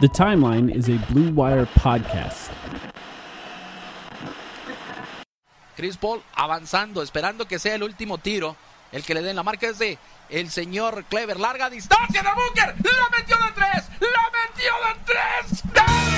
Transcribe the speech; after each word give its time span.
The 0.00 0.08
Timeline 0.08 0.74
is 0.74 0.88
a 0.88 0.98
Blue 1.12 1.30
Wire 1.30 1.66
podcast. 1.66 2.50
Chris 5.76 5.96
Paul 5.96 6.20
avanzando, 6.34 7.00
esperando 7.00 7.46
que 7.46 7.58
sea 7.58 7.76
el 7.76 7.84
último 7.84 8.18
tiro. 8.18 8.56
El 8.90 9.04
que 9.04 9.14
le 9.14 9.22
den 9.22 9.36
la 9.36 9.42
marca 9.42 9.68
es 9.68 9.78
de 9.78 9.98
el 10.30 10.50
señor 10.50 11.04
Clever. 11.04 11.38
Larga 11.38 11.70
distancia 11.70 12.22
de 12.22 12.28
Booker. 12.28 12.74
La 12.84 13.16
metió 13.16 13.36
de 13.36 13.52
tres. 13.54 13.88
La 14.00 14.30
metió 14.32 14.72
de 14.84 15.04
tres. 15.04 16.13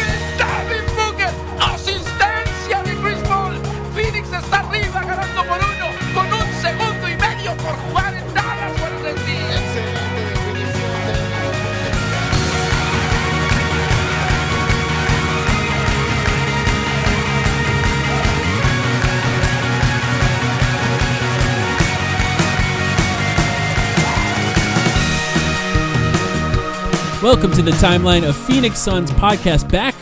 Welcome 27.26 27.50
to 27.54 27.62
the 27.62 27.72
timeline 27.72 28.22
of 28.22 28.36
Phoenix 28.36 28.78
Suns 28.78 29.10
podcast. 29.10 29.68
Back 29.68 29.96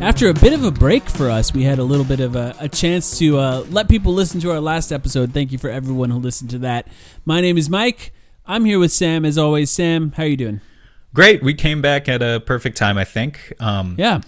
after 0.00 0.28
a 0.28 0.34
bit 0.34 0.52
of 0.52 0.64
a 0.64 0.72
break 0.72 1.04
for 1.04 1.30
us, 1.30 1.54
we 1.54 1.62
had 1.62 1.78
a 1.78 1.84
little 1.84 2.04
bit 2.04 2.18
of 2.18 2.34
a, 2.34 2.52
a 2.58 2.68
chance 2.68 3.16
to 3.18 3.38
uh, 3.38 3.64
let 3.70 3.88
people 3.88 4.12
listen 4.12 4.40
to 4.40 4.50
our 4.50 4.58
last 4.58 4.90
episode. 4.90 5.32
Thank 5.32 5.52
you 5.52 5.58
for 5.58 5.70
everyone 5.70 6.10
who 6.10 6.18
listened 6.18 6.50
to 6.50 6.58
that. 6.58 6.88
My 7.24 7.40
name 7.40 7.56
is 7.56 7.70
Mike. 7.70 8.12
I'm 8.44 8.64
here 8.64 8.80
with 8.80 8.90
Sam 8.90 9.24
as 9.24 9.38
always. 9.38 9.70
Sam, 9.70 10.10
how 10.16 10.24
are 10.24 10.26
you 10.26 10.36
doing? 10.36 10.60
Great. 11.14 11.44
We 11.44 11.54
came 11.54 11.80
back 11.80 12.08
at 12.08 12.20
a 12.22 12.42
perfect 12.44 12.76
time, 12.76 12.98
I 12.98 13.04
think. 13.04 13.52
Um, 13.60 13.94
Yeah. 13.96 14.22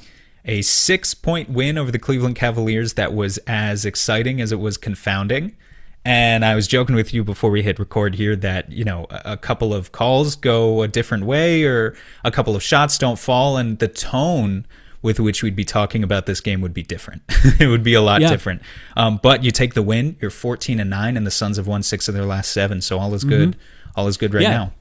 A 0.45 0.63
six 0.63 1.15
point 1.15 1.51
win 1.51 1.77
over 1.77 1.91
the 1.91 1.99
Cleveland 1.99 2.37
Cavaliers 2.37 2.93
that 2.93 3.13
was 3.13 3.39
as 3.49 3.84
exciting 3.84 4.41
as 4.41 4.53
it 4.53 4.61
was 4.61 4.78
confounding. 4.78 5.57
And 6.06 6.44
I 6.44 6.55
was 6.55 6.69
joking 6.69 6.94
with 6.94 7.12
you 7.12 7.25
before 7.25 7.50
we 7.50 7.62
hit 7.62 7.81
record 7.81 8.15
here 8.15 8.37
that, 8.37 8.71
you 8.71 8.84
know, 8.84 9.06
a 9.11 9.37
couple 9.37 9.75
of 9.75 9.91
calls 9.91 10.37
go 10.37 10.83
a 10.83 10.87
different 10.89 11.25
way 11.25 11.65
or 11.65 11.97
a 12.25 12.31
couple 12.31 12.55
of 12.55 12.62
shots 12.62 12.97
don't 12.97 13.19
fall, 13.19 13.56
and 13.56 13.81
the 13.81 13.89
tone 13.89 14.66
with 15.03 15.19
which 15.19 15.43
we'd 15.43 15.56
be 15.56 15.65
talking 15.65 16.05
about 16.05 16.27
this 16.27 16.41
game 16.41 16.61
would 16.61 16.72
be 16.72 16.84
different. 16.84 17.22
it 17.61 17.66
would 17.66 17.83
be 17.83 17.95
a 17.95 18.00
lot 18.00 18.21
Yeah. 18.21 18.28
different. 18.28 18.62
Um, 18.97 19.19
but 19.21 19.43
you 19.43 19.50
take 19.50 19.75
the 19.75 19.83
win, 19.83 20.16
you're 20.21 20.31
14 20.31 20.78
and 20.78 20.89
9, 20.89 21.16
and 21.16 21.27
the 21.27 21.31
Suns 21.33 21.56
have 21.56 21.66
won 21.66 21.83
six 21.83 22.06
of 22.06 22.15
their 22.15 22.25
last 22.25 22.53
seven. 22.53 22.81
So 22.81 22.99
all 23.00 23.12
is 23.12 23.25
good. 23.25 23.56
All 23.97 24.06
is 24.06 24.16
good 24.16 24.33
right 24.33 24.45
Mm-hmm. 24.45 24.53
Yeah. 24.53 24.59
now. 24.59 24.72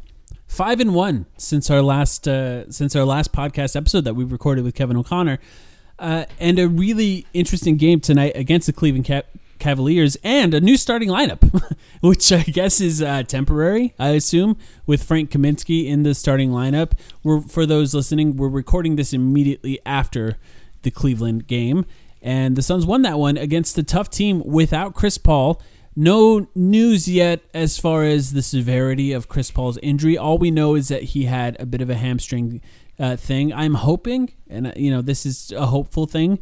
Five 0.47 0.79
and 0.79 0.93
one 0.93 1.25
since 1.37 1.71
our 1.71 1.81
last 1.81 2.27
uh, 2.27 2.69
since 2.71 2.95
our 2.95 3.03
last 3.03 3.31
podcast 3.33 3.75
episode 3.75 4.01
that 4.05 4.13
we 4.13 4.23
recorded 4.23 4.63
with 4.63 4.75
Kevin 4.75 4.95
O'Connor, 4.95 5.39
uh, 5.97 6.25
and 6.39 6.59
a 6.59 6.67
really 6.69 7.25
interesting 7.33 7.77
game 7.77 7.99
tonight 7.99 8.33
against 8.35 8.67
the 8.67 8.73
Cleveland 8.73 9.05
Ca- 9.07 9.23
Cavaliers, 9.59 10.17
and 10.23 10.53
a 10.53 10.61
new 10.61 10.77
starting 10.77 11.09
lineup, 11.09 11.75
which 12.01 12.31
I 12.31 12.43
guess 12.43 12.81
is 12.81 13.01
uh, 13.01 13.23
temporary. 13.23 13.93
I 13.99 14.09
assume 14.09 14.57
with 14.85 15.03
Frank 15.03 15.31
Kaminsky 15.31 15.87
in 15.87 16.03
the 16.03 16.13
starting 16.13 16.51
lineup. 16.51 16.93
We're 17.23 17.41
for 17.41 17.65
those 17.65 17.93
listening, 17.93 18.37
we're 18.37 18.49
recording 18.49 18.95
this 18.95 19.13
immediately 19.13 19.79
after 19.85 20.37
the 20.83 20.91
Cleveland 20.91 21.47
game, 21.47 21.85
and 22.21 22.55
the 22.55 22.61
Suns 22.61 22.85
won 22.85 23.01
that 23.03 23.19
one 23.19 23.37
against 23.37 23.77
a 23.77 23.83
tough 23.83 24.09
team 24.09 24.41
without 24.45 24.93
Chris 24.93 25.17
Paul. 25.17 25.61
No 25.95 26.49
news 26.53 27.07
yet 27.07 27.41
as 27.53 27.77
far 27.77 28.03
as 28.03 28.33
the 28.33 28.41
severity 28.41 29.13
of 29.13 29.29
Chris 29.29 29.49
Paul's 29.49 29.77
injury. 29.77 30.17
All 30.17 30.37
we 30.37 30.51
know 30.51 30.75
is 30.75 30.89
that 30.89 31.03
he 31.03 31.25
had 31.25 31.55
a 31.59 31.65
bit 31.65 31.81
of 31.81 31.89
a 31.89 31.95
hamstring 31.95 32.61
uh, 32.99 33.15
thing. 33.15 33.53
I'm 33.53 33.75
hoping, 33.75 34.33
and 34.49 34.67
uh, 34.67 34.73
you 34.75 34.91
know, 34.91 35.01
this 35.01 35.25
is 35.25 35.51
a 35.51 35.67
hopeful 35.67 36.05
thing, 36.05 36.39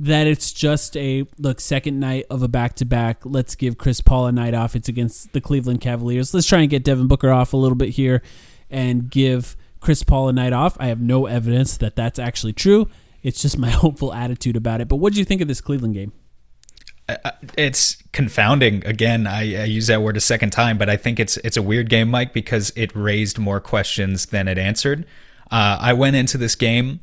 that 0.00 0.26
it's 0.26 0.50
just 0.50 0.96
a 0.96 1.26
look 1.38 1.60
second 1.60 2.00
night 2.00 2.24
of 2.30 2.42
a 2.42 2.48
back 2.48 2.74
to 2.76 2.86
back. 2.86 3.20
Let's 3.24 3.54
give 3.54 3.76
Chris 3.76 4.00
Paul 4.00 4.26
a 4.26 4.32
night 4.32 4.54
off. 4.54 4.74
It's 4.74 4.88
against 4.88 5.34
the 5.34 5.42
Cleveland 5.42 5.82
Cavaliers. 5.82 6.32
Let's 6.32 6.46
try 6.46 6.60
and 6.60 6.70
get 6.70 6.84
Devin 6.84 7.06
Booker 7.06 7.30
off 7.30 7.52
a 7.52 7.58
little 7.58 7.76
bit 7.76 7.90
here, 7.90 8.22
and 8.70 9.10
give 9.10 9.56
Chris 9.80 10.02
Paul 10.02 10.30
a 10.30 10.32
night 10.32 10.54
off. 10.54 10.76
I 10.80 10.86
have 10.86 11.02
no 11.02 11.26
evidence 11.26 11.76
that 11.76 11.96
that's 11.96 12.18
actually 12.18 12.54
true. 12.54 12.88
It's 13.22 13.42
just 13.42 13.58
my 13.58 13.70
hopeful 13.70 14.14
attitude 14.14 14.56
about 14.56 14.80
it. 14.80 14.88
But 14.88 14.96
what 14.96 15.12
do 15.12 15.18
you 15.18 15.24
think 15.26 15.42
of 15.42 15.48
this 15.48 15.60
Cleveland 15.60 15.94
game? 15.94 16.12
it's 17.58 18.00
confounding 18.12 18.86
again 18.86 19.26
I, 19.26 19.62
I 19.62 19.64
use 19.64 19.88
that 19.88 20.00
word 20.00 20.16
a 20.16 20.20
second 20.20 20.50
time 20.50 20.78
but 20.78 20.88
i 20.88 20.96
think 20.96 21.18
it's 21.18 21.38
it's 21.38 21.56
a 21.56 21.62
weird 21.62 21.88
game 21.88 22.08
mike 22.08 22.32
because 22.32 22.72
it 22.76 22.94
raised 22.94 23.36
more 23.36 23.58
questions 23.58 24.26
than 24.26 24.46
it 24.46 24.58
answered 24.58 25.04
uh, 25.50 25.76
i 25.80 25.92
went 25.92 26.14
into 26.14 26.38
this 26.38 26.54
game 26.54 27.00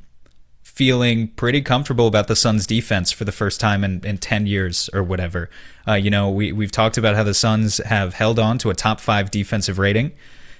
feeling 0.77 1.29
pretty 1.29 1.59
comfortable 1.59 2.05
about 2.05 2.27
the 2.27 2.35
suns 2.35 2.67
defense 2.67 3.11
for 3.11 3.25
the 3.25 3.31
first 3.31 3.59
time 3.59 3.83
in, 3.83 3.99
in 4.05 4.15
10 4.15 4.45
years 4.45 4.91
or 4.93 5.01
whatever. 5.01 5.49
Uh, 5.87 5.95
you 5.95 6.11
know 6.11 6.29
we, 6.29 6.51
we've 6.51 6.71
talked 6.71 6.99
about 6.99 7.15
how 7.15 7.23
the 7.23 7.33
suns 7.33 7.79
have 7.79 8.13
held 8.13 8.37
on 8.37 8.59
to 8.59 8.69
a 8.69 8.75
top 8.75 8.99
five 8.99 9.31
defensive 9.31 9.79
rating 9.79 10.11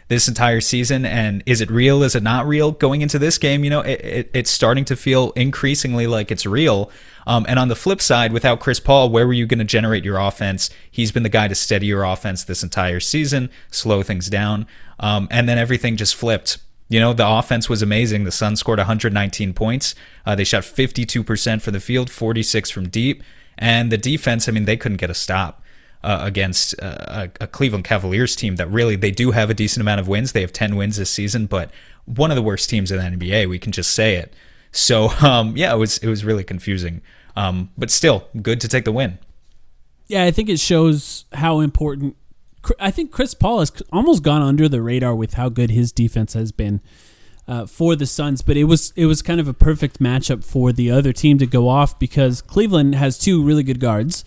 this 0.08 0.28
entire 0.28 0.60
season. 0.60 1.06
And 1.06 1.44
is 1.46 1.62
it 1.62 1.70
real? 1.70 2.02
Is 2.02 2.16
it 2.16 2.24
not 2.24 2.48
real? 2.48 2.72
Going 2.72 3.02
into 3.04 3.20
this 3.20 3.38
game 3.38 3.64
you 3.64 3.70
know 3.70 3.82
it, 3.82 4.02
it, 4.02 4.32
it's 4.34 4.50
starting 4.50 4.86
to 4.86 4.96
feel 4.96 5.34
increasingly 5.36 6.08
like 6.08 6.32
it's 6.32 6.48
real. 6.48 6.90
Um, 7.28 7.46
and 7.48 7.60
on 7.60 7.68
the 7.68 7.76
flip 7.76 8.02
side 8.02 8.34
without 8.34 8.60
chris 8.60 8.80
paul 8.80 9.10
where 9.10 9.28
were 9.28 9.34
you 9.34 9.46
going 9.46 9.60
to 9.60 9.66
generate 9.66 10.04
your 10.04 10.18
offense? 10.18 10.72
He's 10.90 11.12
been 11.12 11.22
the 11.22 11.30
guy 11.30 11.48
to 11.48 11.54
steady 11.54 11.86
your 11.86 12.04
offense 12.04 12.44
this 12.44 12.64
entire 12.64 13.00
season 13.00 13.52
slow 13.70 14.02
things 14.02 14.32
down. 14.32 14.66
Um, 15.00 15.28
and 15.30 15.48
then 15.48 15.60
everything 15.60 15.96
just 15.96 16.16
flipped 16.16 16.58
you 16.90 17.00
know 17.00 17.14
the 17.14 17.28
offense 17.28 17.70
was 17.70 17.82
amazing 17.82 18.24
the 18.24 18.32
suns 18.32 18.60
scored 18.60 18.80
119 18.80 19.54
points 19.54 19.96
uh, 20.26 20.36
they 20.36 20.44
shot 20.44 20.64
52% 20.64 21.62
for 21.62 21.72
the 21.72 21.80
field 21.80 22.10
46 22.10 22.70
from 22.70 22.90
deep 22.90 23.24
and 23.58 23.92
the 23.92 23.98
defense 23.98 24.48
i 24.48 24.52
mean 24.52 24.66
they 24.66 24.78
couldn't 24.78 24.98
get 24.98 25.10
a 25.10 25.16
stop 25.16 25.64
uh, 26.04 26.20
against 26.22 26.80
uh, 26.82 27.28
a, 27.42 27.48
Cleveland 27.48 27.84
Cavaliers 27.84 28.36
team 28.36 28.56
that 28.58 28.70
really 28.70 28.96
they 28.96 29.12
do 29.12 29.32
have 29.32 29.50
a 29.50 29.54
decent 29.54 29.82
amount 29.82 30.00
of 30.00 30.08
wins. 30.08 30.32
They 30.32 30.42
have 30.42 30.54
10 30.54 30.76
wins 30.76 30.98
this 30.98 31.10
season, 31.10 31.48
but 31.48 31.72
one 32.06 32.32
of 32.32 32.36
the 32.36 32.42
worst 32.42 32.70
teams 32.70 32.92
in 32.92 32.98
the 32.98 33.18
NBA. 33.18 33.50
We 33.50 33.60
can 33.60 33.72
just 33.72 33.92
say 33.92 34.16
it. 34.16 34.34
So 34.72 35.10
um, 35.22 35.56
yeah, 35.58 35.74
it 35.74 35.78
was 35.78 35.98
it 36.00 36.08
was 36.08 36.24
really 36.26 36.44
confusing, 36.44 37.02
um, 37.36 37.72
but 37.78 37.92
still 37.92 38.28
good 38.42 38.62
to 38.62 38.68
take 38.68 38.86
the 38.86 38.92
win. 38.92 39.20
Yeah, 40.08 40.24
I 40.24 40.32
think 40.32 40.50
it 40.50 40.60
shows 40.60 41.26
how 41.34 41.60
important. 41.60 42.16
I 42.80 42.92
think 42.92 43.12
Chris 43.12 43.34
Paul 43.34 43.60
has 43.60 43.72
almost 43.92 44.24
gone 44.24 44.42
under 44.42 44.68
the 44.68 44.82
radar 44.82 45.16
with 45.16 45.36
how 45.36 45.50
good 45.50 45.72
his 45.72 45.92
defense 45.92 46.34
has 46.34 46.52
been 46.52 46.82
uh, 47.48 47.66
for 47.66 47.96
the 47.96 48.06
Suns, 48.06 48.42
but 48.42 48.58
it 48.58 48.66
was 48.66 48.92
it 48.96 49.06
was 49.06 49.22
kind 49.22 49.40
of 49.40 49.48
a 49.48 49.54
perfect 49.54 50.00
matchup 50.00 50.44
for 50.44 50.74
the 50.74 50.92
other 50.92 51.14
team 51.14 51.38
to 51.38 51.46
go 51.46 51.70
off 51.70 51.98
because 51.98 52.42
Cleveland 52.42 52.96
has 52.96 53.18
two 53.18 53.42
really 53.42 53.64
good 53.64 53.80
guards, 53.80 54.26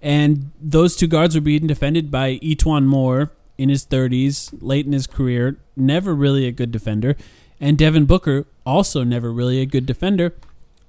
and 0.00 0.50
those 0.60 0.96
two 0.96 1.08
guards 1.08 1.34
were 1.34 1.40
being 1.40 1.66
defended 1.66 2.10
by 2.10 2.38
E'Twaun 2.38 2.86
Moore 2.86 3.32
in 3.58 3.68
his 3.68 3.84
30s, 3.84 4.56
late 4.62 4.86
in 4.86 4.92
his 4.92 5.06
career, 5.06 5.58
never 5.76 6.14
really 6.14 6.46
a 6.46 6.52
good 6.52 6.70
defender, 6.70 7.16
and 7.60 7.76
Devin 7.76 8.06
Booker 8.06 8.46
also 8.64 9.04
never 9.04 9.32
really 9.32 9.60
a 9.60 9.66
good 9.66 9.84
defender. 9.84 10.34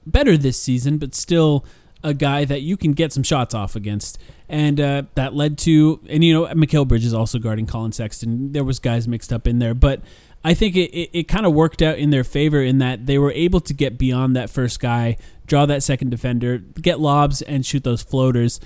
Better 0.06 0.38
this 0.38 0.60
season, 0.60 0.98
but 0.98 1.14
still 1.14 1.66
a 2.04 2.14
guy 2.14 2.46
that 2.46 2.62
you 2.62 2.78
can 2.78 2.94
get 2.94 3.14
some 3.14 3.24
shots 3.24 3.54
off 3.54 3.76
against. 3.76 4.18
And 4.50 4.82
uh, 4.82 5.04
that 5.16 5.34
led 5.34 5.58
to, 5.60 6.02
and 6.10 6.24
you 6.24 6.34
know, 6.34 6.48
Mikal 6.48 6.88
Bridges 6.88 7.14
also 7.14 7.40
guarding 7.40 7.66
Collin 7.66 7.92
Sexton. 7.92 8.52
There 8.52 8.64
was 8.64 8.80
guys 8.80 9.08
mixed 9.08 9.32
up 9.32 9.48
in 9.48 9.60
there, 9.60 9.74
but 9.74 10.02
I 10.44 10.54
think 10.54 10.76
it, 10.76 10.92
it, 10.92 11.10
it 11.14 11.28
kind 11.28 11.46
of 11.46 11.54
worked 11.54 11.82
out 11.82 11.98
in 11.98 12.10
their 12.10 12.24
favor 12.24 12.62
in 12.62 12.80
that 12.80 13.06
they 13.06 13.18
were 13.18 13.32
able 13.32 13.60
to 13.62 13.74
get 13.74 13.98
beyond 13.98 14.36
that 14.36 14.50
first 14.50 14.80
guy, 14.80 15.18
draw 15.46 15.66
that 15.68 15.84
second 15.84 16.10
defender, 16.10 16.58
get 16.58 17.00
lobs, 17.00 17.42
and 17.42 17.66
shoot 17.66 17.84
those 17.84 18.02
floaters. 18.02 18.60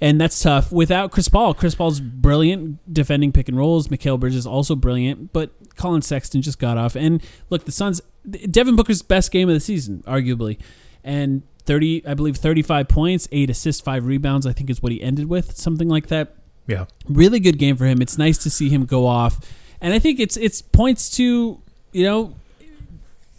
And 0.00 0.20
that's 0.20 0.40
tough. 0.40 0.70
Without 0.70 1.10
Chris 1.10 1.28
Paul, 1.28 1.54
Chris 1.54 1.74
Paul's 1.74 2.00
brilliant 2.00 2.92
defending 2.92 3.32
pick 3.32 3.48
and 3.48 3.56
rolls. 3.56 3.88
Mikal 3.88 4.20
Bridges 4.20 4.40
is 4.40 4.46
also 4.46 4.76
brilliant, 4.76 5.32
but 5.32 5.50
Collin 5.76 6.02
Sexton 6.02 6.42
just 6.42 6.58
got 6.58 6.76
off. 6.76 6.96
And 6.96 7.22
look, 7.48 7.64
the 7.64 7.72
Suns, 7.72 8.02
Devin 8.50 8.76
Booker's 8.76 9.02
best 9.02 9.32
game 9.32 9.48
of 9.48 9.54
the 9.54 9.60
season, 9.60 10.04
arguably. 10.06 10.58
And 11.02 11.42
30, 11.66 12.06
I 12.06 12.14
believe 12.14 12.36
35 12.36 12.88
points, 12.88 13.28
eight 13.32 13.50
assists, 13.50 13.82
five 13.82 14.06
rebounds, 14.06 14.46
I 14.46 14.52
think 14.52 14.70
is 14.70 14.82
what 14.82 14.92
he 14.92 15.02
ended 15.02 15.28
with, 15.28 15.56
something 15.56 15.88
like 15.88 16.06
that. 16.06 16.34
Yeah. 16.66 16.86
Really 17.08 17.40
good 17.40 17.58
game 17.58 17.76
for 17.76 17.84
him. 17.86 18.00
It's 18.00 18.16
nice 18.18 18.38
to 18.38 18.50
see 18.50 18.68
him 18.68 18.86
go 18.86 19.06
off 19.06 19.40
and 19.80 19.94
I 19.94 19.98
think 19.98 20.20
it's 20.20 20.36
it's 20.36 20.62
points 20.62 21.10
to 21.10 21.60
you 21.92 22.04
know 22.04 22.34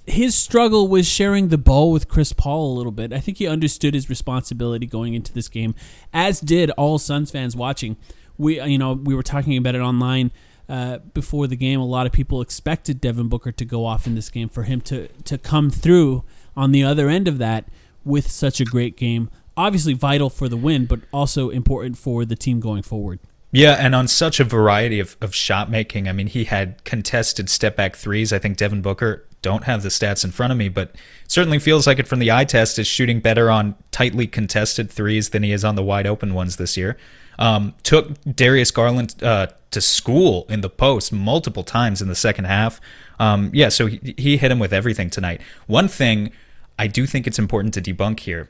his 0.05 0.35
struggle 0.35 0.87
was 0.87 1.05
sharing 1.05 1.49
the 1.49 1.57
ball 1.57 1.91
with 1.91 2.07
Chris 2.07 2.31
Paul 2.31 2.73
a 2.73 2.75
little 2.77 2.93
bit. 2.93 3.11
I 3.11 3.19
think 3.19 3.39
he 3.39 3.47
understood 3.47 3.93
his 3.93 4.09
responsibility 4.09 4.85
going 4.85 5.13
into 5.13 5.33
this 5.33 5.49
game, 5.49 5.75
as 6.13 6.39
did 6.39 6.71
all 6.71 6.97
Suns 6.97 7.31
fans 7.31 7.55
watching. 7.55 7.97
We 8.37 8.61
you 8.61 8.77
know 8.77 8.93
we 8.93 9.15
were 9.15 9.23
talking 9.23 9.57
about 9.57 9.75
it 9.75 9.81
online. 9.81 10.31
Uh, 10.69 10.97
before 10.97 11.47
the 11.47 11.55
game, 11.55 11.79
a 11.79 11.85
lot 11.85 12.05
of 12.05 12.11
people 12.11 12.41
expected 12.41 12.99
Devin 12.99 13.29
Booker 13.29 13.53
to 13.53 13.63
go 13.63 13.85
off 13.85 14.05
in 14.05 14.15
this 14.15 14.29
game 14.29 14.49
for 14.49 14.63
him 14.63 14.81
to 14.81 15.07
to 15.23 15.37
come 15.37 15.69
through 15.69 16.23
on 16.57 16.71
the 16.71 16.83
other 16.83 17.07
end 17.09 17.27
of 17.27 17.37
that 17.37 17.65
with 18.07 18.31
such 18.31 18.59
a 18.59 18.65
great 18.65 18.97
game. 18.97 19.29
Obviously 19.55 19.93
vital 19.93 20.29
for 20.29 20.47
the 20.47 20.57
win, 20.57 20.85
but 20.85 21.01
also 21.11 21.49
important 21.49 21.97
for 21.97 22.25
the 22.25 22.35
team 22.35 22.59
going 22.59 22.83
forward. 22.83 23.19
Yeah, 23.51 23.73
and 23.73 23.95
on 23.95 24.07
such 24.07 24.39
a 24.39 24.43
variety 24.43 24.99
of, 24.99 25.15
of 25.21 25.33
shot 25.33 25.69
making. 25.71 26.07
I 26.07 26.11
mean, 26.11 26.27
he 26.27 26.43
had 26.45 26.83
contested 26.83 27.49
step 27.49 27.75
back 27.75 27.95
threes. 27.95 28.33
I 28.33 28.39
think 28.39 28.57
Devin 28.57 28.81
Booker, 28.81 29.27
don't 29.41 29.63
have 29.65 29.83
the 29.83 29.89
stats 29.89 30.25
in 30.25 30.31
front 30.31 30.51
of 30.51 30.57
me, 30.57 30.67
but 30.67 30.95
certainly 31.27 31.59
feels 31.59 31.87
like 31.87 31.99
it 31.99 32.07
from 32.07 32.19
the 32.19 32.31
eye 32.31 32.43
test 32.43 32.79
is 32.79 32.87
shooting 32.87 33.19
better 33.19 33.49
on 33.49 33.75
tightly 33.91 34.27
contested 34.27 34.91
threes 34.91 35.29
than 35.29 35.43
he 35.43 35.51
is 35.51 35.63
on 35.63 35.75
the 35.75 35.83
wide 35.83 36.07
open 36.07 36.33
ones 36.33 36.57
this 36.57 36.75
year. 36.75 36.97
Um, 37.39 37.75
took 37.83 38.21
Darius 38.23 38.71
Garland 38.71 39.21
uh, 39.23 39.47
to 39.71 39.79
school 39.79 40.47
in 40.49 40.61
the 40.61 40.69
post 40.69 41.13
multiple 41.13 41.63
times 41.63 42.01
in 42.01 42.07
the 42.07 42.15
second 42.15 42.45
half. 42.45 42.81
Um, 43.19 43.51
yeah, 43.53 43.69
so 43.69 43.85
he, 43.85 44.15
he 44.17 44.37
hit 44.37 44.51
him 44.51 44.59
with 44.59 44.73
everything 44.73 45.09
tonight. 45.09 45.41
One 45.67 45.87
thing 45.87 46.31
I 46.77 46.87
do 46.87 47.05
think 47.05 47.27
it's 47.27 47.39
important 47.39 47.73
to 47.75 47.81
debunk 47.81 48.21
here 48.21 48.49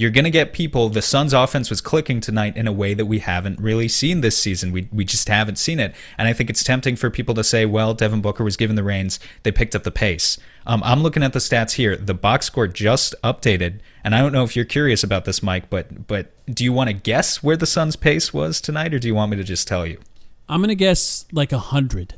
you're 0.00 0.10
going 0.10 0.24
to 0.24 0.30
get 0.30 0.54
people. 0.54 0.88
The 0.88 1.02
Suns' 1.02 1.34
offense 1.34 1.68
was 1.68 1.82
clicking 1.82 2.20
tonight 2.20 2.56
in 2.56 2.66
a 2.66 2.72
way 2.72 2.94
that 2.94 3.04
we 3.04 3.18
haven't 3.18 3.60
really 3.60 3.86
seen 3.86 4.22
this 4.22 4.38
season. 4.38 4.72
We, 4.72 4.88
we 4.90 5.04
just 5.04 5.28
haven't 5.28 5.56
seen 5.56 5.78
it. 5.78 5.94
And 6.16 6.26
I 6.26 6.32
think 6.32 6.48
it's 6.48 6.64
tempting 6.64 6.96
for 6.96 7.10
people 7.10 7.34
to 7.34 7.44
say, 7.44 7.66
well, 7.66 7.92
Devin 7.92 8.22
Booker 8.22 8.42
was 8.42 8.56
given 8.56 8.76
the 8.76 8.82
reins. 8.82 9.20
They 9.42 9.52
picked 9.52 9.76
up 9.76 9.82
the 9.82 9.90
pace. 9.90 10.38
Um, 10.64 10.82
I'm 10.86 11.02
looking 11.02 11.22
at 11.22 11.34
the 11.34 11.38
stats 11.38 11.72
here. 11.72 11.98
The 11.98 12.14
box 12.14 12.46
score 12.46 12.66
just 12.66 13.14
updated. 13.22 13.80
And 14.02 14.14
I 14.14 14.20
don't 14.20 14.32
know 14.32 14.42
if 14.42 14.56
you're 14.56 14.64
curious 14.64 15.04
about 15.04 15.26
this, 15.26 15.42
Mike, 15.42 15.68
but, 15.68 16.06
but 16.06 16.32
do 16.46 16.64
you 16.64 16.72
want 16.72 16.88
to 16.88 16.94
guess 16.94 17.42
where 17.42 17.58
the 17.58 17.66
Suns' 17.66 17.96
pace 17.96 18.32
was 18.32 18.62
tonight, 18.62 18.94
or 18.94 18.98
do 18.98 19.06
you 19.06 19.14
want 19.14 19.32
me 19.32 19.36
to 19.36 19.44
just 19.44 19.68
tell 19.68 19.86
you? 19.86 20.00
I'm 20.48 20.60
going 20.60 20.68
to 20.68 20.74
guess 20.74 21.26
like 21.30 21.52
100. 21.52 22.14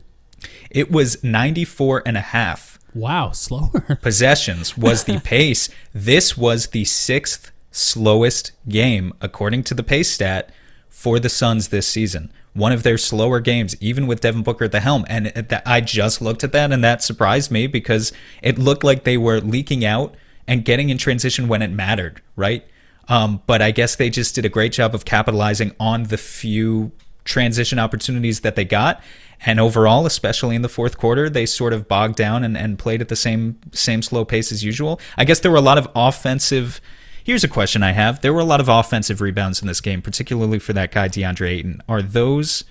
It 0.71 0.93
was 0.93 1.23
94 1.25 2.05
and 2.07 2.17
a 2.17 2.21
half. 2.21 2.72
Wow, 2.95 3.31
slower. 3.33 3.99
Possessions 4.01 4.77
was 4.77 5.05
the 5.05 5.21
pace. 5.25 5.69
This 5.93 6.37
was 6.37 6.69
the 6.69 6.85
sixth 6.85 7.53
slowest 7.71 8.53
game, 8.69 9.13
according 9.21 9.65
to 9.65 9.75
the 9.75 9.83
pace 9.83 10.11
stat, 10.11 10.51
for 10.89 11.19
the 11.19 11.29
Suns 11.29 11.69
this 11.69 11.87
season. 11.87 12.33
One 12.55 12.71
of 12.73 12.83
their 12.83 12.99
slower 12.99 13.41
games, 13.41 13.75
even 13.81 14.07
with 14.07 14.21
Devin 14.21 14.43
Booker 14.43 14.67
at 14.67 14.73
the 14.73 14.81
helm. 14.81 15.07
And 15.09 15.33
I 15.65 15.81
just 15.81 16.21
looked 16.21 16.45
at 16.45 16.53
that 16.53 16.71
and 16.71 16.85
that 16.85 17.03
surprised 17.03 17.51
me 17.51 17.67
because 17.67 18.13
it 18.43 18.59
looked 18.59 18.85
like 18.85 19.05
they 19.05 19.17
were 19.17 19.41
leaking 19.41 19.85
out 19.87 20.15
and 20.47 20.65
getting 20.65 20.91
in 20.91 20.99
transition 20.99 21.49
when 21.49 21.63
it 21.63 21.71
mattered, 21.71 22.21
right? 22.37 22.67
Um, 23.09 23.43
but 23.47 23.63
I 23.63 23.71
guess 23.71 23.97
they 23.97 24.11
just 24.11 24.35
did 24.35 24.45
a 24.45 24.51
great 24.51 24.73
job 24.73 24.95
of 24.95 25.05
capitalizing 25.07 25.75
on 25.81 26.05
the 26.05 26.19
few 26.19 26.93
transition 27.25 27.79
opportunities 27.79 28.41
that 28.41 28.55
they 28.55 28.65
got. 28.65 29.03
And 29.45 29.59
overall, 29.59 30.07
especially 30.07 30.55
in 30.55 30.63
the 30.63 30.69
fourth 30.69 30.99
quarter, 30.99 31.29
they 31.29 31.47
sort 31.47 31.73
of 31.73 31.89
bogged 31.89 32.17
down 32.17 32.45
and, 32.45 32.57
and 32.57 32.79
played 32.79 33.01
at 33.01 33.09
the 33.09 33.17
same 33.17 33.59
same 33.73 34.03
slow 34.03 34.25
pace 34.25 34.53
as 34.53 34.63
usual. 34.63 35.01
I 35.17 35.25
guess 35.25 35.41
there 35.41 35.51
were 35.51 35.57
a 35.57 35.63
lot 35.63 35.79
of 35.79 35.89
offensive 35.95 36.81
Here's 37.25 37.45
a 37.45 37.49
question 37.49 37.83
I 37.83 37.93
have. 37.93 38.21
There 38.21 38.33
were 38.33 38.41
a 38.41 38.45
lot 38.45 38.61
of 38.61 38.69
offensive 38.69 39.21
rebounds 39.21 39.61
in 39.63 39.69
this 39.69 39.81
game, 39.81 40.03
particularly 40.03 40.59
for 40.59 40.73
that 40.73 40.91
guy 40.91 41.09
DeAndre 41.09 41.51
Ayton. 41.51 41.83
Are 41.89 42.03
those 42.03 42.65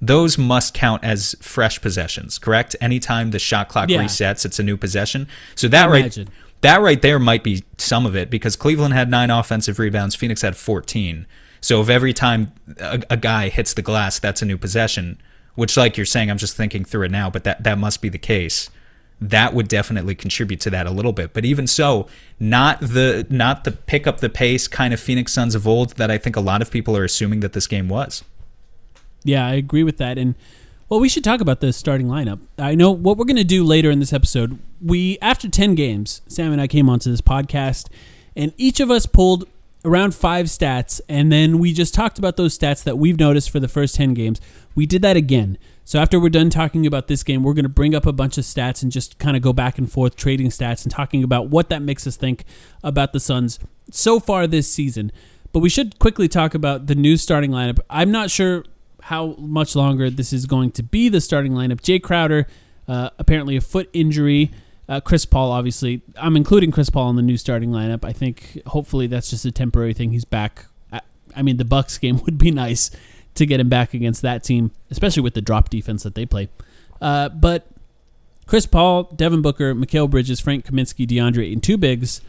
those 0.00 0.38
must 0.38 0.74
count 0.74 1.02
as 1.02 1.34
fresh 1.40 1.80
possessions, 1.80 2.38
correct? 2.38 2.76
Anytime 2.80 3.32
the 3.32 3.40
shot 3.40 3.68
clock 3.68 3.90
yeah. 3.90 4.00
resets, 4.00 4.44
it's 4.44 4.60
a 4.60 4.62
new 4.62 4.76
possession. 4.76 5.26
So 5.56 5.66
that 5.68 5.90
right 5.90 6.16
that 6.60 6.80
right 6.80 7.02
there 7.02 7.18
might 7.18 7.42
be 7.42 7.64
some 7.76 8.06
of 8.06 8.14
it 8.14 8.30
because 8.30 8.56
Cleveland 8.56 8.94
had 8.94 9.10
9 9.10 9.30
offensive 9.30 9.78
rebounds, 9.78 10.14
Phoenix 10.14 10.42
had 10.42 10.56
14. 10.56 11.26
So 11.60 11.80
if 11.80 11.88
every 11.88 12.12
time 12.12 12.52
a, 12.78 13.02
a 13.10 13.16
guy 13.16 13.48
hits 13.48 13.74
the 13.74 13.82
glass, 13.82 14.18
that's 14.18 14.42
a 14.42 14.44
new 14.44 14.58
possession, 14.58 15.20
which 15.58 15.76
like 15.76 15.96
you're 15.96 16.06
saying, 16.06 16.30
I'm 16.30 16.38
just 16.38 16.56
thinking 16.56 16.84
through 16.84 17.06
it 17.06 17.10
now, 17.10 17.28
but 17.28 17.42
that 17.42 17.64
that 17.64 17.78
must 17.78 18.00
be 18.00 18.08
the 18.08 18.18
case 18.18 18.70
that 19.20 19.52
would 19.52 19.66
definitely 19.66 20.14
contribute 20.14 20.60
to 20.60 20.70
that 20.70 20.86
a 20.86 20.90
little 20.92 21.12
bit. 21.12 21.32
But 21.32 21.44
even 21.44 21.66
so, 21.66 22.06
not 22.38 22.80
the 22.80 23.26
not 23.28 23.64
the 23.64 23.72
pick 23.72 24.06
up 24.06 24.20
the 24.20 24.28
pace 24.28 24.68
kind 24.68 24.94
of 24.94 25.00
Phoenix 25.00 25.32
Suns 25.32 25.56
of 25.56 25.66
old 25.66 25.96
that 25.96 26.10
I 26.10 26.18
think 26.18 26.36
a 26.36 26.40
lot 26.40 26.62
of 26.62 26.70
people 26.70 26.96
are 26.96 27.02
assuming 27.02 27.40
that 27.40 27.52
this 27.52 27.66
game 27.66 27.88
was. 27.88 28.22
Yeah, 29.24 29.44
I 29.44 29.54
agree 29.54 29.82
with 29.82 29.98
that. 29.98 30.16
And 30.16 30.36
well, 30.88 31.00
we 31.00 31.08
should 31.08 31.24
talk 31.24 31.40
about 31.40 31.60
the 31.60 31.72
starting 31.72 32.06
lineup. 32.06 32.38
I 32.56 32.76
know 32.76 32.92
what 32.92 33.16
we're 33.16 33.24
going 33.24 33.36
to 33.36 33.44
do 33.44 33.64
later 33.64 33.90
in 33.90 33.98
this 33.98 34.12
episode. 34.12 34.58
We 34.80 35.18
after 35.20 35.48
10 35.48 35.74
games, 35.74 36.22
Sam 36.28 36.52
and 36.52 36.60
I 36.60 36.68
came 36.68 36.88
onto 36.88 37.10
this 37.10 37.20
podcast 37.20 37.88
and 38.36 38.52
each 38.56 38.78
of 38.78 38.90
us 38.90 39.06
pulled 39.06 39.48
around 39.84 40.14
5 40.14 40.46
stats 40.46 41.00
and 41.08 41.30
then 41.30 41.58
we 41.58 41.72
just 41.72 41.94
talked 41.94 42.18
about 42.18 42.36
those 42.36 42.58
stats 42.58 42.82
that 42.84 42.98
we've 42.98 43.18
noticed 43.18 43.50
for 43.50 43.60
the 43.60 43.68
first 43.68 43.94
10 43.94 44.14
games. 44.14 44.40
We 44.74 44.86
did 44.86 45.02
that 45.02 45.16
again. 45.16 45.58
So 45.84 45.98
after 45.98 46.20
we're 46.20 46.28
done 46.28 46.50
talking 46.50 46.86
about 46.86 47.08
this 47.08 47.22
game, 47.22 47.42
we're 47.42 47.54
going 47.54 47.64
to 47.64 47.70
bring 47.70 47.94
up 47.94 48.04
a 48.04 48.12
bunch 48.12 48.36
of 48.36 48.44
stats 48.44 48.82
and 48.82 48.92
just 48.92 49.18
kind 49.18 49.36
of 49.36 49.42
go 49.42 49.54
back 49.54 49.78
and 49.78 49.90
forth 49.90 50.16
trading 50.16 50.48
stats 50.48 50.82
and 50.82 50.92
talking 50.92 51.22
about 51.22 51.48
what 51.48 51.70
that 51.70 51.80
makes 51.80 52.06
us 52.06 52.16
think 52.16 52.44
about 52.82 53.14
the 53.14 53.20
Suns 53.20 53.58
so 53.90 54.20
far 54.20 54.46
this 54.46 54.70
season. 54.70 55.10
But 55.50 55.60
we 55.60 55.70
should 55.70 55.98
quickly 55.98 56.28
talk 56.28 56.54
about 56.54 56.88
the 56.88 56.94
new 56.94 57.16
starting 57.16 57.52
lineup. 57.52 57.78
I'm 57.88 58.10
not 58.10 58.30
sure 58.30 58.64
how 59.04 59.28
much 59.38 59.74
longer 59.74 60.10
this 60.10 60.30
is 60.32 60.44
going 60.44 60.72
to 60.72 60.82
be 60.82 61.08
the 61.08 61.22
starting 61.22 61.52
lineup. 61.52 61.80
Jay 61.80 61.98
Crowder, 61.98 62.46
uh, 62.86 63.08
apparently 63.18 63.56
a 63.56 63.60
foot 63.62 63.88
injury. 63.94 64.50
Uh, 64.88 65.00
Chris 65.00 65.26
Paul, 65.26 65.52
obviously. 65.52 66.02
I'm 66.16 66.36
including 66.36 66.70
Chris 66.70 66.88
Paul 66.88 67.10
in 67.10 67.16
the 67.16 67.22
new 67.22 67.36
starting 67.36 67.70
lineup. 67.70 68.04
I 68.04 68.12
think 68.12 68.62
hopefully 68.66 69.06
that's 69.06 69.28
just 69.30 69.44
a 69.44 69.52
temporary 69.52 69.92
thing. 69.92 70.12
He's 70.12 70.24
back. 70.24 70.66
I 71.36 71.42
mean, 71.42 71.58
the 71.58 71.64
Bucks 71.64 71.98
game 71.98 72.20
would 72.24 72.38
be 72.38 72.50
nice 72.50 72.90
to 73.34 73.46
get 73.46 73.60
him 73.60 73.68
back 73.68 73.94
against 73.94 74.22
that 74.22 74.42
team, 74.42 74.72
especially 74.90 75.22
with 75.22 75.34
the 75.34 75.40
drop 75.40 75.68
defense 75.68 76.02
that 76.02 76.14
they 76.14 76.26
play. 76.26 76.48
Uh, 77.00 77.28
but 77.28 77.66
Chris 78.46 78.66
Paul, 78.66 79.04
Devin 79.14 79.42
Booker, 79.42 79.74
Mikal 79.74 80.10
Bridges, 80.10 80.40
Frank 80.40 80.66
Kaminsky, 80.66 81.06
DeAndre, 81.06 81.52
and 81.52 81.62
two 81.62 81.76
bigs. 81.76 82.20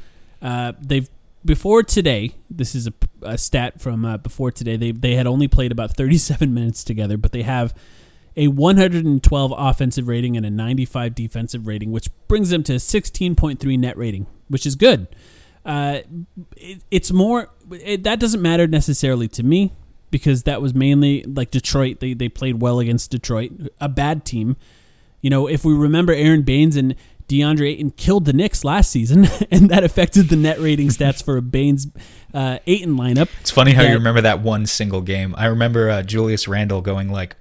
Uh, 0.41 0.73
they've 0.79 1.09
before 1.43 1.83
today. 1.83 2.35
This 2.49 2.75
is 2.75 2.87
a, 2.87 2.93
a 3.21 3.37
stat 3.37 3.81
from 3.81 4.05
uh, 4.05 4.17
before 4.17 4.51
today. 4.51 4.75
They 4.75 4.91
they 4.91 5.15
had 5.15 5.25
only 5.25 5.47
played 5.47 5.71
about 5.71 5.95
37 5.95 6.53
minutes 6.53 6.83
together, 6.83 7.17
but 7.17 7.31
they 7.31 7.43
have 7.43 7.73
a 8.39 8.47
112 8.47 9.53
offensive 9.57 10.07
rating 10.07 10.37
and 10.37 10.45
a 10.45 10.49
95 10.49 11.13
defensive 11.13 11.67
rating, 11.67 11.91
which 11.91 12.07
brings 12.29 12.49
them 12.49 12.63
to 12.63 12.73
16.3 12.73 13.77
net 13.77 13.97
rating, 13.97 14.27
which 14.47 14.65
is 14.65 14.75
good. 14.75 15.07
Uh, 15.65 15.99
it, 16.55 16.81
it's 16.89 17.11
more 17.11 17.49
it, 17.71 18.03
that 18.03 18.17
doesn't 18.17 18.41
matter 18.41 18.65
necessarily 18.65 19.27
to 19.27 19.43
me 19.43 19.73
because 20.09 20.43
that 20.43 20.61
was 20.61 20.73
mainly 20.73 21.21
like 21.23 21.51
Detroit. 21.51 21.99
They 21.99 22.13
they 22.13 22.29
played 22.29 22.61
well 22.61 22.79
against 22.79 23.11
Detroit, 23.11 23.51
a 23.81 23.89
bad 23.89 24.23
team. 24.23 24.55
You 25.21 25.29
know, 25.29 25.47
if 25.47 25.65
we 25.65 25.73
remember, 25.73 26.13
Aron 26.13 26.43
Baynes 26.43 26.77
and 26.77 26.95
DeAndre 27.27 27.71
Ayton 27.73 27.91
killed 27.91 28.23
the 28.23 28.31
Knicks 28.31 28.63
last 28.63 28.89
season, 28.89 29.27
and 29.51 29.69
that 29.69 29.83
affected 29.83 30.29
the 30.29 30.37
net 30.37 30.59
rating 30.61 30.87
stats 30.87 31.21
for 31.21 31.35
a 31.35 31.41
Baynes 31.41 31.87
uh, 32.33 32.59
Ayton 32.65 32.95
lineup. 32.95 33.27
It's 33.41 33.51
funny 33.51 33.73
how 33.73 33.83
that- 33.83 33.89
you 33.89 33.95
remember 33.95 34.21
that 34.21 34.39
one 34.41 34.65
single 34.65 35.01
game. 35.01 35.35
I 35.37 35.47
remember 35.47 35.89
uh, 35.89 36.03
Julius 36.03 36.47
Randle 36.47 36.81
going 36.81 37.11
like 37.11 37.35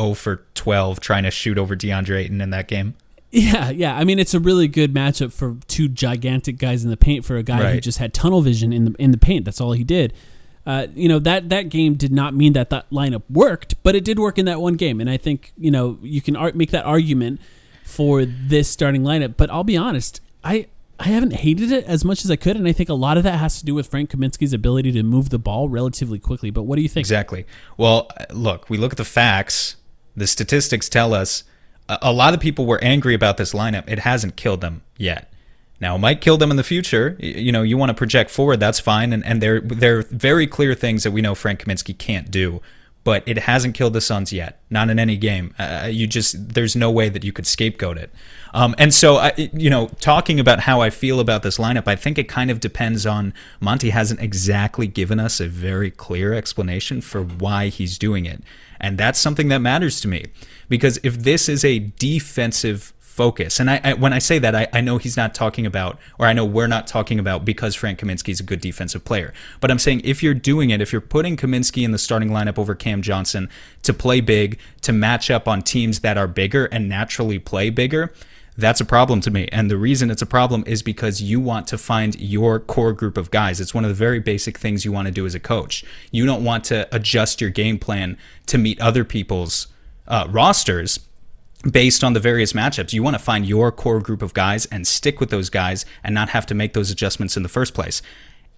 0 0.00 0.14
for 0.14 0.44
12 0.54 1.00
trying 1.00 1.24
to 1.24 1.30
shoot 1.30 1.58
over 1.58 1.76
DeAndre 1.76 2.20
Ayton 2.20 2.40
in 2.40 2.50
that 2.50 2.68
game. 2.68 2.94
Yeah, 3.30 3.70
yeah. 3.70 3.96
I 3.96 4.04
mean, 4.04 4.18
it's 4.18 4.34
a 4.34 4.40
really 4.40 4.66
good 4.66 4.92
matchup 4.92 5.32
for 5.32 5.56
two 5.68 5.88
gigantic 5.88 6.58
guys 6.58 6.82
in 6.82 6.90
the 6.90 6.96
paint 6.96 7.24
for 7.24 7.36
a 7.36 7.42
guy 7.42 7.74
who 7.74 7.80
just 7.80 7.98
had 7.98 8.12
tunnel 8.12 8.42
vision 8.42 8.72
in 8.72 8.86
the 8.86 8.94
in 8.98 9.12
the 9.12 9.18
paint. 9.18 9.44
That's 9.44 9.60
all 9.60 9.72
he 9.72 9.84
did. 9.84 10.12
Uh, 10.66 10.88
you 10.94 11.08
know 11.08 11.18
that 11.18 11.48
that 11.48 11.68
game 11.68 11.94
did 11.94 12.12
not 12.12 12.34
mean 12.34 12.52
that 12.52 12.70
that 12.70 12.90
lineup 12.90 13.22
worked, 13.30 13.80
but 13.82 13.94
it 13.94 14.04
did 14.04 14.18
work 14.18 14.38
in 14.38 14.46
that 14.46 14.60
one 14.60 14.74
game. 14.74 15.00
And 15.00 15.08
I 15.08 15.16
think 15.16 15.52
you 15.56 15.70
know 15.70 15.98
you 16.02 16.20
can 16.20 16.36
ar- 16.36 16.52
make 16.54 16.70
that 16.72 16.84
argument 16.84 17.40
for 17.84 18.24
this 18.24 18.68
starting 18.68 19.02
lineup. 19.02 19.34
But 19.36 19.50
I'll 19.50 19.64
be 19.64 19.76
honest, 19.76 20.20
I 20.44 20.66
I 20.98 21.04
haven't 21.04 21.34
hated 21.34 21.72
it 21.72 21.84
as 21.84 22.04
much 22.04 22.24
as 22.24 22.30
I 22.30 22.36
could, 22.36 22.56
and 22.56 22.68
I 22.68 22.72
think 22.72 22.88
a 22.88 22.94
lot 22.94 23.16
of 23.16 23.22
that 23.22 23.38
has 23.38 23.58
to 23.60 23.64
do 23.64 23.74
with 23.74 23.86
Frank 23.86 24.10
Kaminsky's 24.10 24.52
ability 24.52 24.92
to 24.92 25.02
move 25.02 25.30
the 25.30 25.38
ball 25.38 25.68
relatively 25.68 26.18
quickly. 26.18 26.50
But 26.50 26.64
what 26.64 26.76
do 26.76 26.82
you 26.82 26.88
think? 26.88 27.04
Exactly. 27.04 27.46
Well, 27.78 28.10
look, 28.30 28.68
we 28.68 28.76
look 28.76 28.92
at 28.92 28.98
the 28.98 29.04
facts. 29.04 29.76
The 30.20 30.26
statistics 30.26 30.90
tell 30.90 31.14
us 31.14 31.44
a, 31.88 32.12
lot 32.12 32.34
of 32.34 32.40
people 32.40 32.66
were 32.66 32.82
angry 32.84 33.14
about 33.14 33.38
this 33.38 33.54
lineup. 33.54 33.84
It 33.88 34.00
hasn't 34.00 34.36
killed 34.36 34.60
them 34.60 34.82
yet. 34.98 35.32
Now, 35.80 35.96
it 35.96 35.98
might 35.98 36.20
kill 36.20 36.36
them 36.36 36.50
in 36.50 36.58
the 36.58 36.62
future. 36.62 37.16
You 37.18 37.50
know, 37.50 37.62
you 37.62 37.78
want 37.78 37.88
to 37.88 37.94
project 37.94 38.30
forward, 38.30 38.60
that's 38.60 38.78
fine. 38.78 39.14
And, 39.14 39.24
and 39.24 39.40
there, 39.40 39.62
there 39.62 40.00
are 40.00 40.02
very 40.02 40.46
clear 40.46 40.74
things 40.74 41.04
that 41.04 41.12
we 41.12 41.22
know 41.22 41.34
Frank 41.34 41.64
Kaminsky 41.64 41.96
can't 41.96 42.30
do. 42.30 42.60
But 43.02 43.22
it 43.26 43.38
hasn't 43.38 43.74
killed 43.74 43.94
the 43.94 44.02
Suns 44.02 44.30
yet. 44.30 44.60
Not 44.68 44.90
in 44.90 44.98
any 44.98 45.16
game. 45.16 45.54
Uh, 45.58 45.88
you 45.90 46.06
just, 46.06 46.52
there's 46.52 46.76
no 46.76 46.90
way 46.90 47.08
that 47.08 47.24
you 47.24 47.32
could 47.32 47.46
scapegoat 47.46 47.96
it. 47.96 48.12
Um, 48.52 48.74
and 48.76 48.92
so, 48.92 49.16
I, 49.16 49.32
you 49.54 49.70
know, 49.70 49.88
talking 50.00 50.38
about 50.38 50.60
how 50.60 50.82
I 50.82 50.90
feel 50.90 51.18
about 51.18 51.42
this 51.42 51.56
lineup, 51.56 51.88
I 51.88 51.96
think 51.96 52.18
it 52.18 52.28
kind 52.28 52.50
of 52.50 52.60
depends 52.60 53.06
on 53.06 53.32
Monty 53.58 53.88
hasn't 53.88 54.20
exactly 54.20 54.86
given 54.86 55.18
us 55.18 55.40
a 55.40 55.48
very 55.48 55.90
clear 55.90 56.34
explanation 56.34 57.00
for 57.00 57.22
why 57.22 57.68
he's 57.68 57.96
doing 57.96 58.26
it. 58.26 58.42
And 58.80 58.98
that's 58.98 59.18
something 59.18 59.48
that 59.48 59.58
matters 59.58 60.00
to 60.02 60.08
me. 60.08 60.26
Because 60.68 60.98
if 61.02 61.18
this 61.18 61.48
is 61.48 61.64
a 61.64 61.78
defensive 61.78 62.92
focus. 63.20 63.60
And 63.60 63.68
I, 63.68 63.80
I 63.84 63.92
when 63.92 64.14
I 64.14 64.18
say 64.18 64.38
that, 64.38 64.54
I, 64.54 64.68
I 64.72 64.80
know 64.80 64.96
he's 64.96 65.14
not 65.14 65.34
talking 65.34 65.66
about, 65.66 65.98
or 66.18 66.26
I 66.26 66.32
know 66.32 66.44
we're 66.46 66.66
not 66.66 66.86
talking 66.86 67.18
about 67.18 67.44
because 67.44 67.74
Frank 67.74 67.98
Kaminsky 67.98 68.30
is 68.30 68.40
a 68.40 68.42
good 68.42 68.62
defensive 68.62 69.04
player. 69.04 69.34
But 69.60 69.70
I'm 69.70 69.78
saying 69.78 70.00
if 70.04 70.22
you're 70.22 70.32
doing 70.32 70.70
it, 70.70 70.80
if 70.80 70.90
you're 70.90 71.02
putting 71.02 71.36
Kaminsky 71.36 71.84
in 71.84 71.90
the 71.90 71.98
starting 71.98 72.30
lineup 72.30 72.58
over 72.58 72.74
Cam 72.74 73.02
Johnson 73.02 73.50
to 73.82 73.92
play 73.92 74.22
big, 74.22 74.58
to 74.80 74.92
match 74.94 75.30
up 75.30 75.46
on 75.46 75.60
teams 75.60 76.00
that 76.00 76.16
are 76.16 76.26
bigger 76.26 76.64
and 76.66 76.88
naturally 76.88 77.38
play 77.38 77.68
bigger, 77.68 78.10
that's 78.56 78.80
a 78.80 78.84
problem 78.84 79.20
to 79.22 79.30
me. 79.30 79.48
And 79.52 79.70
the 79.70 79.76
reason 79.76 80.10
it's 80.10 80.22
a 80.22 80.26
problem 80.26 80.64
is 80.66 80.82
because 80.82 81.22
you 81.22 81.40
want 81.40 81.66
to 81.68 81.78
find 81.78 82.18
your 82.20 82.60
core 82.60 82.92
group 82.92 83.16
of 83.16 83.30
guys. 83.30 83.60
It's 83.60 83.74
one 83.74 83.84
of 83.84 83.88
the 83.88 83.94
very 83.94 84.20
basic 84.20 84.58
things 84.58 84.84
you 84.84 84.92
want 84.92 85.06
to 85.06 85.12
do 85.12 85.26
as 85.26 85.34
a 85.34 85.40
coach. 85.40 85.84
You 86.10 86.26
don't 86.26 86.44
want 86.44 86.64
to 86.64 86.88
adjust 86.94 87.40
your 87.40 87.50
game 87.50 87.78
plan 87.78 88.18
to 88.46 88.58
meet 88.58 88.80
other 88.80 89.04
people's 89.04 89.68
uh, 90.06 90.26
rosters 90.30 91.00
based 91.70 92.02
on 92.02 92.12
the 92.12 92.20
various 92.20 92.52
matchups. 92.52 92.92
You 92.92 93.02
want 93.02 93.14
to 93.14 93.22
find 93.22 93.46
your 93.46 93.70
core 93.70 94.00
group 94.00 94.22
of 94.22 94.34
guys 94.34 94.66
and 94.66 94.86
stick 94.86 95.20
with 95.20 95.30
those 95.30 95.50
guys 95.50 95.84
and 96.02 96.14
not 96.14 96.30
have 96.30 96.46
to 96.46 96.54
make 96.54 96.72
those 96.72 96.90
adjustments 96.90 97.36
in 97.36 97.42
the 97.42 97.48
first 97.48 97.74
place. 97.74 98.02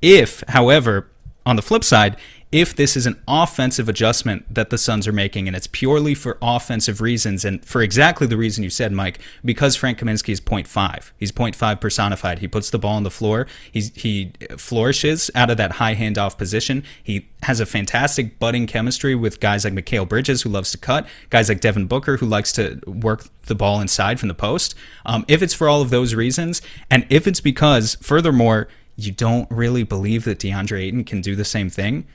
If, 0.01 0.43
however, 0.49 1.09
on 1.45 1.57
the 1.57 1.63
flip 1.63 1.85
side, 1.85 2.17
if 2.53 2.77
this 2.77 2.99
is 2.99 3.07
an 3.07 3.21
offensive 3.27 3.89
adjustment 3.89 4.55
that 4.55 4.69
the 4.69 4.77
Suns 4.77 5.09
are 5.09 5.13
making 5.13 5.47
and 5.49 5.57
it's 5.57 5.67
purely 5.67 6.15
for 6.15 6.37
offensive 6.43 7.01
reasons 7.01 7.47
and 7.47 7.65
for 7.65 7.81
exactly 7.81 8.27
the 8.27 8.37
reason 8.37 8.63
you 8.63 8.69
said, 8.69 8.93
Mike, 8.93 9.19
because 9.43 9.75
Frank 9.75 9.99
Kaminsky 9.99 10.29
is 10.29 10.41
0.5. 10.41 11.13
He's 11.17 11.33
0.5 11.33 11.81
personified. 11.81 12.41
He 12.41 12.49
puts 12.49 12.69
the 12.69 12.79
ball 12.79 12.97
on 12.97 13.05
the 13.05 13.11
floor. 13.11 13.47
He's, 13.73 13.91
he 13.95 14.33
flourishes 14.59 15.31
out 15.35 15.49
of 15.49 15.57
that 15.57 15.73
high 15.73 15.95
handoff 15.95 16.37
position. 16.37 16.85
He 17.03 17.29
has 17.45 17.59
a 17.59 17.67
fantastic 17.67 18.39
budding 18.39 18.67
chemistry 18.67 19.15
with 19.15 19.41
guys 19.41 19.65
like 19.65 19.73
Mikal 19.73 20.07
Bridges, 20.07 20.43
who 20.43 20.51
loves 20.51 20.71
to 20.73 20.79
cut, 20.79 21.09
guys 21.31 21.49
like 21.49 21.61
Devin 21.61 21.87
Booker, 21.87 22.19
who 22.19 22.27
likes 22.27 22.53
to 22.53 22.81
work 22.87 23.25
the 23.47 23.55
ball 23.55 23.81
inside 23.81 24.21
from 24.21 24.29
the 24.29 24.35
post. 24.35 24.75
Um, 25.07 25.25
if 25.27 25.43
it's 25.43 25.55
for 25.55 25.71
all 25.71 25.81
of 25.81 25.89
those 25.89 26.15
reasons, 26.15 26.61
and 26.91 27.07
if 27.09 27.27
it's 27.27 27.41
because, 27.41 27.97
furthermore, 28.03 28.69
you 28.95 29.11
don't 29.11 29.51
really 29.51 29.85
believe 29.85 30.25
that 30.25 30.39
DeAndre 30.39 30.83
Ayton 30.83 31.05
can 31.05 31.23
do 31.23 31.35
the 31.35 31.47
same 31.47 31.71
thing. 31.71 32.07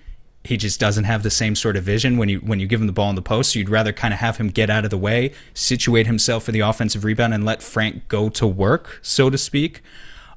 He 0.44 0.56
just 0.56 0.80
doesn't 0.80 1.04
have 1.04 1.24
the 1.24 1.30
same 1.30 1.56
sort 1.56 1.76
of 1.76 1.84
vision 1.84 2.18
when 2.18 2.30
you 2.30 2.40
when 2.40 2.60
you 2.60 2.68
give 2.68 2.80
him 2.80 2.88
the 2.88 2.94
ball 2.94 3.10
in 3.10 3.16
the 3.16 3.22
post. 3.22 3.52
So 3.52 3.60
you'd 3.60 3.70
rather 3.70 3.92
kind 3.92 4.14
of 4.14 4.20
have 4.22 4.38
him 4.38 4.50
get 4.50 4.70
out 4.70 4.86
of 4.86 4.92
the 4.92 4.98
way, 4.98 5.34
situate 5.54 6.08
himself 6.08 6.44
for 6.44 6.52
the 6.52 6.62
offensive 6.62 7.04
rebound, 7.04 7.34
and 7.34 7.46
let 7.46 7.62
Frank 7.62 8.08
go 8.08 8.30
to 8.30 8.48
work, 8.48 9.00
so 9.02 9.30
to 9.30 9.38
speak. 9.38 9.82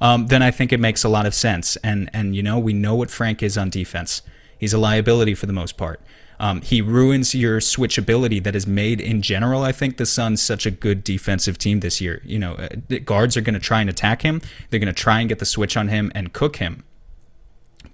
Um, 0.01 0.27
then 0.29 0.43
I 0.43 0.51
think 0.51 0.73
it 0.73 0.81
makes 0.81 1.05
a 1.05 1.09
lot 1.09 1.27
of 1.27 1.35
sense. 1.35 1.77
And 1.77 2.11
and 2.13 2.35
you 2.35 2.43
know 2.43 2.59
we 2.59 2.73
know 2.73 2.95
what 2.95 3.11
Frank 3.11 3.43
is 3.43 3.57
on 3.57 3.71
defense. 3.71 4.23
He's 4.59 4.73
a 4.73 4.79
liability 4.79 5.35
for 5.35 5.47
the 5.47 5.53
most 5.53 5.77
part. 5.77 6.01
Um, 6.41 6.63
he 6.63 6.81
ruins 6.81 7.35
your 7.35 7.61
switchability 7.61 8.43
that 8.43 8.57
is 8.57 8.67
made 8.67 8.99
in 8.99 9.21
general. 9.21 9.63
I 9.63 9.73
think 9.73 9.99
the 9.99 10.07
Suns 10.07 10.43
such 10.43 10.65
a 10.65 10.71
good 10.71 11.05
defensive 11.05 11.59
team 11.59 11.81
this 11.81 12.01
year. 12.01 12.23
You 12.25 12.39
know, 12.39 12.55
uh, 12.55 12.69
the 12.89 12.99
guards 12.99 13.37
are 13.37 13.43
going 13.43 13.55
to 13.55 13.61
try 13.61 13.83
and 13.83 13.91
attack 13.91 14.23
him. 14.23 14.41
They're 14.71 14.81
going 14.81 14.93
to 14.93 14.99
try 14.99 15.21
and 15.21 15.29
get 15.29 15.39
the 15.39 15.45
switch 15.45 15.77
on 15.77 15.89
him 15.89 16.11
and 16.15 16.33
cook 16.33 16.57
him. 16.57 16.83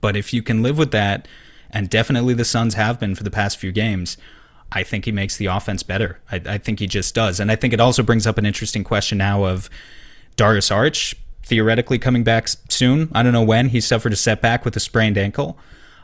But 0.00 0.16
if 0.16 0.32
you 0.32 0.42
can 0.42 0.62
live 0.62 0.78
with 0.78 0.92
that, 0.92 1.26
and 1.70 1.90
definitely 1.90 2.34
the 2.34 2.44
Suns 2.44 2.74
have 2.74 2.98
been 3.00 3.14
for 3.14 3.22
the 3.22 3.30
past 3.30 3.58
few 3.58 3.72
games, 3.72 4.16
I 4.72 4.82
think 4.82 5.04
he 5.04 5.12
makes 5.12 5.36
the 5.36 5.46
offense 5.46 5.82
better. 5.82 6.20
I, 6.30 6.36
I 6.46 6.58
think 6.58 6.80
he 6.80 6.86
just 6.86 7.14
does. 7.14 7.40
And 7.40 7.50
I 7.50 7.56
think 7.56 7.72
it 7.72 7.80
also 7.80 8.02
brings 8.02 8.26
up 8.26 8.38
an 8.38 8.46
interesting 8.46 8.84
question 8.84 9.18
now 9.18 9.44
of 9.44 9.70
Dario 10.36 10.60
Saric 10.60 11.14
theoretically 11.42 11.98
coming 11.98 12.24
back 12.24 12.48
soon. 12.68 13.08
I 13.12 13.22
don't 13.22 13.32
know 13.32 13.42
when. 13.42 13.68
He 13.68 13.80
suffered 13.80 14.12
a 14.12 14.16
setback 14.16 14.64
with 14.64 14.76
a 14.76 14.80
sprained 14.80 15.16
ankle. 15.16 15.58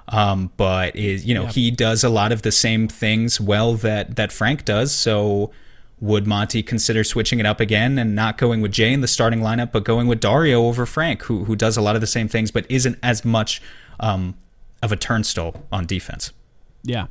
Um, 0.08 0.50
but 0.56 0.96
is 0.96 1.24
you 1.24 1.32
know 1.34 1.46
he 1.46 1.70
does 1.70 2.02
a 2.02 2.08
lot 2.08 2.32
of 2.32 2.42
the 2.42 2.50
same 2.50 2.88
things 2.88 3.40
well 3.40 3.74
that 3.74 4.16
that 4.16 4.32
Frank 4.32 4.64
does. 4.64 4.92
So 4.92 5.52
would 6.00 6.26
Monty 6.26 6.64
consider 6.64 7.04
switching 7.04 7.38
it 7.38 7.46
up 7.46 7.60
again 7.60 7.96
and 7.96 8.14
not 8.14 8.36
going 8.36 8.60
with 8.60 8.72
Jay 8.72 8.92
in 8.92 9.00
the 9.00 9.06
starting 9.06 9.38
lineup, 9.38 9.70
but 9.70 9.84
going 9.84 10.08
with 10.08 10.18
Dario 10.18 10.64
over 10.66 10.86
Frank, 10.86 11.22
who 11.22 11.44
who 11.44 11.54
does 11.54 11.76
a 11.76 11.80
lot 11.80 11.94
of 11.94 12.00
the 12.00 12.08
same 12.08 12.26
things, 12.26 12.50
but 12.50 12.66
isn't 12.68 12.98
as 13.02 13.24
much 13.24 13.62
um, 14.00 14.34
of 14.82 14.92
a 14.92 14.96
turnstile 14.96 15.62
on 15.70 15.86
defense? 15.86 16.32
Yeah. 16.82 17.06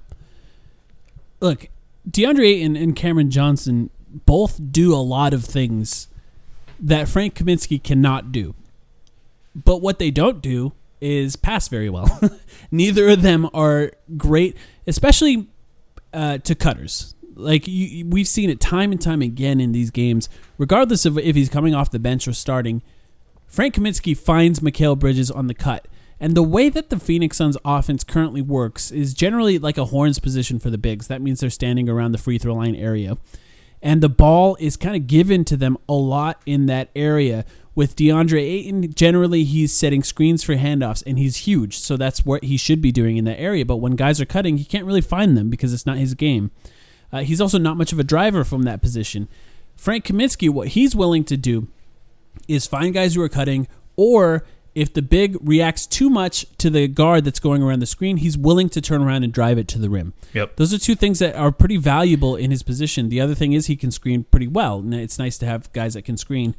Look, 1.39 1.69
DeAndre 2.09 2.45
Ayton 2.45 2.75
and 2.75 2.95
Cameron 2.95 3.31
Johnson 3.31 3.89
both 4.25 4.59
do 4.71 4.93
a 4.93 4.97
lot 4.97 5.33
of 5.33 5.45
things 5.45 6.07
that 6.79 7.07
Frank 7.07 7.35
Kaminsky 7.35 7.81
cannot 7.81 8.31
do. 8.31 8.55
But 9.55 9.81
what 9.81 9.99
they 9.99 10.11
don't 10.11 10.41
do 10.41 10.73
is 10.99 11.35
pass 11.35 11.67
very 11.67 11.89
well. 11.89 12.19
Neither 12.71 13.09
of 13.09 13.21
them 13.21 13.49
are 13.53 13.91
great, 14.17 14.55
especially 14.87 15.47
uh, 16.13 16.39
to 16.39 16.55
cutters. 16.55 17.15
Like 17.35 17.67
you, 17.67 18.05
we've 18.05 18.27
seen 18.27 18.49
it 18.49 18.59
time 18.59 18.91
and 18.91 19.01
time 19.01 19.21
again 19.21 19.59
in 19.59 19.71
these 19.71 19.89
games, 19.89 20.29
regardless 20.57 21.05
of 21.05 21.17
if 21.17 21.35
he's 21.35 21.49
coming 21.49 21.73
off 21.73 21.91
the 21.91 21.99
bench 21.99 22.27
or 22.27 22.33
starting. 22.33 22.81
Frank 23.47 23.75
Kaminsky 23.75 24.15
finds 24.15 24.61
Mikal 24.61 24.97
Bridges 24.97 25.29
on 25.29 25.47
the 25.47 25.53
cut. 25.53 25.87
And 26.21 26.35
the 26.35 26.43
way 26.43 26.69
that 26.69 26.91
the 26.91 26.99
Phoenix 26.99 27.37
Suns 27.37 27.57
offense 27.65 28.03
currently 28.03 28.43
works 28.43 28.91
is 28.91 29.15
generally 29.15 29.57
like 29.57 29.79
a 29.79 29.85
horns 29.85 30.19
position 30.19 30.59
for 30.59 30.69
the 30.69 30.77
bigs. 30.77 31.07
That 31.07 31.19
means 31.19 31.39
they're 31.39 31.49
standing 31.49 31.89
around 31.89 32.11
the 32.11 32.19
free 32.19 32.37
throw 32.37 32.53
line 32.53 32.75
area. 32.75 33.17
And 33.81 34.01
the 34.01 34.09
ball 34.09 34.55
is 34.59 34.77
kind 34.77 34.95
of 34.95 35.07
given 35.07 35.43
to 35.45 35.57
them 35.57 35.79
a 35.89 35.93
lot 35.93 36.39
in 36.45 36.67
that 36.67 36.89
area. 36.95 37.43
With 37.73 37.95
DeAndre 37.95 38.39
Ayton, 38.39 38.93
generally 38.93 39.43
he's 39.43 39.73
setting 39.73 40.03
screens 40.03 40.43
for 40.43 40.55
handoffs 40.55 41.01
and 41.07 41.17
he's 41.17 41.37
huge. 41.37 41.79
So 41.79 41.97
that's 41.97 42.23
what 42.23 42.43
he 42.43 42.55
should 42.55 42.83
be 42.83 42.91
doing 42.91 43.17
in 43.17 43.25
that 43.25 43.39
area. 43.39 43.65
But 43.65 43.77
when 43.77 43.95
guys 43.95 44.21
are 44.21 44.25
cutting, 44.25 44.57
he 44.57 44.63
can't 44.63 44.85
really 44.85 45.01
find 45.01 45.35
them 45.35 45.49
because 45.49 45.73
it's 45.73 45.87
not 45.87 45.97
his 45.97 46.13
game. 46.13 46.51
Uh, 47.11 47.23
he's 47.23 47.41
also 47.41 47.57
not 47.57 47.77
much 47.77 47.91
of 47.91 47.99
a 47.99 48.03
driver 48.03 48.43
from 48.43 48.61
that 48.63 48.79
position. 48.79 49.27
Frank 49.75 50.05
Kaminsky, 50.05 50.51
what 50.51 50.69
he's 50.69 50.95
willing 50.95 51.23
to 51.23 51.35
do 51.35 51.67
is 52.47 52.67
find 52.67 52.93
guys 52.93 53.15
who 53.15 53.21
are 53.23 53.29
cutting, 53.29 53.67
or 53.95 54.45
if 54.73 54.93
the 54.93 55.01
big 55.01 55.37
reacts 55.41 55.85
too 55.85 56.09
much 56.09 56.45
to 56.57 56.69
the 56.69 56.87
guard 56.87 57.25
that's 57.25 57.39
going 57.39 57.61
around 57.61 57.79
the 57.79 57.85
screen, 57.85 58.17
he's 58.17 58.37
willing 58.37 58.69
to 58.69 58.81
turn 58.81 59.01
around 59.01 59.23
and 59.23 59.33
drive 59.33 59.57
it 59.57 59.67
to 59.69 59.79
the 59.79 59.89
rim. 59.89 60.13
Yep. 60.33 60.55
Those 60.55 60.73
are 60.73 60.77
two 60.77 60.95
things 60.95 61.19
that 61.19 61.35
are 61.35 61.51
pretty 61.51 61.77
valuable 61.77 62.35
in 62.35 62.51
his 62.51 62.63
position. 62.63 63.09
The 63.09 63.19
other 63.19 63.35
thing 63.35 63.53
is 63.53 63.67
he 63.67 63.75
can 63.75 63.91
screen 63.91 64.23
pretty 64.23 64.47
well. 64.47 64.79
And 64.79 64.93
it's 64.93 65.19
nice 65.19 65.37
to 65.39 65.45
have 65.45 65.71
guys 65.73 65.95
that 65.95 66.03
can 66.03 66.15
screen. 66.17 66.55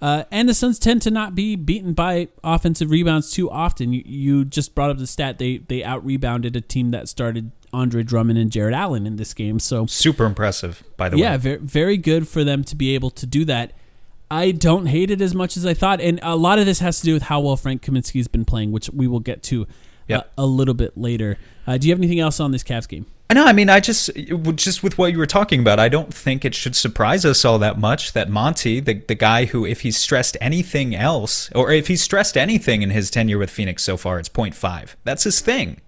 Uh, 0.00 0.24
and 0.30 0.48
the 0.48 0.54
Suns 0.54 0.78
tend 0.78 1.02
to 1.02 1.10
not 1.10 1.34
be 1.34 1.56
beaten 1.56 1.92
by 1.92 2.28
offensive 2.44 2.90
rebounds 2.90 3.32
too 3.32 3.50
often. 3.50 3.92
You, 3.92 4.02
you 4.06 4.44
just 4.44 4.74
brought 4.74 4.90
up 4.90 4.98
the 4.98 5.08
stat 5.08 5.38
they 5.38 5.58
they 5.58 5.82
out 5.82 6.04
rebounded 6.04 6.54
a 6.54 6.60
team 6.60 6.92
that 6.92 7.08
started 7.08 7.50
Andre 7.72 8.04
Drummond 8.04 8.38
and 8.38 8.50
Jarrett 8.52 8.74
Allen 8.74 9.06
in 9.06 9.16
this 9.16 9.34
game. 9.34 9.58
So 9.58 9.86
Super 9.86 10.24
impressive, 10.24 10.84
by 10.96 11.08
the 11.08 11.18
yeah, 11.18 11.32
way. 11.32 11.36
very, 11.38 11.56
very 11.56 11.96
good 11.96 12.28
for 12.28 12.44
them 12.44 12.62
to 12.64 12.76
be 12.76 12.94
able 12.94 13.10
to 13.10 13.26
do 13.26 13.44
that. 13.46 13.72
I 14.30 14.50
don't 14.50 14.86
hate 14.86 15.10
it 15.10 15.20
as 15.20 15.34
much 15.34 15.56
as 15.56 15.64
I 15.64 15.74
thought, 15.74 16.00
and 16.00 16.20
a 16.22 16.36
lot 16.36 16.58
of 16.58 16.66
this 16.66 16.80
has 16.80 17.00
to 17.00 17.04
do 17.04 17.14
with 17.14 17.24
how 17.24 17.40
well 17.40 17.56
Frank 17.56 17.82
Kaminsky 17.82 18.16
has 18.16 18.28
been 18.28 18.44
playing, 18.44 18.72
which 18.72 18.90
we 18.90 19.06
will 19.06 19.20
get 19.20 19.42
to. 19.44 19.66
Yep. 20.06 20.32
a 20.38 20.46
little 20.46 20.72
bit 20.72 20.96
later. 20.96 21.36
Uh, 21.66 21.76
do 21.76 21.86
you 21.86 21.92
have 21.92 22.00
anything 22.00 22.18
else 22.18 22.40
on 22.40 22.50
this 22.50 22.64
Cavs 22.64 22.88
game? 22.88 23.04
No, 23.30 23.44
I 23.44 23.52
mean, 23.52 23.68
I 23.68 23.78
just 23.78 24.10
just 24.54 24.82
with 24.82 24.96
what 24.96 25.12
you 25.12 25.18
were 25.18 25.26
talking 25.26 25.60
about, 25.60 25.78
I 25.78 25.90
don't 25.90 26.14
think 26.14 26.46
it 26.46 26.54
should 26.54 26.74
surprise 26.74 27.26
us 27.26 27.44
all 27.44 27.58
that 27.58 27.78
much 27.78 28.14
that 28.14 28.30
Monty, 28.30 28.80
the 28.80 28.94
the 28.94 29.14
guy 29.14 29.44
who, 29.44 29.66
if 29.66 29.82
he's 29.82 29.98
stressed 29.98 30.38
anything 30.40 30.94
else, 30.94 31.50
or 31.54 31.70
if 31.70 31.88
he's 31.88 32.02
stressed 32.02 32.38
anything 32.38 32.80
in 32.80 32.88
his 32.88 33.10
tenure 33.10 33.36
with 33.36 33.50
Phoenix 33.50 33.82
so 33.82 33.98
far, 33.98 34.18
it's 34.18 34.30
0.5. 34.30 34.94
That's 35.04 35.24
his 35.24 35.40
thing. 35.40 35.82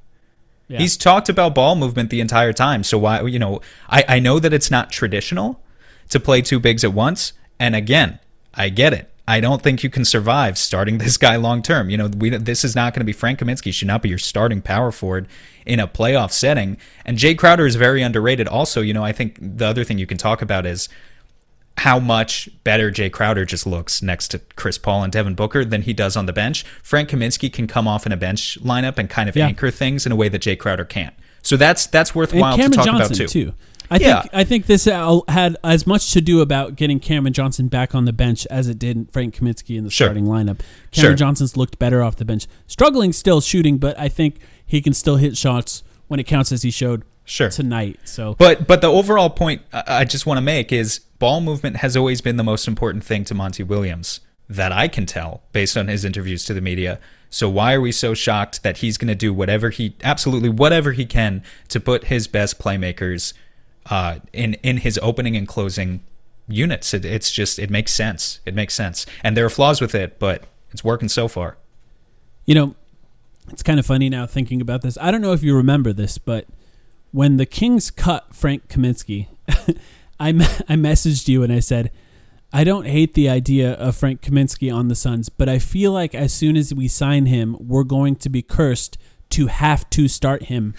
Yeah. 0.69 0.81
He's 0.81 0.99
talked 0.99 1.31
about 1.31 1.55
ball 1.55 1.77
movement 1.77 2.11
the 2.11 2.21
entire 2.21 2.53
time. 2.53 2.85
So 2.85 2.99
why, 2.99 3.23
you 3.23 3.39
know, 3.39 3.63
I 3.89 4.05
I 4.07 4.19
know 4.19 4.39
that 4.39 4.53
it's 4.53 4.71
not 4.71 4.91
traditional 4.91 5.63
to 6.11 6.21
play 6.21 6.43
two 6.43 6.61
bigs 6.61 6.85
at 6.85 6.93
once, 6.93 7.33
and 7.59 7.75
again, 7.75 8.19
I 8.55 8.69
get 8.69 8.93
it. 8.93 9.11
I 9.29 9.39
don't 9.39 9.63
think 9.63 9.85
you 9.85 9.91
can 9.91 10.05
survive 10.05 10.59
starting 10.59 10.99
this 10.99 11.17
guy 11.17 11.37
long 11.37 11.63
term. 11.63 11.89
You 11.89 11.97
know, 11.97 12.09
we, 12.09 12.31
this 12.31 12.65
is 12.65 12.75
not 12.75 12.95
going 12.95 13.01
to 13.01 13.05
be 13.07 13.13
Frank 13.13 13.39
Kaminsky. 13.39 13.73
Should 13.73 13.87
not 13.89 14.03
be 14.03 14.09
your 14.09 14.19
starting 14.19 14.61
power 14.61 14.91
forward 14.91 15.29
in 15.65 15.79
a 15.79 15.87
playoff 15.87 16.33
setting. 16.33 16.77
And 17.05 17.17
Jay 17.17 17.35
Crowder 17.35 17.65
is 17.67 17.77
very 17.77 18.03
underrated. 18.03 18.49
Also, 18.49 18.81
you 18.81 18.93
know, 18.93 19.05
I 19.05 19.13
think 19.13 19.39
the 19.41 19.67
other 19.67 19.85
thing 19.85 19.99
you 19.99 20.07
can 20.07 20.19
talk 20.19 20.43
about 20.43 20.67
is 20.67 20.89
how 21.79 21.99
much 22.01 22.49
better 22.65 22.91
Jay 22.91 23.09
Crowder 23.09 23.45
just 23.45 23.67
looks 23.67 24.03
next 24.03 24.29
to 24.29 24.41
Chris 24.57 24.79
Paul 24.79 25.05
and 25.05 25.13
Devin 25.13 25.35
Booker 25.35 25.65
than 25.65 25.83
he 25.83 25.93
does 25.93 26.17
on 26.17 26.27
the 26.27 26.33
bench. 26.33 26.65
Frank 26.83 27.09
Kaminsky 27.09 27.53
can 27.53 27.67
come 27.67 27.87
off 27.87 28.05
in 28.07 28.13
a 28.13 28.17
bench 28.17 28.59
lineup 28.63 28.99
and 28.99 29.09
kind 29.09 29.29
of 29.29 29.37
Yeah. 29.37 29.47
anchor 29.47 29.71
things 29.71 30.05
in 30.05 30.13
a 30.13 30.17
way 30.17 30.29
that 30.29 30.41
Jay 30.41 30.57
Crowder 30.57 30.85
can't. 30.85 31.15
So 31.43 31.57
that's 31.57 31.87
that's 31.87 32.15
worthwhile 32.15 32.57
to 32.59 32.69
talk 32.69 32.85
Johnson 32.85 33.17
about 33.23 33.31
too. 33.31 33.55
I 33.91 33.97
Yeah. 33.97 34.21
think 34.23 34.35
I 34.35 34.45
think 34.45 34.67
this 34.67 34.85
had 34.85 35.57
as 35.65 35.87
much 35.87 36.13
to 36.13 36.21
do 36.21 36.41
about 36.41 36.77
getting 36.77 37.01
Cameron 37.01 37.33
Johnson 37.33 37.69
back 37.69 37.95
on 37.95 38.05
the 38.05 38.13
bench 38.13 38.47
as 38.51 38.69
it 38.69 38.79
did 38.79 39.09
Frank 39.13 39.37
Kaminsky 39.37 39.77
in 39.77 39.85
the 39.85 39.91
Sure. 39.91 40.07
starting 40.07 40.27
lineup. 40.27 40.61
Cameron 40.93 41.13
Sure. 41.13 41.15
Johnson's 41.15 41.57
looked 41.57 41.79
better 41.79 42.03
off 42.03 42.17
the 42.17 42.25
bench, 42.25 42.47
struggling 42.67 43.13
still 43.13 43.41
shooting, 43.41 43.79
but 43.79 43.99
I 43.99 44.09
think 44.09 44.37
he 44.65 44.81
can 44.81 44.95
still 44.95 45.17
hit 45.17 45.37
shots 45.37 45.83
when 46.09 46.21
it 46.21 46.25
counts 46.25 46.53
as 46.53 46.63
he 46.63 46.71
showed 46.71 47.03
Sure. 47.25 47.51
tonight. 47.51 47.99
So 48.05 48.37
But 48.39 48.67
but 48.67 48.81
the 48.81 48.89
overall 48.89 49.31
point 49.31 49.63
I 49.73 50.05
just 50.05 50.25
want 50.27 50.39
to 50.39 50.43
make 50.43 50.73
is 50.73 51.01
ball 51.19 51.41
movement 51.41 51.77
has 51.79 51.97
always 51.97 52.21
been 52.21 52.37
the 52.37 52.45
most 52.45 52.69
important 52.69 53.03
thing 53.05 53.25
to 53.25 53.35
Monty 53.35 53.63
Williams 53.63 54.21
that 54.49 54.73
I 54.73 54.89
can 54.89 55.07
tell 55.07 55.43
based 55.53 55.77
on 55.77 55.89
his 55.89 56.05
interviews 56.05 56.45
to 56.47 56.55
the 56.55 56.61
media. 56.61 56.99
So 57.33 57.49
why 57.49 57.75
are 57.75 57.81
we 57.81 57.93
so 57.93 58.15
shocked 58.15 58.65
that 58.65 58.79
he's 58.79 58.99
going 58.99 59.07
to 59.09 59.15
do 59.15 59.33
whatever 59.33 59.71
he 59.71 59.95
absolutely 60.03 60.49
whatever 60.49 60.91
he 60.93 61.07
can 61.07 61.43
to 61.69 61.79
put 61.79 62.05
his 62.05 62.27
best 62.27 62.59
playmakers 62.59 63.33
uh, 63.91 64.21
in 64.33 64.55
in 64.63 64.79
his 64.79 64.99
opening 65.03 65.37
and 65.37 65.47
closing 65.47 66.03
units? 66.49 66.95
It, 66.95 67.05
it's 67.05 67.31
just 67.31 67.59
it 67.59 67.71
makes 67.71 67.93
sense. 67.93 68.41
It 68.47 68.55
makes 68.55 68.75
sense, 68.75 69.07
and 69.23 69.37
there 69.37 69.45
are 69.45 69.51
flaws 69.51 69.81
with 69.81 69.95
it, 69.95 70.19
but 70.19 70.45
it's 70.71 70.83
working 70.83 71.09
so 71.09 71.29
far. 71.29 71.57
You 72.47 72.55
know, 72.55 72.75
it's 73.51 73.63
kind 73.63 73.79
of 73.79 73.87
funny 73.87 74.09
now 74.09 74.27
thinking 74.27 74.61
about 74.61 74.83
this. 74.83 74.97
I 75.01 75.11
don't 75.11 75.21
know 75.21 75.33
if 75.33 75.43
you 75.43 75.55
remember 75.57 75.93
this, 75.93 76.19
but 76.19 76.47
when 77.13 77.37
the 77.37 77.47
Kings 77.47 77.91
cut 77.91 78.35
Frank 78.35 78.69
Kaminsky, 78.69 79.27
I 80.21 80.33
me- 80.33 80.45
I 80.69 80.75
messaged 80.75 81.29
you 81.29 81.43
and 81.43 81.53
I 81.53 81.61
said, 81.61 81.91
I 82.53 82.65
don't 82.65 82.87
hate 82.87 83.15
the 83.15 83.29
idea 83.29 83.75
of 83.75 83.97
Frank 83.97 84.23
Kaminsky 84.23 84.75
on 84.75 84.89
the 84.89 84.97
Suns, 84.97 85.29
but 85.29 85.49
I 85.49 85.59
feel 85.59 85.93
like 85.93 86.15
as 86.15 86.33
soon 86.33 86.57
as 86.57 86.75
we 86.75 86.89
sign 86.89 87.27
him, 87.27 87.57
we're 87.61 87.85
going 87.85 88.17
to 88.17 88.29
be 88.29 88.43
cursed 88.43 88.99
to 89.31 89.47
have 89.47 89.89
to 89.91 90.09
start 90.09 90.45
him 90.45 90.75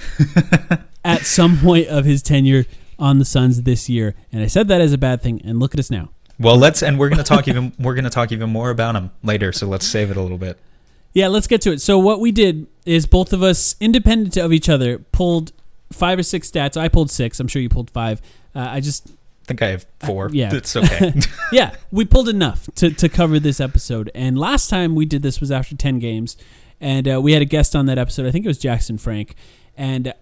at 1.05 1.21
some 1.21 1.57
point 1.59 1.87
of 1.87 2.03
his 2.03 2.21
tenure 2.21 2.65
on 3.01 3.19
the 3.19 3.25
Suns 3.25 3.63
this 3.63 3.89
year. 3.89 4.15
And 4.31 4.41
I 4.41 4.47
said 4.47 4.69
that 4.69 4.79
as 4.79 4.93
a 4.93 4.97
bad 4.97 5.21
thing, 5.21 5.41
and 5.43 5.59
look 5.59 5.73
at 5.73 5.79
us 5.79 5.91
now. 5.91 6.09
Well, 6.39 6.55
let's 6.55 6.81
and 6.81 6.97
we're 6.97 7.09
going 7.09 7.17
to 7.17 7.23
talk 7.23 7.47
even 7.47 7.73
we're 7.77 7.93
going 7.93 8.05
to 8.05 8.09
talk 8.09 8.31
even 8.31 8.49
more 8.49 8.69
about 8.69 8.95
him 8.95 9.11
later. 9.23 9.51
So 9.51 9.67
let's 9.67 9.85
save 9.85 10.09
it 10.09 10.17
a 10.17 10.21
little 10.21 10.37
bit. 10.37 10.57
Yeah, 11.13 11.27
let's 11.27 11.47
get 11.47 11.61
to 11.63 11.71
it. 11.71 11.81
So 11.81 11.99
what 11.99 12.21
we 12.21 12.31
did 12.31 12.67
is 12.85 13.05
both 13.05 13.33
of 13.33 13.43
us, 13.43 13.75
independent 13.81 14.37
of 14.37 14.53
each 14.53 14.69
other, 14.69 14.99
pulled 14.99 15.51
five 15.91 16.17
or 16.17 16.23
six 16.23 16.49
stats. 16.49 16.77
I 16.77 16.87
pulled 16.87 17.11
six. 17.11 17.39
I'm 17.39 17.47
sure 17.49 17.61
you 17.61 17.69
pulled 17.69 17.91
five. 17.91 18.21
Uh, 18.55 18.67
I 18.69 18.79
just, 18.79 19.09
I 19.09 19.45
think 19.45 19.61
I 19.61 19.67
have 19.67 19.85
four. 19.99 20.29
yeah. 20.31 20.55
it's 20.55 20.73
okay. 20.75 21.13
yeah, 21.51 21.75
we 21.91 22.05
pulled 22.05 22.29
enough 22.29 22.69
to, 22.75 22.91
to 22.91 23.09
cover 23.09 23.39
this 23.39 23.59
episode. 23.59 24.09
And 24.15 24.37
last 24.37 24.69
time 24.69 24.95
we 24.95 25.05
did 25.05 25.21
this 25.21 25.41
was 25.41 25.51
after 25.51 25.75
10 25.75 25.99
games. 25.99 26.37
And 26.79 27.07
uh, 27.13 27.21
we 27.21 27.33
had 27.33 27.41
a 27.41 27.45
guest 27.45 27.75
on 27.75 27.87
that 27.87 27.97
episode. 27.97 28.25
I 28.25 28.31
think 28.31 28.45
it 28.45 28.47
was 28.47 28.57
Jackson 28.57 28.97
Frank. 28.97 29.35
And 29.75 30.13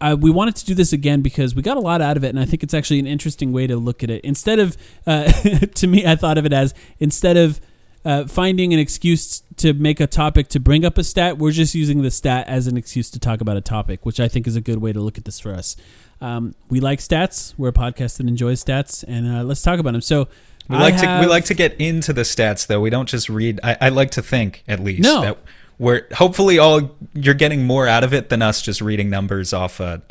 uh, 0.00 0.16
we 0.18 0.30
wanted 0.30 0.56
to 0.56 0.64
do 0.66 0.74
this 0.74 0.92
again 0.92 1.20
because 1.22 1.54
we 1.54 1.62
got 1.62 1.76
a 1.76 1.80
lot 1.80 2.00
out 2.00 2.16
of 2.16 2.24
it. 2.24 2.28
And 2.28 2.40
I 2.40 2.44
think 2.44 2.62
it's 2.62 2.74
actually 2.74 2.98
an 3.00 3.06
interesting 3.06 3.52
way 3.52 3.66
to 3.66 3.76
look 3.76 4.02
at 4.02 4.10
it. 4.10 4.24
Instead 4.24 4.58
of, 4.58 4.76
uh, 5.06 5.30
to 5.74 5.86
me, 5.86 6.06
I 6.06 6.16
thought 6.16 6.38
of 6.38 6.46
it 6.46 6.52
as 6.52 6.74
instead 6.98 7.36
of 7.36 7.60
uh, 8.04 8.24
finding 8.26 8.72
an 8.72 8.78
excuse 8.80 9.42
to 9.56 9.74
make 9.74 10.00
a 10.00 10.06
topic 10.06 10.48
to 10.48 10.60
bring 10.60 10.84
up 10.84 10.96
a 10.96 11.04
stat, 11.04 11.36
we're 11.38 11.50
just 11.52 11.74
using 11.74 12.00
the 12.02 12.10
stat 12.10 12.46
as 12.48 12.66
an 12.66 12.76
excuse 12.76 13.10
to 13.10 13.18
talk 13.18 13.40
about 13.42 13.56
a 13.58 13.60
topic, 13.60 14.06
which 14.06 14.18
I 14.20 14.26
think 14.28 14.46
is 14.46 14.56
a 14.56 14.60
good 14.62 14.78
way 14.78 14.92
to 14.92 15.00
look 15.00 15.18
at 15.18 15.24
this 15.26 15.38
for 15.38 15.52
us. 15.52 15.76
Um, 16.22 16.54
we 16.68 16.80
like 16.80 17.00
stats. 17.00 17.54
We're 17.58 17.68
a 17.68 17.72
podcast 17.72 18.16
that 18.18 18.26
enjoys 18.26 18.64
stats, 18.64 19.04
and 19.06 19.26
uh, 19.26 19.42
let's 19.42 19.62
talk 19.62 19.78
about 19.78 19.92
them. 19.92 20.00
So 20.02 20.28
We 20.68 20.76
like 20.76 20.96
to 20.98 21.18
we 21.20 21.26
like 21.26 21.44
to 21.46 21.54
get 21.54 21.78
into 21.80 22.12
the 22.12 22.22
stats 22.22 22.66
though. 22.66 22.80
We 22.80 22.90
don't 22.90 23.08
just 23.08 23.28
read. 23.28 23.60
I, 23.62 23.76
I 23.80 23.88
like 23.90 24.10
to 24.12 24.22
think 24.22 24.62
at 24.68 24.80
least 24.80 25.02
No. 25.02 25.20
that 25.22 25.38
we're 25.80 26.06
hopefully 26.12 26.58
all 26.58 26.94
you're 27.14 27.34
getting 27.34 27.64
more 27.64 27.88
out 27.88 28.04
of 28.04 28.12
it 28.12 28.28
than 28.28 28.42
us 28.42 28.60
just 28.60 28.82
reading 28.82 29.08
numbers 29.08 29.54
off 29.54 29.80
a 29.80 30.02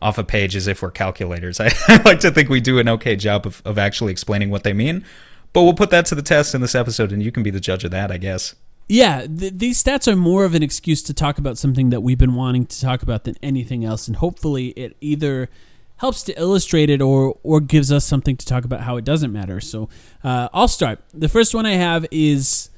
off 0.00 0.16
a 0.16 0.24
page 0.24 0.56
as 0.56 0.66
if 0.66 0.80
we're 0.80 0.90
calculators. 0.90 1.60
I, 1.60 1.70
I 1.86 2.00
like 2.04 2.20
to 2.20 2.30
think 2.30 2.48
we 2.48 2.60
do 2.60 2.78
an 2.78 2.88
okay 2.88 3.14
job 3.14 3.46
of, 3.46 3.62
of 3.64 3.78
actually 3.78 4.10
explaining 4.10 4.50
what 4.50 4.64
they 4.64 4.72
mean. 4.72 5.04
But 5.52 5.62
we'll 5.62 5.74
put 5.74 5.90
that 5.90 6.06
to 6.06 6.14
the 6.14 6.22
test 6.22 6.54
in 6.54 6.60
this 6.60 6.74
episode, 6.74 7.12
and 7.12 7.22
you 7.22 7.30
can 7.30 7.42
be 7.42 7.50
the 7.50 7.60
judge 7.60 7.84
of 7.84 7.90
that, 7.90 8.10
I 8.10 8.16
guess. 8.16 8.54
Yeah, 8.88 9.26
th- 9.26 9.54
these 9.56 9.82
stats 9.82 10.10
are 10.10 10.16
more 10.16 10.44
of 10.44 10.54
an 10.54 10.62
excuse 10.62 11.02
to 11.04 11.14
talk 11.14 11.36
about 11.36 11.58
something 11.58 11.90
that 11.90 12.00
we've 12.00 12.18
been 12.18 12.34
wanting 12.34 12.64
to 12.66 12.80
talk 12.80 13.02
about 13.02 13.24
than 13.24 13.36
anything 13.42 13.84
else, 13.84 14.08
and 14.08 14.16
hopefully 14.16 14.68
it 14.68 14.96
either 15.00 15.50
helps 15.98 16.22
to 16.22 16.40
illustrate 16.40 16.88
it 16.88 17.02
or 17.02 17.38
or 17.42 17.60
gives 17.60 17.92
us 17.92 18.04
something 18.04 18.36
to 18.36 18.46
talk 18.46 18.64
about 18.64 18.82
how 18.82 18.96
it 18.96 19.04
doesn't 19.04 19.32
matter. 19.32 19.60
So 19.60 19.90
uh, 20.24 20.48
I'll 20.54 20.68
start. 20.68 21.00
The 21.12 21.28
first 21.28 21.54
one 21.54 21.66
I 21.66 21.74
have 21.74 22.06
is 22.10 22.70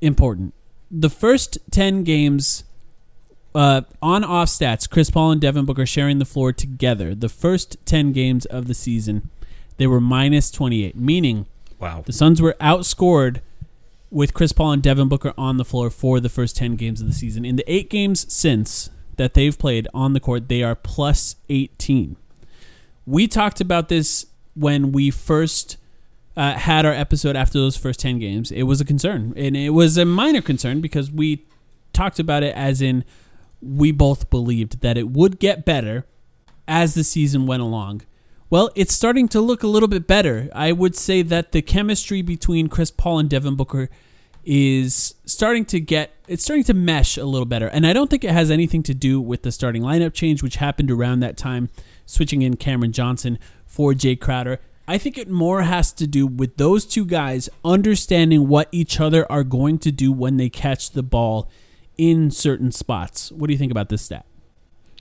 important. 0.00 0.54
The 0.96 1.10
first 1.10 1.58
ten 1.72 2.04
games 2.04 2.62
uh, 3.54 3.82
on 4.00 4.22
off 4.22 4.48
stats, 4.48 4.88
Chris 4.88 5.10
Paul 5.10 5.32
and 5.32 5.40
Devin 5.40 5.64
Booker 5.64 5.86
sharing 5.86 6.18
the 6.20 6.24
floor 6.24 6.52
together. 6.52 7.14
The 7.14 7.28
first 7.28 7.76
ten 7.84 8.12
games 8.12 8.44
of 8.46 8.68
the 8.68 8.74
season, 8.74 9.30
they 9.76 9.86
were 9.88 10.00
minus 10.00 10.50
twenty 10.52 10.84
eight, 10.84 10.96
meaning 10.96 11.46
Wow. 11.80 12.02
the 12.06 12.12
Suns 12.12 12.40
were 12.40 12.56
outscored 12.60 13.40
with 14.10 14.32
Chris 14.34 14.52
Paul 14.52 14.72
and 14.72 14.82
Devin 14.82 15.08
Booker 15.08 15.34
on 15.36 15.56
the 15.56 15.64
floor 15.64 15.90
for 15.90 16.20
the 16.20 16.28
first 16.28 16.56
10 16.56 16.76
games 16.76 17.00
of 17.00 17.08
the 17.08 17.12
season. 17.12 17.44
In 17.44 17.56
the 17.56 17.64
eight 17.70 17.90
games 17.90 18.32
since 18.32 18.88
that 19.16 19.34
they've 19.34 19.58
played 19.58 19.88
on 19.92 20.12
the 20.12 20.20
court, 20.20 20.48
they 20.48 20.62
are 20.62 20.76
plus 20.76 21.34
18. 21.48 22.16
We 23.06 23.26
talked 23.26 23.60
about 23.60 23.88
this 23.88 24.26
when 24.54 24.92
we 24.92 25.10
first 25.10 25.76
uh, 26.36 26.54
had 26.54 26.84
our 26.84 26.92
episode 26.92 27.36
after 27.36 27.58
those 27.58 27.76
first 27.76 28.00
10 28.00 28.18
games. 28.18 28.50
It 28.50 28.64
was 28.64 28.80
a 28.80 28.84
concern, 28.84 29.32
and 29.36 29.56
it 29.56 29.70
was 29.70 29.96
a 29.96 30.04
minor 30.04 30.42
concern 30.42 30.80
because 30.80 31.10
we 31.10 31.46
talked 31.92 32.18
about 32.18 32.42
it 32.42 32.54
as 32.56 32.82
in 32.82 33.04
we 33.60 33.92
both 33.92 34.30
believed 34.30 34.80
that 34.80 34.98
it 34.98 35.08
would 35.10 35.38
get 35.38 35.64
better 35.64 36.06
as 36.66 36.94
the 36.94 37.04
season 37.04 37.46
went 37.46 37.62
along. 37.62 38.02
Well, 38.50 38.70
it's 38.74 38.94
starting 38.94 39.28
to 39.28 39.40
look 39.40 39.62
a 39.62 39.66
little 39.66 39.88
bit 39.88 40.06
better. 40.06 40.48
I 40.54 40.72
would 40.72 40.94
say 40.94 41.22
that 41.22 41.52
the 41.52 41.62
chemistry 41.62 42.22
between 42.22 42.68
Chris 42.68 42.90
Paul 42.90 43.18
and 43.18 43.30
Devin 43.30 43.56
Booker 43.56 43.88
is 44.44 45.14
starting 45.24 45.64
to 45.64 45.80
get 45.80 46.12
it's 46.28 46.44
starting 46.44 46.64
to 46.64 46.74
mesh 46.74 47.16
a 47.16 47.24
little 47.24 47.46
better. 47.46 47.66
And 47.66 47.86
I 47.86 47.92
don't 47.92 48.10
think 48.10 48.24
it 48.24 48.30
has 48.30 48.50
anything 48.50 48.82
to 48.84 48.94
do 48.94 49.20
with 49.20 49.42
the 49.42 49.52
starting 49.52 49.82
lineup 49.82 50.14
change 50.14 50.42
which 50.42 50.56
happened 50.56 50.90
around 50.90 51.20
that 51.20 51.36
time 51.36 51.70
switching 52.06 52.42
in 52.42 52.56
Cameron 52.56 52.92
Johnson 52.92 53.38
for 53.66 53.94
Jay 53.94 54.16
Crowder. 54.16 54.60
I 54.86 54.98
think 54.98 55.16
it 55.16 55.28
more 55.30 55.62
has 55.62 55.92
to 55.94 56.06
do 56.06 56.26
with 56.26 56.56
those 56.58 56.84
two 56.84 57.06
guys 57.06 57.48
understanding 57.64 58.48
what 58.48 58.68
each 58.70 59.00
other 59.00 59.30
are 59.32 59.44
going 59.44 59.78
to 59.78 59.90
do 59.92 60.12
when 60.12 60.36
they 60.36 60.48
catch 60.50 60.90
the 60.90 61.02
ball 61.02 61.50
in 61.96 62.30
certain 62.30 62.70
spots. 62.70 63.32
What 63.32 63.46
do 63.46 63.52
you 63.52 63.58
think 63.58 63.72
about 63.72 63.88
this 63.88 64.02
stat? 64.02 64.26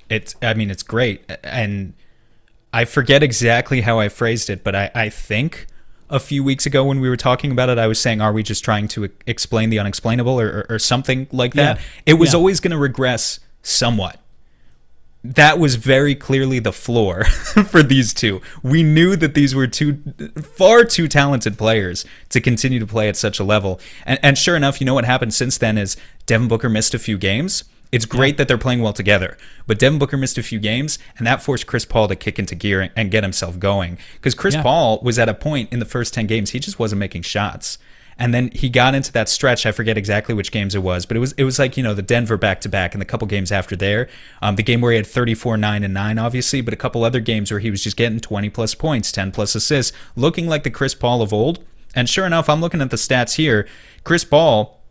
It's 0.09 0.35
I 0.41 0.53
mean 0.53 0.69
it's 0.69 0.83
great 0.83 1.23
and 1.43 1.93
I 2.71 2.85
forget 2.85 3.21
exactly 3.23 3.81
how 3.81 3.99
I 3.99 4.09
phrased 4.09 4.49
it, 4.49 4.63
but 4.63 4.75
I, 4.75 4.91
I 4.95 5.09
think 5.09 5.67
a 6.09 6.19
few 6.19 6.43
weeks 6.43 6.65
ago 6.65 6.83
when 6.83 6.99
we 6.99 7.09
were 7.09 7.17
talking 7.17 7.51
about 7.51 7.69
it, 7.69 7.77
I 7.77 7.87
was 7.87 7.99
saying, 7.99 8.19
"Are 8.21 8.33
we 8.33 8.41
just 8.43 8.63
trying 8.63 8.87
to 8.89 9.09
explain 9.27 9.69
the 9.69 9.79
unexplainable 9.79 10.39
or, 10.39 10.47
or, 10.47 10.65
or 10.75 10.79
something 10.79 11.27
like 11.31 11.53
that?" 11.53 11.77
Yeah. 11.77 11.83
It 12.05 12.13
was 12.15 12.33
Yeah. 12.33 12.37
always 12.37 12.59
going 12.59 12.71
to 12.71 12.77
regress 12.77 13.39
somewhat. 13.61 14.19
That 15.23 15.57
was 15.57 15.75
very 15.75 16.15
clearly 16.15 16.59
the 16.59 16.73
floor 16.73 17.23
for 17.69 17.81
these 17.81 18.13
two. 18.13 18.41
We 18.61 18.83
knew 18.83 19.15
that 19.15 19.35
these 19.35 19.55
were 19.55 19.67
two 19.67 19.99
far 20.57 20.83
too 20.83 21.07
talented 21.07 21.57
players 21.57 22.05
to 22.29 22.41
continue 22.41 22.79
to 22.79 22.85
play 22.87 23.07
at 23.07 23.15
such 23.15 23.39
a 23.39 23.43
level. 23.43 23.79
And, 24.05 24.19
and 24.21 24.37
sure 24.37 24.55
enough, 24.57 24.81
you 24.81 24.85
know 24.85 24.93
what 24.93 25.05
happened 25.05 25.33
since 25.33 25.57
then 25.57 25.77
is 25.77 25.95
Devin 26.25 26.49
Booker 26.49 26.67
missed 26.67 26.93
a 26.93 26.99
few 26.99 27.17
games. 27.17 27.63
It's 27.93 28.05
great 28.05 28.37
that 28.37 28.47
they're 28.47 28.57
playing 28.57 28.81
well 28.81 28.91
together, 28.91 29.37
but 29.67 29.77
Devin 29.77 29.99
Booker 29.99 30.17
missed 30.17 30.39
a 30.39 30.43
few 30.43 30.57
games, 30.59 30.97
and 31.19 31.27
that 31.27 31.43
forced 31.43 31.67
Chris 31.67 31.85
Paul 31.85 32.07
to 32.07 32.15
kick 32.15 32.39
into 32.39 32.55
gear 32.55 32.89
and 32.95 33.11
get 33.11 33.23
himself 33.23 33.59
going. 33.59 33.99
Because 34.15 34.33
Chris 34.33 34.55
Yeah. 34.55 34.63
Paul 34.63 34.99
was 35.03 35.19
at 35.19 35.29
a 35.29 35.33
point 35.35 35.71
in 35.71 35.77
the 35.77 35.85
first 35.85 36.11
10 36.11 36.25
games, 36.25 36.49
he 36.49 36.59
just 36.59 36.79
wasn't 36.79 36.99
making 36.99 37.21
shots. 37.21 37.77
And 38.17 38.33
then 38.33 38.51
he 38.53 38.69
got 38.69 38.95
into 38.95 39.11
that 39.13 39.29
stretch. 39.29 39.65
I 39.65 39.71
forget 39.71 39.97
exactly 39.97 40.35
which 40.35 40.51
games 40.51 40.75
it 40.75 40.83
was, 40.83 41.05
but 41.05 41.17
it 41.17 41.19
was 41.19 41.33
it 41.33 41.43
was 41.43 41.59
like 41.59 41.77
you 41.77 41.83
know 41.83 41.93
the 41.93 42.01
Denver 42.01 42.37
back 42.37 42.61
to 42.61 42.69
back 42.69 42.93
and 42.93 43.01
the 43.01 43.05
couple 43.05 43.27
games 43.27 43.51
after 43.51 43.75
there. 43.75 44.07
Um, 44.41 44.55
the 44.55 44.63
game 44.63 44.81
where 44.81 44.91
he 44.91 44.97
had 44.97 45.07
34, 45.07 45.57
nine 45.57 45.83
and 45.83 45.93
nine, 45.93 46.17
obviously, 46.17 46.61
but 46.61 46.73
a 46.73 46.77
couple 46.77 47.03
other 47.03 47.19
games 47.19 47.51
where 47.51 47.59
he 47.59 47.71
was 47.71 47.83
just 47.83 47.97
getting 47.97 48.19
20 48.19 48.49
plus 48.49 48.75
points, 48.75 49.11
10 49.11 49.31
plus 49.31 49.55
assists, 49.55 49.95
looking 50.15 50.47
like 50.47 50.63
the 50.63 50.71
Chris 50.71 50.95
Paul 50.95 51.21
of 51.21 51.33
old. 51.33 51.63
And 51.95 52.09
sure 52.09 52.25
enough, 52.25 52.49
I'm 52.49 52.61
looking 52.61 52.81
at 52.81 52.89
the 52.89 52.97
stats 52.97 53.35
here. 53.35 53.67
Chris 54.03 54.23
Paul, 54.23 54.81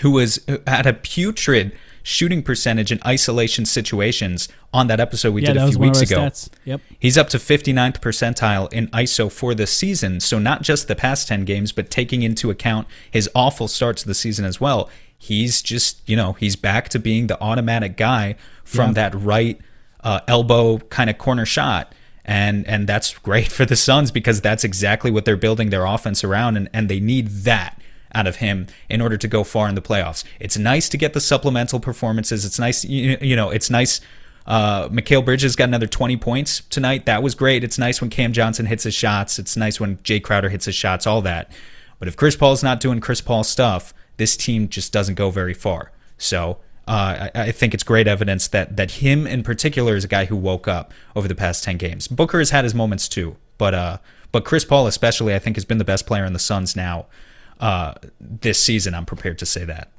who 0.00 0.12
was 0.12 0.44
had 0.66 0.86
a 0.86 0.92
putrid 0.92 1.72
shooting 2.02 2.42
percentage 2.42 2.90
in 2.90 2.98
isolation 3.06 3.64
situations 3.64 4.48
on 4.72 4.86
that 4.88 4.98
episode 5.00 5.32
we 5.34 5.42
Yeah, 5.42 5.52
did 5.52 5.56
a 5.62 5.68
few 5.68 5.78
weeks 5.78 6.00
ago. 6.00 6.16
stats. 6.20 6.48
Yep. 6.64 6.80
He's 6.98 7.16
up 7.18 7.28
to 7.30 7.38
59th 7.38 8.00
percentile 8.00 8.72
in 8.72 8.88
ISO 8.88 9.30
for 9.30 9.54
the 9.54 9.66
season. 9.66 10.20
So 10.20 10.38
not 10.38 10.62
just 10.62 10.88
the 10.88 10.96
past 10.96 11.28
10 11.28 11.44
games, 11.44 11.72
but 11.72 11.90
taking 11.90 12.22
into 12.22 12.50
account 12.50 12.88
his 13.10 13.28
awful 13.34 13.68
start 13.68 13.96
to 13.98 14.06
the 14.06 14.14
season 14.14 14.44
as 14.44 14.60
well. 14.60 14.90
He's 15.16 15.62
just, 15.62 16.00
you 16.08 16.16
know, 16.16 16.32
he's 16.32 16.56
back 16.56 16.88
to 16.90 16.98
being 16.98 17.28
the 17.28 17.40
automatic 17.40 17.96
guy 17.96 18.34
from 18.64 18.88
Yeah. 18.90 18.94
that 19.10 19.14
right 19.14 19.60
uh, 20.02 20.20
elbow 20.26 20.78
kind 20.78 21.08
of 21.08 21.18
corner 21.18 21.46
shot. 21.46 21.94
And 22.24 22.66
and 22.68 22.88
that's 22.88 23.16
great 23.18 23.50
for 23.52 23.64
the 23.64 23.76
Suns 23.76 24.10
because 24.10 24.40
that's 24.40 24.64
exactly 24.64 25.10
what 25.10 25.24
they're 25.24 25.36
building 25.36 25.70
their 25.70 25.84
offense 25.86 26.24
around 26.24 26.56
and, 26.56 26.68
and 26.72 26.88
they 26.88 27.00
need 27.00 27.28
that 27.44 27.80
out 28.14 28.26
of 28.26 28.36
him 28.36 28.66
in 28.88 29.00
order 29.00 29.16
to 29.16 29.28
go 29.28 29.44
far 29.44 29.68
in 29.68 29.74
the 29.74 29.82
playoffs. 29.82 30.24
It's 30.40 30.58
nice 30.58 30.88
to 30.90 30.96
get 30.96 31.12
the 31.12 31.20
supplemental 31.20 31.80
performances. 31.80 32.44
It's 32.44 32.58
nice, 32.58 32.84
you, 32.84 33.16
you 33.20 33.36
know, 33.36 33.50
it's 33.50 33.70
nice. 33.70 34.00
Uh, 34.46 34.88
Mikal 34.88 35.24
Bridges 35.24 35.56
got 35.56 35.68
another 35.68 35.86
20 35.86 36.16
points 36.16 36.62
tonight. 36.68 37.06
That 37.06 37.22
was 37.22 37.34
great. 37.34 37.62
It's 37.62 37.78
nice 37.78 38.00
when 38.00 38.10
Cam 38.10 38.32
Johnson 38.32 38.66
hits 38.66 38.84
his 38.84 38.94
shots. 38.94 39.38
It's 39.38 39.56
nice 39.56 39.78
when 39.78 39.98
Jay 40.02 40.20
Crowder 40.20 40.48
hits 40.48 40.64
his 40.64 40.74
shots, 40.74 41.06
all 41.06 41.22
that. 41.22 41.50
But 41.98 42.08
if 42.08 42.16
Chris 42.16 42.34
Paul's 42.36 42.62
not 42.62 42.80
doing 42.80 43.00
Chris 43.00 43.20
Paul 43.20 43.44
stuff, 43.44 43.94
this 44.16 44.36
team 44.36 44.68
just 44.68 44.92
doesn't 44.92 45.14
go 45.14 45.30
very 45.30 45.54
far. 45.54 45.92
So 46.18 46.58
uh, 46.88 47.28
I, 47.34 47.42
I 47.42 47.52
think 47.52 47.74
it's 47.74 47.84
great 47.84 48.08
evidence 48.08 48.48
that 48.48 48.76
that 48.76 48.92
him 48.92 49.26
in 49.26 49.44
particular 49.44 49.94
is 49.94 50.04
a 50.04 50.08
guy 50.08 50.24
who 50.24 50.36
woke 50.36 50.66
up 50.66 50.92
over 51.14 51.28
the 51.28 51.34
past 51.34 51.62
10 51.62 51.76
games. 51.76 52.08
Booker 52.08 52.38
has 52.38 52.50
had 52.50 52.64
his 52.64 52.74
moments 52.74 53.08
too, 53.08 53.36
but 53.56 53.74
uh, 53.74 53.98
but 54.32 54.44
Chris 54.44 54.64
Paul 54.64 54.86
especially, 54.86 55.34
I 55.34 55.38
think, 55.38 55.56
has 55.56 55.64
been 55.64 55.78
the 55.78 55.84
best 55.84 56.06
player 56.06 56.24
in 56.24 56.32
the 56.32 56.38
Suns 56.38 56.74
now 56.74 57.06
uh, 57.60 57.94
this 58.20 58.62
season. 58.62 58.94
I'm 58.94 59.06
prepared 59.06 59.38
to 59.38 59.46
say 59.46 59.64
that. 59.64 59.90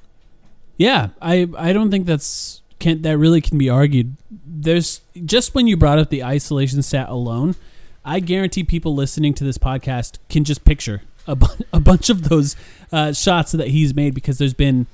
Yeah, 0.77 1.09
I 1.21 1.47
I 1.57 1.73
don't 1.73 1.91
think 1.91 2.05
that's 2.05 2.61
can 2.79 3.01
that 3.03 3.17
really 3.17 3.41
can 3.41 3.57
be 3.57 3.69
argued. 3.69 4.15
There's 4.29 5.01
just 5.25 5.55
when 5.55 5.67
you 5.67 5.77
brought 5.77 5.99
up 5.99 6.09
the 6.09 6.23
isolation 6.23 6.81
stat 6.81 7.09
alone, 7.09 7.55
I 8.03 8.19
guarantee 8.19 8.63
people 8.63 8.95
listening 8.95 9.33
to 9.35 9.43
this 9.43 9.57
podcast 9.57 10.17
can 10.29 10.43
just 10.43 10.65
picture 10.65 11.01
a, 11.27 11.35
bu- 11.35 11.63
a 11.73 11.79
bunch 11.79 12.09
of 12.09 12.29
those 12.29 12.55
uh, 12.91 13.13
shots 13.13 13.51
that 13.53 13.69
he's 13.69 13.95
made 13.95 14.13
because 14.13 14.37
there's 14.37 14.53
been 14.53 14.87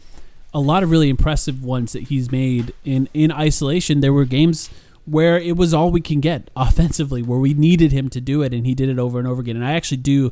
a 0.54 0.60
lot 0.60 0.84
of 0.84 0.92
really 0.92 1.10
impressive 1.10 1.64
ones 1.64 1.94
that 1.94 2.04
he's 2.04 2.32
made 2.32 2.74
in 2.84 3.08
in 3.14 3.32
isolation. 3.32 4.02
There 4.02 4.14
were 4.14 4.26
games 4.26 4.70
where 5.06 5.40
it 5.40 5.58
was 5.58 5.74
all 5.74 5.90
we 5.92 6.02
can 6.02 6.20
get 6.20 6.50
offensively, 6.56 7.24
where 7.24 7.40
we 7.40 7.54
needed 7.54 7.92
him 7.92 8.10
to 8.10 8.22
do 8.22 8.42
it, 8.44 8.54
and 8.54 8.66
he 8.66 8.76
did 8.76 8.90
it 8.90 9.00
over 9.00 9.18
and 9.18 9.28
over 9.28 9.42
again. 9.42 9.56
And 9.56 9.66
I 9.66 9.74
actually 9.74 9.98
do 9.98 10.32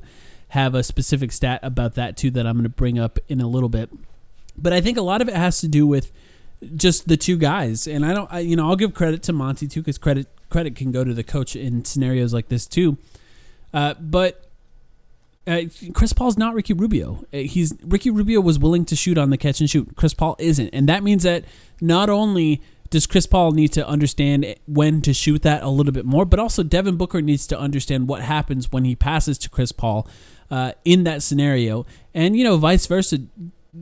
have 0.50 0.76
a 0.76 0.84
specific 0.84 1.32
stat 1.32 1.60
about 1.64 1.96
that 1.96 2.18
too 2.18 2.32
that 2.32 2.48
I'm 2.48 2.56
going 2.56 2.64
to 2.64 2.70
bring 2.70 2.98
up 2.98 3.20
in 3.28 3.42
a 3.42 3.48
little 3.48 3.70
bit. 3.70 3.90
But 4.58 4.74
I 4.74 4.82
think 4.82 4.98
a 4.98 5.02
lot 5.02 5.22
of 5.22 5.28
it 5.28 5.36
has 5.36 5.60
to 5.62 5.68
do 5.68 5.86
with 5.86 6.12
just 6.76 7.08
the 7.08 7.18
two 7.18 7.38
guys, 7.38 7.86
and 7.88 8.06
I 8.06 8.14
don't, 8.14 8.32
I, 8.32 8.40
you 8.40 8.56
know, 8.56 8.68
I'll 8.68 8.76
give 8.76 8.94
credit 8.94 9.22
to 9.24 9.34
Monty 9.34 9.68
too 9.68 9.82
because 9.82 9.98
credit 9.98 10.28
credit 10.50 10.76
can 10.76 10.92
go 10.92 11.04
to 11.04 11.14
the 11.14 11.24
coach 11.24 11.56
in 11.56 11.86
scenarios 11.86 12.34
like 12.34 12.48
this 12.48 12.66
too. 12.66 12.98
Uh, 13.74 13.94
but 14.00 14.50
uh, 15.46 15.62
Chris 15.94 16.14
Paul's 16.14 16.38
not 16.38 16.56
Ricky 16.56 16.74
Rubio. 16.74 17.26
Uh, 17.34 17.38
He's 17.38 17.74
Ricky 17.84 18.10
Rubio 18.10 18.42
was 18.42 18.58
willing 18.58 18.86
to 18.86 18.96
shoot 18.96 19.18
on 19.18 19.30
the 19.30 19.38
catch 19.38 19.60
and 19.60 19.70
shoot. 19.70 19.96
Chris 19.96 20.14
Paul 20.14 20.36
isn't, 20.40 20.70
and 20.70 20.90
that 20.90 21.04
means 21.04 21.24
that 21.24 21.44
not 21.80 22.10
only 22.10 22.62
does 22.89 23.08
Chris 23.08 23.26
Paul 23.26 23.52
need 23.52 23.73
to 23.73 23.88
understand 23.88 24.56
when 24.65 25.02
to 25.02 25.13
shoot 25.13 25.41
that 25.43 25.63
a 25.63 25.69
little 25.69 25.93
bit 25.93 26.06
more, 26.06 26.26
but 26.26 26.39
also 26.39 26.63
Devin 26.63 26.97
Booker 26.97 27.21
needs 27.21 27.47
to 27.47 27.60
understand 27.60 28.08
what 28.08 28.21
happens 28.21 28.71
when 28.71 28.86
he 28.86 28.95
passes 28.95 29.38
to 29.39 29.50
Chris 29.50 29.71
Paul 29.71 30.08
uh, 30.50 30.71
in 30.86 31.04
that 31.04 31.23
scenario, 31.23 31.86
and 32.13 32.38
you 32.38 32.43
know, 32.43 32.58
vice 32.58 32.86
versa. 32.88 33.19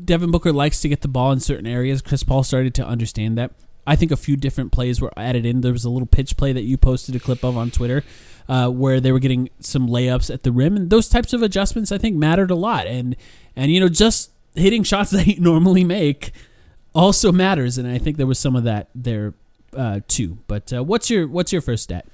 Devin 0.04 0.30
Booker 0.30 0.52
likes 0.52 0.82
to 0.82 0.90
get 0.90 1.02
the 1.02 1.08
ball 1.08 1.32
in 1.32 1.40
certain 1.40 1.68
areas. 1.68 2.02
Chris 2.02 2.24
Paul 2.24 2.44
started 2.44 2.74
to 2.76 2.86
understand 2.86 3.38
that. 3.38 3.52
I 3.88 3.96
think 3.96 4.12
a 4.12 4.18
few 4.18 4.36
different 4.36 4.72
plays 4.72 5.00
were 5.00 5.14
added 5.16 5.46
in. 5.46 5.62
There 5.62 5.72
was 5.72 5.86
a 5.86 5.90
little 5.90 6.08
pitch 6.08 6.36
play 6.36 6.52
that 6.52 6.64
you 6.64 6.78
posted 6.78 7.16
a 7.16 7.20
clip 7.20 7.44
of 7.44 7.56
on 7.56 7.72
Twitter 7.72 8.04
uh, 8.50 8.70
where 8.70 9.00
they 9.00 9.12
were 9.12 9.20
getting 9.20 9.50
some 9.60 9.88
layups 9.88 10.34
at 10.34 10.44
the 10.44 10.52
rim, 10.52 10.76
and 10.76 10.90
those 10.90 11.08
types 11.08 11.34
of 11.34 11.42
adjustments 11.42 11.92
I 11.92 11.98
think 11.98 12.16
mattered 12.16 12.52
a 12.52 12.56
lot. 12.56 12.88
And 12.88 13.16
and 13.56 13.72
you 13.72 13.80
know 13.80 13.90
just 13.90 14.32
hitting 14.56 14.84
shots 14.84 15.12
that 15.12 15.28
you 15.28 15.40
normally 15.40 15.84
make 15.84 16.32
also 16.96 17.32
matters, 17.32 17.78
and 17.78 17.88
I 17.88 17.98
think 18.00 18.18
there 18.18 18.26
was 18.26 18.40
some 18.40 18.56
of 18.56 18.64
that 18.64 18.88
there 18.96 19.34
uh, 19.76 20.00
too. 20.08 20.38
But 20.48 20.74
uh, 20.74 20.84
what's 20.84 21.10
your 21.10 21.28
what's 21.28 21.52
your 21.52 21.62
first 21.62 21.84
stat? 21.84 22.06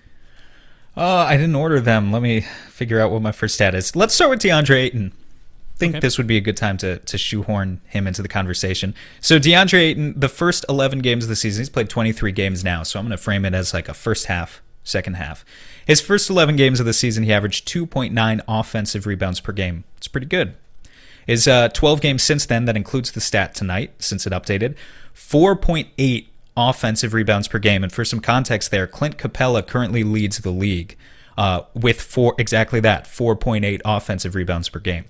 Uh, 0.97 1.25
I 1.29 1.37
didn't 1.37 1.55
order 1.55 1.79
them. 1.79 2.11
Let 2.11 2.21
me 2.21 2.41
figure 2.69 2.99
out 2.99 3.11
what 3.11 3.21
my 3.21 3.31
first 3.31 3.55
stat 3.55 3.73
is. 3.75 3.95
Let's 3.95 4.13
start 4.13 4.29
with 4.29 4.39
DeAndre 4.41 4.75
Ayton. 4.75 5.13
I 5.15 5.77
think 5.77 5.93
Okay. 5.95 5.99
this 6.01 6.17
would 6.17 6.27
be 6.27 6.35
a 6.37 6.41
good 6.41 6.57
time 6.57 6.75
to, 6.77 6.97
to 6.99 7.17
shoehorn 7.17 7.79
him 7.87 8.05
into 8.07 8.21
the 8.21 8.27
conversation. 8.27 8.93
So 9.21 9.39
DeAndre 9.39 9.79
Ayton, 9.79 10.19
the 10.19 10.27
first 10.29 10.65
11 10.67 10.99
games 10.99 11.23
of 11.23 11.29
the 11.29 11.35
season, 11.35 11.61
he's 11.61 11.69
played 11.69 11.89
23 11.89 12.31
games 12.33 12.63
now. 12.63 12.83
So 12.83 12.99
I'm 12.99 13.05
going 13.05 13.17
to 13.17 13.23
frame 13.23 13.45
it 13.45 13.53
as 13.53 13.73
like 13.73 13.87
a 13.89 13.93
first 13.93 14.25
half, 14.25 14.61
second 14.83 15.13
half. 15.15 15.43
His 15.87 16.01
first 16.01 16.29
11 16.29 16.55
games 16.57 16.79
of 16.81 16.85
the 16.85 16.93
season, 16.93 17.23
he 17.23 17.31
averaged 17.33 17.67
2.9 17.67 18.41
offensive 18.47 19.05
rebounds 19.07 19.39
per 19.39 19.53
game. 19.53 19.85
It's 19.97 20.07
pretty 20.09 20.27
good. 20.27 20.55
His 21.25 21.47
uh, 21.47 21.69
12 21.69 22.01
games 22.01 22.23
since 22.23 22.45
then, 22.45 22.65
that 22.65 22.75
includes 22.75 23.11
the 23.11 23.21
stat 23.21 23.53
tonight, 23.55 23.93
since 23.99 24.25
it 24.25 24.33
updated, 24.33 24.75
4.8 25.15 26.27
offensive 26.57 27.13
rebounds 27.13 27.47
per 27.47 27.59
game. 27.59 27.83
And 27.83 27.91
for 27.91 28.03
some 28.03 28.19
context 28.19 28.71
there, 28.71 28.87
Clint 28.87 29.17
Capela 29.17 29.65
currently 29.65 30.03
leads 30.03 30.39
the 30.39 30.51
league 30.51 30.97
uh, 31.37 31.61
with 31.73 32.01
four 32.01 32.35
exactly 32.37 32.79
that 32.81 33.05
4.8 33.05 33.81
offensive 33.85 34.35
rebounds 34.35 34.69
per 34.69 34.79
game. 34.79 35.05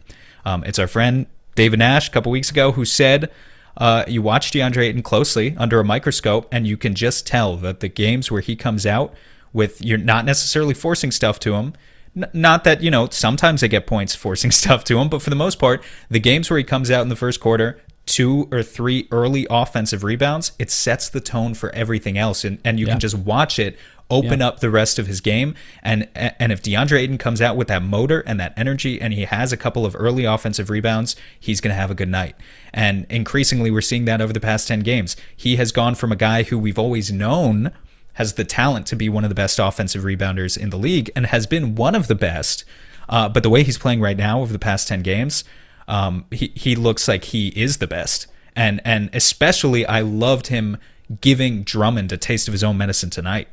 Um, 0.46 0.64
it's 0.64 0.80
our 0.80 0.88
friend 0.88 1.28
David 1.56 1.80
Nash 1.80 2.08
a 2.08 2.12
couple 2.12 2.32
weeks 2.32 2.50
ago 2.50 2.72
who 2.72 2.86
said 2.86 3.32
uh, 3.78 4.04
you 4.08 4.22
watch 4.22 4.52
DeAndre 4.52 4.84
Ayton 4.84 5.04
closely 5.04 5.56
under 5.58 5.80
a 5.80 5.84
microscope, 5.84 6.48
and 6.52 6.68
you 6.68 6.78
can 6.78 6.94
just 6.94 7.26
tell 7.26 7.58
that 7.58 7.80
the 7.80 7.88
games 7.88 8.30
where 8.32 8.42
he 8.42 8.56
comes 8.56 8.86
out 8.86 9.14
with 9.54 9.84
you're 9.84 9.98
not 9.98 10.26
necessarily 10.26 10.74
forcing 10.74 11.12
stuff 11.12 11.40
to 11.40 11.56
him. 11.56 11.74
N- 12.16 12.30
Not 12.34 12.64
that, 12.66 12.82
you 12.82 12.92
know, 12.92 13.08
sometimes 13.10 13.62
they 13.62 13.68
get 13.68 13.88
points 13.88 14.16
forcing 14.16 14.52
stuff 14.62 14.84
to 14.86 15.00
him, 15.00 15.10
but 15.10 15.22
for 15.22 15.30
the 15.30 15.36
most 15.36 15.60
part, 15.60 15.84
the 16.10 16.20
games 16.20 16.50
where 16.50 16.58
he 16.58 16.64
comes 16.64 16.92
out 16.92 17.02
in 17.02 17.10
the 17.10 17.16
first 17.16 17.40
quarter, 17.40 17.82
two 18.06 18.48
or 18.52 18.64
three 18.64 19.08
early 19.12 19.48
offensive 19.50 20.04
rebounds, 20.04 20.52
it 20.60 20.70
sets 20.72 21.08
the 21.10 21.22
tone 21.22 21.54
for 21.54 21.70
everything 21.74 22.18
else. 22.18 22.44
And, 22.44 22.60
and 22.66 22.80
you 22.80 22.86
Yeah. 22.88 22.94
can 22.94 23.00
just 23.00 23.18
watch 23.18 23.60
it 23.60 23.78
open 24.10 24.40
Yeah. 24.42 24.48
up 24.50 24.60
the 24.60 24.70
rest 24.70 25.00
of 25.00 25.08
his 25.08 25.22
game. 25.22 25.56
And 25.82 26.10
and 26.16 26.52
if 26.52 26.62
DeAndre 26.62 27.00
Ayton 27.00 27.18
comes 27.18 27.42
out 27.42 27.56
with 27.56 27.70
that 27.70 27.82
motor 27.82 28.20
and 28.28 28.38
that 28.42 28.54
energy 28.58 29.00
and 29.00 29.14
he 29.14 29.24
has 29.24 29.54
a 29.54 29.58
couple 29.58 29.86
of 29.86 29.96
early 29.98 30.26
offensive 30.26 30.70
rebounds, 30.70 31.16
he's 31.40 31.62
going 31.62 31.74
to 31.74 31.80
have 31.80 31.90
a 31.92 31.96
good 31.96 32.10
night. 32.10 32.36
And 32.74 33.06
increasingly, 33.10 33.72
we're 33.72 33.80
seeing 33.80 34.04
that 34.06 34.20
over 34.20 34.34
the 34.34 34.42
past 34.42 34.68
10 34.68 34.82
games. 34.82 35.16
He 35.38 35.56
has 35.56 35.72
gone 35.72 35.96
from 35.96 36.12
a 36.12 36.18
guy 36.18 36.44
who 36.44 36.58
we've 36.60 36.80
always 36.80 37.10
known 37.12 37.72
has 38.14 38.34
the 38.34 38.44
talent 38.44 38.86
to 38.88 38.96
be 38.96 39.10
one 39.10 39.24
of 39.24 39.30
the 39.30 39.36
best 39.36 39.60
offensive 39.60 40.04
rebounders 40.04 40.58
in 40.58 40.70
the 40.70 40.78
league 40.78 41.10
and 41.16 41.28
has 41.28 41.48
been 41.48 41.76
one 41.76 41.96
of 41.96 42.08
the 42.08 42.16
best. 42.16 42.66
Uh, 43.10 43.28
but 43.30 43.44
the 43.44 43.50
way 43.50 43.64
he's 43.64 43.78
playing 43.78 44.02
right 44.02 44.18
now 44.18 44.42
over 44.42 44.54
the 44.54 44.60
past 44.60 44.88
10 44.88 45.02
games, 45.02 45.44
um, 45.88 46.26
he, 46.32 46.52
he 46.56 46.76
looks 46.76 47.08
like 47.08 47.26
he 47.26 47.50
is 47.50 47.78
the 47.78 47.88
best. 47.88 48.28
And, 48.56 48.82
and 48.84 49.10
especially, 49.14 49.86
I 49.86 50.02
loved 50.02 50.48
him 50.48 50.78
giving 51.20 51.64
Drummond 51.64 52.12
a 52.12 52.18
taste 52.18 52.48
of 52.48 52.54
his 52.54 52.64
own 52.64 52.78
medicine 52.78 53.10
tonight. 53.10 53.50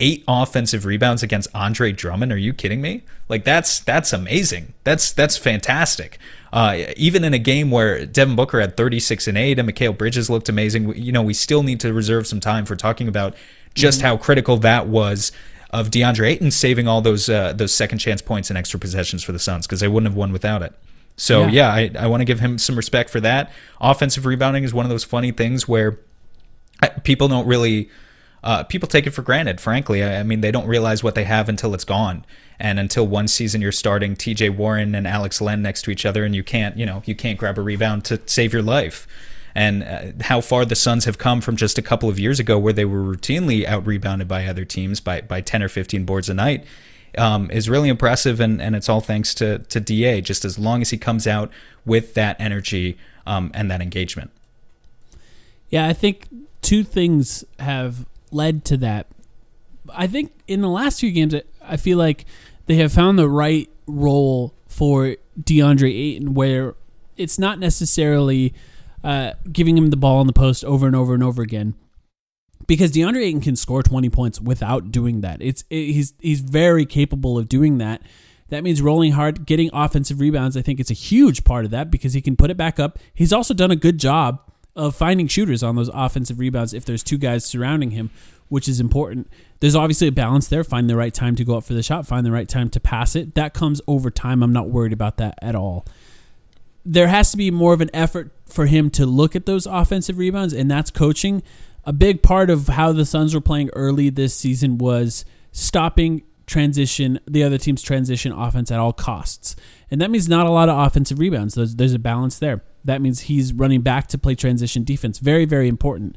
Eight 0.00 0.24
offensive 0.26 0.84
rebounds 0.84 1.22
against 1.22 1.48
Andre 1.54 1.92
Drummond. 1.92 2.32
Are 2.32 2.36
you 2.36 2.52
kidding 2.52 2.80
me? 2.80 3.02
Like 3.28 3.44
that's 3.44 3.78
that's 3.78 4.12
amazing. 4.12 4.74
That's 4.82 5.12
that's 5.12 5.36
fantastic. 5.36 6.18
Uh, 6.52 6.86
even 6.96 7.22
in 7.22 7.32
a 7.32 7.38
game 7.38 7.70
where 7.70 8.04
Devin 8.04 8.36
Booker 8.36 8.60
had 8.60 8.76
36 8.76 9.28
and 9.28 9.38
8 9.38 9.58
and 9.58 9.68
Mikal 9.68 9.96
Bridges 9.96 10.28
looked 10.28 10.48
amazing, 10.48 10.96
you 10.96 11.12
know, 11.12 11.22
we 11.22 11.34
still 11.34 11.62
need 11.62 11.80
to 11.80 11.92
reserve 11.92 12.26
some 12.26 12.40
time 12.40 12.64
for 12.64 12.76
talking 12.76 13.08
about 13.08 13.36
just 13.74 14.02
how 14.02 14.16
critical 14.16 14.56
that 14.58 14.86
was 14.86 15.32
of 15.70 15.90
DeAndre 15.90 16.28
Ayton 16.28 16.50
saving 16.50 16.86
all 16.86 17.00
those 17.00 17.28
uh, 17.28 17.52
those 17.52 17.74
second 17.74 17.98
chance 17.98 18.22
points 18.22 18.48
and 18.50 18.56
extra 18.56 18.78
possessions 18.78 19.22
for 19.22 19.32
the 19.32 19.38
Suns 19.38 19.66
because 19.66 19.80
they 19.80 19.88
wouldn't 19.88 20.08
have 20.10 20.16
won 20.16 20.32
without 20.32 20.62
it. 20.62 20.72
So 21.16 21.42
Yeah. 21.42 21.50
yeah, 21.50 21.68
I, 21.68 21.90
I 22.04 22.06
want 22.06 22.20
to 22.20 22.24
give 22.24 22.40
him 22.40 22.58
some 22.58 22.76
respect 22.76 23.10
for 23.10 23.20
that. 23.20 23.52
Offensive 23.80 24.26
rebounding 24.26 24.64
is 24.64 24.72
one 24.74 24.84
of 24.84 24.90
those 24.90 25.04
funny 25.04 25.30
things 25.32 25.68
where 25.68 25.98
people 27.02 27.28
don't 27.28 27.46
really 27.46 27.88
uh, 28.42 28.62
people 28.64 28.86
take 28.86 29.06
it 29.06 29.10
for 29.10 29.22
granted 29.22 29.60
frankly 29.60 30.02
I, 30.02 30.20
I 30.20 30.22
mean 30.22 30.40
they 30.42 30.50
don't 30.50 30.66
realize 30.66 31.02
what 31.02 31.14
they 31.14 31.24
have 31.24 31.48
until 31.48 31.72
it's 31.72 31.84
gone 31.84 32.26
and 32.58 32.78
until 32.78 33.06
one 33.06 33.26
season 33.26 33.62
you're 33.62 33.72
starting 33.72 34.14
tj 34.16 34.54
warren 34.54 34.94
and 34.94 35.06
alex 35.06 35.40
len 35.40 35.62
next 35.62 35.82
to 35.82 35.90
each 35.90 36.04
other 36.04 36.24
and 36.24 36.34
you 36.34 36.42
can't 36.44 36.76
you 36.76 36.84
know 36.84 37.02
you 37.06 37.14
can't 37.14 37.38
grab 37.38 37.56
a 37.56 37.62
rebound 37.62 38.04
to 38.04 38.20
save 38.26 38.52
your 38.52 38.62
life 38.62 39.06
and 39.54 39.82
uh, 39.82 40.24
how 40.24 40.40
far 40.40 40.64
the 40.64 40.74
Suns 40.74 41.04
have 41.04 41.18
come 41.18 41.40
from 41.40 41.56
just 41.56 41.78
a 41.78 41.82
couple 41.82 42.08
of 42.08 42.18
years 42.18 42.40
ago 42.40 42.58
where 42.58 42.72
they 42.72 42.84
were 42.84 43.02
routinely 43.02 43.64
out 43.64 43.86
rebounded 43.86 44.26
by 44.26 44.46
other 44.46 44.64
teams 44.64 45.00
by, 45.00 45.20
by 45.20 45.40
10 45.40 45.62
or 45.62 45.68
15 45.68 46.04
boards 46.04 46.28
a 46.28 46.34
night 46.34 46.64
um, 47.18 47.50
is 47.50 47.68
really 47.68 47.88
impressive, 47.88 48.40
and, 48.40 48.60
and 48.60 48.74
it's 48.74 48.88
all 48.88 49.00
thanks 49.00 49.34
to 49.34 49.58
to 49.58 49.80
Da. 49.80 50.20
Just 50.20 50.44
as 50.44 50.58
long 50.58 50.82
as 50.82 50.90
he 50.90 50.98
comes 50.98 51.26
out 51.26 51.50
with 51.84 52.14
that 52.14 52.40
energy 52.40 52.96
um, 53.26 53.50
and 53.54 53.70
that 53.70 53.80
engagement. 53.80 54.30
Yeah, 55.68 55.86
I 55.86 55.92
think 55.92 56.28
two 56.62 56.82
things 56.82 57.44
have 57.58 58.06
led 58.30 58.64
to 58.66 58.76
that. 58.78 59.06
I 59.94 60.06
think 60.06 60.32
in 60.46 60.60
the 60.60 60.68
last 60.68 61.00
few 61.00 61.10
games, 61.10 61.34
I 61.62 61.76
feel 61.76 61.98
like 61.98 62.24
they 62.66 62.76
have 62.76 62.92
found 62.92 63.18
the 63.18 63.28
right 63.28 63.68
role 63.86 64.54
for 64.66 65.16
DeAndre 65.40 65.92
Ayton, 65.92 66.34
where 66.34 66.74
it's 67.16 67.38
not 67.38 67.58
necessarily 67.58 68.54
uh, 69.04 69.34
giving 69.52 69.76
him 69.76 69.90
the 69.90 69.96
ball 69.96 70.18
on 70.18 70.26
the 70.26 70.32
post 70.32 70.64
over 70.64 70.86
and 70.86 70.96
over 70.96 71.14
and 71.14 71.22
over 71.22 71.42
again. 71.42 71.74
Because 72.66 72.90
DeAndre 72.90 73.22
Ayton 73.22 73.42
can 73.42 73.56
score 73.56 73.82
20 73.82 74.08
points 74.08 74.40
without 74.40 74.90
doing 74.90 75.20
that. 75.20 75.42
It's 75.42 75.64
it, 75.68 75.92
he's 75.92 76.14
he's 76.18 76.40
very 76.40 76.86
capable 76.86 77.36
of 77.36 77.46
doing 77.48 77.76
that. 77.78 78.00
That 78.48 78.64
means 78.64 78.80
rolling 78.80 79.12
hard, 79.12 79.44
getting 79.44 79.68
offensive 79.72 80.20
rebounds. 80.20 80.56
I 80.56 80.62
think 80.62 80.80
it's 80.80 80.90
a 80.90 80.94
huge 80.94 81.44
part 81.44 81.66
of 81.66 81.70
that 81.72 81.90
because 81.90 82.14
he 82.14 82.22
can 82.22 82.36
put 82.36 82.50
it 82.50 82.56
back 82.56 82.80
up. 82.80 82.98
He's 83.12 83.32
also 83.32 83.52
done 83.52 83.70
a 83.70 83.76
good 83.76 83.98
job 83.98 84.40
of 84.74 84.96
finding 84.96 85.28
shooters 85.28 85.62
on 85.62 85.76
those 85.76 85.90
offensive 85.92 86.38
rebounds 86.38 86.72
if 86.72 86.84
there's 86.84 87.02
two 87.02 87.18
guys 87.18 87.44
surrounding 87.44 87.90
him, 87.90 88.10
which 88.48 88.68
is 88.68 88.80
important. 88.80 89.30
There's 89.60 89.76
obviously 89.76 90.08
a 90.08 90.12
balance 90.12 90.48
there. 90.48 90.64
Find 90.64 90.88
the 90.88 90.96
right 90.96 91.12
time 91.12 91.36
to 91.36 91.44
go 91.44 91.58
up 91.58 91.64
for 91.64 91.74
the 91.74 91.82
shot, 91.82 92.06
find 92.06 92.24
the 92.24 92.32
right 92.32 92.48
time 92.48 92.70
to 92.70 92.80
pass 92.80 93.14
it. 93.14 93.34
That 93.34 93.52
comes 93.52 93.82
over 93.86 94.10
time. 94.10 94.42
I'm 94.42 94.52
not 94.52 94.70
worried 94.70 94.94
about 94.94 95.18
that 95.18 95.38
at 95.42 95.54
all 95.54 95.84
there 96.84 97.08
has 97.08 97.30
to 97.30 97.36
be 97.36 97.50
more 97.50 97.72
of 97.72 97.80
an 97.80 97.90
effort 97.94 98.30
for 98.46 98.66
him 98.66 98.90
to 98.90 99.06
look 99.06 99.34
at 99.34 99.46
those 99.46 99.66
offensive 99.66 100.18
rebounds, 100.18 100.52
and 100.52 100.70
that's 100.70 100.90
coaching. 100.90 101.42
A 101.84 101.92
big 101.92 102.22
part 102.22 102.50
of 102.50 102.68
how 102.68 102.92
the 102.92 103.04
Suns 103.04 103.34
were 103.34 103.40
playing 103.40 103.70
early 103.74 104.10
this 104.10 104.34
season 104.34 104.78
was 104.78 105.24
stopping 105.52 106.22
transition, 106.46 107.20
the 107.26 107.42
other 107.42 107.58
team's 107.58 107.82
transition 107.82 108.32
offense 108.32 108.70
at 108.70 108.78
all 108.78 108.92
costs. 108.92 109.56
And 109.90 110.00
that 110.00 110.10
means 110.10 110.28
not 110.28 110.46
a 110.46 110.50
lot 110.50 110.68
of 110.68 110.78
offensive 110.78 111.18
rebounds. 111.18 111.54
There's, 111.54 111.76
there's 111.76 111.94
a 111.94 111.98
balance 111.98 112.38
there. 112.38 112.62
That 112.84 113.00
means 113.00 113.20
he's 113.20 113.52
running 113.52 113.80
back 113.80 114.08
to 114.08 114.18
play 114.18 114.34
transition 114.34 114.84
defense. 114.84 115.18
Very, 115.18 115.44
very 115.44 115.68
important. 115.68 116.16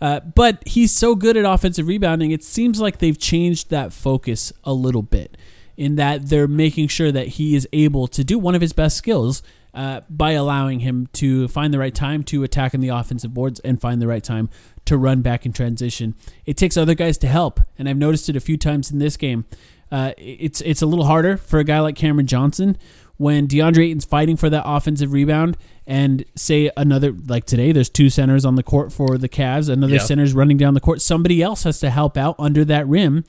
Uh, 0.00 0.20
but 0.20 0.66
he's 0.66 0.92
so 0.92 1.14
good 1.14 1.36
at 1.36 1.44
offensive 1.44 1.88
rebounding, 1.88 2.30
it 2.30 2.44
seems 2.44 2.80
like 2.80 2.98
they've 2.98 3.18
changed 3.18 3.70
that 3.70 3.92
focus 3.92 4.52
a 4.64 4.72
little 4.72 5.02
bit 5.02 5.36
in 5.76 5.96
that 5.96 6.28
they're 6.28 6.48
making 6.48 6.88
sure 6.88 7.12
that 7.12 7.28
he 7.28 7.54
is 7.54 7.68
able 7.72 8.06
to 8.08 8.24
do 8.24 8.38
one 8.38 8.54
of 8.54 8.60
his 8.60 8.72
best 8.72 8.96
skills, 8.96 9.42
uh, 9.78 10.00
by 10.10 10.32
allowing 10.32 10.80
him 10.80 11.06
to 11.12 11.46
find 11.46 11.72
the 11.72 11.78
right 11.78 11.94
time 11.94 12.24
to 12.24 12.42
attack 12.42 12.74
in 12.74 12.80
the 12.80 12.88
offensive 12.88 13.32
boards 13.32 13.60
and 13.60 13.80
find 13.80 14.02
the 14.02 14.08
right 14.08 14.24
time 14.24 14.50
to 14.84 14.98
run 14.98 15.22
back 15.22 15.46
in 15.46 15.52
transition. 15.52 16.16
It 16.44 16.56
takes 16.56 16.76
other 16.76 16.96
guys 16.96 17.16
to 17.18 17.28
help, 17.28 17.60
and 17.78 17.88
I've 17.88 17.96
noticed 17.96 18.28
it 18.28 18.34
a 18.34 18.40
few 18.40 18.56
times 18.56 18.90
in 18.90 18.98
this 18.98 19.16
game. 19.16 19.44
Uh, 19.92 20.14
it's 20.18 20.60
it's 20.62 20.82
a 20.82 20.86
little 20.86 21.04
harder 21.04 21.36
for 21.36 21.60
a 21.60 21.64
guy 21.64 21.78
like 21.78 21.94
Cameron 21.94 22.26
Johnson 22.26 22.76
when 23.18 23.46
DeAndre 23.46 23.84
Ayton's 23.86 24.04
fighting 24.04 24.36
for 24.36 24.50
that 24.50 24.64
offensive 24.66 25.12
rebound, 25.12 25.56
and 25.86 26.24
say 26.34 26.72
another 26.76 27.12
like 27.12 27.46
today, 27.46 27.70
there's 27.70 27.88
two 27.88 28.10
centers 28.10 28.44
on 28.44 28.56
the 28.56 28.64
court 28.64 28.92
for 28.92 29.16
the 29.16 29.28
Cavs, 29.28 29.68
another 29.68 29.94
yep. 29.94 30.02
center's 30.02 30.34
running 30.34 30.56
down 30.56 30.74
the 30.74 30.80
court. 30.80 31.00
Somebody 31.00 31.40
else 31.40 31.62
has 31.62 31.78
to 31.80 31.90
help 31.90 32.16
out 32.16 32.34
under 32.36 32.64
that 32.64 32.88
rim 32.88 33.24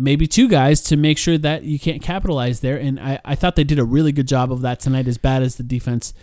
maybe 0.00 0.26
two 0.26 0.48
guys 0.48 0.80
to 0.80 0.96
make 0.96 1.18
sure 1.18 1.36
that 1.36 1.62
you 1.64 1.78
can't 1.78 2.00
capitalize 2.00 2.60
there. 2.60 2.78
And 2.78 2.98
I, 2.98 3.20
I 3.22 3.34
thought 3.34 3.54
they 3.54 3.64
did 3.64 3.78
a 3.78 3.84
really 3.84 4.12
good 4.12 4.26
job 4.26 4.50
of 4.50 4.62
that 4.62 4.80
tonight, 4.80 5.06
as 5.06 5.18
bad 5.18 5.42
as 5.42 5.56
the 5.56 5.62
defense 5.62 6.14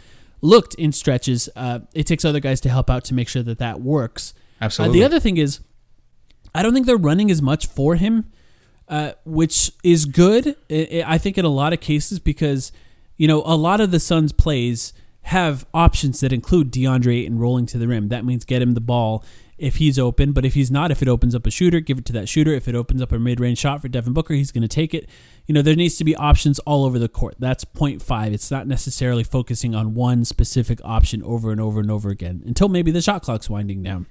looked 0.41 0.73
in 0.75 0.91
stretches. 0.91 1.47
Uh, 1.55 1.79
it 1.93 2.07
takes 2.07 2.25
other 2.25 2.39
guys 2.39 2.59
to 2.61 2.69
help 2.69 2.89
out 2.89 3.03
to 3.05 3.13
make 3.13 3.29
sure 3.29 3.43
that 3.43 3.59
that 3.59 3.79
works. 3.79 4.33
Absolutely. 4.59 4.97
Uh, 4.97 4.99
the 4.99 5.05
other 5.05 5.19
thing 5.19 5.37
is, 5.37 5.59
I 6.55 6.63
don't 6.63 6.73
think 6.73 6.87
they're 6.87 6.97
running 6.97 7.29
as 7.29 7.39
much 7.39 7.67
for 7.67 7.95
him, 7.95 8.31
uh, 8.89 9.11
which 9.25 9.71
is 9.83 10.05
good. 10.05 10.55
I 10.71 11.19
think 11.19 11.37
in 11.37 11.45
a 11.45 11.49
lot 11.49 11.71
of 11.71 11.79
cases 11.79 12.19
because 12.19 12.71
you 13.15 13.27
know 13.27 13.43
a 13.45 13.55
lot 13.55 13.79
of 13.79 13.91
the 13.91 13.99
Suns' 13.99 14.31
plays 14.31 14.91
have 15.23 15.67
options 15.73 16.21
that 16.21 16.33
include 16.33 16.71
DeAndre 16.71 17.21
Ayton 17.21 17.37
rolling 17.37 17.67
to 17.67 17.77
the 17.77 17.87
rim. 17.87 18.07
That 18.07 18.25
means 18.25 18.43
get 18.43 18.61
him 18.61 18.73
the 18.73 18.81
ball 18.81 19.23
if 19.57 19.77
he's 19.77 19.97
open. 19.97 20.31
But 20.31 20.45
if 20.45 20.53
he's 20.53 20.71
not, 20.71 20.91
if 20.91 21.01
it 21.01 21.07
opens 21.07 21.35
up 21.35 21.45
a 21.45 21.51
shooter, 21.51 21.79
give 21.79 21.97
it 21.97 22.05
to 22.05 22.13
that 22.13 22.29
shooter. 22.29 22.53
If 22.53 22.67
it 22.67 22.75
opens 22.75 23.01
up 23.01 23.11
a 23.11 23.19
mid 23.19 23.39
range 23.39 23.57
shot 23.57 23.81
for 23.81 23.87
Devin 23.87 24.13
Booker, 24.13 24.33
he's 24.33 24.51
going 24.51 24.61
to 24.61 24.67
take 24.67 24.93
it. 24.93 25.09
You 25.45 25.53
know, 25.53 25.61
there 25.61 25.75
needs 25.75 25.97
to 25.97 26.03
be 26.03 26.15
options 26.15 26.59
all 26.59 26.85
over 26.85 26.99
the 26.99 27.09
court. 27.09 27.35
That's 27.39 27.63
point 27.63 28.01
five. 28.01 28.33
It's 28.33 28.51
not 28.51 28.67
necessarily 28.67 29.23
focusing 29.23 29.75
on 29.75 29.93
one 29.93 30.25
specific 30.25 30.79
option 30.83 31.23
over 31.23 31.51
and 31.51 31.61
over 31.61 31.79
and 31.79 31.91
over 31.91 32.09
again 32.09 32.43
until 32.45 32.69
maybe 32.69 32.91
the 32.91 33.01
shot 33.01 33.23
clock's 33.23 33.49
winding 33.49 33.83
down. 33.83 34.07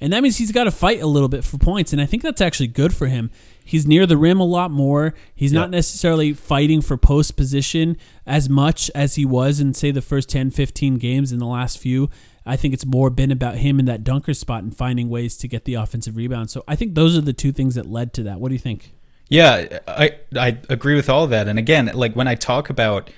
And 0.00 0.12
that 0.12 0.22
means 0.22 0.36
he's 0.36 0.52
got 0.52 0.64
to 0.64 0.70
fight 0.70 1.00
a 1.00 1.06
little 1.06 1.28
bit 1.28 1.42
for 1.42 1.56
points. 1.56 1.92
And 1.92 2.02
I 2.02 2.06
think 2.06 2.22
that's 2.22 2.40
actually 2.40 2.66
good 2.66 2.94
for 2.94 3.06
him. 3.06 3.30
He's 3.64 3.86
near 3.86 4.04
the 4.04 4.16
rim 4.16 4.38
a 4.38 4.44
lot 4.44 4.70
more. 4.70 5.14
He's 5.34 5.52
yep. 5.52 5.60
not 5.62 5.70
necessarily 5.70 6.34
fighting 6.34 6.82
for 6.82 6.96
post 6.96 7.36
position 7.36 7.96
as 8.26 8.48
much 8.48 8.90
as 8.94 9.14
he 9.14 9.24
was 9.24 9.58
in, 9.58 9.72
say, 9.72 9.90
the 9.90 10.02
first 10.02 10.28
10, 10.28 10.50
15 10.50 10.96
games 10.96 11.32
in 11.32 11.38
the 11.38 11.46
last 11.46 11.78
few. 11.78 12.10
I 12.46 12.56
think 12.56 12.72
it's 12.72 12.86
more 12.86 13.10
been 13.10 13.32
about 13.32 13.56
him 13.56 13.80
in 13.80 13.86
that 13.86 14.04
dunker 14.04 14.32
spot 14.32 14.62
and 14.62 14.74
finding 14.74 15.08
ways 15.08 15.36
to 15.38 15.48
get 15.48 15.64
the 15.64 15.74
offensive 15.74 16.16
rebound. 16.16 16.50
So 16.50 16.62
I 16.68 16.76
think 16.76 16.94
those 16.94 17.18
are 17.18 17.20
the 17.20 17.32
two 17.32 17.52
things 17.52 17.74
that 17.74 17.86
led 17.86 18.12
to 18.14 18.22
that. 18.22 18.38
What 18.40 18.48
do 18.48 18.54
you 18.54 18.60
think? 18.60 18.92
Yeah, 19.28 19.80
I 19.88 20.12
I 20.38 20.58
agree 20.68 20.94
with 20.94 21.10
all 21.10 21.24
of 21.24 21.30
that. 21.30 21.48
And 21.48 21.58
again, 21.58 21.90
like 21.92 22.14
when 22.14 22.28
I 22.28 22.36
talk 22.36 22.70
about 22.70 23.10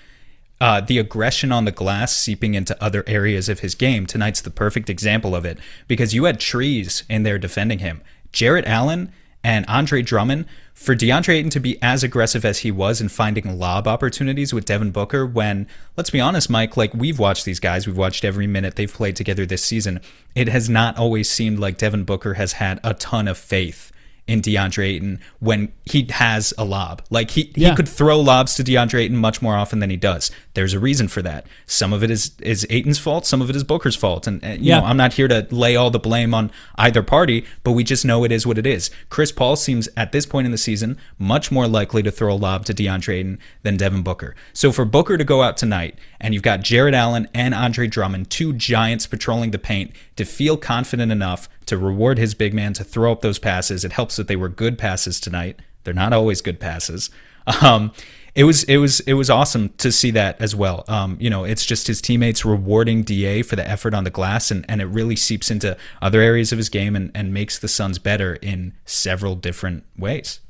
uh, 0.60 0.80
the 0.80 0.98
aggression 0.98 1.52
on 1.52 1.66
the 1.66 1.72
glass 1.72 2.16
seeping 2.16 2.54
into 2.54 2.82
other 2.82 3.04
areas 3.06 3.48
of 3.48 3.60
his 3.60 3.74
game, 3.74 4.06
tonight's 4.06 4.40
the 4.40 4.50
perfect 4.50 4.88
example 4.88 5.36
of 5.36 5.44
it 5.44 5.58
because 5.86 6.14
you 6.14 6.24
had 6.24 6.40
trees 6.40 7.04
in 7.08 7.22
there 7.22 7.38
defending 7.38 7.80
him. 7.80 8.02
Jarrett 8.32 8.66
Allen 8.66 9.12
and 9.44 9.64
Andre 9.66 10.02
Drummond 10.02 10.46
for 10.74 10.94
DeAndre 10.94 11.34
Ayton 11.34 11.50
to 11.50 11.60
be 11.60 11.80
as 11.82 12.02
aggressive 12.02 12.44
as 12.44 12.60
he 12.60 12.70
was 12.70 13.00
in 13.00 13.08
finding 13.08 13.58
lob 13.58 13.88
opportunities 13.88 14.52
with 14.52 14.64
Devin 14.64 14.90
Booker 14.90 15.26
when, 15.26 15.66
let's 15.96 16.10
be 16.10 16.20
honest, 16.20 16.48
Mike, 16.48 16.76
like 16.76 16.94
we've 16.94 17.18
watched 17.18 17.44
these 17.44 17.60
guys, 17.60 17.86
we've 17.86 17.96
watched 17.96 18.24
every 18.24 18.46
minute 18.46 18.76
they've 18.76 18.92
played 18.92 19.16
together 19.16 19.44
this 19.44 19.64
season. 19.64 20.00
It 20.34 20.48
has 20.48 20.68
not 20.68 20.96
always 20.96 21.28
seemed 21.28 21.58
like 21.58 21.78
Devin 21.78 22.04
Booker 22.04 22.34
has 22.34 22.54
had 22.54 22.80
a 22.84 22.94
ton 22.94 23.26
of 23.26 23.38
faith 23.38 23.92
in 24.28 24.42
DeAndre 24.42 24.84
Ayton 24.84 25.20
when 25.40 25.72
he 25.86 26.06
has 26.10 26.52
a 26.58 26.64
lob. 26.64 27.02
Like 27.10 27.30
he, 27.30 27.50
yeah. 27.56 27.70
he 27.70 27.76
could 27.76 27.88
throw 27.88 28.20
lobs 28.20 28.54
to 28.56 28.62
DeAndre 28.62 29.00
Ayton 29.00 29.16
much 29.16 29.40
more 29.40 29.56
often 29.56 29.80
than 29.80 29.90
he 29.90 29.96
does. 29.96 30.30
There's 30.58 30.74
a 30.74 30.80
reason 30.80 31.06
for 31.06 31.22
that. 31.22 31.46
Some 31.66 31.92
of 31.92 32.02
it 32.02 32.10
is 32.10 32.32
is 32.40 32.66
Ayton's 32.68 32.98
fault, 32.98 33.24
some 33.24 33.40
of 33.40 33.48
it 33.48 33.54
is 33.54 33.62
Booker's 33.62 33.94
fault. 33.94 34.26
And, 34.26 34.42
and 34.42 34.60
you 34.60 34.70
yeah. 34.70 34.80
know, 34.80 34.86
I'm 34.86 34.96
not 34.96 35.12
here 35.12 35.28
to 35.28 35.46
lay 35.52 35.76
all 35.76 35.88
the 35.88 36.00
blame 36.00 36.34
on 36.34 36.50
either 36.74 37.00
party, 37.00 37.46
but 37.62 37.72
we 37.72 37.84
just 37.84 38.04
know 38.04 38.24
it 38.24 38.32
is 38.32 38.44
what 38.44 38.58
it 38.58 38.66
is. 38.66 38.90
Chris 39.08 39.30
Paul 39.30 39.54
seems 39.54 39.88
at 39.96 40.10
this 40.10 40.26
point 40.26 40.46
in 40.46 40.50
the 40.50 40.58
season 40.58 40.98
much 41.16 41.52
more 41.52 41.68
likely 41.68 42.02
to 42.02 42.10
throw 42.10 42.32
a 42.32 42.34
lob 42.34 42.64
to 42.64 42.74
DeAndre 42.74 43.20
Ayton 43.20 43.38
than 43.62 43.76
Devin 43.76 44.02
Booker. 44.02 44.34
So 44.52 44.72
for 44.72 44.84
Booker 44.84 45.16
to 45.16 45.22
go 45.22 45.42
out 45.42 45.56
tonight 45.56 45.96
and 46.20 46.34
you've 46.34 46.42
got 46.42 46.62
Jarrett 46.62 46.92
Allen 46.92 47.28
and 47.32 47.54
Andre 47.54 47.86
Drummond, 47.86 48.28
two 48.28 48.52
giants 48.52 49.06
patrolling 49.06 49.52
the 49.52 49.60
paint, 49.60 49.92
to 50.16 50.24
feel 50.24 50.56
confident 50.56 51.12
enough 51.12 51.48
to 51.66 51.78
reward 51.78 52.18
his 52.18 52.34
big 52.34 52.52
man 52.52 52.72
to 52.72 52.82
throw 52.82 53.12
up 53.12 53.20
those 53.20 53.38
passes. 53.38 53.84
It 53.84 53.92
helps 53.92 54.16
that 54.16 54.26
they 54.26 54.34
were 54.34 54.48
good 54.48 54.76
passes 54.76 55.20
tonight. 55.20 55.60
They're 55.84 55.94
not 55.94 56.12
always 56.12 56.40
good 56.40 56.58
passes. 56.58 57.10
Um, 57.62 57.92
it 58.34 58.44
was 58.44 58.64
it 58.64 58.76
was 58.76 59.00
it 59.00 59.14
was 59.14 59.30
awesome 59.30 59.70
to 59.78 59.90
see 59.90 60.10
that 60.12 60.40
as 60.40 60.54
well. 60.54 60.84
Um, 60.88 61.16
you 61.20 61.30
know, 61.30 61.44
it's 61.44 61.64
just 61.64 61.86
his 61.86 62.00
teammates 62.00 62.44
rewarding 62.44 63.02
Da 63.02 63.42
for 63.42 63.56
the 63.56 63.68
effort 63.68 63.94
on 63.94 64.04
the 64.04 64.10
glass, 64.10 64.50
and, 64.50 64.64
and 64.68 64.80
it 64.80 64.86
really 64.86 65.16
seeps 65.16 65.50
into 65.50 65.76
other 66.00 66.20
areas 66.20 66.52
of 66.52 66.58
his 66.58 66.68
game 66.68 66.94
and, 66.94 67.10
and 67.14 67.32
makes 67.32 67.58
the 67.58 67.68
Suns 67.68 67.98
better 67.98 68.34
in 68.36 68.74
several 68.84 69.34
different 69.34 69.84
ways. 69.96 70.40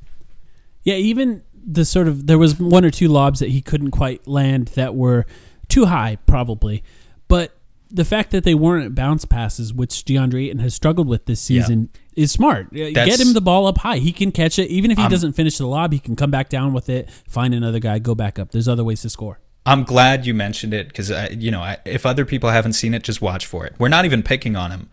Yeah, 0.83 0.95
even 0.95 1.43
the 1.53 1.85
sort 1.85 2.07
of 2.07 2.27
there 2.27 2.37
was 2.37 2.59
one 2.59 2.85
or 2.85 2.91
two 2.91 3.07
lobs 3.07 3.39
that 3.39 3.49
he 3.49 3.61
couldn't 3.61 3.91
quite 3.91 4.27
land 4.27 4.69
that 4.69 4.95
were 4.95 5.25
too 5.67 5.85
high, 5.85 6.17
probably, 6.25 6.83
but 7.27 7.55
the 7.91 8.05
fact 8.05 8.31
that 8.31 8.43
they 8.43 8.53
weren't 8.53 8.93
bounce 8.93 9.25
passes, 9.25 9.73
which 9.73 10.05
DeAndre 10.05 10.45
Ayton 10.45 10.59
has 10.59 10.75
struggled 10.75 11.07
with 11.07 11.25
this 11.25 11.41
season, 11.41 11.89
yeah. 11.91 11.99
Is 12.19 12.31
smart. 12.31 12.67
That's, 12.71 12.93
Get 12.93 13.19
him 13.19 13.33
the 13.33 13.41
ball 13.41 13.65
up 13.65 13.77
high. 13.77 13.97
He 13.97 14.11
can 14.11 14.31
catch 14.31 14.59
it. 14.59 14.69
Even 14.69 14.91
if 14.91 14.97
he 14.97 15.05
um, 15.05 15.09
doesn't 15.09 15.33
finish 15.33 15.57
the 15.57 15.65
lob, 15.65 15.93
he 15.93 15.99
can 15.99 16.15
come 16.15 16.29
back 16.29 16.49
down 16.49 16.73
with 16.73 16.89
it, 16.89 17.09
find 17.27 17.53
another 17.53 17.79
guy, 17.79 17.97
go 17.99 18.13
back 18.13 18.37
up. 18.37 18.51
There's 18.51 18.67
other 18.67 18.83
ways 18.83 19.01
to 19.03 19.09
score. 19.09 19.39
I'm 19.65 19.83
glad 19.83 20.25
you 20.25 20.33
mentioned 20.33 20.73
it 20.73 20.87
because, 20.87 21.11
you 21.31 21.51
know, 21.51 21.61
I, 21.61 21.77
if 21.85 22.05
other 22.05 22.25
people 22.25 22.49
haven't 22.49 22.73
seen 22.73 22.93
it, 22.93 23.03
just 23.03 23.21
watch 23.21 23.45
for 23.45 23.65
it. 23.65 23.75
We're 23.77 23.89
not 23.89 24.05
even 24.05 24.23
picking 24.23 24.55
on 24.55 24.71
him. 24.71 24.89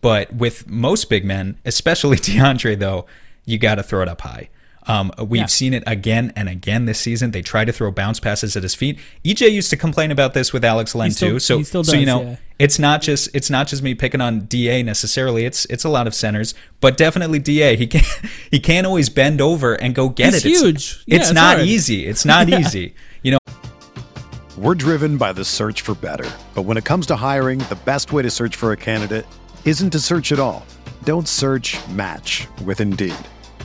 But 0.00 0.34
with 0.34 0.68
most 0.68 1.08
big 1.08 1.24
men, 1.24 1.58
especially 1.64 2.16
DeAndre, 2.28 2.78
though, 2.78 3.06
you 3.44 3.58
got 3.58 3.76
to 3.76 3.82
throw 3.82 4.02
it 4.02 4.08
up 4.08 4.20
high. 4.22 4.48
Um, 4.88 5.12
we've 5.18 5.40
yeah. 5.40 5.46
seen 5.46 5.74
it 5.74 5.82
again 5.86 6.32
and 6.34 6.48
again 6.48 6.86
this 6.86 6.98
season. 6.98 7.30
They 7.30 7.42
try 7.42 7.66
to 7.66 7.72
throw 7.72 7.90
bounce 7.90 8.20
passes 8.20 8.56
at 8.56 8.62
his 8.62 8.74
feet. 8.74 8.98
EJ 9.22 9.52
used 9.52 9.68
to 9.70 9.76
complain 9.76 10.10
about 10.10 10.32
this 10.32 10.52
with 10.52 10.64
Alex 10.64 10.94
Len 10.94 11.10
still, 11.10 11.32
too. 11.32 11.38
So, 11.40 11.58
does, 11.58 11.88
so 11.88 11.94
you 11.94 12.06
know, 12.06 12.22
yeah. 12.22 12.36
it's 12.58 12.78
not 12.78 13.02
just 13.02 13.28
it's 13.34 13.50
not 13.50 13.68
just 13.68 13.82
me 13.82 13.94
picking 13.94 14.22
on 14.22 14.46
Da 14.46 14.82
necessarily. 14.82 15.44
It's 15.44 15.66
it's 15.66 15.84
a 15.84 15.90
lot 15.90 16.06
of 16.06 16.14
centers, 16.14 16.54
but 16.80 16.96
definitely 16.96 17.38
Da. 17.38 17.76
He 17.76 17.86
can 17.86 18.02
he 18.50 18.58
can't 18.58 18.86
always 18.86 19.10
bend 19.10 19.42
over 19.42 19.74
and 19.74 19.94
go 19.94 20.08
get 20.08 20.32
He's 20.32 20.46
it. 20.46 20.48
It's 20.48 20.60
huge. 20.60 21.04
Yeah, 21.06 21.16
it's, 21.16 21.26
it's, 21.26 21.34
not 21.34 21.56
hard. 21.56 21.68
easy. 21.68 22.06
It's 22.06 22.24
not 22.24 22.48
easy. 22.60 22.94
You 23.22 23.32
know. 23.32 23.38
We're 24.56 24.74
driven 24.74 25.18
by 25.18 25.32
the 25.32 25.44
search 25.44 25.82
for 25.82 25.94
better, 25.94 26.28
but 26.54 26.62
when 26.62 26.76
it 26.76 26.84
comes 26.84 27.06
to 27.06 27.16
hiring, 27.16 27.60
the 27.60 27.78
best 27.84 28.10
way 28.12 28.22
to 28.22 28.30
search 28.30 28.56
for 28.56 28.72
a 28.72 28.76
candidate 28.76 29.24
isn't 29.64 29.90
to 29.90 30.00
search 30.00 30.32
at 30.32 30.40
all. 30.40 30.66
Don't 31.04 31.28
search. 31.28 31.76
Match 31.90 32.48
with 32.64 32.80
Indeed. 32.80 33.14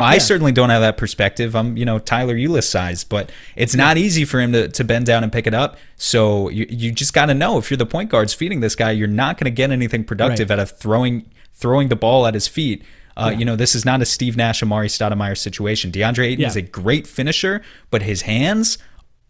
I 0.00 0.18
certainly 0.18 0.52
don't 0.52 0.70
have 0.70 0.80
that 0.82 0.96
perspective. 0.96 1.54
I'm, 1.56 1.76
you 1.76 1.84
know, 1.84 1.98
Tyler 1.98 2.34
Ulis 2.36 2.64
size, 2.64 3.04
but 3.04 3.30
it's 3.56 3.74
not 3.74 3.96
easy 3.96 4.24
for 4.24 4.40
him 4.40 4.52
to, 4.52 4.68
to 4.68 4.84
bend 4.84 5.06
down 5.06 5.22
and 5.22 5.32
pick 5.32 5.46
it 5.46 5.54
up. 5.54 5.76
So 5.96 6.48
you, 6.48 6.66
you 6.68 6.92
just 6.92 7.12
got 7.12 7.26
to 7.26 7.34
know 7.34 7.58
if 7.58 7.70
you're 7.70 7.76
the 7.78 7.86
point 7.86 8.10
guards 8.10 8.34
feeding 8.34 8.60
this 8.60 8.74
guy, 8.74 8.90
you're 8.92 9.08
not 9.08 9.38
going 9.38 9.46
to 9.46 9.50
get 9.50 9.70
anything 9.70 10.04
productive 10.04 10.50
Right. 10.50 10.58
out 10.58 10.62
of 10.62 10.78
throwing 10.78 11.30
throwing 11.54 11.88
the 11.88 11.96
ball 11.96 12.26
at 12.26 12.34
his 12.34 12.46
feet. 12.46 12.84
Uh, 13.16 13.30
Yeah. 13.32 13.38
You 13.38 13.44
know, 13.44 13.56
this 13.56 13.74
is 13.74 13.84
not 13.84 14.00
a 14.00 14.04
Steve 14.06 14.36
Nash, 14.36 14.60
Amar'e 14.62 14.86
Stoudemire 14.86 15.36
situation. 15.36 15.90
DeAndre 15.90 16.26
Ayton 16.26 16.42
Yeah. 16.42 16.46
is 16.48 16.56
a 16.56 16.62
great 16.62 17.06
finisher, 17.06 17.62
but 17.90 18.02
his 18.02 18.22
hands, 18.22 18.78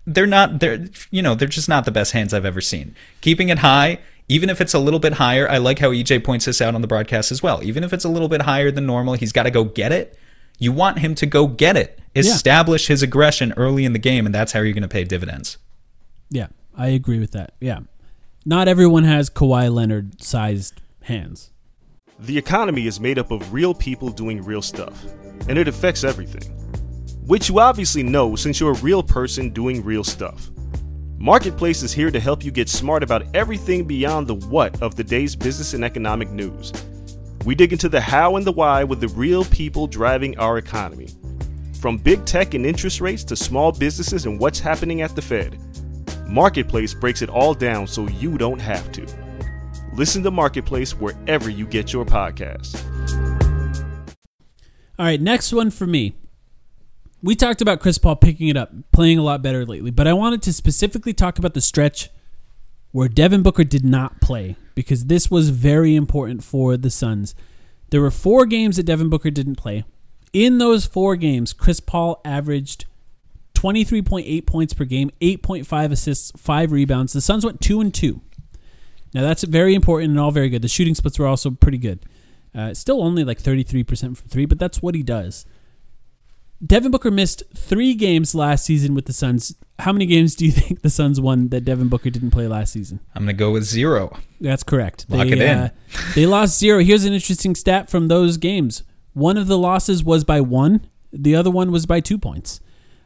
they're 0.07 0.26
not, 0.26 0.61
they're, 0.61 0.87
you 1.11 1.22
know, 1.22 1.35
they're 1.35 1.48
just 1.48 1.68
not 1.70 1.87
the 1.87 1.90
best 1.90 2.12
hands 2.12 2.35
I've 2.35 2.44
ever 2.44 2.61
seen. 2.61 2.94
Keeping 3.22 3.48
it 3.48 3.61
high, 3.61 3.98
even 4.28 4.50
if 4.50 4.61
it's 4.61 4.74
a 4.74 4.78
little 4.78 5.00
bit 5.00 5.14
higher, 5.14 5.48
I 5.50 5.57
like 5.57 5.78
how 5.78 5.88
EJ 5.90 6.22
points 6.22 6.44
this 6.44 6.61
out 6.61 6.74
on 6.74 6.83
the 6.83 6.87
broadcast 6.87 7.33
as 7.33 7.42
well. 7.42 7.62
Even 7.64 7.83
if 7.83 7.94
it's 7.94 8.04
a 8.04 8.11
little 8.11 8.28
bit 8.28 8.42
higher 8.42 8.70
than 8.70 8.85
normal, 8.85 9.14
he's 9.14 9.33
got 9.33 9.44
to 9.44 9.50
go 9.50 9.64
get 9.64 9.90
it. 9.90 10.18
You 10.58 10.72
want 10.72 10.98
him 10.98 11.14
to 11.16 11.26
go 11.26 11.46
get 11.46 11.76
it, 11.76 12.00
establish 12.14 12.88
his 12.88 13.02
aggression 13.02 13.54
early 13.56 13.84
in 13.84 13.92
the 13.92 13.98
game, 13.98 14.26
and 14.26 14.34
that's 14.34 14.52
how 14.52 14.60
you're 14.60 14.72
going 14.72 14.82
to 14.82 14.88
pay 14.88 15.04
dividends. 15.04 15.56
Yeah, 16.30 16.48
I 16.76 16.88
agree 16.88 17.20
with 17.20 17.30
that. 17.32 17.54
Yeah. 17.60 17.80
Not 18.44 18.66
everyone 18.66 19.04
has 19.04 19.30
Kawhi 19.30 19.72
Leonard 19.72 20.22
sized 20.22 20.80
hands. 21.02 21.50
The 22.18 22.36
economy 22.36 22.86
is 22.88 22.98
made 22.98 23.18
up 23.18 23.30
of 23.30 23.52
real 23.52 23.72
people 23.72 24.08
doing 24.08 24.42
real 24.42 24.62
stuff, 24.62 25.04
and 25.48 25.56
it 25.56 25.68
affects 25.68 26.02
everything. 26.02 26.52
Which 27.24 27.48
you 27.48 27.60
obviously 27.60 28.02
know 28.02 28.34
since 28.34 28.58
you're 28.58 28.72
a 28.72 28.80
real 28.80 29.02
person 29.02 29.50
doing 29.50 29.84
real 29.84 30.02
stuff. 30.02 30.50
Marketplace 31.18 31.82
is 31.82 31.92
here 31.92 32.10
to 32.10 32.18
help 32.18 32.44
you 32.44 32.50
get 32.50 32.68
smart 32.68 33.02
about 33.02 33.26
everything 33.34 33.84
beyond 33.84 34.26
the 34.26 34.34
what 34.34 34.80
of 34.82 34.94
the 34.94 35.04
day's 35.04 35.36
business 35.36 35.74
and 35.74 35.84
economic 35.84 36.30
news. 36.30 36.72
We 37.44 37.55
dig 37.55 37.72
into 37.72 37.88
the 37.88 38.01
how 38.01 38.37
and 38.37 38.46
the 38.46 38.53
why 38.53 38.85
with 38.85 39.01
the 39.01 39.09
real 39.09 39.44
people 39.44 39.87
driving 39.87 40.37
our 40.38 40.59
economy. 40.59 41.09
From 41.81 41.96
big 41.96 42.24
tech 42.24 42.55
and 42.55 42.66
interest 42.66 43.01
rates 43.01 43.24
to 43.24 43.37
small 43.37 43.72
businesses 43.72 44.27
and 44.27 44.38
what's 44.38 44.59
happening 44.59 45.03
at 45.03 45.14
the 45.14 45.22
Fed. 45.22 45.59
Marketplace 46.29 46.92
breaks 46.92 47.22
it 47.22 47.31
all 47.31 47.55
down 47.55 47.87
so 47.87 48.07
you 48.09 48.37
don't 48.37 48.61
have 48.61 48.92
to. 48.92 49.07
Listen 49.94 50.22
to 50.22 50.31
Marketplace 50.31 50.92
wherever 50.92 51.48
you 51.48 51.66
get 51.66 51.92
your 51.92 52.05
podcasts. 52.05 52.85
All 54.98 55.07
right, 55.07 55.20
next 55.20 55.53
one 55.53 55.70
for 55.70 55.87
me. 55.87 56.16
We 57.22 57.35
talked 57.35 57.61
about 57.61 57.81
Chris 57.81 57.98
Paul 57.98 58.16
picking 58.16 58.48
it 58.48 58.57
up, 58.57 58.72
playing 58.92 59.18
a 59.18 59.22
lot 59.22 59.42
better 59.42 59.64
lately, 59.64 59.90
but 59.90 60.07
I 60.07 60.12
wanted 60.12 60.42
to 60.42 60.53
specifically 60.53 61.12
talk 61.12 61.38
about 61.38 61.55
the 61.55 61.61
stretch 61.61 62.11
where 62.90 63.09
Devin 63.09 63.42
Booker 63.42 63.64
did 63.64 63.85
not 63.85 64.20
play 64.20 64.57
because 64.78 65.06
this 65.06 65.28
was 65.28 65.50
very 65.50 65.96
important 65.96 66.44
for 66.44 66.76
the 66.76 66.88
Suns. 66.88 67.34
There 67.90 68.00
were 68.00 68.12
four 68.12 68.46
games 68.46 68.76
that 68.76 68.84
Devin 68.84 69.08
Booker 69.08 69.28
didn't 69.28 69.56
play. 69.56 69.84
In 70.32 70.58
those 70.58 70.86
four 70.86 71.16
games, 71.16 71.52
Chris 71.52 71.80
Paul 71.80 72.20
averaged 72.24 72.84
23.8 73.54 74.46
points 74.46 74.74
per 74.74 74.84
game, 74.84 75.10
8.5 75.20 75.90
assists, 75.90 76.30
5 76.36 76.70
rebounds. 76.70 77.12
The 77.12 77.20
Suns 77.20 77.44
went 77.44 77.60
2 77.60 77.80
and 77.80 77.92
2. 77.92 78.20
Now 79.14 79.22
that's 79.22 79.42
very 79.42 79.74
important 79.74 80.10
and 80.10 80.20
all 80.20 80.30
very 80.30 80.48
good. 80.48 80.62
The 80.62 80.68
shooting 80.68 80.94
splits 80.94 81.18
were 81.18 81.26
also 81.26 81.50
pretty 81.50 81.78
good. 81.78 82.06
Uh, 82.54 82.72
still 82.72 83.02
only 83.02 83.24
like 83.24 83.42
33% 83.42 84.16
from 84.16 84.28
3, 84.28 84.46
but 84.46 84.60
that's 84.60 84.80
what 84.80 84.94
he 84.94 85.02
does. 85.02 85.44
Devin 86.64 86.90
Booker 86.90 87.10
missed 87.10 87.42
3 87.54 87.94
games 87.94 88.34
last 88.34 88.64
season 88.64 88.94
with 88.94 89.06
the 89.06 89.12
Suns. 89.12 89.54
How 89.78 89.92
many 89.92 90.06
games 90.06 90.34
do 90.34 90.44
you 90.44 90.52
think 90.52 90.82
the 90.82 90.90
Suns 90.90 91.20
won 91.20 91.48
that 91.48 91.64
Devin 91.64 91.88
Booker 91.88 92.10
didn't 92.10 92.30
play 92.30 92.46
last 92.46 92.72
season? 92.72 93.00
I'm 93.14 93.24
going 93.24 93.36
to 93.36 93.38
go 93.38 93.52
with 93.52 93.64
zero. 93.64 94.16
That's 94.40 94.62
correct. 94.62 95.06
Lock 95.08 95.28
they, 95.28 95.32
it 95.32 95.40
in. 95.40 95.58
Uh, 95.58 95.68
they 96.14 96.26
lost 96.26 96.58
zero. 96.58 96.80
Here's 96.80 97.04
an 97.04 97.12
interesting 97.12 97.54
stat 97.54 97.88
from 97.88 98.08
those 98.08 98.36
games. 98.36 98.82
One 99.12 99.36
of 99.36 99.46
the 99.46 99.58
losses 99.58 100.02
was 100.02 100.24
by 100.24 100.40
one. 100.40 100.88
The 101.12 101.34
other 101.34 101.50
one 101.50 101.72
was 101.72 101.86
by 101.86 102.00
two 102.00 102.18
points. 102.18 102.60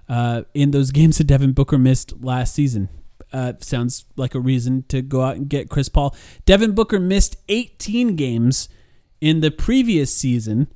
Uh, 0.09 0.43
in 0.55 0.71
those 0.71 0.91
games 0.93 1.19
that 1.19 1.25
Devin 1.25 1.53
Booker 1.53 1.79
missed 1.79 2.23
last 2.23 2.55
season, 2.55 2.89
uh, 3.33 3.55
sounds 3.61 4.05
like 4.17 4.35
a 4.35 4.41
reason 4.41 4.85
to 4.89 5.03
go 5.03 5.23
out 5.23 5.37
and 5.37 5.49
get 5.49 5.71
Chris 5.71 5.89
Paul. 5.89 6.15
Devin 6.45 6.73
Booker 6.73 7.01
missed 7.01 7.37
18 7.49 8.17
games 8.17 8.69
in 9.21 9.41
the 9.41 9.51
previous 9.51 10.15
season, 10.15 10.73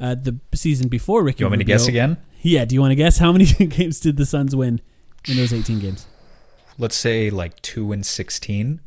uh, 0.00 0.14
the 0.14 0.38
season 0.54 0.88
before 0.88 1.22
Ricky. 1.22 1.40
You 1.40 1.46
want 1.46 1.58
me 1.58 1.64
to 1.64 1.64
guess 1.64 1.88
again? 1.88 2.18
Yeah. 2.42 2.64
Do 2.64 2.74
you 2.74 2.80
want 2.80 2.92
to 2.92 2.96
guess 2.96 3.18
how 3.18 3.32
many 3.32 3.46
games 3.66 4.00
did 4.00 4.16
the 4.16 4.26
Suns 4.26 4.54
win 4.54 4.80
in 5.26 5.36
those 5.36 5.52
18 5.52 5.80
games? 5.80 6.06
Let's 6.78 6.96
say 6.96 7.30
like 7.30 7.60
2 7.62 7.92
and 7.92 8.06
16. 8.06 8.80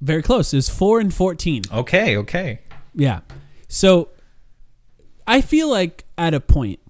Very 0.00 0.22
close. 0.22 0.52
It 0.52 0.56
was 0.56 0.68
four 0.68 1.00
and 1.00 1.12
14. 1.12 1.64
Okay, 1.72 2.16
okay. 2.16 2.60
Yeah. 2.94 3.20
So 3.68 4.10
I 5.26 5.40
feel 5.40 5.68
like 5.68 6.04
at 6.16 6.34
a 6.34 6.40
point, 6.40 6.80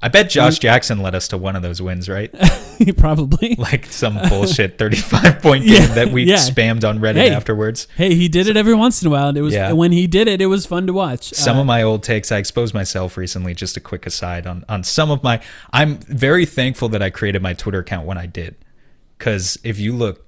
I 0.00 0.08
bet 0.08 0.30
Josh 0.30 0.60
Jackson 0.60 1.00
led 1.02 1.16
us 1.16 1.26
to 1.28 1.36
one 1.38 1.56
of 1.56 1.62
those 1.62 1.82
wins, 1.82 2.08
right? 2.08 2.32
probably. 2.96 3.54
Like 3.58 3.86
some 3.86 4.16
bullshit 4.28 4.78
35 4.78 5.40
point 5.42 5.64
game 5.64 5.74
Yeah, 5.82 5.94
that 5.94 6.12
we 6.12 6.22
yeah. 6.24 6.36
spammed 6.36 6.88
on 6.88 7.00
Reddit 7.00 7.16
Hey. 7.16 7.30
afterwards. 7.30 7.88
Hey, 7.96 8.14
he 8.14 8.28
did 8.28 8.46
it 8.46 8.56
every 8.56 8.74
once 8.74 9.02
in 9.02 9.08
a 9.08 9.10
while, 9.10 9.28
and 9.28 9.36
it 9.36 9.42
was 9.42 9.54
Yeah. 9.54 9.72
when 9.72 9.90
he 9.90 10.06
did 10.06 10.28
it, 10.28 10.40
it 10.40 10.46
was 10.46 10.66
fun 10.66 10.86
to 10.86 10.92
watch. 10.92 11.34
Some 11.34 11.56
Uh, 11.56 11.60
of 11.62 11.66
my 11.66 11.82
old 11.82 12.04
takes, 12.04 12.30
I 12.30 12.36
exposed 12.38 12.74
myself 12.74 13.16
recently. 13.16 13.54
Just 13.54 13.76
a 13.76 13.80
quick 13.80 14.06
aside 14.06 14.46
on 14.46 14.64
on 14.68 14.84
some 14.84 15.10
of 15.10 15.22
my. 15.24 15.40
I'm 15.72 15.96
very 15.98 16.46
thankful 16.46 16.88
that 16.90 17.02
I 17.02 17.10
created 17.10 17.42
my 17.42 17.52
Twitter 17.54 17.80
account 17.80 18.06
when 18.06 18.16
I 18.18 18.26
did, 18.26 18.54
because 19.18 19.58
if 19.64 19.78
you 19.80 19.92
look 19.94 20.24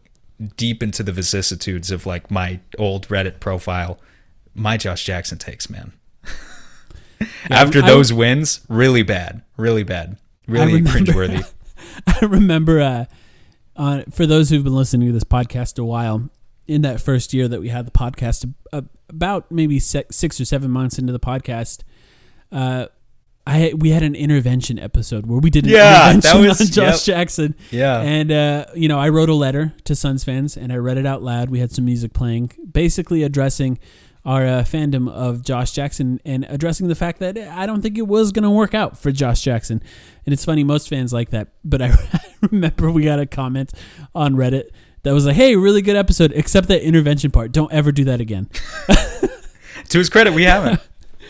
deep 0.56 0.82
into 0.82 1.02
the 1.04 1.12
vicissitudes 1.12 1.90
of 1.92 2.06
like 2.06 2.30
my 2.30 2.58
old 2.78 3.06
Reddit 3.08 3.38
profile, 3.38 4.00
my 4.54 4.76
Josh 4.76 5.04
Jackson 5.04 5.38
takes, 5.38 5.70
man. 5.70 5.92
After 7.50 7.82
I- 7.82 7.86
those 7.86 8.12
wins, 8.12 8.60
really 8.68 9.02
bad, 9.02 9.42
really 9.56 9.82
bad, 9.82 10.16
really 10.46 10.74
remember- 10.82 10.90
cringeworthy. 11.12 11.52
I 12.06 12.24
remember 12.26 12.80
uh, 12.80 13.04
uh, 13.76 14.02
for 14.10 14.26
those 14.26 14.50
who've 14.50 14.64
been 14.64 14.74
listening 14.74 15.08
to 15.08 15.12
this 15.12 15.24
podcast 15.24 15.78
a 15.78 15.84
while, 15.84 16.28
in 16.66 16.82
that 16.82 17.00
first 17.00 17.34
year 17.34 17.48
that 17.48 17.60
we 17.60 17.68
had 17.68 17.84
the 17.86 17.90
podcast, 17.90 18.52
uh, 18.72 18.82
about 19.08 19.50
maybe 19.50 19.78
six 19.80 20.40
or 20.40 20.44
seven 20.44 20.70
months 20.70 20.98
into 20.98 21.12
the 21.12 21.18
podcast, 21.20 21.82
uh, 22.52 22.86
I 23.46 23.72
we 23.76 23.90
had 23.90 24.02
an 24.04 24.14
intervention 24.14 24.78
episode 24.78 25.26
where 25.26 25.40
we 25.40 25.50
did 25.50 25.64
an 25.64 25.70
Yeah, 25.72 26.12
intervention 26.12 26.40
was- 26.48 26.60
on 26.60 26.66
Josh 26.68 27.08
yep. 27.08 27.16
Jackson. 27.16 27.54
Yeah. 27.70 28.00
and 28.00 28.30
uh, 28.30 28.66
you 28.74 28.86
know 28.88 28.98
I 29.00 29.08
wrote 29.08 29.28
a 29.30 29.34
letter 29.34 29.72
to 29.84 29.96
Suns 29.96 30.22
fans 30.24 30.56
and 30.56 30.72
I 30.72 30.76
read 30.76 30.98
it 30.98 31.06
out 31.06 31.22
loud. 31.22 31.50
We 31.50 31.58
had 31.58 31.72
some 31.72 31.86
music 31.86 32.12
playing, 32.12 32.52
basically 32.70 33.22
addressing 33.24 33.78
our 34.30 34.46
uh, 34.46 34.62
fandom 34.62 35.10
of 35.10 35.42
Josh 35.42 35.72
Jackson 35.72 36.20
and 36.24 36.46
addressing 36.48 36.86
the 36.86 36.94
fact 36.94 37.18
that 37.18 37.36
I 37.36 37.66
don't 37.66 37.82
think 37.82 37.98
it 37.98 38.06
was 38.06 38.30
going 38.30 38.44
to 38.44 38.50
work 38.50 38.74
out 38.74 38.96
for 38.96 39.10
Josh 39.10 39.40
Jackson. 39.40 39.82
And 40.24 40.32
it's 40.32 40.44
funny, 40.44 40.62
most 40.62 40.88
fans 40.88 41.12
like 41.12 41.30
that, 41.30 41.48
but 41.64 41.82
I 41.82 41.92
remember 42.50 42.92
we 42.92 43.02
got 43.02 43.18
a 43.18 43.26
comment 43.26 43.72
on 44.14 44.36
Reddit 44.36 44.70
that 45.02 45.12
was 45.12 45.26
like, 45.26 45.34
"Hey, 45.34 45.56
really 45.56 45.82
good 45.82 45.96
episode, 45.96 46.32
except 46.34 46.68
that 46.68 46.82
intervention 46.82 47.32
part. 47.32 47.50
Don't 47.50 47.72
ever 47.72 47.90
do 47.90 48.04
that 48.04 48.20
again." 48.20 48.48
to 49.88 49.98
his 49.98 50.08
credit, 50.08 50.32
we 50.32 50.44
haven't. 50.44 50.80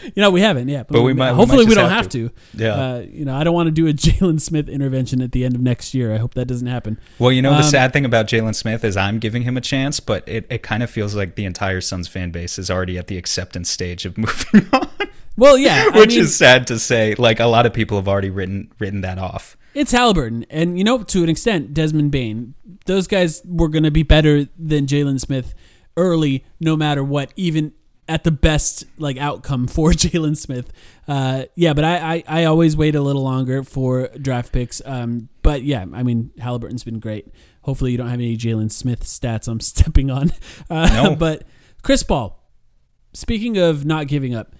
You 0.02 0.12
know, 0.22 0.30
we 0.30 0.40
haven't, 0.40 0.68
yeah, 0.68 0.84
But 0.88 1.02
we 1.02 1.12
might- 1.12 1.32
we 1.32 1.36
Hopefully, 1.36 1.64
might 1.64 1.68
we 1.68 1.74
don't 1.74 1.88
have 1.90 2.04
have 2.04 2.08
to. 2.10 2.28
to. 2.28 2.34
Yeah. 2.54 2.72
Uh, 2.74 2.98
you 3.12 3.24
know, 3.24 3.34
I 3.36 3.44
don't 3.44 3.54
want 3.54 3.66
to 3.68 3.70
do 3.72 3.86
a 3.86 3.92
Jalen 3.94 4.40
Smith 4.40 4.68
intervention 4.68 5.20
at 5.22 5.32
the 5.32 5.44
end 5.44 5.54
of 5.54 5.60
next 5.60 5.94
year. 5.94 6.14
I 6.14 6.18
hope 6.18 6.34
that 6.34 6.46
doesn't 6.46 6.66
happen. 6.66 6.98
Well, 7.18 7.32
you 7.32 7.42
know, 7.42 7.50
the 7.52 7.56
Um, 7.58 7.62
sad 7.70 7.92
thing 7.92 8.04
about 8.04 8.26
Jalen 8.26 8.54
Smith 8.54 8.84
is 8.84 8.96
I'm 8.96 9.18
giving 9.18 9.42
him 9.42 9.56
a 9.56 9.60
chance, 9.60 10.00
but 10.00 10.26
it, 10.28 10.46
it 10.50 10.62
kind 10.62 10.82
of 10.82 10.90
feels 10.90 11.14
like 11.14 11.34
the 11.34 11.44
entire 11.44 11.80
Suns 11.80 12.08
fan 12.08 12.30
base 12.30 12.58
is 12.58 12.70
already 12.70 12.96
at 12.98 13.06
the 13.08 13.16
acceptance 13.18 13.70
stage 13.70 14.04
of 14.06 14.16
moving 14.24 14.68
on. 14.72 14.88
Well, 15.36 15.56
yeah, 15.58 15.88
I 15.94 15.98
which 15.98 16.10
mean- 16.10 16.20
is 16.20 16.36
sad 16.36 16.66
to 16.68 16.78
say. 16.78 17.14
Like 17.16 17.40
a 17.40 17.46
lot 17.46 17.66
of 17.66 17.72
people 17.72 17.96
have 17.98 18.08
already 18.08 18.30
written 18.30 18.70
written 18.78 19.00
that 19.02 19.18
off. 19.18 19.56
It's 19.72 19.92
Halliburton, 19.92 20.46
and 20.50 20.76
you 20.78 20.84
know, 20.84 21.02
to 21.02 21.22
an 21.22 21.28
extent, 21.28 21.72
Desmond 21.74 22.10
Bane. 22.10 22.54
Those 22.86 23.06
guys 23.06 23.40
were 23.44 23.68
going 23.68 23.84
to 23.84 23.90
be 23.92 24.02
better 24.02 24.48
than 24.58 24.86
Jalen 24.86 25.20
Smith 25.20 25.54
early, 25.96 26.44
no 26.58 26.76
matter 26.76 27.04
what, 27.04 27.32
even 27.36 27.72
at 28.10 28.24
the 28.24 28.30
best 28.32 28.84
like 28.98 29.16
outcome 29.16 29.68
for 29.68 29.90
Jalen 29.92 30.36
Smith. 30.36 30.72
Uh, 31.06 31.44
yeah, 31.54 31.72
but 31.72 31.84
I, 31.84 32.14
I 32.14 32.40
I 32.40 32.44
always 32.44 32.76
wait 32.76 32.94
a 32.96 33.00
little 33.00 33.22
longer 33.22 33.62
for 33.62 34.08
draft 34.20 34.52
picks. 34.52 34.82
Um, 34.84 35.28
but 35.42 35.62
yeah, 35.62 35.86
I 35.94 36.02
mean 36.02 36.32
Halliburton's 36.38 36.84
been 36.84 36.98
great. 36.98 37.28
Hopefully, 37.62 37.92
you 37.92 37.98
don't 37.98 38.08
have 38.08 38.18
any 38.18 38.36
Jalen 38.36 38.72
Smith 38.72 39.04
stats 39.04 39.46
I'm 39.48 39.60
stepping 39.72 40.10
on. 40.10 40.32
Uh, 40.68 40.90
No. 40.92 41.16
but 41.18 41.44
Chris 41.82 42.02
Paul. 42.02 42.36
Speaking 43.12 43.56
of 43.58 43.84
not 43.84 44.06
giving 44.06 44.34
up, 44.34 44.54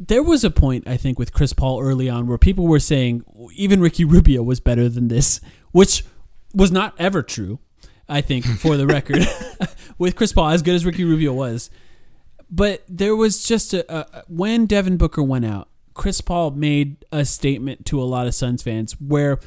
there 0.00 0.22
was 0.22 0.44
a 0.44 0.50
point 0.50 0.86
I 0.86 0.96
think 0.96 1.18
with 1.18 1.32
Chris 1.32 1.52
Paul 1.52 1.80
early 1.80 2.08
on 2.08 2.26
where 2.26 2.38
people 2.38 2.66
were 2.66 2.80
saying 2.80 3.22
even 3.54 3.80
Ricky 3.80 4.04
Rubio 4.04 4.42
was 4.42 4.60
better 4.60 4.88
than 4.88 5.08
this, 5.08 5.40
which 5.72 6.04
was 6.54 6.70
not 6.70 6.94
ever 6.98 7.22
true. 7.22 7.58
I 8.08 8.20
think 8.20 8.44
for 8.44 8.76
the 8.76 8.86
record, 8.86 9.26
with 9.98 10.14
Chris 10.14 10.32
Paul 10.32 10.50
as 10.50 10.62
good 10.62 10.74
as 10.74 10.86
Ricky 10.86 11.04
Rubio 11.04 11.32
was, 11.32 11.70
but 12.50 12.84
there 12.88 13.16
was 13.16 13.44
just 13.44 13.74
a, 13.74 13.92
a 13.92 14.24
when 14.28 14.66
Devin 14.66 14.96
Booker 14.96 15.22
went 15.22 15.44
out, 15.44 15.68
Chris 15.94 16.20
Paul 16.20 16.52
made 16.52 17.04
a 17.10 17.24
statement 17.24 17.86
to 17.86 18.00
a 18.00 18.04
lot 18.04 18.26
of 18.26 18.34
Suns 18.34 18.62
fans 18.62 18.92
where 19.00 19.40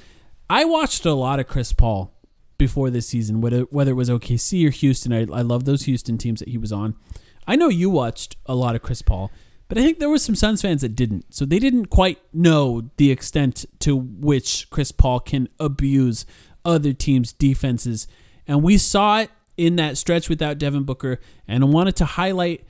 I 0.50 0.66
watched 0.66 1.06
a 1.06 1.14
lot 1.14 1.39
of 1.39 1.47
Chris 1.47 1.74
Paul 1.74 2.14
before 2.58 2.89
this 2.89 3.08
season, 3.08 3.39
whether 3.41 3.62
whether 3.62 3.91
it 3.91 3.95
was 3.95 4.10
OKC 4.10 4.68
or 4.68 4.72
Houston. 4.72 5.14
I, 5.14 5.22
I 5.32 5.41
love 5.41 5.66
those 5.66 5.84
Houston 5.84 6.18
teams 6.18 6.39
that 6.39 6.50
he 6.50 6.58
was 6.58 6.72
on. 6.72 6.95
I 7.47 7.56
know 7.56 7.70
you 7.70 7.89
watched 7.89 8.36
a 8.45 8.56
lot 8.56 8.76
of 8.76 8.82
Chris 8.82 9.02
Paul, 9.02 9.32
but 9.68 9.78
I 9.78 9.82
think 9.82 10.00
there 10.00 10.10
was 10.10 10.24
some 10.24 10.36
Suns 10.36 10.62
fans 10.62 10.82
that 10.82 10.95
didn't. 10.95 11.34
So 11.34 11.45
they 11.45 11.60
didn't 11.60 11.88
quite 11.88 12.20
know 12.34 12.89
the 12.97 13.12
extent 13.12 13.66
to 13.80 13.95
which 13.95 14.70
Chris 14.70 14.91
Paul 14.91 15.20
can 15.20 15.47
abuse 15.60 16.26
other 16.66 16.93
teams' 16.93 17.32
defenses. 17.32 18.08
And 18.47 18.64
we 18.64 18.78
saw 18.78 19.20
it 19.20 19.32
in 19.58 19.76
that 19.78 19.97
stretch 19.97 20.30
without 20.30 20.58
Devin 20.58 20.84
Booker. 20.84 21.20
And 21.47 21.64
I 21.64 21.68
wanted 21.68 21.95
to 21.97 22.06
highlight 22.06 22.66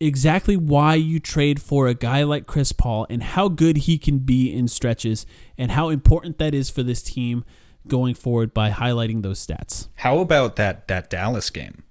exactly 0.00 0.56
why 0.56 0.94
you 0.94 1.20
trade 1.20 1.60
for 1.60 1.86
a 1.86 1.94
guy 1.94 2.22
like 2.22 2.46
Chris 2.46 2.72
Paul 2.72 3.06
and 3.10 3.22
how 3.22 3.48
good 3.48 3.76
he 3.78 3.98
can 3.98 4.18
be 4.18 4.52
in 4.52 4.66
stretches 4.68 5.26
and 5.58 5.70
how 5.72 5.90
important 5.90 6.38
that 6.38 6.54
is 6.54 6.70
for 6.70 6.82
this 6.82 7.02
team 7.02 7.44
going 7.86 8.14
forward 8.14 8.52
by 8.54 8.70
highlighting 8.70 9.22
those 9.22 9.44
stats. 9.44 9.88
How 9.96 10.18
about 10.18 10.56
that 10.56 10.88
that 10.88 11.10
Dallas 11.10 11.50
game? 11.50 11.84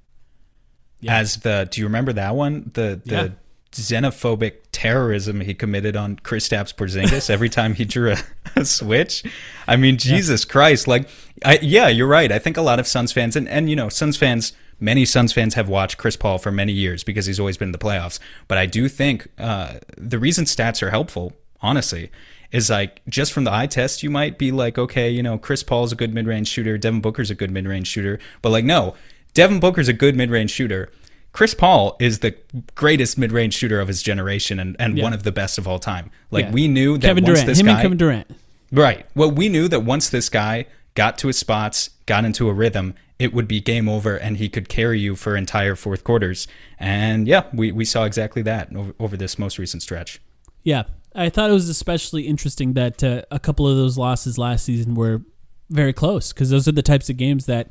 As 1.08 1.38
the 1.38 1.68
do 1.70 1.80
you 1.82 1.88
remember 1.88 2.12
that 2.14 2.36
one? 2.36 2.72
The 2.74 3.02
the 3.06 3.16
Yeah. 3.16 3.28
xenophobic 3.72 4.54
terrorism 4.72 5.42
he 5.42 5.54
committed 5.54 5.96
on 5.96 6.18
Kristaps 6.18 6.74
Porzingis 6.74 7.30
every 7.36 7.50
time 7.50 7.76
he 7.76 7.86
drew 7.86 8.12
a, 8.14 8.18
a 8.56 8.66
switch. 8.66 9.24
I 9.68 9.76
mean, 9.78 9.98
Jesus 9.98 10.44
Christ! 10.46 10.88
Like, 10.88 11.08
I, 11.46 11.60
yeah, 11.62 11.88
you're 11.88 12.08
right. 12.08 12.32
I 12.32 12.40
think 12.40 12.58
a 12.58 12.62
lot 12.62 12.80
of 12.80 12.88
Suns 12.88 13.12
fans 13.12 13.36
and 13.36 13.48
and 13.48 13.70
you 13.70 13.76
know 13.76 13.88
Suns 13.90 14.18
fans. 14.18 14.54
Many 14.80 15.06
Suns 15.06 15.34
fans 15.34 15.54
have 15.56 15.68
watched 15.68 15.98
Chris 15.98 16.16
Paul 16.16 16.38
for 16.38 16.52
many 16.52 16.72
years 16.72 17.04
because 17.04 17.26
he's 17.26 17.40
always 17.40 17.58
been 17.58 17.70
in 17.70 17.72
the 17.74 17.78
playoffs. 17.78 18.20
But 18.48 18.58
I 18.58 18.66
do 18.66 18.88
think 18.88 19.28
uh, 19.38 19.76
the 19.98 20.20
reason 20.20 20.46
stats 20.46 20.82
are 20.82 20.90
helpful, 20.90 21.34
honestly, 21.62 22.12
is 22.52 22.70
like 22.70 23.02
just 23.08 23.32
from 23.34 23.44
the 23.44 23.54
eye 23.54 23.68
test, 23.68 24.04
you 24.04 24.10
might 24.10 24.38
be 24.38 24.52
like, 24.52 24.78
okay, 24.78 25.10
you 25.10 25.22
know, 25.22 25.38
Chris 25.38 25.64
Paul's 25.64 25.92
a 25.92 25.96
good 25.96 26.14
mid 26.14 26.26
range 26.28 26.48
shooter, 26.48 26.78
Devin 26.78 27.02
Booker's 27.02 27.30
a 27.30 27.36
good 27.36 27.52
mid 27.52 27.68
range 27.68 27.88
shooter, 27.88 28.20
but 28.42 28.50
like, 28.52 28.66
no, 28.66 28.96
Devin 29.34 29.60
Booker's 29.60 29.88
a 29.88 29.94
good 29.94 30.16
mid 30.16 30.32
range 30.32 30.52
shooter. 30.52 30.90
Chris 31.32 31.54
Paul 31.54 31.96
is 32.00 32.20
the 32.20 32.36
greatest 32.74 33.18
mid 33.18 33.32
range 33.32 33.54
shooter 33.54 33.80
of 33.80 33.88
his 33.88 34.02
generation 34.02 34.60
and, 34.60 34.76
and 34.80 34.98
Yeah. 34.98 35.04
one 35.04 35.14
of 35.14 35.22
the 35.24 35.32
best 35.32 35.58
of 35.60 35.68
all 35.68 35.78
time. 35.78 36.10
Like 36.32 36.46
Yeah. 36.46 36.52
we 36.52 36.68
knew 36.68 36.98
that 36.98 37.06
Kevin 37.08 37.24
once 37.24 37.36
Durant, 37.40 37.48
this 37.48 37.60
him 37.60 37.66
guy, 37.68 37.72
and 37.74 37.82
Kevin 37.84 37.98
Durant. 37.98 38.28
Right. 38.72 39.06
Well, 39.16 39.30
we 39.30 39.48
knew 39.50 39.68
that 39.68 39.84
once 39.84 40.10
this 40.10 40.30
guy 40.30 40.66
got 40.96 41.18
to 41.20 41.28
his 41.28 41.38
spots, 41.38 41.92
got 42.10 42.26
into 42.26 42.50
a 42.50 42.54
rhythm, 42.54 42.96
it 43.20 43.34
would 43.34 43.48
be 43.48 43.62
game 43.62 43.88
over 43.88 44.18
and 44.18 44.38
he 44.38 44.50
could 44.50 44.68
carry 44.68 45.00
you 45.00 45.16
for 45.16 45.38
entire 45.38 45.76
fourth 45.76 46.04
quarters. 46.04 46.48
And 46.80 47.28
yeah, 47.28 47.44
we, 47.54 47.72
we 47.72 47.86
saw 47.86 48.04
exactly 48.04 48.42
that 48.42 48.76
over, 48.76 48.94
over 49.00 49.16
this 49.16 49.38
most 49.38 49.60
recent 49.60 49.84
stretch. 49.84 50.20
Yeah, 50.64 50.84
I 51.14 51.30
thought 51.30 51.52
it 51.52 51.54
was 51.54 51.70
especially 51.70 52.24
interesting 52.24 52.74
that 52.74 53.04
uh, 53.04 53.22
a 53.30 53.40
couple 53.40 53.68
of 53.68 53.78
those 53.78 53.96
losses 53.96 54.40
last 54.40 54.66
season 54.66 54.96
were 54.96 55.22
very 55.70 55.94
close 55.94 56.34
because 56.34 56.50
those 56.50 56.68
are 56.68 56.72
the 56.72 56.82
types 56.82 57.12
of 57.12 57.18
games 57.18 57.46
that 57.46 57.70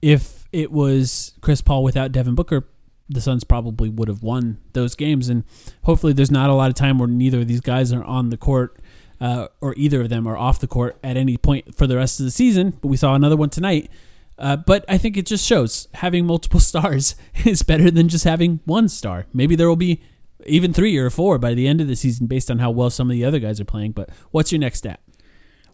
if 0.00 0.46
it 0.52 0.70
was 0.70 1.34
Chris 1.40 1.60
Paul 1.60 1.82
without 1.82 2.12
Devin 2.12 2.36
Booker, 2.36 2.64
the 3.08 3.20
Suns 3.20 3.42
probably 3.42 3.88
would 3.88 4.06
have 4.06 4.22
won 4.22 4.58
those 4.72 4.94
games. 4.94 5.28
And 5.28 5.42
hopefully, 5.82 6.12
there's 6.12 6.30
not 6.30 6.48
a 6.48 6.54
lot 6.54 6.68
of 6.68 6.76
time 6.76 6.98
where 6.98 7.08
neither 7.08 7.40
of 7.40 7.48
these 7.48 7.60
guys 7.60 7.92
are 7.92 8.04
on 8.04 8.30
the 8.30 8.36
court 8.36 8.80
uh, 9.20 9.48
or 9.60 9.74
either 9.76 10.00
of 10.02 10.08
them 10.08 10.26
are 10.26 10.36
off 10.36 10.60
the 10.60 10.66
court 10.66 10.98
at 11.02 11.16
any 11.16 11.36
point 11.36 11.74
for 11.74 11.86
the 11.86 11.96
rest 11.96 12.20
of 12.20 12.24
the 12.24 12.30
season. 12.30 12.70
But 12.80 12.88
we 12.88 12.96
saw 12.96 13.14
another 13.14 13.36
one 13.36 13.50
tonight. 13.50 13.90
Uh, 14.38 14.56
but 14.56 14.84
I 14.88 14.98
think 14.98 15.16
it 15.16 15.26
just 15.26 15.44
shows 15.44 15.88
having 15.94 16.24
multiple 16.24 16.60
stars 16.70 17.16
is 17.44 17.62
better 17.62 17.90
than 17.90 18.08
just 18.08 18.24
having 18.24 18.60
one 18.64 18.88
star. 18.88 19.26
Maybe 19.32 19.56
there 19.56 19.68
will 19.68 19.76
be 19.76 20.00
even 20.46 20.72
three 20.72 20.96
or 20.96 21.10
four 21.10 21.38
by 21.38 21.54
the 21.54 21.66
end 21.66 21.80
of 21.80 21.88
the 21.88 21.96
season 21.96 22.26
based 22.26 22.50
on 22.50 22.58
how 22.58 22.70
well 22.70 22.90
some 22.90 23.10
of 23.10 23.14
the 23.14 23.24
other 23.24 23.40
guys 23.40 23.60
are 23.60 23.64
playing. 23.64 23.92
But 23.92 24.10
what's 24.30 24.52
your 24.52 24.60
next 24.60 24.78
stat? 24.78 25.00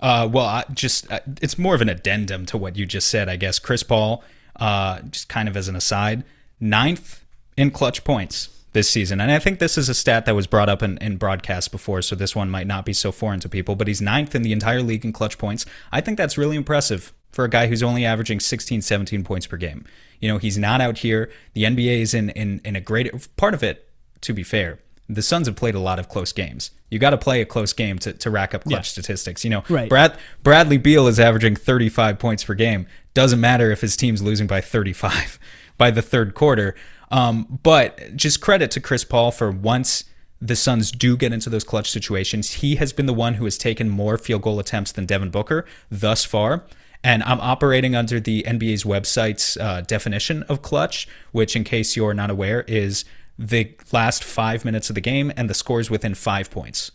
Uh, 0.01 0.29
well, 0.31 0.47
I 0.47 0.65
just 0.73 1.11
uh, 1.11 1.21
it's 1.41 1.59
more 1.59 1.75
of 1.75 1.81
an 1.83 1.89
addendum 1.89 2.47
to 2.47 2.59
what 2.59 2.77
you 2.77 2.87
just 2.87 3.09
said, 3.09 3.29
I 3.29 3.37
guess. 3.37 3.59
Chris 3.59 3.83
Paul, 3.83 4.25
uh, 4.57 5.01
just 5.03 5.29
kind 5.29 5.49
of 5.49 5.57
as 5.57 5.69
an 5.69 5.77
aside, 5.77 6.25
ninth 6.61 7.25
in 7.57 7.71
clutch 7.71 8.05
points 8.05 8.49
this 8.75 8.91
season, 8.91 9.21
and 9.21 9.31
I 9.31 9.39
think 9.39 9.59
this 9.59 9.79
is 9.79 9.89
a 9.89 9.95
stat 9.95 10.27
that 10.27 10.35
was 10.35 10.47
brought 10.47 10.69
up 10.69 10.83
in, 10.83 10.99
in 10.99 11.17
broadcast 11.17 11.73
before, 11.73 12.03
so 12.03 12.15
this 12.15 12.37
one 12.37 12.51
might 12.51 12.67
not 12.67 12.85
be 12.85 12.93
so 12.93 13.11
foreign 13.11 13.41
to 13.41 13.49
people. 13.49 13.75
But 13.77 13.89
he's 13.89 14.03
ninth 14.03 14.35
in 14.35 14.43
the 14.43 14.53
entire 14.53 14.83
league 14.83 15.05
in 15.05 15.13
clutch 15.13 15.39
points. 15.39 15.65
I 15.91 16.01
think 16.03 16.19
that's 16.19 16.37
really 16.37 16.57
impressive 16.57 17.13
for 17.33 17.45
a 17.45 17.49
guy 17.51 17.69
who's 17.69 17.83
only 17.83 18.05
averaging 18.05 18.41
16, 18.41 18.83
17 18.83 19.25
points 19.25 19.47
per 19.47 19.57
game. 19.57 19.85
You 20.21 20.29
know, 20.29 20.39
he's 20.39 20.59
not 20.59 20.81
out 20.81 20.99
here. 20.99 21.31
The 21.55 21.65
NBA 21.65 22.01
is 22.01 22.15
in 22.15 22.31
in, 22.31 22.61
in 22.65 22.77
a 22.77 22.81
great 22.81 23.11
part 23.37 23.55
of 23.55 23.63
it. 23.63 23.89
To 24.21 24.33
be 24.33 24.43
fair, 24.43 24.79
the 25.09 25.21
Suns 25.23 25.47
have 25.47 25.57
played 25.57 25.75
a 25.75 25.81
lot 25.81 25.99
of 25.99 26.09
close 26.09 26.33
games. 26.33 26.71
You 26.91 26.99
got 26.99 27.11
to 27.11 27.19
play 27.19 27.41
a 27.41 27.45
close 27.45 27.73
game 27.73 27.99
to, 28.01 28.13
to 28.13 28.31
rack 28.31 28.55
up 28.55 28.63
clutch 28.65 28.73
Yeah. 28.73 28.81
statistics. 28.83 29.45
You 29.45 29.51
know, 29.51 29.65
Right. 29.69 29.89
Brad 29.89 30.17
Bradley 30.43 30.79
Beal 30.79 31.07
is 31.09 31.21
averaging 31.21 31.57
35 31.57 32.19
points 32.19 32.45
per 32.45 32.55
game. 32.55 32.87
Doesn't 33.15 33.41
matter 33.41 33.71
if 33.71 33.81
his 33.83 33.97
team's 33.97 34.23
losing 34.23 34.47
by 34.47 34.61
35 34.61 35.39
by 35.77 35.91
the 35.91 36.03
third 36.03 36.35
quarter. 36.35 36.75
Um, 37.15 37.61
but 37.63 38.17
just 38.17 38.41
credit 38.41 38.73
to 38.73 38.81
Chris 38.81 39.05
Paul 39.05 39.31
for 39.31 39.49
once 39.49 40.03
the 40.41 40.57
Suns 40.57 40.91
do 40.91 41.17
get 41.17 41.33
into 41.33 41.49
those 41.49 41.63
clutch 41.63 41.89
situations, 41.89 42.55
he 42.55 42.75
has 42.75 42.93
been 42.93 43.07
the 43.07 43.15
one 43.15 43.35
who 43.35 43.45
has 43.45 43.57
taken 43.57 43.89
more 43.89 44.19
field 44.19 44.43
goal 44.43 44.59
attempts 44.59 44.91
than 44.91 45.07
Devin 45.07 45.31
Booker 45.31 45.65
thus 45.89 46.25
far. 46.25 46.65
And 47.05 47.23
I'm 47.23 47.41
operating 47.41 47.95
under 47.95 48.19
the 48.19 48.43
NBA's 48.43 48.83
website's 48.83 49.57
uh, 49.59 49.83
definition 49.83 50.43
of 50.45 50.61
clutch, 50.61 51.07
which, 51.31 51.55
in 51.55 51.63
case 51.63 51.95
you're 51.95 52.15
not 52.15 52.31
aware, 52.31 52.63
is 52.63 53.05
the 53.39 53.77
last 53.93 54.25
five 54.25 54.65
minutes 54.65 54.89
of 54.89 54.95
the 54.95 55.01
game 55.01 55.33
and 55.37 55.49
the 55.49 55.55
scores 55.55 55.89
within 55.89 56.17
five 56.17 56.51
points. 56.51 56.91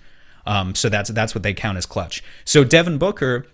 Um, 0.45 0.75
so 0.75 0.89
that's 0.89 1.11
that's 1.11 1.33
what 1.33 1.43
they 1.43 1.53
count 1.53 1.77
as 1.77 1.85
clutch. 1.85 2.21
So 2.43 2.65
Devin 2.65 2.97
Booker, 2.97 3.45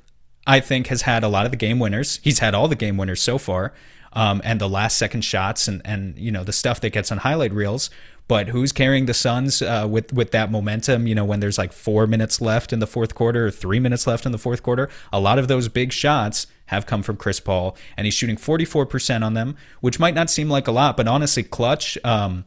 I 0.47 0.61
think, 0.61 0.88
has 0.88 1.03
had 1.03 1.24
a 1.24 1.28
lot 1.28 1.45
of 1.45 1.51
the 1.51 1.57
game 1.57 1.78
winners. 1.78 2.20
He's 2.24 2.39
had 2.39 2.55
all 2.55 2.68
the 2.68 2.76
game 2.76 2.97
winners 2.97 3.22
so 3.22 3.38
far, 3.38 3.72
um, 4.16 4.41
and 4.43 4.59
the 4.59 4.70
last 4.70 4.97
second 4.97 5.22
shots 5.22 5.68
and 5.68 5.82
and 5.86 6.18
you 6.18 6.32
know 6.32 6.43
the 6.43 6.53
stuff 6.53 6.82
that 6.82 6.91
gets 6.91 7.11
on 7.11 7.20
highlight 7.20 7.53
reels. 7.53 7.89
But 8.28 8.47
who's 8.47 8.72
carrying 8.72 9.05
the 9.05 9.13
Suns 9.13 9.61
uh, 9.61 9.88
with 9.88 10.11
with 10.11 10.32
that 10.32 10.49
momentum? 10.49 11.05
You 11.05 11.13
know, 11.13 11.26
when 11.26 11.41
there's 11.41 11.59
like 11.59 11.72
four 11.72 12.07
minutes 12.07 12.41
left 12.41 12.74
in 12.74 12.80
the 12.80 12.88
fourth 12.88 13.13
quarter 13.13 13.47
or 13.47 13.51
three 13.51 13.80
minutes 13.80 14.07
left 14.07 14.26
in 14.26 14.32
the 14.32 14.39
fourth 14.39 14.63
quarter, 14.63 14.89
a 15.13 15.20
lot 15.20 15.38
of 15.38 15.47
those 15.47 15.68
big 15.68 15.91
shots 15.91 16.47
have 16.68 16.88
come 16.88 17.03
from 17.03 17.18
Chris 17.18 17.39
Paul, 17.39 17.78
and 17.95 18.05
he's 18.05 18.16
shooting 18.16 18.38
44% 18.38 19.24
on 19.24 19.36
them, 19.36 19.55
which 19.82 19.99
might 19.99 20.16
not 20.16 20.32
seem 20.32 20.49
like 20.49 20.68
a 20.68 20.72
lot, 20.72 20.97
but 20.97 21.07
honestly, 21.07 21.43
clutch. 21.43 21.95
Um, 22.03 22.45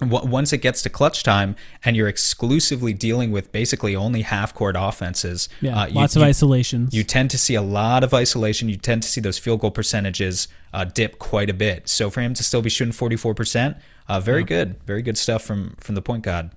once 0.00 0.52
it 0.52 0.58
gets 0.58 0.80
to 0.82 0.88
clutch 0.90 1.22
time 1.22 1.56
and 1.84 1.96
you're 1.96 2.08
exclusively 2.08 2.92
dealing 2.92 3.32
with 3.32 3.50
basically 3.50 3.96
only 3.96 4.22
half 4.22 4.54
court 4.54 4.76
offenses, 4.78 5.48
Yeah, 5.60 5.76
uh, 5.82 5.86
you- 5.86 5.94
lots 5.94 6.14
of 6.16 6.22
you- 6.22 6.28
isolations. 6.28 6.94
you 6.94 7.02
tend 7.02 7.30
to 7.30 7.38
see 7.38 7.54
a 7.54 7.62
lot 7.62 8.04
of 8.04 8.14
isolation. 8.14 8.68
You 8.68 8.76
tend 8.76 9.02
to 9.02 9.08
see 9.08 9.20
those 9.20 9.38
field 9.38 9.60
goal 9.60 9.70
percentages 9.72 10.46
uh, 10.72 10.84
dip 10.84 11.18
quite 11.18 11.50
a 11.50 11.54
bit. 11.54 11.88
So 11.88 12.10
for 12.10 12.20
him 12.20 12.34
to 12.34 12.44
still 12.44 12.62
be 12.62 12.70
shooting 12.70 12.92
44%, 12.92 13.76
uh, 14.08 14.20
very 14.20 14.44
good. 14.44 14.76
Very 14.86 15.02
good 15.02 15.18
stuff 15.18 15.42
from 15.42 15.74
from 15.80 15.94
the 15.94 16.02
point 16.02 16.22
guard. 16.22 16.50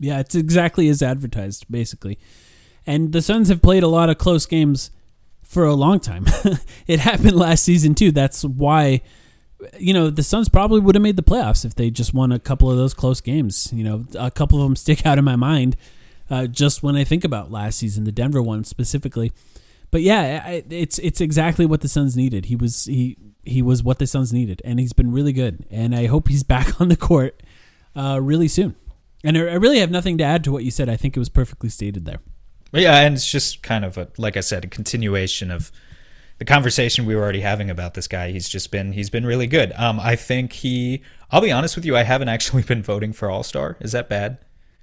Yeah, 0.00 0.20
it's 0.20 0.34
exactly 0.34 0.88
as 0.88 1.02
advertised, 1.02 1.64
basically. 1.70 2.18
And 2.86 3.12
the 3.12 3.20
Suns 3.22 3.48
have 3.48 3.60
played 3.62 3.82
a 3.82 3.88
lot 3.88 4.08
of 4.10 4.18
close 4.18 4.46
games 4.46 4.90
for 5.42 5.64
a 5.64 5.74
long 5.74 5.98
time. 6.00 6.26
it 6.86 7.00
happened 7.00 7.32
last 7.36 7.64
season 7.64 7.94
too. 7.94 8.12
That's 8.12 8.44
why 8.44 9.00
you 9.78 9.92
know, 9.92 10.10
the 10.10 10.22
Suns 10.22 10.48
probably 10.48 10.80
would 10.80 10.94
have 10.94 11.02
made 11.02 11.16
the 11.16 11.22
playoffs 11.22 11.64
if 11.64 11.74
they 11.74 11.90
just 11.90 12.14
won 12.14 12.32
a 12.32 12.38
couple 12.38 12.70
of 12.70 12.76
those 12.76 12.94
close 12.94 13.20
games. 13.20 13.70
You 13.72 13.84
know, 13.84 14.04
a 14.18 14.30
couple 14.30 14.58
of 14.58 14.64
them 14.64 14.76
stick 14.76 15.04
out 15.04 15.18
in 15.18 15.24
my 15.24 15.36
mind 15.36 15.76
uh, 16.30 16.46
just 16.46 16.82
when 16.82 16.96
I 16.96 17.04
think 17.04 17.24
about 17.24 17.50
last 17.50 17.78
season, 17.78 18.04
the 18.04 18.12
Denver 18.12 18.42
one 18.42 18.64
specifically. 18.64 19.32
But 19.90 20.02
yeah, 20.02 20.60
it's 20.68 20.98
it's 20.98 21.20
exactly 21.20 21.64
what 21.64 21.80
the 21.80 21.88
Suns 21.88 22.16
needed. 22.16 22.46
He 22.46 22.56
was 22.56 22.84
he 22.84 23.16
he 23.42 23.62
was 23.62 23.82
what 23.82 23.98
the 23.98 24.06
Suns 24.06 24.32
needed, 24.32 24.60
and 24.64 24.78
he's 24.78 24.92
been 24.92 25.10
really 25.10 25.32
good. 25.32 25.64
And 25.70 25.94
I 25.94 26.06
hope 26.06 26.28
he's 26.28 26.42
back 26.44 26.80
on 26.80 26.88
the 26.88 26.96
court 26.96 27.42
uh, 27.96 28.20
really 28.20 28.48
soon. 28.48 28.76
And 29.24 29.36
I 29.36 29.54
really 29.54 29.80
have 29.80 29.90
nothing 29.90 30.16
to 30.18 30.24
add 30.24 30.44
to 30.44 30.52
what 30.52 30.62
you 30.62 30.70
said. 30.70 30.88
I 30.88 30.96
think 30.96 31.16
it 31.16 31.18
was 31.18 31.28
perfectly 31.28 31.68
stated 31.68 32.04
there. 32.04 32.20
Yeah, 32.70 33.00
and 33.00 33.16
it's 33.16 33.28
just 33.28 33.62
kind 33.62 33.84
of 33.84 33.96
a 33.96 34.08
like 34.18 34.36
I 34.36 34.40
said, 34.40 34.64
a 34.64 34.68
continuation 34.68 35.50
of 35.50 35.72
the 36.38 36.44
conversation 36.44 37.04
we 37.06 37.14
were 37.16 37.22
already 37.22 37.40
having 37.40 37.68
about 37.70 37.94
this 37.94 38.06
guy. 38.08 38.30
He's 38.30 38.48
just 38.48 38.70
been 38.70 38.92
he's 38.92 39.10
been 39.10 39.26
really 39.26 39.46
good. 39.46 39.72
Um, 39.76 39.98
I 40.00 40.16
think 40.16 40.52
he. 40.52 41.02
I'll 41.30 41.40
be 41.40 41.52
honest 41.52 41.76
with 41.76 41.84
you. 41.84 41.96
I 41.96 42.04
haven't 42.04 42.28
actually 42.36 42.62
been 42.62 42.82
voting 42.82 43.12
for 43.12 43.30
All 43.30 43.42
Star. 43.42 43.76
Is 43.80 43.92
that 43.92 44.08
bad? 44.08 44.38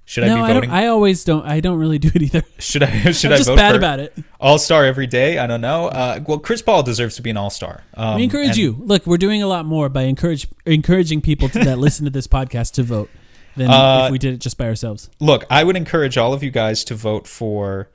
Should 0.08 0.26
I 0.26 0.28
no, 0.28 0.36
be 0.36 0.42
I 0.42 0.54
voting? 0.54 0.70
don't. 0.70 0.78
I 0.78 0.86
always 0.88 1.24
don't. 1.24 1.46
I 1.48 1.60
don't 1.62 1.80
really 1.80 1.98
do 1.98 2.12
it 2.14 2.22
either. 2.22 2.44
should 2.60 2.84
I? 2.84 3.12
Should 3.12 3.32
I'm 3.32 3.34
I 3.34 3.38
just 3.38 3.50
vote 3.50 3.56
bad 3.56 3.72
for 3.72 3.78
about 3.78 4.00
it. 4.00 4.16
All 4.40 4.60
Star 4.60 4.86
every 4.86 5.08
day? 5.08 5.40
I 5.40 5.48
don't 5.48 5.62
know. 5.62 5.88
Uh, 5.88 6.20
well, 6.28 6.38
Chris 6.38 6.62
Paul 6.62 6.84
deserves 6.84 7.16
to 7.16 7.24
be 7.24 7.32
an 7.32 7.38
All 7.38 7.50
Star. 7.50 7.84
Um, 7.96 8.18
We 8.18 8.24
encourage 8.26 8.50
and- 8.50 8.58
you. 8.58 8.76
Look, 8.80 9.08
we're 9.08 9.18
doing 9.18 9.42
a 9.42 9.48
lot 9.48 9.66
more 9.66 9.90
by 9.90 10.04
encourage 10.04 10.48
encouraging 10.68 11.22
people 11.22 11.50
to, 11.50 11.60
that 11.60 11.80
listen 11.80 12.06
to 12.06 12.12
this 12.12 12.28
podcast 12.28 12.74
to 12.74 12.84
vote 12.84 13.10
than 13.56 13.72
Uh, 13.72 14.04
if 14.06 14.12
we 14.12 14.20
did 14.20 14.36
it 14.36 14.42
just 14.42 14.60
by 14.60 14.66
ourselves. 14.68 15.10
Look, 15.20 15.44
I 15.50 15.64
would 15.64 15.76
encourage 15.76 16.18
all 16.20 16.34
of 16.34 16.44
you 16.44 16.52
guys 16.52 16.84
to 16.84 16.94
vote 16.94 17.26
for 17.26 17.90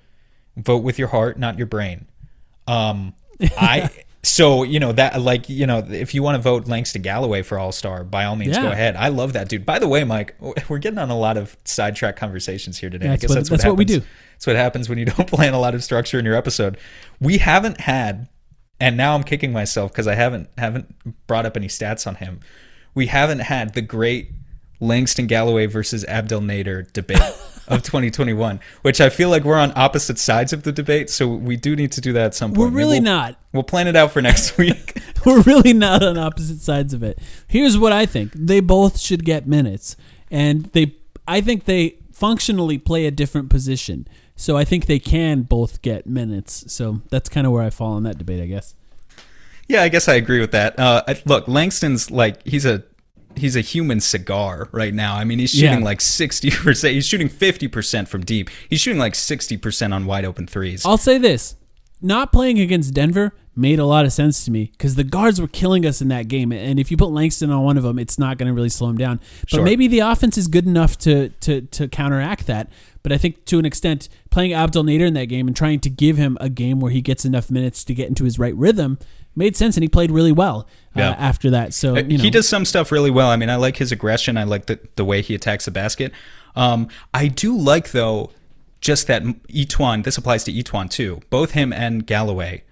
vote 0.56 0.82
with 0.82 0.98
your 0.98 1.08
heart, 1.08 1.38
not 1.38 1.58
your 1.58 1.66
brain. 1.68 2.06
Um, 2.66 3.14
I 3.58 3.90
so 4.22 4.62
you 4.64 4.78
know 4.80 4.92
that 4.92 5.20
like 5.20 5.48
you 5.48 5.66
know 5.66 5.78
if 5.88 6.14
you 6.14 6.22
want 6.22 6.34
to 6.36 6.42
vote 6.42 6.66
Langston 6.68 7.02
Galloway 7.02 7.42
for 7.42 7.58
All 7.58 7.72
Star, 7.72 8.04
by 8.04 8.24
all 8.24 8.36
means 8.36 8.56
Yeah. 8.56 8.62
go 8.64 8.70
ahead. 8.70 8.96
I 8.96 9.08
love 9.08 9.32
that 9.32 9.48
dude. 9.48 9.64
By 9.64 9.78
the 9.78 9.88
way, 9.88 10.04
Mike, 10.04 10.34
we're 10.68 10.78
getting 10.78 10.98
on 10.98 11.10
a 11.10 11.18
lot 11.18 11.36
of 11.36 11.56
sidetrack 11.64 12.16
conversations 12.16 12.78
here 12.78 12.90
today. 12.90 13.06
I 13.06 13.10
That's 13.10 13.22
guess 13.22 13.28
what- 13.30 13.34
that's, 13.36 13.48
that's 13.48 13.64
what, 13.64 13.70
what 13.72 13.78
we 13.78 13.84
happens. 13.84 14.04
do. 14.04 14.10
That's 14.34 14.46
what 14.46 14.56
happens 14.56 14.88
when 14.88 14.98
you 14.98 15.04
don't 15.16 15.26
plan 15.28 15.54
a 15.54 15.58
lot 15.60 15.74
of 15.74 15.82
structure 15.82 16.18
in 16.18 16.24
your 16.24 16.34
episode. 16.34 16.76
We 17.20 17.38
haven't 17.38 17.80
had, 17.80 18.28
and 18.78 18.96
now 18.96 19.14
I'm 19.14 19.22
kicking 19.24 19.52
myself 19.52 19.90
because 19.92 20.06
I 20.06 20.14
haven't 20.14 20.48
haven't 20.58 21.26
brought 21.26 21.46
up 21.46 21.56
any 21.56 21.68
stats 21.68 22.06
on 22.06 22.16
him. 22.16 22.40
We 22.94 23.06
haven't 23.06 23.40
had 23.40 23.74
the 23.74 23.82
great 23.82 24.32
Langston 24.80 25.26
Galloway 25.26 25.66
versus 25.66 26.04
Abdel 26.06 26.40
Nader 26.40 26.90
debate 26.92 27.20
of 27.70 27.82
2021, 27.82 28.60
which 28.82 29.00
I 29.00 29.08
feel 29.08 29.30
like 29.30 29.44
we're 29.44 29.58
on 29.58 29.72
opposite 29.76 30.18
sides 30.18 30.52
of 30.52 30.64
the 30.64 30.72
debate. 30.72 31.08
So 31.10 31.28
we 31.28 31.56
do 31.56 31.74
need 31.76 31.92
to 31.92 32.00
do 32.00 32.12
that 32.14 32.24
at 32.26 32.34
some 32.34 32.50
point. 32.52 32.58
We're 32.72 32.76
really 32.78 32.98
we'll- 33.00 33.04
not. 33.04 33.36
We'll 33.52 33.62
plan 33.62 33.88
it 33.88 33.96
out 33.96 34.12
for 34.12 34.20
next 34.22 34.56
week. 34.58 34.96
We're 35.26 35.42
really 35.42 35.72
not 35.72 36.02
on 36.02 36.16
opposite 36.16 36.60
sides 36.60 36.94
of 36.94 37.02
it. 37.02 37.18
Here's 37.48 37.76
what 37.76 37.92
I 37.92 38.06
think: 38.06 38.32
they 38.34 38.60
both 38.60 38.98
should 38.98 39.24
get 39.24 39.46
minutes, 39.46 39.96
and 40.30 40.66
they. 40.66 40.96
I 41.28 41.40
think 41.40 41.64
they 41.64 41.96
functionally 42.12 42.78
play 42.78 43.06
a 43.06 43.10
different 43.10 43.50
position, 43.50 44.06
so 44.36 44.56
I 44.56 44.64
think 44.64 44.86
they 44.86 44.98
can 44.98 45.42
both 45.42 45.82
get 45.82 46.06
minutes. 46.06 46.72
So 46.72 47.02
that's 47.10 47.28
kind 47.28 47.46
of 47.46 47.52
where 47.52 47.62
I 47.62 47.70
fall 47.70 47.92
on 47.94 48.04
that 48.04 48.18
debate, 48.18 48.40
I 48.42 48.46
guess. 48.46 48.74
Yeah, 49.68 49.82
I 49.82 49.88
guess 49.88 50.08
I 50.08 50.14
agree 50.14 50.40
with 50.40 50.52
that. 50.52 50.78
Uh, 50.78 51.02
I- 51.06 51.20
look, 51.26 51.46
Langston's 51.46 52.10
like 52.10 52.46
he's 52.46 52.64
a 52.64 52.84
he's 53.40 53.56
a 53.56 53.60
human 53.60 54.00
cigar 54.00 54.68
right 54.72 54.94
now. 54.94 55.16
I 55.16 55.24
mean, 55.24 55.38
he's 55.38 55.50
shooting 55.50 55.80
Yeah. 55.80 55.84
like 55.84 56.00
sixty 56.00 56.50
percent. 56.50 56.94
He's 56.94 57.06
shooting 57.06 57.28
fifty 57.28 57.68
percent 57.68 58.08
from 58.08 58.24
deep. 58.24 58.50
He's 58.68 58.80
shooting 58.80 58.98
like 58.98 59.14
sixty 59.14 59.56
percent 59.56 59.92
on 59.92 60.06
wide 60.06 60.24
open 60.24 60.46
threes. 60.46 60.84
I'll 60.86 60.96
say 60.98 61.18
this: 61.18 61.56
not 62.00 62.32
playing 62.32 62.58
against 62.60 62.94
Denver 62.94 63.32
made 63.56 63.78
a 63.80 63.84
lot 63.84 64.04
of 64.06 64.12
sense 64.12 64.44
to 64.44 64.50
me 64.50 64.70
because 64.72 64.94
the 64.94 65.04
guards 65.04 65.40
were 65.40 65.48
killing 65.48 65.84
us 65.84 66.00
in 66.00 66.08
that 66.08 66.28
game, 66.28 66.52
and 66.52 66.78
if 66.78 66.90
you 66.90 66.96
put 66.96 67.10
Langston 67.10 67.50
on 67.50 67.62
one 67.64 67.76
of 67.76 67.82
them, 67.82 67.98
it's 67.98 68.18
not 68.18 68.38
going 68.38 68.46
to 68.46 68.54
really 68.54 68.68
slow 68.68 68.88
him 68.88 68.96
down. 68.96 69.20
But 69.42 69.50
Sure. 69.50 69.64
maybe 69.64 69.88
the 69.88 69.98
offense 69.98 70.38
is 70.38 70.46
good 70.46 70.66
enough 70.66 70.96
to 70.98 71.30
to 71.30 71.62
to 71.62 71.88
counteract 71.88 72.46
that. 72.46 72.70
But 73.02 73.12
I 73.12 73.18
think 73.18 73.44
to 73.46 73.58
an 73.58 73.64
extent, 73.64 74.08
playing 74.30 74.52
Abdel 74.52 74.84
Nader 74.84 75.06
in 75.06 75.14
that 75.14 75.26
game 75.26 75.46
and 75.46 75.56
trying 75.56 75.80
to 75.80 75.90
give 75.90 76.16
him 76.16 76.36
a 76.40 76.48
game 76.50 76.80
where 76.80 76.92
he 76.92 77.00
gets 77.00 77.24
enough 77.24 77.50
minutes 77.50 77.82
to 77.84 77.94
get 77.94 78.08
into 78.08 78.24
his 78.24 78.38
right 78.38 78.54
rhythm 78.54 78.98
made 79.36 79.56
sense, 79.56 79.76
and 79.76 79.82
he 79.84 79.88
played 79.88 80.10
really 80.10 80.32
well 80.32 80.66
uh, 80.96 81.00
Yeah. 81.00 81.10
after 81.18 81.50
that. 81.50 81.72
So 81.74 81.96
Uh, 81.96 82.00
you 82.00 82.18
know, 82.18 82.24
He 82.24 82.30
does 82.30 82.48
some 82.48 82.64
stuff 82.64 82.90
really 82.92 83.10
well. 83.10 83.28
I 83.28 83.36
mean, 83.36 83.50
I 83.50 83.56
like 83.56 83.76
his 83.76 83.92
aggression. 83.92 84.36
I 84.36 84.44
like 84.44 84.66
the, 84.66 84.78
the 84.96 85.04
way 85.04 85.22
he 85.22 85.34
attacks 85.34 85.64
the 85.66 85.70
basket. 85.70 86.12
Um, 86.56 86.88
I 87.14 87.28
do 87.28 87.56
like, 87.56 87.92
though, 87.92 88.30
just 88.80 89.06
that 89.06 89.22
E'Twaun, 89.48 90.04
this 90.04 90.16
applies 90.18 90.42
to 90.44 90.52
E'Twaun 90.52 90.90
too. 90.90 91.20
Both 91.30 91.52
him 91.52 91.72
and 91.72 92.06
Galloway, 92.06 92.64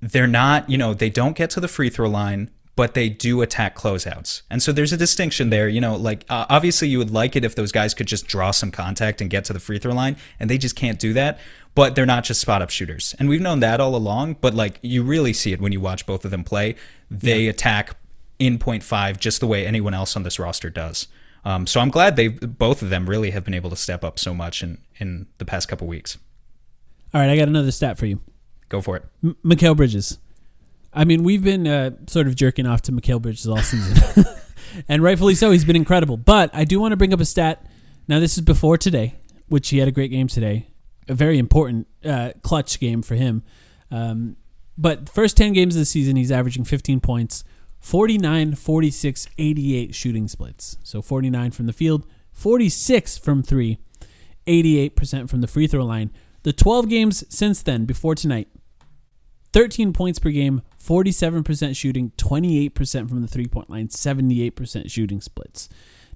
they're 0.00 0.26
not, 0.26 0.68
you 0.68 0.76
know, 0.78 0.94
they 0.94 1.10
don't 1.10 1.36
get 1.36 1.50
to 1.50 1.60
the 1.60 1.68
free 1.68 1.88
throw 1.90 2.08
line, 2.08 2.50
but 2.74 2.94
they 2.94 3.08
do 3.08 3.42
attack 3.42 3.76
closeouts. 3.76 4.42
And 4.50 4.62
so 4.62 4.72
there's 4.72 4.92
a 4.92 4.96
distinction 4.96 5.50
there. 5.50 5.68
You 5.68 5.80
know, 5.80 5.94
like 5.96 6.24
uh, 6.28 6.46
obviously 6.48 6.88
you 6.88 6.98
would 6.98 7.10
like 7.10 7.36
it 7.36 7.44
if 7.44 7.54
those 7.54 7.70
guys 7.72 7.92
could 7.94 8.06
just 8.06 8.26
draw 8.26 8.50
some 8.50 8.70
contact 8.70 9.20
and 9.20 9.28
get 9.30 9.44
to 9.46 9.52
the 9.52 9.60
free 9.60 9.78
throw 9.78 9.92
line, 9.94 10.16
and 10.40 10.48
they 10.50 10.58
just 10.58 10.74
can't 10.76 10.98
do 10.98 11.12
that. 11.12 11.38
But 11.74 11.94
they're 11.94 12.04
not 12.06 12.24
just 12.24 12.40
spot 12.40 12.60
up 12.60 12.68
shooters. 12.70 13.14
And 13.18 13.28
we've 13.28 13.40
known 13.40 13.60
that 13.60 13.80
all 13.80 13.96
along, 13.96 14.36
but 14.42 14.52
like 14.54 14.78
you 14.82 15.02
really 15.02 15.32
see 15.32 15.52
it 15.52 15.60
when 15.60 15.72
you 15.72 15.80
watch 15.80 16.04
both 16.04 16.24
of 16.24 16.30
them 16.30 16.44
play. 16.44 16.74
They 17.10 17.48
attack 17.48 17.96
in 18.38 18.58
point 18.58 18.82
five 18.82 19.18
just 19.18 19.40
the 19.40 19.46
way 19.46 19.66
anyone 19.66 19.94
else 19.94 20.14
on 20.14 20.22
this 20.22 20.38
roster 20.38 20.68
does. 20.68 21.08
Um, 21.44 21.66
so 21.66 21.80
I'm 21.80 21.88
glad 21.90 22.16
they 22.16 22.28
both 22.28 22.82
of 22.82 22.90
them 22.90 23.08
really 23.08 23.30
have 23.30 23.44
been 23.44 23.54
able 23.54 23.70
to 23.70 23.76
step 23.76 24.04
up 24.04 24.18
so 24.18 24.34
much 24.34 24.62
in, 24.62 24.78
in 24.98 25.26
the 25.38 25.44
past 25.44 25.66
couple 25.68 25.86
weeks. 25.86 26.18
all 27.14 27.20
right, 27.20 27.30
I 27.30 27.36
got 27.36 27.48
another 27.48 27.72
stat 27.72 27.98
for 27.98 28.06
you. 28.06 28.20
Go 28.68 28.80
for 28.80 28.96
it. 28.96 29.04
M- 29.24 29.36
Mikal 29.44 29.76
Bridges. 29.76 30.18
I 30.92 31.04
mean, 31.04 31.22
we've 31.24 31.42
been 31.42 31.66
uh, 31.66 31.92
sort 32.06 32.26
of 32.26 32.36
jerking 32.36 32.66
off 32.66 32.82
to 32.82 32.92
Mikal 32.92 33.20
Bridges 33.20 33.48
all 33.48 33.58
season, 33.58 34.24
and 34.88 35.02
rightfully 35.02 35.34
so. 35.34 35.50
He's 35.50 35.64
been 35.64 35.76
incredible. 35.76 36.16
But 36.16 36.50
I 36.54 36.64
do 36.64 36.80
want 36.80 36.92
to 36.92 36.96
bring 36.96 37.12
up 37.14 37.20
a 37.20 37.24
stat. 37.24 37.64
Now, 38.08 38.20
this 38.20 38.36
is 38.36 38.42
before 38.42 38.76
today, 38.78 39.14
which 39.48 39.70
he 39.70 39.78
had 39.78 39.88
a 39.88 39.92
great 39.92 40.10
game 40.10 40.28
today, 40.28 40.68
a 41.08 41.14
very 41.14 41.38
important 41.38 41.86
uh, 42.04 42.32
clutch 42.42 42.78
game 42.80 43.02
for 43.02 43.14
him. 43.14 43.42
Um, 43.90 44.36
but 44.78 45.08
first 45.08 45.36
10 45.36 45.52
games 45.52 45.74
of 45.74 45.80
the 45.80 45.86
season, 45.86 46.16
he's 46.16 46.32
averaging 46.32 46.64
15 46.64 47.00
points, 47.00 47.44
49, 47.80 48.54
46, 48.54 49.28
88 49.38 49.94
shooting 49.94 50.28
splits. 50.28 50.76
So 50.82 51.02
49 51.02 51.50
from 51.50 51.66
the 51.66 51.72
field, 51.72 52.06
46 52.32 53.18
from 53.18 53.42
three, 53.42 53.78
88% 54.46 55.28
from 55.28 55.40
the 55.40 55.46
free 55.46 55.66
throw 55.66 55.84
line. 55.84 56.10
The 56.42 56.52
12 56.52 56.88
games 56.88 57.24
since 57.28 57.62
then, 57.62 57.84
before 57.84 58.14
tonight, 58.14 58.48
13 59.52 59.92
points 59.92 60.18
per 60.18 60.30
game, 60.30 60.62
47% 60.82 61.76
shooting, 61.76 62.10
28% 62.16 63.08
from 63.08 63.20
the 63.20 63.28
three 63.28 63.46
point 63.46 63.70
line, 63.70 63.88
78% 63.88 64.90
shooting 64.90 65.20
splits. 65.20 65.68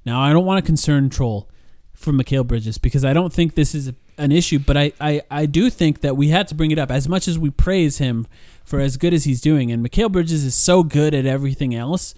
Now, 0.04 0.20
I 0.20 0.32
don't 0.32 0.46
want 0.46 0.64
to 0.64 0.66
concern 0.66 1.10
Troll 1.10 1.48
for 1.94 2.12
Mikal 2.12 2.46
Bridges 2.46 2.78
because 2.78 3.04
I 3.04 3.12
don't 3.12 3.32
think 3.32 3.54
this 3.54 3.74
is 3.74 3.88
a, 3.88 3.94
an 4.18 4.32
issue, 4.32 4.58
but 4.58 4.76
I, 4.76 4.92
I, 5.00 5.22
I 5.30 5.46
do 5.46 5.70
think 5.70 6.00
that 6.00 6.16
we 6.16 6.28
had 6.28 6.48
to 6.48 6.54
bring 6.54 6.70
it 6.70 6.78
up 6.78 6.90
as 6.90 7.08
much 7.08 7.28
as 7.28 7.38
we 7.38 7.50
praise 7.50 7.98
him 7.98 8.26
for 8.64 8.80
as 8.80 8.96
good 8.96 9.12
as 9.12 9.24
he's 9.24 9.40
doing. 9.40 9.70
And 9.70 9.86
Mikal 9.86 10.10
Bridges 10.10 10.44
is 10.44 10.54
so 10.54 10.82
good 10.82 11.14
at 11.14 11.26
everything 11.26 11.74
else 11.74 12.14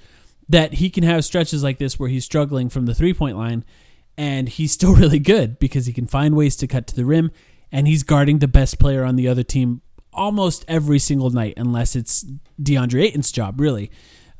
that 0.49 0.75
he 0.75 0.91
can 0.91 1.05
have 1.05 1.25
stretches 1.25 1.63
like 1.63 1.79
this 1.79 1.99
where 1.99 2.09
he's 2.09 2.25
struggling 2.25 2.69
from 2.69 2.87
the 2.87 2.95
three 2.95 3.13
point 3.13 3.37
line 3.37 3.65
and 4.17 4.49
he's 4.49 4.73
still 4.73 4.95
really 4.97 5.19
good 5.19 5.59
because 5.59 5.87
he 5.87 5.93
can 5.93 6.07
find 6.07 6.37
ways 6.37 6.57
to 6.57 6.67
cut 6.67 6.87
to 6.87 6.97
the 6.97 7.05
rim 7.05 7.31
and 7.71 7.87
he's 7.87 8.03
guarding 8.03 8.39
the 8.39 8.49
best 8.49 8.79
player 8.79 9.05
on 9.05 9.17
the 9.17 9.29
other 9.29 9.43
team 9.43 9.83
almost 10.13 10.65
every 10.67 10.99
single 10.99 11.31
night 11.31 11.55
unless 11.57 11.95
it's 11.95 12.25
DeAndre 12.61 13.05
Ayton's 13.05 13.31
job 13.31 13.61
really 13.61 13.91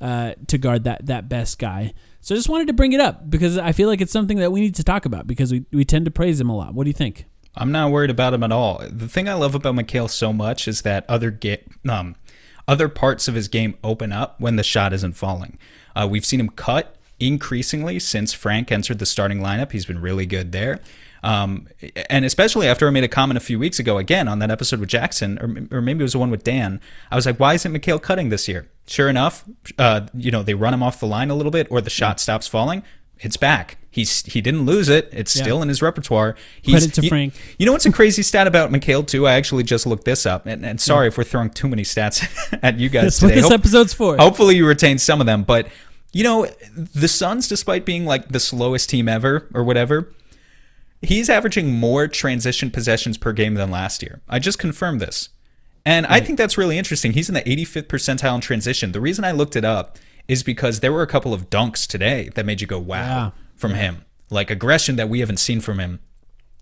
uh, 0.01 0.35
to 0.47 0.59
guard 0.59 0.85
that 0.85 1.07
that 1.07 1.29
best 1.29 1.59
guy. 1.59 1.93
So 2.21 2.35
I 2.35 2.39
just 2.39 2.49
wanted 2.49 2.67
to 2.67 2.73
bring 2.73 2.93
it 2.93 3.01
up 3.01 3.31
because 3.31 3.59
I 3.59 3.73
feel 3.73 3.89
like 3.89 4.01
it's 4.01 4.13
something 4.13 4.39
that 4.39 4.51
we 4.51 4.61
need 4.61 4.75
to 4.77 4.85
talk 4.85 5.07
about 5.07 5.27
because 5.27 5.53
we, 5.53 5.65
we 5.73 5.85
tend 5.85 6.05
to 6.05 6.11
praise 6.11 6.41
him 6.41 6.49
a 6.49 6.57
lot. 6.57 6.75
What 6.75 6.85
do 6.85 6.91
you 6.91 6.95
think? 6.95 7.27
I'm 7.59 7.73
not 7.73 7.91
worried 7.91 8.11
about 8.11 8.35
him 8.35 8.45
at 8.45 8.53
all. 8.53 8.83
The 8.89 9.09
thing 9.09 9.29
I 9.29 9.35
love 9.35 9.55
about 9.55 9.75
Mikal 9.75 10.09
so 10.09 10.33
much 10.33 10.69
is 10.69 10.83
that 10.83 11.05
other 11.09 11.31
ga- 11.31 11.65
um, 11.89 12.15
other 12.67 12.89
parts 12.89 13.29
of 13.29 13.35
his 13.35 13.49
game 13.49 13.77
open 13.83 14.13
up 14.13 14.41
when 14.41 14.57
the 14.57 14.63
shot 14.63 14.93
isn't 14.93 15.15
falling. 15.15 15.59
Uh, 15.97 16.07
we've 16.09 16.25
seen 16.25 16.39
him 16.39 16.51
cut 16.51 16.97
increasingly 17.19 17.99
since 17.99 18.33
Frank 18.33 18.71
entered 18.71 19.01
the 19.01 19.07
starting 19.07 19.41
lineup. 19.41 19.73
He's 19.73 19.87
been 19.87 20.01
really 20.01 20.25
good 20.25 20.53
there. 20.53 20.81
Um, 21.23 21.67
and 22.09 22.25
especially 22.25 22.69
after 22.69 22.87
I 22.87 22.91
made 22.91 23.03
a 23.03 23.09
comment 23.09 23.37
a 23.37 23.41
few 23.41 23.59
weeks 23.59 23.81
ago, 23.81 23.99
again 23.99 24.29
on 24.29 24.39
that 24.39 24.53
episode 24.53 24.79
with 24.79 24.89
Jackson, 24.89 25.39
or, 25.41 25.79
or 25.79 25.83
maybe 25.83 26.01
it 26.01 26.05
was 26.05 26.13
the 26.13 26.19
one 26.21 26.31
with 26.31 26.45
Dan, 26.45 26.81
I 27.11 27.17
was 27.17 27.27
like, 27.27 27.41
why 27.41 27.55
isn't 27.55 27.73
Mikal 27.73 28.01
cutting 28.01 28.29
this 28.29 28.47
year? 28.47 28.69
Sure 28.87 29.09
enough, 29.09 29.45
uh, 29.79 30.07
you 30.15 30.31
know, 30.31 30.45
they 30.45 30.55
run 30.55 30.73
him 30.73 30.83
off 30.83 31.01
the 31.01 31.07
line 31.07 31.31
a 31.31 31.35
little 31.35 31.51
bit, 31.51 31.67
or 31.71 31.81
the 31.81 31.91
shot 31.91 32.21
stops 32.21 32.47
falling. 32.47 32.85
It's 33.21 33.37
back. 33.37 33.77
He's 33.91 34.23
he 34.27 34.41
didn't 34.41 34.65
lose 34.67 34.89
it. 34.89 35.09
It's 35.13 35.35
Yeah. 35.35 35.43
still 35.43 35.63
in 35.63 35.69
his 35.69 35.83
repertoire. 35.83 36.37
He's, 36.63 36.75
Credit 36.75 36.95
to 36.95 37.01
he- 37.03 37.09
Frank. 37.09 37.35
You 37.59 37.67
know 37.67 37.73
what's 37.73 37.87
a 37.87 37.93
crazy 37.93 38.23
stat 38.23 38.47
about 38.47 38.71
Mikal 38.71 39.07
too? 39.07 39.27
I 39.27 39.35
actually 39.35 39.65
just 39.65 39.87
looked 39.87 40.05
this 40.05 40.25
up, 40.27 40.47
and, 40.47 40.65
and 40.65 40.81
sorry 40.81 41.09
if 41.09 41.19
we're 41.19 41.25
throwing 41.25 41.51
too 41.51 41.69
many 41.69 41.83
stats 41.83 42.27
at 42.63 42.79
you 42.79 42.89
guys 42.89 43.19
That's 43.19 43.23
what 43.23 43.35
this 43.35 43.45
Hope- 43.45 43.53
episode's 43.55 43.93
for. 43.95 44.17
Hopefully 44.17 44.57
you 44.57 44.67
retain 44.67 44.99
some 44.99 45.21
of 45.21 45.27
them, 45.27 45.43
but 45.43 45.69
you 46.13 46.23
know 46.23 46.47
the 46.77 47.09
Suns, 47.09 47.49
despite 47.49 47.85
being 47.85 48.05
like 48.05 48.29
the 48.29 48.41
slowest 48.41 48.89
team 48.91 49.09
ever 49.09 49.49
or 49.53 49.65
whatever, 49.65 50.13
he's 51.03 51.29
averaging 51.29 51.73
more 51.73 52.07
transition 52.09 52.71
possessions 52.71 53.19
per 53.19 53.33
game 53.33 53.55
than 53.55 53.71
last 53.71 54.03
year. 54.03 54.21
I 54.29 54.39
just 54.39 54.59
confirmed 54.59 55.01
this. 55.01 55.29
And 55.85 56.07
I 56.07 56.21
think 56.21 56.37
that's 56.37 56.59
really 56.59 56.77
interesting. 56.77 57.13
He's 57.13 57.29
in 57.31 57.35
the 57.35 57.41
85th 57.43 57.85
percentile 57.87 58.35
in 58.35 58.41
transition. 58.43 58.93
The 58.93 59.01
reason 59.01 59.25
I 59.25 59.31
looked 59.33 59.57
it 59.57 59.65
up 59.65 59.97
is 60.29 60.43
because 60.43 60.81
there 60.81 60.93
were 60.93 61.03
a 61.03 61.07
couple 61.07 61.33
of 61.35 61.49
dunks 61.51 61.87
today 61.87 62.29
that 62.35 62.45
made 62.47 62.61
you 62.61 62.67
go, 62.67 62.79
wow, 62.79 62.97
Yeah. 63.01 63.31
from 63.57 63.75
him. 63.75 64.05
Like 64.31 64.51
aggression 64.51 64.97
that 64.97 65.09
we 65.09 65.21
haven't 65.21 65.39
seen 65.39 65.61
from 65.61 65.81
him. 65.81 66.01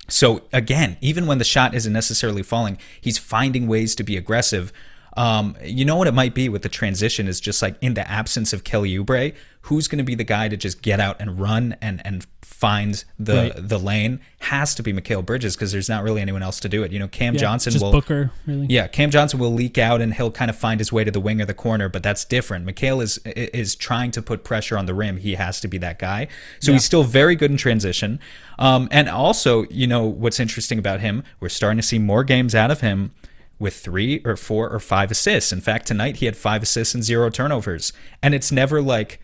So 0.09 0.43
again, 0.53 0.97
even 1.01 1.27
when 1.27 1.39
the 1.39 1.45
shot 1.45 1.75
isn't 1.75 1.93
necessarily 1.93 2.45
falling, 2.45 2.79
he's 3.01 3.19
finding 3.19 3.67
ways 3.67 3.97
to 3.97 4.05
be 4.05 4.17
aggressive. 4.17 4.73
Um, 5.17 5.57
you 5.65 5.85
know 5.85 5.97
what 5.97 6.07
it 6.09 6.13
might 6.15 6.35
be 6.35 6.49
with 6.49 6.63
the 6.63 6.69
transition 6.69 7.27
is 7.27 7.41
just 7.41 7.63
like 7.63 7.77
in 7.81 7.95
the 7.95 8.09
absence 8.11 8.53
of 8.53 8.65
Kelly 8.65 8.95
Oubre, 8.99 9.35
who's 9.63 9.89
going 9.89 9.99
to 9.99 10.05
be 10.05 10.15
the 10.15 10.25
guy 10.25 10.49
to 10.49 10.57
just 10.57 10.83
get 10.83 11.01
out 11.01 11.17
and 11.21 11.41
run 11.41 11.77
and 11.81 12.03
and 12.05 12.27
find 12.43 13.05
the 13.19 13.35
Right. 13.35 13.69
the 13.69 13.79
lane 13.79 14.21
has 14.39 14.75
to 14.77 14.83
be 14.83 14.93
Mikal 14.93 15.25
Bridges 15.25 15.57
because 15.57 15.73
there's 15.73 15.89
not 15.91 16.03
really 16.03 16.23
anyone 16.23 16.43
else 16.43 16.59
to 16.61 16.69
do 16.71 16.83
it. 16.85 16.93
You 16.93 16.99
know, 16.99 17.09
Cam 17.09 17.35
Yeah, 17.35 17.41
Johnson 17.41 17.73
just 17.73 17.85
will 17.85 17.93
Booker, 17.93 18.31
really. 18.47 18.67
yeah, 18.71 18.87
Cam 18.87 19.11
Johnson 19.11 19.39
will 19.39 19.53
leak 19.53 19.77
out 19.77 20.01
and 20.01 20.15
he'll 20.15 20.31
kind 20.31 20.51
of 20.51 20.57
find 20.57 20.81
his 20.81 20.91
way 20.93 21.05
to 21.05 21.11
the 21.11 21.21
wing 21.21 21.41
or 21.41 21.45
the 21.45 21.53
corner, 21.55 21.89
but 21.91 22.03
that's 22.03 22.25
different. 22.25 22.67
Mikal 22.67 23.03
is 23.03 23.19
is 23.27 23.75
trying 23.75 24.11
to 24.13 24.23
put 24.23 24.45
pressure 24.45 24.79
on 24.79 24.87
the 24.87 24.95
rim. 24.95 25.17
He 25.19 25.35
has 25.35 25.61
to 25.61 25.69
be 25.69 25.77
that 25.79 25.99
guy. 25.99 26.29
So 26.61 26.73
he's 26.73 26.85
still 26.85 27.05
very 27.05 27.37
good 27.37 27.51
in 27.51 27.57
transition. 27.57 28.21
Um, 28.59 28.89
and 28.91 29.09
also, 29.09 29.65
you 29.71 29.87
know, 29.87 30.05
what's 30.05 30.41
interesting 30.41 30.79
about 30.79 31.01
him, 31.01 31.25
we're 31.41 31.49
starting 31.51 31.79
to 31.79 31.87
see 31.87 31.99
more 31.99 32.25
games 32.25 32.55
out 32.55 32.71
of 32.71 32.81
him 32.81 33.13
with 33.59 33.77
three 33.77 34.21
or 34.25 34.37
four 34.37 34.69
or 34.69 34.81
five 34.81 35.11
assists. 35.11 35.53
In 35.53 35.61
fact, 35.61 35.87
tonight 35.87 36.17
he 36.17 36.27
had 36.27 36.37
five 36.37 36.63
assists 36.63 36.95
and 36.95 37.03
zero 37.03 37.31
turnovers. 37.31 37.93
And 38.23 38.35
it's 38.35 38.53
never 38.53 38.83
like 38.83 39.21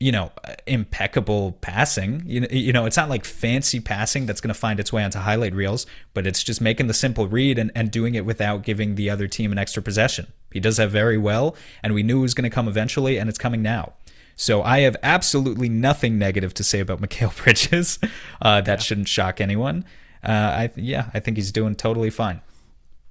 you 0.00 0.12
know, 0.12 0.30
impeccable 0.66 1.52
passing. 1.60 2.22
You 2.24 2.40
know, 2.40 2.48
you 2.50 2.72
know, 2.72 2.86
it's 2.86 2.96
not 2.96 3.08
like 3.08 3.24
fancy 3.24 3.80
passing 3.80 4.26
that's 4.26 4.40
going 4.40 4.52
to 4.52 4.58
find 4.58 4.78
its 4.78 4.92
way 4.92 5.02
onto 5.02 5.18
highlight 5.18 5.54
reels, 5.54 5.86
but 6.14 6.26
it's 6.26 6.44
just 6.44 6.60
making 6.60 6.86
the 6.86 6.94
simple 6.94 7.26
read 7.26 7.58
and, 7.58 7.72
and 7.74 7.90
doing 7.90 8.14
it 8.14 8.24
without 8.24 8.62
giving 8.62 8.94
the 8.94 9.10
other 9.10 9.26
team 9.26 9.50
an 9.50 9.58
extra 9.58 9.82
possession. 9.82 10.32
He 10.52 10.60
does 10.60 10.76
that 10.76 10.90
very 10.90 11.18
well, 11.18 11.56
and 11.82 11.94
we 11.94 12.04
knew 12.04 12.18
it 12.18 12.22
was 12.22 12.34
going 12.34 12.48
to 12.48 12.54
come 12.54 12.68
eventually, 12.68 13.18
and 13.18 13.28
it's 13.28 13.38
coming 13.38 13.60
now. 13.60 13.94
So 14.36 14.62
I 14.62 14.80
have 14.80 14.96
absolutely 15.02 15.68
nothing 15.68 16.16
negative 16.16 16.54
to 16.54 16.64
say 16.64 16.78
about 16.78 17.00
Mikal 17.02 17.36
Bridges. 17.36 17.98
Uh, 18.40 18.60
that 18.60 18.80
shouldn't 18.80 19.08
shock 19.08 19.40
anyone. 19.40 19.84
Uh, 20.22 20.30
I 20.30 20.70
yeah, 20.76 21.10
I 21.12 21.18
think 21.20 21.36
he's 21.36 21.50
doing 21.50 21.74
totally 21.74 22.10
fine. 22.10 22.40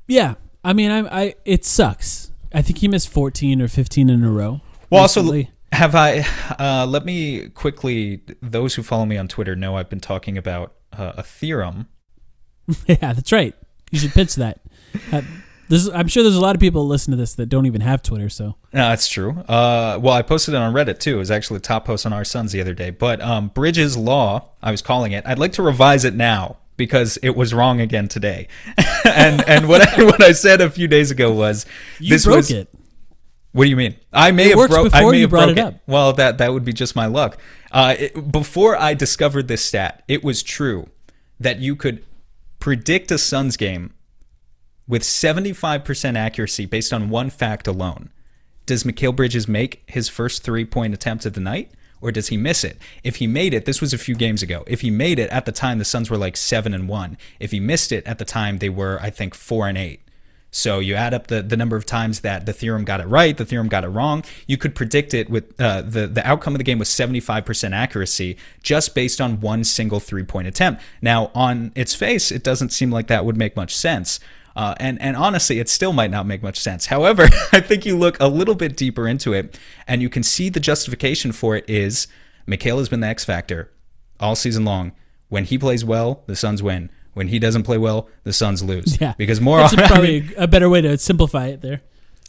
Yeah, 0.07 0.35
I 0.67 0.73
mean, 0.73 0.91
I, 0.91 1.21
I 1.21 1.35
it 1.45 1.63
sucks. 1.63 2.29
I 2.53 2.61
think 2.61 2.79
he 2.79 2.89
missed 2.89 3.07
14 3.07 3.61
or 3.61 3.69
15 3.69 4.09
in 4.09 4.21
a 4.21 4.29
row. 4.29 4.59
Well, 4.89 5.01
also, 5.01 5.43
have 5.71 5.95
I? 5.95 6.25
Uh, 6.59 6.85
let 6.85 7.05
me 7.05 7.47
quickly. 7.47 8.21
Those 8.41 8.75
who 8.75 8.83
follow 8.83 9.05
me 9.05 9.17
on 9.17 9.29
Twitter 9.29 9.55
know 9.55 9.77
I've 9.77 9.89
been 9.89 10.01
talking 10.01 10.37
about 10.37 10.73
uh, 10.91 11.13
a 11.15 11.23
theorem. 11.23 11.87
yeah, 12.85 13.13
that's 13.13 13.31
right. 13.31 13.55
You 13.91 13.99
should 13.99 14.11
pitch 14.11 14.35
that. 14.35 14.59
Uh, 15.11 15.21
this, 15.69 15.87
I'm 15.93 16.07
sure 16.07 16.23
there's 16.23 16.37
a 16.37 16.41
lot 16.41 16.55
of 16.55 16.61
people 16.61 16.81
that 16.83 16.87
listen 16.87 17.11
to 17.11 17.17
this 17.17 17.35
that 17.35 17.47
don't 17.47 17.65
even 17.65 17.81
have 17.81 18.01
Twitter. 18.01 18.29
So 18.29 18.55
No, 18.73 18.89
that's 18.89 19.07
true. 19.07 19.31
Uh, 19.31 19.99
well, 20.01 20.13
I 20.13 20.21
posted 20.21 20.53
it 20.53 20.57
on 20.57 20.73
Reddit 20.73 20.99
too. 20.99 21.15
It 21.15 21.19
was 21.19 21.29
actually 21.29 21.57
the 21.57 21.63
top 21.63 21.85
post 21.85 22.05
on 22.05 22.13
our 22.13 22.23
Sons 22.23 22.53
the 22.53 22.61
other 22.61 22.73
day. 22.73 22.89
But 22.89 23.21
um, 23.21 23.49
Bridges 23.49 23.97
Law, 23.97 24.49
I 24.63 24.71
was 24.71 24.81
calling 24.81 25.11
it. 25.11 25.27
I'd 25.27 25.37
like 25.37 25.51
to 25.53 25.61
revise 25.61 26.05
it 26.05 26.15
now 26.15 26.57
because 26.77 27.17
it 27.17 27.35
was 27.35 27.53
wrong 27.53 27.81
again 27.81 28.07
today. 28.07 28.47
and 29.05 29.47
and 29.47 29.67
what 29.67 29.81
I, 29.81 30.03
what 30.03 30.23
I 30.23 30.31
said 30.31 30.61
a 30.61 30.69
few 30.69 30.87
days 30.87 31.11
ago 31.11 31.31
was 31.31 31.65
you 31.99 32.11
this 32.11 32.25
broke 32.25 32.37
was, 32.37 32.51
it. 32.51 32.69
What 33.51 33.63
do 33.63 33.69
you 33.69 33.75
mean? 33.75 33.95
I 34.13 34.31
may 34.31 34.51
It 34.51 34.57
have 34.57 34.69
broke. 34.69 34.93
I 34.93 35.09
may 35.09 35.17
you 35.17 35.21
have 35.21 35.29
brought 35.31 35.45
broke 35.47 35.57
it 35.57 35.61
up. 35.61 35.75
Well, 35.87 36.13
that 36.13 36.37
that 36.37 36.53
would 36.53 36.63
be 36.63 36.73
just 36.73 36.95
my 36.95 37.07
luck. 37.07 37.37
Uh, 37.71 37.95
it, 37.97 38.31
before 38.31 38.77
I 38.77 38.93
discovered 38.93 39.47
this 39.47 39.63
stat, 39.63 40.03
it 40.07 40.23
was 40.23 40.43
true 40.43 40.89
that 41.39 41.59
you 41.59 41.75
could 41.75 42.05
predict 42.59 43.11
a 43.11 43.17
Suns 43.17 43.57
game 43.57 43.93
with 44.87 45.03
75% 45.03 46.15
accuracy 46.15 46.65
based 46.65 46.93
on 46.93 47.09
one 47.09 47.29
fact 47.29 47.67
alone. 47.67 48.09
Does 48.65 48.83
Mikal 48.83 49.15
Bridges 49.15 49.47
make 49.47 49.83
his 49.87 50.09
first 50.09 50.43
three 50.43 50.65
point 50.65 50.93
attempt 50.93 51.25
of 51.25 51.33
the 51.33 51.39
night? 51.39 51.71
Or 52.01 52.11
does 52.11 52.27
he 52.27 52.37
miss 52.37 52.63
it? 52.63 52.77
If 53.03 53.17
he 53.17 53.27
made 53.27 53.53
it, 53.53 53.65
this 53.65 53.81
was 53.81 53.93
a 53.93 53.97
few 53.97 54.15
games 54.15 54.43
ago. 54.43 54.63
If 54.67 54.81
he 54.81 54.91
made 54.91 55.19
it 55.19 55.29
at 55.29 55.45
the 55.45 55.51
time, 55.51 55.79
the 55.79 55.85
Suns 55.85 56.09
were 56.09 56.17
like 56.17 56.37
seven 56.37 56.73
and 56.73 56.87
one. 56.87 57.17
If 57.39 57.51
he 57.51 57.59
missed 57.59 57.91
it 57.91 58.05
at 58.05 58.19
the 58.19 58.25
time, 58.25 58.59
they 58.59 58.69
were, 58.69 58.99
I 59.01 59.09
think, 59.09 59.33
four 59.33 59.67
and 59.67 59.77
eight. 59.77 60.01
So 60.51 60.79
you 60.79 60.95
add 60.95 61.13
up 61.13 61.27
the, 61.27 61.41
the 61.41 61.57
number 61.57 61.75
of 61.75 61.85
times 61.85 62.21
that 62.21 62.45
the 62.45 62.53
theorem 62.53 62.85
got 62.85 63.01
it 63.01 63.07
right, 63.07 63.35
the 63.35 63.45
theorem 63.45 63.67
got 63.67 63.83
it 63.83 63.89
wrong. 63.89 64.23
You 64.47 64.57
could 64.57 64.75
predict 64.75 65.13
it 65.13 65.29
with 65.29 65.59
uh, 65.59 65.81
the 65.81 66.07
the 66.07 66.25
outcome 66.25 66.55
of 66.55 66.57
the 66.57 66.63
game 66.63 66.79
was 66.79 66.89
75% 66.89 67.73
accuracy 67.73 68.37
just 68.63 68.95
based 68.95 69.19
on 69.19 69.41
one 69.41 69.63
single 69.63 69.99
three 69.99 70.23
point 70.23 70.47
attempt. 70.47 70.81
Now 71.01 71.31
on 71.35 71.73
its 71.75 71.93
face, 71.93 72.31
it 72.31 72.43
doesn't 72.43 72.69
seem 72.69 72.91
like 72.91 73.07
that 73.07 73.25
would 73.25 73.37
make 73.37 73.55
much 73.55 73.75
sense. 73.75 74.19
Uh, 74.57 74.73
and 74.79 74.99
and 74.99 75.15
honestly, 75.15 75.59
it 75.59 75.69
still 75.69 75.93
might 75.93 76.09
not 76.09 76.25
make 76.25 76.41
much 76.41 76.59
sense. 76.59 76.87
However, 76.87 77.29
I 77.53 77.59
think 77.61 77.85
you 77.85 77.95
look 77.95 78.17
a 78.19 78.27
little 78.27 78.55
bit 78.55 78.75
deeper 78.75 79.07
into 79.07 79.31
it, 79.31 79.57
and 79.87 80.01
you 80.01 80.09
can 80.09 80.23
see 80.23 80.49
the 80.49 80.59
justification 80.59 81.31
for 81.31 81.55
it 81.55 81.63
is 81.69 82.07
Mikal 82.47 82.79
has 82.79 82.89
been 82.89 82.99
the 83.01 83.07
X 83.07 83.23
factor 83.23 83.71
all 84.19 84.35
season 84.35 84.65
long. 84.65 84.93
When 85.29 85.43
he 85.45 85.59
plays 85.59 85.85
well, 85.85 86.23
the 86.25 86.35
Suns 86.35 86.63
win. 86.63 86.89
When 87.13 87.27
he 87.27 87.37
doesn't 87.37 87.63
play 87.63 87.77
well, 87.77 88.09
the 88.23 88.33
Suns 88.33 88.63
lose. 88.63 88.99
Yeah, 88.99 89.13
because 89.17 89.39
more 89.39 89.59
That's 89.59 89.73
often, 89.73 89.85
I 89.85 89.87
probably 89.89 90.21
mean- 90.21 90.33
a 90.37 90.47
better 90.47 90.69
way 90.69 90.81
to 90.81 90.97
simplify 90.97 91.47
it 91.47 91.61
there. 91.61 91.81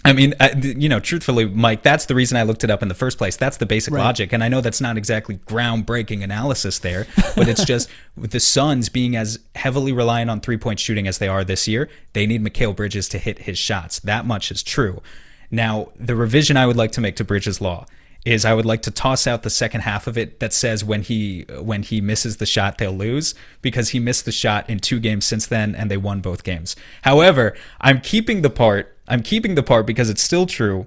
I 0.08 0.12
mean, 0.14 0.34
I, 0.40 0.52
you 0.54 0.88
know, 0.88 1.00
truthfully, 1.00 1.44
Mike, 1.44 1.82
that's 1.82 2.06
the 2.06 2.14
reason 2.14 2.38
I 2.38 2.42
looked 2.42 2.64
it 2.64 2.70
up 2.70 2.82
in 2.82 2.88
the 2.88 2.94
first 2.94 3.18
place. 3.18 3.36
That's 3.36 3.58
the 3.58 3.66
basic 3.66 3.92
Right. 3.92 4.02
logic. 4.02 4.32
And 4.32 4.42
I 4.42 4.48
know 4.48 4.60
that's 4.60 4.80
not 4.80 4.96
exactly 4.96 5.36
groundbreaking 5.46 6.22
analysis 6.24 6.78
there, 6.78 7.06
but 7.36 7.46
it's 7.48 7.64
just 7.64 7.90
with 8.16 8.30
the 8.30 8.40
Suns 8.40 8.88
being 8.88 9.16
as 9.16 9.38
heavily 9.54 9.92
reliant 9.92 10.30
on 10.30 10.40
three 10.40 10.56
point 10.56 10.80
shooting 10.80 11.06
as 11.06 11.18
they 11.18 11.28
are 11.28 11.44
this 11.44 11.68
year, 11.68 11.88
they 12.14 12.26
need 12.26 12.42
Mikal 12.42 12.74
Bridges 12.74 13.08
to 13.10 13.18
hit 13.18 13.40
his 13.40 13.58
shots. 13.58 14.00
That 14.00 14.24
much 14.24 14.50
is 14.50 14.62
true. 14.62 15.02
Now, 15.50 15.88
the 15.96 16.16
revision 16.16 16.56
I 16.56 16.66
would 16.66 16.76
like 16.76 16.92
to 16.92 17.00
make 17.00 17.16
to 17.16 17.24
Bridges' 17.24 17.60
law 17.60 17.86
is 18.24 18.44
I 18.44 18.52
would 18.52 18.66
like 18.66 18.82
to 18.82 18.90
toss 18.90 19.26
out 19.26 19.42
the 19.42 19.50
second 19.50 19.82
half 19.82 20.06
of 20.06 20.18
it 20.18 20.40
that 20.40 20.52
says 20.52 20.84
when 20.84 21.02
he 21.02 21.46
when 21.60 21.82
he 21.82 22.00
misses 22.00 22.38
the 22.38 22.46
shot 22.46 22.76
they'll 22.76 22.92
lose 22.92 23.34
because 23.62 23.90
he 23.90 24.00
missed 24.00 24.24
the 24.24 24.32
shot 24.32 24.68
in 24.68 24.80
two 24.80 24.98
games 25.00 25.24
since 25.24 25.46
then 25.46 25.74
and 25.74 25.90
they 25.90 25.96
won 25.96 26.20
both 26.20 26.44
games. 26.44 26.76
However, 27.02 27.56
I'm 27.80 28.00
keeping 28.00 28.42
the 28.42 28.50
part 28.50 28.97
I'm 29.08 29.22
keeping 29.22 29.54
the 29.54 29.62
part 29.62 29.86
because 29.86 30.10
it's 30.10 30.22
still 30.22 30.46
true. 30.46 30.86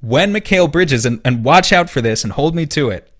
When 0.00 0.32
Mikal 0.32 0.70
Bridges 0.70 1.06
and, 1.06 1.20
and 1.24 1.44
watch 1.44 1.72
out 1.72 1.88
for 1.88 2.00
this 2.00 2.24
and 2.24 2.32
hold 2.32 2.54
me 2.54 2.66
to 2.66 2.90
it. 2.90 3.10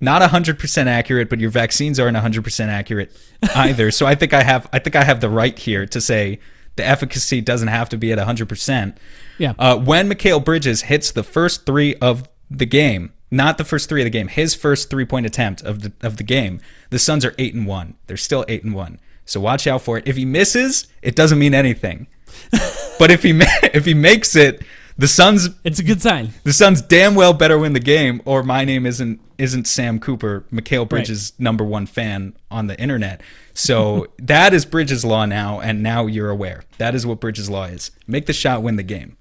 Not 0.00 0.22
100% 0.22 0.86
accurate, 0.86 1.28
but 1.28 1.40
your 1.40 1.50
vaccines 1.50 1.98
aren't 1.98 2.16
100% 2.16 2.68
accurate 2.68 3.10
either. 3.54 3.90
so 3.90 4.06
I 4.06 4.14
think 4.14 4.32
I 4.32 4.44
have 4.44 4.68
I 4.72 4.78
think 4.78 4.94
I 4.94 5.02
have 5.02 5.20
the 5.20 5.28
right 5.28 5.58
here 5.58 5.86
to 5.86 6.00
say 6.00 6.38
the 6.76 6.84
efficacy 6.84 7.40
doesn't 7.40 7.68
have 7.68 7.88
to 7.88 7.98
be 7.98 8.12
at 8.12 8.18
100%. 8.18 8.96
Yeah. 9.38 9.54
Uh, 9.58 9.76
when 9.76 10.08
Mikal 10.08 10.44
Bridges 10.44 10.82
hits 10.82 11.10
the 11.10 11.24
first 11.24 11.66
three 11.66 11.96
of 11.96 12.28
the 12.48 12.66
game, 12.66 13.12
not 13.30 13.58
the 13.58 13.64
first 13.64 13.88
three 13.88 14.00
of 14.00 14.06
the 14.06 14.10
game, 14.10 14.28
his 14.28 14.54
first 14.54 14.88
three 14.88 15.04
point 15.04 15.26
attempt 15.26 15.62
of 15.62 15.82
the 15.82 15.92
of 16.00 16.16
the 16.16 16.22
game, 16.22 16.60
the 16.90 16.98
Suns 16.98 17.24
are 17.24 17.34
eight 17.36 17.54
and 17.54 17.66
one. 17.66 17.96
They're 18.06 18.16
still 18.16 18.44
eight 18.48 18.62
and 18.64 18.74
one. 18.74 19.00
So 19.24 19.40
watch 19.40 19.66
out 19.66 19.82
for 19.82 19.98
it. 19.98 20.06
If 20.06 20.16
he 20.16 20.24
misses, 20.24 20.86
it 21.02 21.14
doesn't 21.14 21.38
mean 21.38 21.54
anything. 21.54 22.06
but 22.98 23.10
if 23.10 23.22
he 23.22 23.32
ma- 23.32 23.44
if 23.62 23.84
he 23.84 23.94
makes 23.94 24.34
it, 24.36 24.62
the 24.96 25.08
Suns 25.08 25.48
It's 25.64 25.78
a 25.78 25.84
good 25.84 26.02
sign. 26.02 26.30
the 26.44 26.52
Suns 26.52 26.82
damn 26.82 27.14
well 27.14 27.32
better 27.32 27.58
win 27.58 27.72
the 27.72 27.80
game, 27.80 28.20
or 28.24 28.42
my 28.42 28.64
name 28.64 28.86
isn't 28.86 29.20
isn't 29.38 29.66
Sam 29.68 30.00
Cooper, 30.00 30.44
Mikal 30.52 30.88
Bridges' 30.88 31.32
number 31.38 31.62
one 31.64 31.86
fan 31.86 32.34
on 32.50 32.66
the 32.66 32.78
internet. 32.80 33.20
So 33.54 34.08
that 34.18 34.52
is 34.52 34.64
Bridges' 34.64 35.04
law 35.04 35.26
now, 35.26 35.60
and 35.60 35.82
now 35.82 36.06
you're 36.06 36.30
aware. 36.30 36.64
That 36.78 36.94
is 36.96 37.06
what 37.06 37.20
Bridges' 37.20 37.48
law 37.48 37.64
is. 37.64 37.92
Make 38.06 38.26
the 38.26 38.32
shot, 38.32 38.62
win 38.62 38.74
the 38.76 38.82
game. 38.82 39.16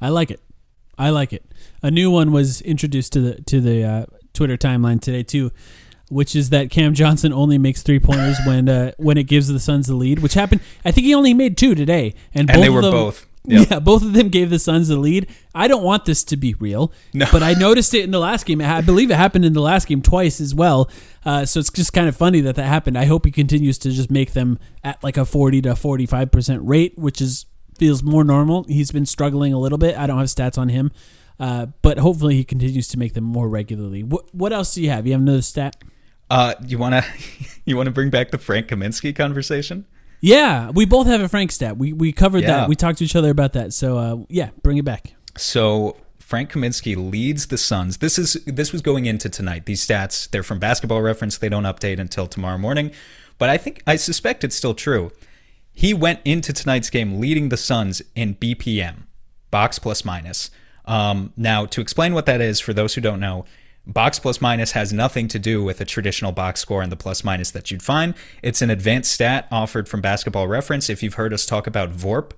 I 0.00 0.08
like 0.08 0.30
it. 0.30 0.40
I 0.98 1.10
like 1.10 1.32
it. 1.32 1.44
A 1.82 1.90
new 1.90 2.10
one 2.10 2.32
was 2.32 2.60
introduced 2.62 3.12
to 3.14 3.20
the 3.20 3.42
to 3.42 3.60
the 3.60 3.84
uh, 3.84 4.06
Twitter 4.32 4.56
timeline 4.56 5.00
today 5.00 5.22
too, 5.22 5.52
which 6.12 6.36
is 6.36 6.50
that 6.50 6.70
Cam 6.70 6.94
Johnson 6.94 7.32
only 7.32 7.58
makes 7.58 7.82
three 7.82 7.98
pointers 8.00 8.36
when 8.46 8.68
uh, 8.68 8.92
when 8.98 9.16
it 9.16 9.24
gives 9.24 9.48
the 9.48 9.58
Suns 9.60 9.86
the 9.86 9.94
lead. 9.94 10.18
Which 10.20 10.34
happened. 10.34 10.60
I 10.84 10.90
think 10.90 11.06
he 11.06 11.14
only 11.14 11.34
made 11.34 11.56
two 11.56 11.74
today, 11.74 12.14
and, 12.34 12.48
And 12.50 12.56
both 12.56 12.62
they 12.62 12.68
of 12.68 12.74
were 12.74 12.82
them- 12.82 12.90
both. 12.92 13.26
Yep. 13.44 13.70
Yeah, 13.70 13.78
both 13.80 14.04
of 14.04 14.12
them 14.12 14.28
gave 14.28 14.50
the 14.50 14.58
Suns 14.60 14.86
the 14.86 14.96
lead. 14.96 15.26
I 15.52 15.66
don't 15.66 15.82
want 15.82 16.04
this 16.04 16.22
to 16.22 16.36
be 16.36 16.54
real, 16.60 16.92
No. 17.12 17.26
but 17.32 17.42
I 17.42 17.54
noticed 17.54 17.92
it 17.92 18.04
in 18.04 18.12
the 18.12 18.20
last 18.20 18.46
game. 18.46 18.60
I 18.60 18.80
believe 18.82 19.10
it 19.10 19.16
happened 19.16 19.44
in 19.44 19.52
the 19.52 19.60
last 19.60 19.88
game 19.88 20.00
twice 20.00 20.40
as 20.40 20.54
well. 20.54 20.88
Uh, 21.24 21.44
so 21.44 21.58
it's 21.58 21.68
just 21.68 21.92
kind 21.92 22.06
of 22.06 22.14
funny 22.14 22.40
that 22.42 22.54
that 22.54 22.66
happened. 22.66 22.96
I 22.96 23.06
hope 23.06 23.24
he 23.24 23.32
continues 23.32 23.78
to 23.78 23.90
just 23.90 24.12
make 24.12 24.32
them 24.34 24.60
at 24.84 25.02
like 25.02 25.16
a 25.16 25.24
forty 25.24 25.60
to 25.62 25.74
forty 25.74 26.06
five 26.06 26.30
percent 26.30 26.62
rate, 26.64 26.96
which 26.96 27.20
is 27.20 27.46
feels 27.76 28.04
more 28.04 28.22
normal. 28.22 28.62
He's 28.68 28.92
been 28.92 29.06
struggling 29.06 29.52
a 29.52 29.58
little 29.58 29.78
bit. 29.78 29.96
I 29.98 30.06
don't 30.06 30.18
have 30.18 30.28
stats 30.28 30.56
on 30.56 30.68
him, 30.68 30.92
uh, 31.40 31.66
but 31.82 31.98
hopefully 31.98 32.36
he 32.36 32.44
continues 32.44 32.86
to 32.88 32.96
make 32.96 33.14
them 33.14 33.24
more 33.24 33.48
regularly. 33.48 34.04
What 34.04 34.32
what 34.32 34.52
else 34.52 34.72
do 34.72 34.82
you 34.84 34.90
have? 34.90 35.04
You 35.04 35.14
have 35.14 35.20
another 35.20 35.42
stat? 35.42 35.74
Uh, 36.32 36.54
you 36.66 36.78
wanna 36.78 37.04
you 37.66 37.76
wanna 37.76 37.90
bring 37.90 38.08
back 38.08 38.30
the 38.30 38.38
Frank 38.38 38.68
Kaminsky 38.68 39.14
conversation? 39.14 39.84
Yeah, 40.20 40.70
we 40.70 40.86
both 40.86 41.06
have 41.06 41.20
a 41.20 41.28
Frank 41.28 41.52
stat. 41.52 41.76
We 41.76 41.92
we 41.92 42.10
covered 42.10 42.42
Yeah. 42.42 42.48
that. 42.60 42.68
We 42.70 42.74
talked 42.76 42.98
to 42.98 43.04
each 43.04 43.14
other 43.16 43.30
about 43.30 43.52
that. 43.52 43.72
So 43.74 43.98
uh, 43.98 44.16
yeah, 44.28 44.50
bring 44.62 44.78
it 44.78 44.84
back. 44.84 45.12
So 45.36 45.96
Frank 46.18 46.50
Kaminsky 46.50 46.96
leads 46.96 47.48
the 47.48 47.58
Suns. 47.58 47.98
This 47.98 48.18
is 48.18 48.32
this 48.46 48.72
was 48.72 48.80
going 48.80 49.04
into 49.04 49.28
tonight. 49.28 49.66
These 49.66 49.86
stats 49.86 50.30
they're 50.30 50.42
from 50.42 50.58
Basketball 50.58 51.02
Reference. 51.02 51.36
They 51.36 51.50
don't 51.50 51.64
update 51.64 51.98
until 51.98 52.26
tomorrow 52.26 52.56
morning, 52.56 52.92
but 53.36 53.50
I 53.50 53.58
think 53.58 53.82
I 53.86 53.96
suspect 53.96 54.42
it's 54.42 54.56
still 54.56 54.74
true. 54.74 55.10
He 55.74 55.92
went 55.92 56.20
into 56.24 56.54
tonight's 56.54 56.88
game 56.88 57.20
leading 57.20 57.50
the 57.50 57.58
Suns 57.58 58.00
in 58.14 58.36
BPM, 58.36 59.02
box 59.50 59.78
plus 59.78 60.02
minus. 60.02 60.50
Um, 60.86 61.32
now, 61.36 61.66
to 61.66 61.80
explain 61.82 62.14
what 62.14 62.24
that 62.26 62.40
is 62.40 62.58
for 62.58 62.72
those 62.72 62.94
who 62.94 63.00
don't 63.00 63.20
know, 63.20 63.44
box 63.86 64.18
plus 64.18 64.40
minus 64.40 64.72
has 64.72 64.92
nothing 64.92 65.28
to 65.28 65.38
do 65.38 65.62
with 65.62 65.80
a 65.80 65.84
traditional 65.84 66.32
box 66.32 66.60
score 66.60 66.82
and 66.82 66.92
the 66.92 66.96
plus 66.96 67.24
minus 67.24 67.50
that 67.50 67.70
you'd 67.70 67.82
find. 67.82 68.14
It's 68.42 68.62
an 68.62 68.70
advanced 68.70 69.12
stat 69.12 69.48
offered 69.50 69.88
from 69.88 70.00
Basketball 70.00 70.48
Reference. 70.48 70.88
If 70.88 71.02
you've 71.02 71.14
heard 71.14 71.32
us 71.32 71.46
talk 71.46 71.66
about 71.66 71.90
VORP, 71.92 72.32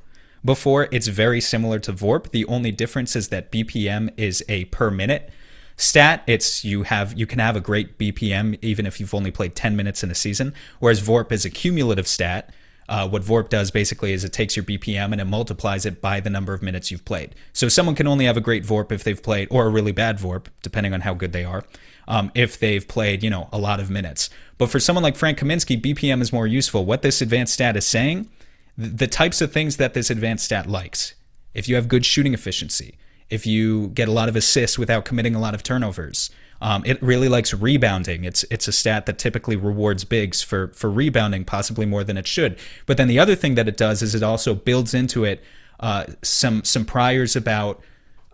before. 0.44 0.88
It's 0.92 1.06
very 1.06 1.40
similar 1.40 1.78
to 1.80 1.92
VORP. 1.92 2.30
The 2.30 2.44
only 2.44 2.70
difference 2.70 3.16
is 3.16 3.28
that 3.28 3.50
BPM 3.50 4.12
is 4.16 4.44
a 4.48 4.66
per 4.66 4.90
minute 4.90 5.30
stat. 5.76 6.22
It's 6.26 6.64
you 6.64 6.82
have 6.84 7.18
you 7.18 7.26
can 7.26 7.38
have 7.38 7.56
a 7.56 7.60
great 7.60 7.98
BPM 7.98 8.58
even 8.60 8.86
if 8.86 9.00
you've 9.00 9.14
only 9.14 9.30
played 9.30 9.54
10 9.54 9.74
minutes 9.74 10.04
in 10.04 10.10
a 10.10 10.14
season, 10.14 10.52
whereas 10.78 11.00
VORP 11.00 11.32
is 11.32 11.44
a 11.44 11.50
cumulative 11.50 12.06
stat. 12.06 12.52
Uh, 12.88 13.08
what 13.08 13.22
VORP 13.22 13.48
does 13.48 13.70
basically 13.70 14.12
is 14.12 14.24
it 14.24 14.32
takes 14.32 14.56
your 14.56 14.64
BPM 14.64 15.12
and 15.12 15.20
it 15.20 15.24
multiplies 15.24 15.86
it 15.86 16.00
by 16.00 16.20
the 16.20 16.30
number 16.30 16.52
of 16.52 16.62
minutes 16.62 16.90
you've 16.90 17.04
played. 17.04 17.34
So 17.52 17.68
someone 17.68 17.94
can 17.94 18.06
only 18.06 18.26
have 18.26 18.36
a 18.36 18.42
great 18.42 18.64
VORP 18.64 18.92
if 18.92 19.04
they've 19.04 19.22
played, 19.22 19.48
or 19.50 19.66
a 19.66 19.70
really 19.70 19.92
bad 19.92 20.18
VORP, 20.18 20.46
depending 20.62 20.92
on 20.92 21.00
how 21.00 21.14
good 21.14 21.32
they 21.32 21.44
are, 21.44 21.64
um, 22.06 22.30
if 22.34 22.58
they've 22.58 22.86
played, 22.86 23.22
you 23.22 23.30
know, 23.30 23.48
a 23.52 23.58
lot 23.58 23.80
of 23.80 23.90
minutes. 23.90 24.28
But 24.58 24.70
for 24.70 24.78
someone 24.78 25.02
like 25.02 25.16
Frank 25.16 25.38
Kaminsky, 25.38 25.80
BPM 25.80 26.20
is 26.20 26.32
more 26.32 26.46
useful. 26.46 26.84
What 26.84 27.02
this 27.02 27.22
advanced 27.22 27.54
stat 27.54 27.76
is 27.76 27.86
saying, 27.86 28.28
the 28.76 29.06
types 29.06 29.40
of 29.40 29.52
things 29.52 29.76
that 29.78 29.94
this 29.94 30.10
advanced 30.10 30.44
stat 30.44 30.66
likes. 30.66 31.14
If 31.54 31.68
you 31.68 31.76
have 31.76 31.88
good 31.88 32.04
shooting 32.04 32.34
efficiency, 32.34 32.96
if 33.30 33.46
you 33.46 33.88
get 33.88 34.08
a 34.08 34.12
lot 34.12 34.28
of 34.28 34.36
assists 34.36 34.78
without 34.78 35.04
committing 35.04 35.34
a 35.34 35.40
lot 35.40 35.54
of 35.54 35.62
turnovers, 35.62 36.30
um, 36.64 36.82
it 36.86 37.00
really 37.02 37.28
likes 37.28 37.52
rebounding. 37.52 38.24
It's 38.24 38.42
it's 38.44 38.66
a 38.66 38.72
stat 38.72 39.04
that 39.04 39.18
typically 39.18 39.54
rewards 39.54 40.04
bigs 40.04 40.40
for 40.40 40.68
for 40.68 40.90
rebounding, 40.90 41.44
possibly 41.44 41.84
more 41.84 42.02
than 42.02 42.16
it 42.16 42.26
should. 42.26 42.58
But 42.86 42.96
then 42.96 43.06
the 43.06 43.18
other 43.18 43.34
thing 43.34 43.54
that 43.56 43.68
it 43.68 43.76
does 43.76 44.00
is 44.00 44.14
it 44.14 44.22
also 44.22 44.54
builds 44.54 44.94
into 44.94 45.24
it 45.24 45.44
uh, 45.78 46.06
some 46.22 46.64
some 46.64 46.86
priors 46.86 47.36
about 47.36 47.82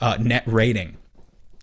uh, 0.01 0.17
net 0.21 0.45
rating. 0.47 0.97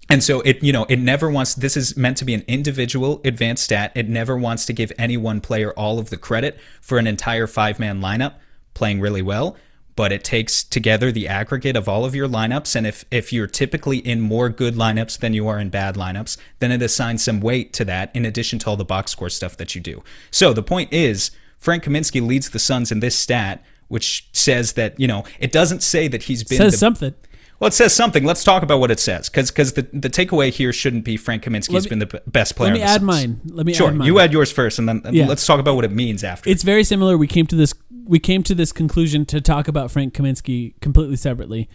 And 0.09 0.21
so 0.21 0.41
it, 0.41 0.61
you 0.61 0.73
know, 0.73 0.85
it 0.89 0.99
never 0.99 1.29
wants. 1.29 1.55
This 1.55 1.77
is 1.77 1.95
meant 1.95 2.17
to 2.17 2.25
be 2.25 2.33
an 2.33 2.43
individual 2.49 3.21
advanced 3.23 3.63
stat. 3.63 3.93
It 3.95 4.09
never 4.09 4.35
wants 4.35 4.65
to 4.65 4.73
give 4.73 4.91
any 4.97 5.15
one 5.15 5.39
player 5.39 5.71
all 5.71 5.99
of 5.99 6.09
the 6.09 6.17
credit 6.17 6.59
for 6.81 6.97
an 6.97 7.07
entire 7.07 7.47
five 7.47 7.79
man 7.79 8.01
lineup 8.01 8.33
playing 8.73 8.99
really 8.99 9.21
well 9.21 9.55
but 9.97 10.11
it 10.11 10.23
takes 10.23 10.63
together 10.63 11.11
the 11.11 11.27
aggregate 11.27 11.75
of 11.75 11.89
all 11.89 12.05
of 12.05 12.13
your 12.13 12.29
lineups. 12.29 12.75
And 12.75 12.85
if, 12.85 13.03
if 13.09 13.33
you're 13.33 13.47
typically 13.47 13.97
in 13.97 14.21
more 14.21 14.47
good 14.47 14.75
lineups 14.75 15.17
than 15.17 15.33
you 15.33 15.47
are 15.47 15.59
in 15.59 15.69
bad 15.69 15.95
lineups, 15.95 16.37
then 16.59 16.71
it 16.71 16.83
assigns 16.83 17.23
some 17.23 17.41
weight 17.41 17.73
to 17.73 17.85
that 17.85 18.15
in 18.15 18.23
addition 18.23 18.59
to 18.59 18.69
all 18.69 18.77
the 18.77 18.85
box 18.85 19.11
score 19.11 19.27
stuff 19.27 19.57
that 19.57 19.73
you 19.73 19.81
do. 19.81 20.03
So 20.29 20.53
the 20.53 20.61
point 20.61 20.93
is, 20.93 21.31
Frank 21.57 21.83
Kaminsky 21.83 22.25
leads 22.25 22.51
the 22.51 22.59
Suns 22.59 22.91
in 22.91 22.99
this 22.99 23.17
stat, 23.17 23.65
which 23.87 24.29
says 24.33 24.73
that, 24.73 24.99
you 24.99 25.07
know, 25.07 25.23
it 25.39 25.51
doesn't 25.51 25.81
say 25.81 26.07
that 26.07 26.23
he's 26.23 26.43
been. 26.43 26.59
Says 26.59 26.73
the, 26.73 26.77
something. 26.77 27.15
Well, 27.59 27.67
it 27.69 27.73
says 27.73 27.93
something. 27.95 28.23
Let's 28.23 28.43
talk 28.43 28.61
about 28.61 28.79
what 28.79 28.91
it 28.91 28.99
says, 28.99 29.29
because 29.29 29.49
because 29.49 29.73
the, 29.73 29.81
the 29.91 30.09
takeaway 30.09 30.51
here 30.51 30.71
shouldn't 30.71 31.03
be 31.05 31.17
Frank 31.17 31.43
Kaminsky 31.43 31.73
has 31.73 31.87
been 31.87 31.99
the 31.99 32.05
b- 32.05 32.19
best 32.27 32.55
player. 32.55 32.71
Let 32.73 32.79
me 32.79 32.83
add 32.83 33.01
mine. 33.01 33.41
Let 33.45 33.65
me 33.65 33.73
Sure, 33.73 33.87
add 33.87 33.95
mine. 33.95 34.05
you 34.05 34.19
add 34.19 34.31
yours 34.31 34.51
first, 34.51 34.77
and 34.77 34.87
then 34.87 35.01
Yeah. 35.11 35.25
let's 35.27 35.45
talk 35.45 35.59
about 35.59 35.75
what 35.75 35.83
it 35.85 35.91
means 35.91 36.23
after. 36.23 36.49
It's 36.49 36.61
very 36.63 36.83
similar. 36.83 37.17
We 37.17 37.25
came 37.27 37.47
to 37.47 37.55
this 37.55 37.73
we 38.05 38.19
came 38.19 38.43
to 38.43 38.55
this 38.55 38.71
conclusion 38.71 39.25
to 39.25 39.41
talk 39.41 39.67
about 39.67 39.91
Frank 39.91 40.13
Kaminsky 40.13 40.79
completely 40.81 41.15
separately. 41.17 41.67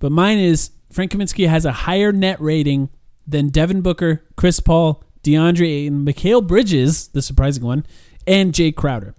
But 0.00 0.12
mine 0.12 0.38
is 0.38 0.70
Frank 0.90 1.10
Kaminsky 1.12 1.48
has 1.48 1.64
a 1.64 1.72
higher 1.72 2.12
net 2.12 2.38
rating 2.40 2.90
than 3.26 3.48
Devin 3.48 3.80
Booker, 3.80 4.22
Chris 4.36 4.60
Paul, 4.60 5.02
DeAndre 5.24 5.66
Ayton, 5.66 6.04
Mikal 6.04 6.46
Bridges, 6.46 7.08
the 7.08 7.22
surprising 7.22 7.64
one, 7.64 7.86
and 8.26 8.52
Jay 8.52 8.70
Crowder. 8.70 9.14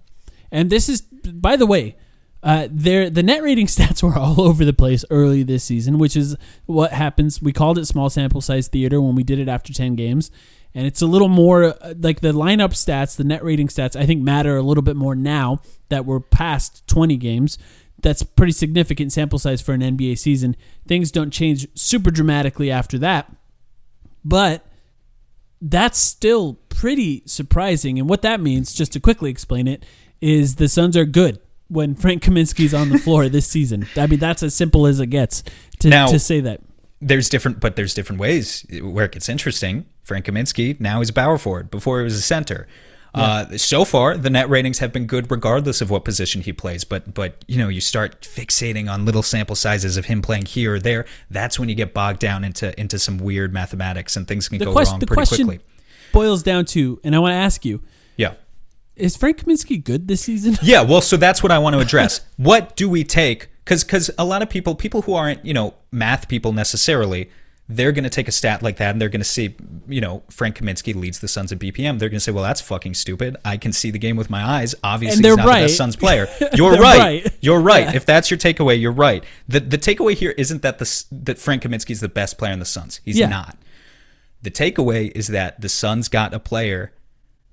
And 0.52 0.70
this 0.70 0.88
is 0.88 1.00
by 1.00 1.56
the 1.56 1.66
way, 1.66 1.96
uh, 2.44 2.68
the 2.70 3.22
net 3.22 3.42
rating 3.42 3.66
stats 3.66 4.02
were 4.02 4.16
all 4.16 4.40
over 4.42 4.64
the 4.64 4.74
place 4.74 5.04
early 5.10 5.42
this 5.42 5.64
season, 5.64 5.98
which 5.98 6.14
is 6.14 6.36
what 6.66 6.92
happens. 6.92 7.40
We 7.40 7.54
called 7.54 7.78
it 7.78 7.86
small 7.86 8.10
sample 8.10 8.42
size 8.42 8.68
theater 8.68 9.00
when 9.00 9.14
we 9.14 9.24
did 9.24 9.38
it 9.38 9.48
after 9.48 9.72
ten 9.72 9.96
games, 9.96 10.30
and 10.74 10.86
it's 10.86 11.00
a 11.00 11.06
little 11.06 11.30
more 11.30 11.64
uh, 11.82 11.94
like 11.98 12.20
the 12.20 12.32
lineup 12.32 12.74
stats, 12.74 13.16
the 13.16 13.24
net 13.24 13.42
rating 13.42 13.68
stats. 13.68 13.96
I 13.96 14.04
think 14.04 14.22
matter 14.22 14.58
a 14.58 14.62
little 14.62 14.82
bit 14.82 14.94
more 14.94 15.16
now 15.16 15.60
that 15.88 16.04
we're 16.04 16.20
past 16.20 16.86
twenty 16.86 17.16
games. 17.16 17.56
That's 18.02 18.22
pretty 18.22 18.52
significant 18.52 19.14
sample 19.14 19.38
size 19.38 19.62
for 19.62 19.72
an 19.72 19.80
NBA 19.80 20.18
season. 20.18 20.54
Things 20.86 21.10
don't 21.10 21.30
change 21.30 21.66
super 21.74 22.10
dramatically 22.10 22.70
after 22.70 22.98
that, 22.98 23.34
but 24.22 24.66
that's 25.62 25.98
still 25.98 26.58
pretty 26.68 27.22
surprising. 27.24 27.98
And 27.98 28.06
what 28.06 28.20
that 28.20 28.42
means, 28.42 28.74
just 28.74 28.92
to 28.92 29.00
quickly 29.00 29.30
explain 29.30 29.66
it, 29.66 29.86
is 30.20 30.56
the 30.56 30.68
Suns 30.68 30.94
are 30.98 31.06
good 31.06 31.40
when 31.68 31.94
Frank 31.94 32.22
Kaminsky's 32.22 32.74
on 32.74 32.88
the 32.90 32.98
floor 32.98 33.28
this 33.28 33.46
season. 33.46 33.86
I 33.96 34.06
mean, 34.06 34.18
that's 34.18 34.42
as 34.42 34.54
simple 34.54 34.86
as 34.86 35.00
it 35.00 35.06
gets 35.06 35.42
to, 35.80 35.88
Now- 35.88 36.06
to 36.08 36.18
say 36.18 36.40
that. 36.40 36.60
there's 37.00 37.28
different, 37.28 37.60
but 37.60 37.76
there's 37.76 37.94
different 37.94 38.20
ways 38.20 38.64
where 38.82 39.04
it 39.06 39.12
gets 39.12 39.28
interesting. 39.28 39.86
Frank 40.02 40.26
Kaminsky 40.26 40.78
now 40.80 41.00
he's 41.00 41.08
a 41.10 41.12
power 41.14 41.38
forward. 41.38 41.70
Before 41.70 41.98
he 42.00 42.04
was 42.04 42.14
a 42.14 42.22
center. 42.22 42.66
Uh, 43.14 43.56
so 43.56 43.84
far, 43.84 44.16
the 44.16 44.28
net 44.28 44.48
ratings 44.50 44.80
have 44.80 44.92
been 44.92 45.06
good 45.06 45.30
regardless 45.30 45.80
of 45.80 45.88
what 45.88 46.04
position 46.04 46.42
he 46.42 46.52
plays. 46.52 46.82
But 46.82 47.14
but 47.14 47.44
you 47.46 47.58
know, 47.58 47.68
you 47.68 47.80
start 47.80 48.20
fixating 48.22 48.90
on 48.90 49.04
little 49.04 49.22
sample 49.22 49.54
sizes 49.54 49.96
of 49.96 50.06
him 50.06 50.20
playing 50.20 50.46
here 50.46 50.74
or 50.74 50.80
there. 50.80 51.04
That's 51.30 51.56
when 51.56 51.68
you 51.68 51.76
get 51.76 51.94
bogged 51.94 52.18
down 52.18 52.42
into 52.42 52.78
into 52.78 52.98
some 52.98 53.18
weird 53.18 53.52
mathematics 53.54 54.16
and 54.16 54.26
things 54.26 54.48
can 54.48 54.58
The, 54.58 54.64
go 54.64 54.72
quest- 54.72 54.90
wrong 54.90 54.98
pretty 55.00 55.14
question 55.14 55.46
quickly. 55.46 55.64
boils 56.12 56.42
down 56.42 56.64
to, 56.66 57.00
and 57.04 57.14
I 57.14 57.20
want 57.20 57.30
to 57.32 57.36
ask 57.36 57.64
you: 57.64 57.82
Yeah. 57.84 57.88
Is 58.96 59.16
Frank 59.16 59.38
Kaminsky 59.44 59.82
good 59.82 60.06
this 60.08 60.22
season? 60.22 60.56
Yeah, 60.62 60.82
well, 60.82 61.00
so 61.00 61.16
that's 61.16 61.42
what 61.42 61.50
I 61.50 61.58
want 61.58 61.74
to 61.74 61.80
address. 61.80 62.20
what 62.36 62.76
do 62.76 62.88
we 62.88 63.02
take? 63.04 63.48
Because 63.64 63.82
because 63.82 64.10
a 64.18 64.24
lot 64.24 64.42
of 64.42 64.50
people, 64.50 64.74
people 64.74 65.02
who 65.02 65.14
aren't 65.14 65.44
you 65.44 65.54
know 65.54 65.74
math 65.90 66.28
people 66.28 66.52
necessarily, 66.52 67.30
they're 67.68 67.92
going 67.92 68.04
to 68.04 68.10
take 68.10 68.28
a 68.28 68.32
stat 68.32 68.62
like 68.62 68.76
that 68.76 68.90
and 68.90 69.00
they're 69.00 69.08
going 69.08 69.20
to 69.22 69.24
see 69.24 69.56
you 69.88 70.00
know 70.00 70.22
Frank 70.30 70.58
Kaminsky 70.58 70.94
leads 70.94 71.18
the 71.20 71.26
Suns 71.28 71.50
in 71.50 71.58
BPM. 71.58 71.98
They're 71.98 72.08
going 72.10 72.18
to 72.18 72.20
say, 72.20 72.30
well, 72.30 72.44
that's 72.44 72.60
fucking 72.60 72.94
stupid. 72.94 73.36
I 73.44 73.56
can 73.56 73.72
see 73.72 73.90
the 73.90 73.98
game 73.98 74.16
with 74.16 74.30
my 74.30 74.44
eyes. 74.44 74.74
Obviously, 74.84 75.16
And 75.16 75.24
they're 75.24 75.32
he's 75.32 75.38
not 75.38 75.46
right. 75.46 75.60
the 75.62 75.64
best 75.66 75.76
Suns 75.78 75.96
player. 75.96 76.28
You're 76.54 76.76
right. 76.76 76.98
right. 77.24 77.36
You're 77.40 77.60
right. 77.60 77.84
Yeah. 77.86 77.96
If 77.96 78.06
that's 78.06 78.30
your 78.30 78.38
takeaway, 78.38 78.80
you're 78.80 78.92
right. 78.92 79.24
The 79.48 79.60
the 79.60 79.78
takeaway 79.78 80.14
here 80.14 80.32
isn't 80.36 80.62
that 80.62 80.78
the 80.78 81.04
that 81.10 81.38
Frank 81.38 81.62
Kaminsky 81.62 81.90
is 81.90 82.00
the 82.00 82.08
best 82.08 82.38
player 82.38 82.52
in 82.52 82.58
the 82.60 82.64
Suns. 82.64 83.00
He's 83.04 83.18
Yeah. 83.18 83.28
not. 83.28 83.56
The 84.42 84.50
takeaway 84.50 85.10
is 85.16 85.28
that 85.28 85.60
the 85.62 85.68
Suns 85.70 86.08
got 86.08 86.34
a 86.34 86.38
player 86.38 86.92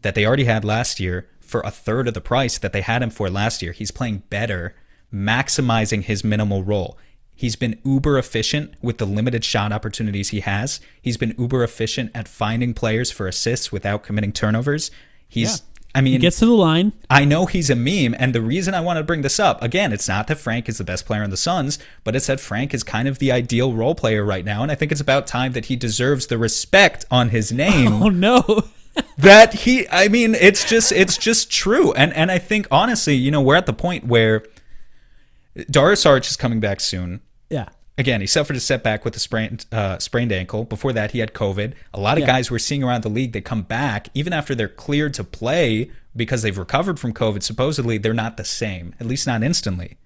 that 0.01 0.15
they 0.15 0.25
already 0.25 0.45
had 0.45 0.65
last 0.65 0.99
year 0.99 1.27
for 1.39 1.61
a 1.61 1.71
third 1.71 2.07
of 2.07 2.13
the 2.13 2.21
price 2.21 2.57
that 2.57 2.73
they 2.73 2.81
had 2.81 3.03
him 3.03 3.09
for 3.09 3.29
last 3.29 3.61
year. 3.61 3.71
He's 3.71 3.91
playing 3.91 4.23
better, 4.29 4.75
maximizing 5.13 6.03
his 6.03 6.23
minimal 6.23 6.63
role. 6.63 6.97
He's 7.35 7.55
been 7.55 7.79
uber 7.83 8.17
efficient 8.17 8.75
with 8.81 8.99
the 8.99 9.05
limited 9.05 9.43
shot 9.43 9.71
opportunities 9.71 10.29
he 10.29 10.41
has. 10.41 10.79
He's 11.01 11.17
been 11.17 11.35
uber 11.37 11.63
efficient 11.63 12.11
at 12.13 12.27
finding 12.27 12.73
players 12.73 13.11
for 13.11 13.27
assists 13.27 13.71
without 13.71 14.03
committing 14.03 14.31
turnovers. 14.31 14.91
He's 15.27 15.63
I 15.93 16.01
mean 16.01 16.13
He 16.13 16.19
gets 16.19 16.39
to 16.39 16.45
the 16.45 16.53
line. 16.53 16.93
I 17.09 17.25
know 17.25 17.47
he's 17.47 17.69
a 17.69 17.75
meme, 17.75 18.15
and 18.17 18.33
the 18.33 18.41
reason 18.41 18.73
I 18.73 18.81
want 18.81 18.97
to 18.97 19.03
bring 19.03 19.23
this 19.23 19.39
up 19.39 19.61
again, 19.61 19.91
it's 19.91 20.07
not 20.07 20.27
that 20.27 20.37
Frank 20.37 20.69
is 20.69 20.77
the 20.77 20.83
best 20.83 21.05
player 21.05 21.23
in 21.23 21.31
the 21.31 21.37
Suns, 21.37 21.79
but 22.03 22.15
it's 22.15 22.27
that 22.27 22.39
Frank 22.39 22.73
is 22.73 22.83
kind 22.83 23.07
of 23.07 23.19
the 23.19 23.31
ideal 23.31 23.73
role 23.73 23.95
player 23.95 24.23
right 24.23 24.45
now, 24.45 24.61
and 24.61 24.71
I 24.71 24.75
think 24.75 24.91
it's 24.91 25.01
about 25.01 25.27
time 25.27 25.53
that 25.53 25.65
he 25.65 25.75
deserves 25.75 26.27
the 26.27 26.37
respect 26.37 27.05
on 27.11 27.29
his 27.29 27.51
name 27.51 28.03
Oh 28.03 28.09
no! 28.09 28.65
That 29.17 29.53
he. 29.53 29.87
I 29.89 30.07
mean, 30.07 30.35
it's 30.35 30.67
just 30.67 30.91
it's 30.91 31.17
just 31.17 31.51
true, 31.51 31.93
and 31.93 32.11
and 32.13 32.31
I 32.31 32.39
think 32.39 32.67
honestly, 32.71 33.15
you 33.15 33.29
know, 33.31 33.41
we're 33.41 33.55
at 33.55 33.65
the 33.65 33.73
point 33.73 34.05
where 34.07 34.43
Dario 35.69 35.95
Saric 35.95 36.27
is 36.29 36.35
coming 36.37 36.59
back 36.59 36.79
soon. 36.79 37.21
yeah. 37.49 37.69
Again, 37.97 38.19
he 38.21 38.25
suffered 38.25 38.55
a 38.55 38.59
setback 38.59 39.05
with 39.05 39.15
a 39.15 39.19
sprained 39.19 39.65
uh, 39.71 39.99
sprained 39.99 40.31
ankle. 40.31 40.63
Before 40.63 40.91
that, 40.93 41.11
he 41.11 41.19
had 41.19 41.33
COVID. 41.33 41.73
A 41.93 41.99
lot 41.99 42.17
of 42.17 42.21
Yeah. 42.21 42.27
guys 42.27 42.49
we're 42.49 42.57
seeing 42.57 42.83
around 42.83 43.03
the 43.03 43.09
league, 43.09 43.31
they 43.33 43.41
come 43.41 43.61
back 43.61 44.07
even 44.15 44.33
after 44.33 44.55
they're 44.55 44.67
cleared 44.69 45.13
to 45.15 45.23
play 45.23 45.91
because 46.15 46.41
they've 46.41 46.57
recovered 46.57 46.99
from 46.99 47.13
COVID. 47.13 47.43
Supposedly, 47.43 47.97
they're 47.99 48.13
not 48.13 48.37
the 48.37 48.45
same, 48.45 48.95
at 48.99 49.05
least 49.05 49.27
not 49.27 49.43
instantly. 49.43 49.97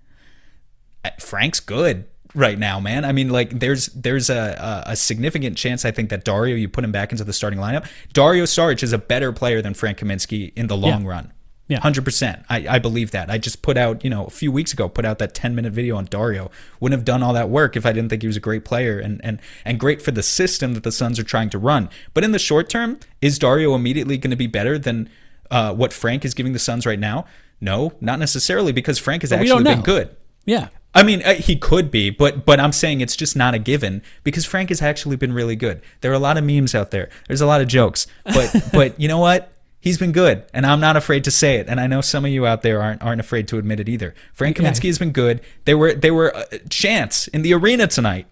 Frank's 1.20 1.60
good 1.62 2.06
right 2.36 2.60
now, 2.60 2.80
man. 2.80 3.06
I 3.06 3.12
mean, 3.12 3.30
like 3.30 3.60
there's 3.60 3.88
there's 3.88 4.30
a, 4.30 4.84
a 4.88 4.96
significant 4.96 5.58
chance 5.58 5.86
I 5.86 5.92
think 5.92 6.10
that 6.10 6.24
Dario, 6.24 6.56
you 6.56 6.70
put 6.70 6.84
him 6.84 6.92
back 6.92 7.12
into 7.12 7.24
the 7.24 7.34
starting 7.34 7.60
lineup. 7.60 7.88
Dario 8.14 8.44
Saric 8.44 8.84
is 8.84 8.94
a 8.94 8.98
better 8.98 9.32
player 9.32 9.62
than 9.62 9.74
Frank 9.74 10.00
Kaminsky 10.00 10.52
in 10.56 10.68
the 10.68 10.78
long 10.78 11.04
Yeah. 11.04 11.10
run. 11.10 11.32
Yeah. 11.68 11.80
Hundred 11.80 12.06
percent. 12.06 12.46
I, 12.48 12.68
I 12.70 12.78
believe 12.80 13.10
that. 13.10 13.32
I 13.32 13.40
just 13.40 13.64
put 13.64 13.76
out, 13.76 14.04
you 14.04 14.10
know, 14.12 14.26
a 14.26 14.30
few 14.30 14.52
weeks 14.52 14.72
ago, 14.72 14.88
put 14.88 15.04
out 15.04 15.18
that 15.18 15.34
ten 15.34 15.56
minute 15.56 15.74
video 15.74 15.96
on 15.98 16.06
Dario. 16.06 16.52
Wouldn't 16.80 16.96
have 16.96 17.06
done 17.06 17.24
all 17.24 17.34
that 17.34 17.50
work 17.50 17.76
if 17.76 17.88
I 17.88 17.92
didn't 17.92 18.10
think 18.10 18.22
he 18.22 18.28
was 18.28 18.38
a 18.38 18.42
great 18.42 18.64
player 18.66 19.00
and 19.00 19.20
and 19.24 19.40
and 19.64 19.80
great 19.80 20.00
for 20.00 20.12
the 20.12 20.22
system 20.22 20.76
that 20.76 20.84
the 20.84 20.92
Suns 20.92 21.18
are 21.18 21.24
trying 21.24 21.50
to 21.50 21.58
run. 21.58 21.90
But 22.14 22.24
in 22.24 22.34
the 22.34 22.40
short 22.40 22.70
term, 22.70 23.00
is 23.20 23.40
Dario 23.40 23.74
immediately 23.74 24.20
going 24.20 24.30
to 24.30 24.38
be 24.38 24.46
better 24.46 24.78
than 24.78 25.10
uh, 25.50 25.74
what 25.74 25.92
Frank 25.92 26.24
is 26.24 26.36
giving 26.36 26.54
the 26.54 26.60
Suns 26.60 26.86
right 26.86 27.00
now? 27.00 27.26
No, 27.60 27.94
not 28.00 28.20
necessarily, 28.20 28.72
because 28.72 29.00
Frank 29.00 29.24
has 29.24 29.32
we 29.32 29.38
actually 29.38 29.64
been 29.64 29.82
good. 29.82 30.16
Yeah. 30.46 30.68
I 30.96 31.04
mean, 31.04 31.22
uh, 31.24 31.34
he 31.34 31.58
could 31.58 31.92
be, 31.92 32.10
but 32.10 32.46
but 32.46 32.60
I'm 32.60 32.72
saying 32.72 33.02
it's 33.02 33.16
just 33.18 33.36
not 33.36 33.54
a 33.54 33.60
given 33.60 34.02
because 34.24 34.46
Frank 34.46 34.70
has 34.70 34.82
actually 34.82 35.18
been 35.18 35.34
really 35.34 35.58
good. 35.58 35.82
There 36.02 36.10
are 36.10 36.16
a 36.16 36.20
lot 36.20 36.38
of 36.38 36.44
memes 36.46 36.74
out 36.74 36.92
there. 36.92 37.10
There's 37.28 37.42
a 37.42 37.46
lot 37.46 37.60
of 37.62 37.68
jokes, 37.68 38.08
but 38.24 38.56
but 38.74 39.00
you 39.00 39.08
know 39.08 39.20
what? 39.20 39.52
He's 39.82 40.00
been 40.00 40.14
good, 40.14 40.46
and 40.52 40.66
I'm 40.66 40.80
not 40.80 40.98
afraid 40.98 41.24
to 41.26 41.32
say 41.32 41.58
it. 41.58 41.68
And 41.68 41.80
I 41.80 41.86
know 41.86 42.02
some 42.02 42.26
of 42.26 42.32
you 42.32 42.48
out 42.48 42.62
there 42.62 42.82
aren't 42.82 43.04
aren't 43.04 43.20
afraid 43.20 43.48
to 43.50 43.58
admit 43.58 43.80
it 43.80 43.90
either. 43.90 44.16
Frank 44.34 44.58
Yeah. 44.58 44.72
Kaminsky 44.72 44.88
has 44.88 44.98
been 44.98 45.12
good. 45.12 45.42
There 45.66 45.78
were 45.78 45.94
there 45.94 46.14
were 46.14 46.36
uh, 46.36 46.44
chants 46.70 47.28
in 47.28 47.42
the 47.42 47.54
arena 47.54 47.88
tonight 47.88 48.28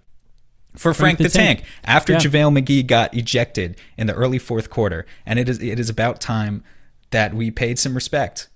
for 0.76 0.94
Frank, 0.94 1.20
the, 1.20 1.30
Tank, 1.30 1.64
after 1.84 2.14
Yeah. 2.14 2.20
JaVale 2.20 2.60
McGee 2.60 2.88
got 2.88 3.14
ejected 3.14 3.78
in 3.98 4.08
the 4.08 4.14
early 4.14 4.40
fourth 4.40 4.70
quarter, 4.70 5.06
and 5.26 5.38
it 5.38 5.48
is 5.50 5.62
it 5.62 5.80
is 5.80 5.90
about 5.90 6.20
time 6.22 6.64
that 7.12 7.34
we 7.34 7.52
paid 7.52 7.78
some 7.78 7.94
respect. 7.94 8.48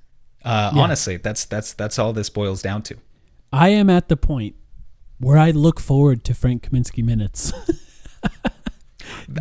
Uh, 0.43 0.71
Honestly, 0.73 1.17
that's 1.17 1.45
that's 1.45 1.73
that's 1.73 1.99
all 1.99 2.13
this 2.13 2.29
boils 2.29 2.61
down 2.61 2.81
to. 2.83 2.97
I 3.51 3.69
am 3.69 3.89
at 3.89 4.09
the 4.09 4.17
point 4.17 4.55
where 5.19 5.37
I 5.37 5.51
look 5.51 5.79
forward 5.79 6.23
to 6.25 6.33
Frank 6.33 6.69
Kaminsky 6.69 7.03
minutes. 7.03 7.51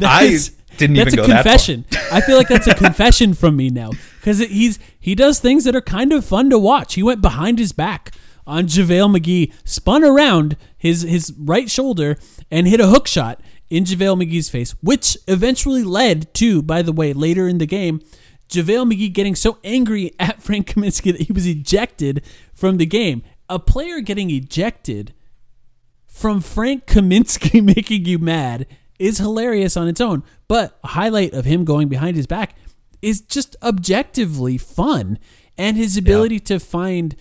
I 0.03 0.39
didn't 0.77 0.97
that's 0.97 1.15
even 1.15 1.25
a 1.25 1.29
go 1.29 1.35
confession. 1.35 1.85
I 2.13 2.21
feel 2.21 2.37
like 2.37 2.49
that's 2.49 2.67
a 2.67 2.75
confession 2.75 3.35
from 3.35 3.57
me 3.57 3.71
now 3.71 3.91
because 4.21 4.39
he's 4.39 4.79
he 4.99 5.15
does 5.15 5.39
things 5.39 5.65
that 5.65 5.75
are 5.75 5.81
kind 5.81 6.13
of 6.13 6.25
fun 6.25 6.51
to 6.51 6.59
watch. 6.59 6.95
He 6.95 7.03
went 7.03 7.21
behind 7.21 7.59
his 7.59 7.73
back 7.73 8.15
on 8.47 8.67
JaVale 8.67 9.17
McGee, 9.17 9.53
spun 9.65 10.05
around 10.05 10.57
his 10.77 11.03
his 11.03 11.33
right 11.39 11.71
shoulder 11.71 12.19
and 12.51 12.69
hit 12.69 12.81
a 12.81 12.89
hook 12.89 13.07
shot 13.07 13.41
in 13.71 13.85
JaVale 13.85 14.23
McGee's 14.23 14.49
face, 14.49 14.73
which 14.81 15.17
eventually 15.27 15.83
led 15.83 16.33
to, 16.35 16.63
by 16.63 16.83
the 16.83 16.93
way, 16.93 17.13
later 17.13 17.49
in 17.49 17.59
the 17.59 17.67
game, 17.67 18.01
JaVale 18.49 18.93
McGee 18.93 19.13
getting 19.13 19.35
so 19.35 19.59
angry 19.65 20.13
at 20.19 20.43
Frank 20.43 20.69
Kaminsky 20.69 21.13
that 21.13 21.23
he 21.23 21.33
was 21.33 21.47
ejected 21.47 22.23
from 22.55 22.77
the 22.77 22.87
game. 22.87 23.23
A 23.49 23.59
player 23.59 24.01
getting 24.01 24.31
ejected 24.31 25.15
from 26.07 26.41
Frank 26.41 26.87
Kaminsky 26.87 27.63
making 27.77 28.05
you 28.05 28.19
mad 28.19 28.67
is 28.99 29.19
hilarious 29.19 29.77
on 29.77 29.89
its 29.89 30.01
own, 30.01 30.23
but 30.49 30.79
a 30.83 30.89
highlight 30.89 31.35
of 31.35 31.45
him 31.45 31.65
going 31.65 31.89
behind 31.89 32.17
his 32.17 32.27
back 32.27 32.57
is 33.03 33.21
just 33.21 33.57
objectively 33.63 34.57
fun. 34.57 35.19
And 35.59 35.77
his 35.77 35.97
ability 35.97 36.41
to 36.41 36.59
find 36.59 37.17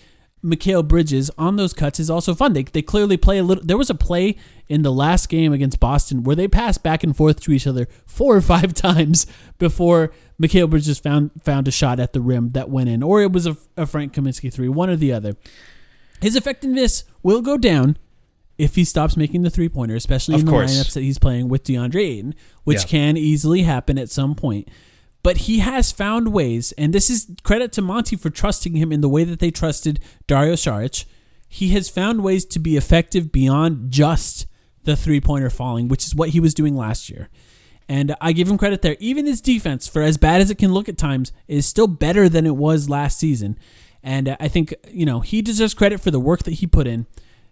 Mikal 0.45 0.87
Bridges 0.87 1.31
on 1.37 1.55
those 1.55 1.73
cuts 1.73 1.99
is 1.99 2.09
also 2.09 2.35
fun. 2.35 2.53
They, 2.53 2.63
they 2.63 2.81
clearly 2.81 3.17
play 3.17 3.39
a 3.39 3.43
little. 3.43 3.63
There 3.63 3.77
was 3.77 3.89
a 3.89 3.95
play 3.95 4.37
in 4.67 4.83
the 4.83 4.91
last 4.91 5.27
game 5.27 5.51
against 5.51 5.79
Boston 5.79 6.23
where 6.23 6.35
they 6.35 6.47
passed 6.47 6.83
back 6.83 7.03
and 7.03 7.15
forth 7.15 7.39
to 7.41 7.51
each 7.51 7.65
other 7.65 7.87
four 8.05 8.35
or 8.35 8.41
five 8.41 8.73
times 8.75 9.25
before 9.57 10.13
Mikal 10.41 10.69
Bridges 10.69 10.99
found 10.99 11.31
found 11.43 11.67
a 11.67 11.71
shot 11.71 11.99
at 11.99 12.13
the 12.13 12.21
rim 12.21 12.51
that 12.51 12.69
went 12.69 12.89
in, 12.89 13.01
or 13.01 13.21
it 13.21 13.31
was 13.31 13.47
a, 13.47 13.57
a 13.75 13.85
Frank 13.85 14.13
Kaminsky 14.13 14.53
three, 14.53 14.69
one 14.69 14.89
or 14.89 14.95
the 14.95 15.11
other. 15.11 15.35
His 16.21 16.35
effectiveness 16.35 17.03
will 17.23 17.41
go 17.41 17.57
down 17.57 17.97
if 18.57 18.75
he 18.75 18.83
stops 18.85 19.17
making 19.17 19.41
the 19.41 19.49
three 19.49 19.67
pointer, 19.69 19.95
especially 19.95 20.35
Of 20.35 20.41
in 20.41 20.45
the 20.45 20.51
course. 20.51 20.71
lineups 20.77 20.93
that 20.93 21.01
he's 21.03 21.17
playing 21.19 21.49
with 21.49 21.63
DeAndre 21.63 22.01
Ayton, 22.01 22.35
which 22.63 22.81
Yeah. 22.83 22.87
can 22.87 23.17
easily 23.17 23.63
happen 23.63 23.97
at 23.97 24.09
some 24.09 24.33
point. 24.35 24.69
But 25.23 25.37
he 25.37 25.59
has 25.59 25.91
found 25.91 26.29
ways, 26.29 26.71
and 26.77 26.93
this 26.93 27.09
is 27.09 27.27
credit 27.43 27.71
to 27.73 27.81
Monty 27.81 28.15
for 28.15 28.29
trusting 28.29 28.75
him 28.75 28.91
in 28.91 29.01
the 29.01 29.09
way 29.09 29.23
that 29.23 29.39
they 29.39 29.51
trusted 29.51 29.99
Dario 30.27 30.53
Saric. 30.53 31.05
He 31.49 31.69
has 31.69 31.89
found 31.89 32.21
ways 32.23 32.45
to 32.45 32.59
be 32.59 32.77
effective 32.77 33.31
beyond 33.31 33.91
just 33.91 34.45
the 34.83 34.95
three 34.95 35.19
pointer 35.19 35.49
falling, 35.49 35.87
which 35.87 36.05
is 36.05 36.13
what 36.15 36.29
he 36.29 36.39
was 36.39 36.53
doing 36.53 36.75
last 36.75 37.09
year. 37.09 37.29
And 37.89 38.15
I 38.21 38.31
give 38.33 38.49
him 38.49 38.57
credit 38.57 38.81
there. 38.81 38.97
Even 38.99 39.25
his 39.25 39.41
defense, 39.41 39.87
for 39.87 40.01
as 40.01 40.17
bad 40.17 40.41
as 40.41 40.49
it 40.49 40.57
can 40.57 40.73
look 40.73 40.87
at 40.89 40.97
times, 40.97 41.31
is 41.47 41.65
still 41.65 41.87
better 41.87 42.29
than 42.29 42.45
it 42.45 42.55
was 42.55 42.89
last 42.89 43.19
season. 43.19 43.57
And 44.05 44.29
uh, 44.29 44.37
I 44.39 44.47
think, 44.47 44.73
you 44.89 45.05
know, 45.05 45.19
he 45.21 45.41
deserves 45.41 45.73
credit 45.73 45.99
for 45.99 46.11
the 46.11 46.19
work 46.19 46.43
that 46.43 46.53
he 46.53 46.67
put 46.67 46.85
in. 46.85 47.07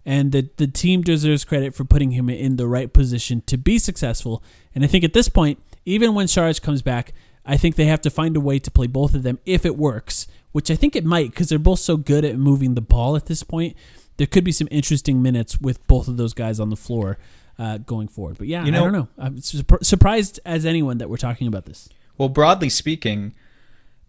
And 0.05 0.31
the, 0.31 0.49
the 0.57 0.67
team 0.67 1.01
deserves 1.01 1.43
credit 1.43 1.73
for 1.73 1.83
putting 1.83 2.11
him 2.11 2.29
in 2.29 2.57
the 2.57 2.67
right 2.67 2.93
position 2.93 3.41
to 3.47 3.57
be 3.57 3.79
successful. 3.79 4.43
And 4.75 4.83
I 4.83 4.87
think 4.87 5.03
at 5.03 5.13
this 5.13 5.29
point, 5.29 5.59
even 5.85 6.13
when 6.13 6.27
Saric 6.27 6.61
comes 6.61 6.81
back, 6.81 7.13
I 7.45 7.57
think 7.57 7.75
they 7.75 7.85
have 7.85 8.01
to 8.01 8.09
find 8.09 8.37
a 8.37 8.39
way 8.39 8.59
to 8.59 8.69
play 8.69 8.85
both 8.87 9.15
of 9.15 9.23
them 9.23 9.39
if 9.45 9.65
it 9.65 9.77
works, 9.77 10.27
which 10.51 10.69
I 10.69 10.75
think 10.75 10.95
it 10.95 11.03
might 11.03 11.31
because 11.31 11.49
they're 11.49 11.57
both 11.57 11.79
so 11.79 11.97
good 11.97 12.23
at 12.23 12.37
moving 12.37 12.75
the 12.75 12.81
ball 12.81 13.15
at 13.15 13.25
this 13.25 13.43
point. 13.43 13.75
There 14.17 14.27
could 14.27 14.43
be 14.43 14.51
some 14.51 14.67
interesting 14.69 15.23
minutes 15.23 15.59
with 15.59 15.85
both 15.87 16.07
of 16.07 16.17
those 16.17 16.33
guys 16.35 16.59
on 16.59 16.69
the 16.69 16.75
floor 16.75 17.17
uh, 17.57 17.79
going 17.79 18.07
forward. 18.09 18.37
But 18.37 18.47
yeah, 18.47 18.63
You 18.63 18.73
I 18.73 18.75
don't 18.75 18.93
know. 18.93 19.07
I'm 19.17 19.37
surp- 19.37 19.83
surprised 19.83 20.39
as 20.45 20.65
anyone 20.65 20.99
that 20.99 21.09
we're 21.09 21.17
talking 21.17 21.47
about 21.47 21.65
this. 21.65 21.89
Well, 22.17 22.29
broadly 22.29 22.69
speaking, 22.69 23.33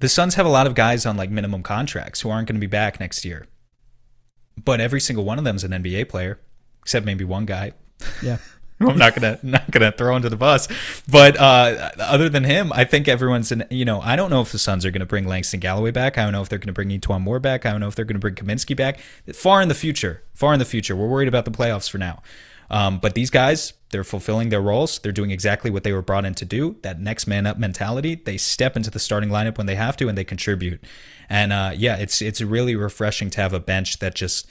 the 0.00 0.08
Suns 0.08 0.34
have 0.34 0.46
a 0.46 0.50
lot 0.50 0.66
of 0.66 0.74
guys 0.74 1.06
on 1.06 1.16
like 1.16 1.30
minimum 1.30 1.62
contracts 1.62 2.20
who 2.20 2.30
aren't 2.30 2.48
going 2.48 2.56
to 2.56 2.60
be 2.60 2.66
back 2.66 3.00
next 3.00 3.24
year. 3.24 3.46
But 4.62 4.80
every 4.80 5.00
single 5.00 5.24
one 5.24 5.38
of 5.38 5.44
them 5.44 5.56
is 5.56 5.64
an 5.64 5.72
NBA 5.72 6.08
player, 6.08 6.38
except 6.82 7.04
maybe 7.04 7.24
one 7.24 7.44
guy. 7.44 7.72
Yeah. 8.22 8.38
I'm 8.80 8.98
not 8.98 9.14
gonna 9.14 9.38
not 9.42 9.70
gonna 9.70 9.92
throw 9.92 10.14
under 10.14 10.28
the 10.28 10.36
bus, 10.36 10.68
but 11.08 11.36
uh, 11.38 11.92
other 11.98 12.28
than 12.28 12.42
him, 12.42 12.72
I 12.72 12.84
think 12.84 13.06
everyone's 13.06 13.52
in. 13.52 13.64
You 13.70 13.84
know, 13.84 14.00
I 14.00 14.16
don't 14.16 14.30
know 14.30 14.40
if 14.42 14.50
the 14.50 14.58
Suns 14.58 14.84
are 14.84 14.90
gonna 14.90 15.06
bring 15.06 15.26
Langston 15.26 15.60
Galloway 15.60 15.92
back. 15.92 16.18
I 16.18 16.24
don't 16.24 16.32
know 16.32 16.42
if 16.42 16.48
they're 16.48 16.58
gonna 16.58 16.72
bring 16.72 16.88
E'Twaun 16.88 17.20
Moore 17.20 17.38
back. 17.38 17.66
I 17.66 17.70
don't 17.70 17.80
know 17.80 17.86
if 17.86 17.94
they're 17.94 18.04
gonna 18.04 18.18
bring 18.18 18.34
Kaminsky 18.34 18.76
back. 18.76 18.98
Far 19.32 19.62
in 19.62 19.68
the 19.68 19.74
future, 19.74 20.22
far 20.34 20.52
in 20.52 20.58
the 20.58 20.64
future. 20.64 20.96
We're 20.96 21.06
worried 21.06 21.28
about 21.28 21.44
the 21.44 21.52
playoffs 21.52 21.88
for 21.88 21.98
now. 21.98 22.22
Um, 22.68 22.98
but 22.98 23.14
these 23.14 23.30
guys, 23.30 23.74
they're 23.94 24.02
fulfilling 24.02 24.48
their 24.48 24.60
roles. 24.60 24.98
They're 24.98 25.12
doing 25.12 25.30
exactly 25.30 25.70
what 25.70 25.84
they 25.84 25.92
were 25.92 26.02
brought 26.02 26.24
in 26.24 26.34
to 26.34 26.44
do. 26.44 26.74
That 26.82 26.98
next 27.00 27.28
man 27.28 27.46
up 27.46 27.58
mentality. 27.58 28.16
They 28.16 28.36
step 28.36 28.76
into 28.76 28.90
the 28.90 28.98
starting 28.98 29.30
lineup 29.30 29.56
when 29.56 29.68
they 29.68 29.76
have 29.76 29.96
to, 29.98 30.08
and 30.08 30.18
they 30.18 30.24
contribute. 30.24 30.82
And 31.28 31.52
uh, 31.52 31.70
yeah, 31.76 31.94
it's 31.94 32.20
it's 32.20 32.40
really 32.40 32.74
refreshing 32.74 33.30
to 33.30 33.40
have 33.40 33.52
a 33.52 33.60
bench 33.60 34.00
that 34.00 34.16
just 34.16 34.48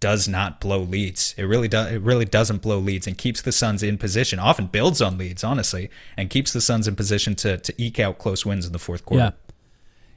does 0.00 0.26
not 0.26 0.62
blow 0.62 0.80
leads. 0.80 1.34
It 1.36 1.42
really 1.42 1.68
does. 1.68 1.92
It 1.92 2.00
really 2.00 2.24
doesn't 2.24 2.62
blow 2.62 2.78
leads 2.78 3.06
and 3.06 3.18
keeps 3.18 3.42
the 3.42 3.52
Suns 3.52 3.82
in 3.82 3.98
position. 3.98 4.38
Often 4.38 4.68
builds 4.68 5.02
on 5.02 5.18
leads, 5.18 5.44
honestly, 5.44 5.90
and 6.16 6.30
keeps 6.30 6.54
the 6.54 6.62
Suns 6.62 6.88
in 6.88 6.96
position 6.96 7.34
to 7.34 7.58
to 7.58 7.74
eke 7.76 8.00
out 8.00 8.16
close 8.16 8.46
wins 8.46 8.64
in 8.64 8.72
the 8.72 8.78
fourth 8.78 9.04
quarter. 9.04 9.24
Yeah. 9.24 9.52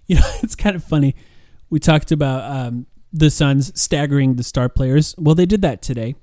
You 0.05 0.15
know, 0.21 0.31
it's 0.41 0.55
kind 0.55 0.77
of 0.77 0.85
funny. 0.85 1.17
We 1.69 1.81
talked 1.81 2.13
about 2.13 2.49
um, 2.49 2.85
the 3.11 3.29
Suns 3.29 3.77
staggering 3.77 4.37
the 4.37 4.43
star 4.43 4.69
players. 4.69 5.15
Well, 5.17 5.35
they 5.35 5.45
did 5.45 5.61
that 5.63 5.81
today, 5.81 6.15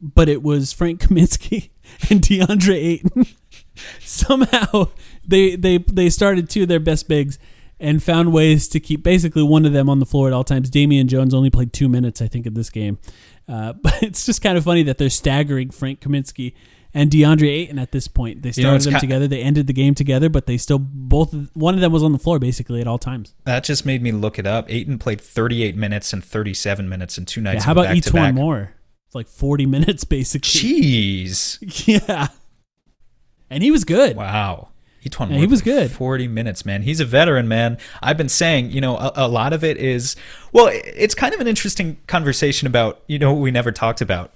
but 0.00 0.28
it 0.28 0.44
was 0.44 0.72
Frank 0.72 1.00
Kaminsky 1.08 1.70
and 2.10 2.20
DeAndre 2.20 2.74
Ayton. 2.74 3.26
Somehow 4.00 4.88
they 5.26 5.56
they 5.56 5.78
they 5.78 6.10
started 6.10 6.48
two 6.48 6.62
of 6.62 6.68
their 6.68 6.80
best 6.80 7.08
bigs 7.08 7.38
and 7.80 8.02
found 8.02 8.32
ways 8.32 8.68
to 8.68 8.78
keep 8.80 9.02
basically 9.02 9.42
one 9.42 9.66
of 9.66 9.72
them 9.72 9.88
on 9.88 9.98
the 9.98 10.06
floor 10.06 10.28
at 10.28 10.32
all 10.32 10.44
times. 10.44 10.70
Damian 10.70 11.08
Jones 11.08 11.34
only 11.34 11.50
played 11.50 11.72
two 11.72 11.88
minutes, 11.88 12.22
I 12.22 12.28
think, 12.28 12.46
in 12.46 12.54
this 12.54 12.70
game. 12.70 12.98
Uh, 13.48 13.72
but 13.82 14.02
it's 14.02 14.24
just 14.26 14.42
kind 14.42 14.56
of 14.56 14.64
funny 14.64 14.82
that 14.84 14.98
they're 14.98 15.10
staggering 15.10 15.70
Frank 15.70 16.00
Kaminsky 16.00 16.54
and 16.94 17.10
DeAndre 17.10 17.48
Ayton 17.48 17.78
at 17.78 17.90
this 17.90 18.06
point. 18.06 18.42
They 18.42 18.50
You 18.54 18.64
know, 18.64 18.78
started 18.78 18.92
them 18.92 19.00
together. 19.00 19.26
They 19.26 19.42
ended 19.42 19.66
the 19.66 19.72
game 19.72 19.94
together, 19.94 20.28
but 20.28 20.46
they 20.46 20.58
still 20.58 20.78
both 20.78 21.34
one 21.54 21.74
of 21.74 21.80
them 21.80 21.90
was 21.90 22.02
on 22.02 22.12
the 22.12 22.18
floor 22.18 22.38
basically 22.38 22.80
at 22.80 22.86
all 22.86 22.98
times. 22.98 23.34
That 23.44 23.64
just 23.64 23.84
made 23.86 24.02
me 24.02 24.12
look 24.12 24.38
it 24.38 24.46
up. 24.46 24.70
Ayton 24.70 24.98
played 24.98 25.20
38 25.20 25.74
minutes 25.76 26.12
and 26.12 26.22
37 26.22 26.88
minutes 26.88 27.18
in 27.18 27.24
two 27.24 27.40
Yeah, 27.40 27.52
nights. 27.54 27.64
how 27.64 27.72
about 27.72 27.96
each 27.96 28.12
one 28.12 28.34
more? 28.34 28.74
Like 29.14 29.28
forty 29.28 29.66
minutes 29.66 30.04
basically. 30.04 30.48
Jeez. 30.48 31.58
Yeah, 31.86 32.28
and 33.50 33.62
he 33.62 33.70
was 33.70 33.84
good. 33.84 34.16
Wow. 34.16 34.68
Yeah, 35.34 35.40
he 35.40 35.46
was 35.48 35.62
good. 35.62 35.90
40 35.90 36.28
minutes, 36.28 36.64
man. 36.64 36.82
He's 36.82 37.00
a 37.00 37.04
veteran, 37.04 37.48
man. 37.48 37.76
I've 38.00 38.16
been 38.16 38.28
saying, 38.28 38.70
you 38.70 38.80
know, 38.80 38.96
a, 38.96 39.12
a 39.16 39.28
lot 39.28 39.52
of 39.52 39.64
it 39.64 39.76
is, 39.76 40.14
well, 40.52 40.70
it's 40.72 41.14
kind 41.16 41.34
of 41.34 41.40
an 41.40 41.48
interesting 41.48 41.96
conversation 42.06 42.68
about, 42.68 43.02
you 43.08 43.18
know, 43.18 43.32
what 43.32 43.40
we 43.42 43.50
never 43.50 43.72
talked 43.72 44.00
about. 44.00 44.32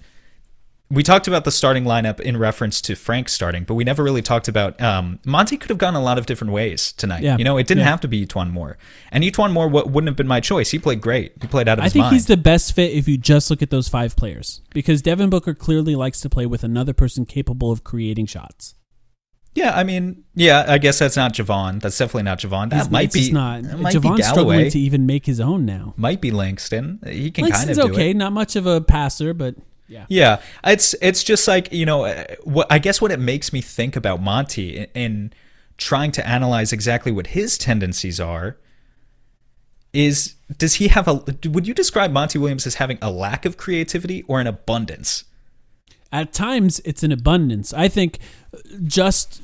We 0.88 1.02
talked 1.02 1.26
about 1.26 1.44
the 1.44 1.50
starting 1.50 1.82
lineup 1.82 2.20
in 2.20 2.36
reference 2.36 2.80
to 2.82 2.94
Frank 2.94 3.28
starting, 3.28 3.64
but 3.64 3.74
we 3.74 3.82
never 3.82 4.04
really 4.04 4.22
talked 4.22 4.46
about 4.46 4.80
um, 4.80 5.18
Monty 5.26 5.56
could 5.56 5.68
have 5.68 5.78
gone 5.78 5.96
a 5.96 6.00
lot 6.00 6.16
of 6.16 6.26
different 6.26 6.52
ways 6.52 6.92
tonight. 6.92 7.24
Yeah. 7.24 7.36
You 7.36 7.42
know, 7.42 7.56
it 7.56 7.66
didn't 7.66 7.80
Yeah. 7.82 7.90
have 7.90 8.00
to 8.02 8.08
be 8.08 8.24
E'Twaun 8.24 8.52
Moore. 8.52 8.78
And 9.10 9.24
E'Twaun 9.24 9.52
Moore 9.52 9.66
w- 9.68 9.84
wouldn't 9.92 10.08
have 10.08 10.16
been 10.16 10.28
my 10.28 10.38
choice. 10.38 10.70
He 10.70 10.78
played 10.78 11.00
great. 11.00 11.32
He 11.40 11.48
played 11.48 11.66
out 11.66 11.78
of 11.78 11.82
I 11.82 11.86
his 11.86 11.92
think 11.92 12.06
he's 12.12 12.26
the 12.26 12.36
best 12.36 12.72
fit 12.72 12.92
if 12.92 13.08
you 13.08 13.18
just 13.18 13.50
look 13.50 13.62
at 13.62 13.70
those 13.70 13.88
five 13.88 14.14
players 14.14 14.60
because 14.74 15.02
Devin 15.02 15.28
Booker 15.28 15.54
clearly 15.54 15.96
likes 15.96 16.20
to 16.20 16.28
play 16.28 16.46
with 16.46 16.62
another 16.62 16.92
person 16.92 17.26
capable 17.26 17.72
of 17.72 17.82
creating 17.82 18.26
shots. 18.26 18.76
yeah, 19.56 19.72
I 19.74 19.82
mean, 19.82 20.22
yeah, 20.36 20.66
I 20.68 20.78
guess 20.78 21.00
that's 21.00 21.16
not 21.16 21.32
Jevon. 21.34 21.80
That's 21.80 21.98
definitely 21.98 22.24
not 22.24 22.38
Jevon. 22.38 22.70
That 22.70 22.76
He's- 22.76 22.90
might 22.90 23.04
it's 23.06 23.26
be 23.28 23.32
not. 23.32 23.62
might 23.64 23.92
be 23.94 23.98
Jevon's 23.98 24.24
struggling 24.26 24.58
Galloway. 24.58 24.70
to 24.70 24.78
even 24.78 25.04
make 25.06 25.26
his 25.26 25.40
own 25.40 25.64
now. 25.64 25.94
might 25.96 26.20
be 26.20 26.30
Langston. 26.30 27.00
He 27.04 27.32
can 27.32 27.42
Langston's 27.44 27.76
kind 27.76 27.80
of 27.80 27.86
do 27.88 27.92
okay, 27.94 28.10
it. 28.10 28.16
not 28.16 28.32
much 28.32 28.54
of 28.54 28.66
a 28.66 28.80
passer, 28.82 29.32
but 29.34 29.56
yeah. 29.88 30.06
Yeah, 30.08 30.40
it's 30.64 30.94
it's 31.00 31.22
just 31.22 31.46
like 31.46 31.72
you 31.72 31.86
know, 31.86 32.24
what 32.44 32.66
I 32.70 32.78
guess 32.78 33.00
what 33.00 33.10
it 33.10 33.20
makes 33.20 33.52
me 33.52 33.60
think 33.60 33.96
about 33.96 34.20
Monty 34.20 34.78
in, 34.78 34.86
in 34.94 35.32
trying 35.78 36.12
to 36.12 36.26
analyze 36.26 36.72
exactly 36.72 37.12
what 37.12 37.28
his 37.28 37.58
tendencies 37.58 38.18
are 38.18 38.56
is 39.92 40.34
does 40.58 40.74
he 40.74 40.88
have 40.88 41.08
a 41.08 41.24
would 41.48 41.66
you 41.66 41.74
describe 41.74 42.12
Monty 42.12 42.38
Williams 42.38 42.66
as 42.66 42.76
having 42.76 42.98
a 43.00 43.10
lack 43.10 43.44
of 43.44 43.56
creativity 43.56 44.22
or 44.28 44.40
an 44.40 44.46
abundance? 44.46 45.24
At 46.12 46.32
times, 46.32 46.80
it's 46.84 47.02
an 47.02 47.12
abundance. 47.12 47.72
I 47.72 47.88
think 47.88 48.18
just 48.84 49.42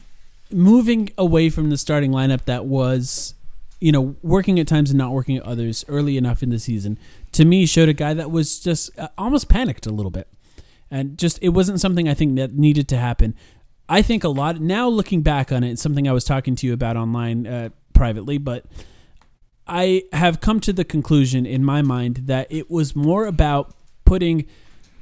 moving 0.51 1.11
away 1.18 1.51
from 1.51 1.70
the 1.70 1.76
starting 1.76 2.12
lineup 2.12 2.45
that 2.45 2.66
was, 2.66 3.34
you 3.80 3.90
know, 3.90 4.14
working 4.22 4.61
at 4.61 4.68
times 4.68 4.90
and 4.90 4.99
not 4.99 5.12
working 5.12 5.36
at 5.36 5.43
others 5.43 5.84
early 5.88 6.16
enough 6.16 6.43
in 6.43 6.51
the 6.51 6.59
season, 6.59 6.99
to 7.32 7.45
me, 7.45 7.66
showed 7.66 7.88
a 7.88 7.95
guy 7.95 8.14
that 8.14 8.30
was 8.30 8.61
just 8.61 8.97
uh, 8.99 9.09
almost 9.18 9.49
panicked 9.49 9.86
a 9.86 9.90
little 9.90 10.11
bit. 10.11 10.28
And 10.93 11.18
just, 11.18 11.38
it 11.40 11.49
wasn't 11.49 11.80
something 11.80 12.07
I 12.07 12.12
think 12.12 12.36
that 12.36 12.53
needed 12.53 12.86
to 12.88 12.99
happen. 12.99 13.34
I 13.88 14.03
think 14.03 14.24
a 14.24 14.28
lot, 14.28 14.61
now 14.61 14.88
looking 14.88 15.22
back 15.22 15.51
on 15.51 15.64
it, 15.64 15.72
it's 15.72 15.82
something 15.82 16.07
I 16.07 16.12
was 16.12 16.22
talking 16.22 16.55
to 16.57 16.66
you 16.66 16.74
about 16.74 16.99
online 16.99 17.47
uh, 17.47 17.70
privately, 17.95 18.36
but 18.36 18.66
I 19.66 20.05
have 20.12 20.40
come 20.40 20.61
to 20.61 20.72
the 20.72 20.84
conclusion 20.84 21.47
in 21.47 21.64
my 21.64 21.80
mind 21.80 22.24
that 22.26 22.47
it 22.51 22.70
was 22.70 22.95
more 22.95 23.24
about 23.24 23.74
putting 24.05 24.45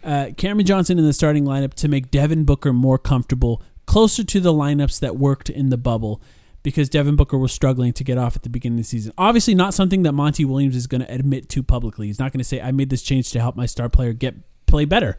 uh, 0.04 0.28
Cameron 0.36 0.64
Johnson 0.64 0.96
in 0.96 1.04
the 1.04 1.12
starting 1.12 1.44
lineup 1.44 1.74
to 1.74 1.88
make 1.88 2.12
Devin 2.12 2.44
Booker 2.44 2.72
more 2.72 2.98
comfortable, 2.98 3.60
closer 3.86 4.22
to 4.22 4.38
the 4.38 4.52
lineups 4.52 5.00
that 5.00 5.16
worked 5.16 5.50
in 5.50 5.70
the 5.70 5.76
bubble, 5.76 6.22
because 6.62 6.88
Devin 6.88 7.16
Booker 7.16 7.36
was 7.36 7.52
struggling 7.52 7.92
to 7.94 8.04
get 8.04 8.16
off 8.16 8.36
at 8.36 8.42
the 8.42 8.48
beginning 8.48 8.78
of 8.78 8.84
the 8.84 8.88
season. 8.88 9.12
Obviously, 9.18 9.56
not 9.56 9.74
something 9.74 10.04
that 10.04 10.12
Monty 10.12 10.44
Williams 10.44 10.76
is 10.76 10.86
going 10.86 11.00
to 11.00 11.12
admit 11.12 11.48
to 11.48 11.64
publicly. 11.64 12.06
He's 12.06 12.20
not 12.20 12.32
going 12.32 12.38
to 12.38 12.44
say, 12.44 12.60
"I 12.60 12.70
made 12.70 12.90
this 12.90 13.02
change 13.02 13.32
to 13.32 13.40
help 13.40 13.56
my 13.56 13.66
star 13.66 13.88
player 13.88 14.12
get 14.12 14.36
play 14.66 14.84
better." 14.84 15.18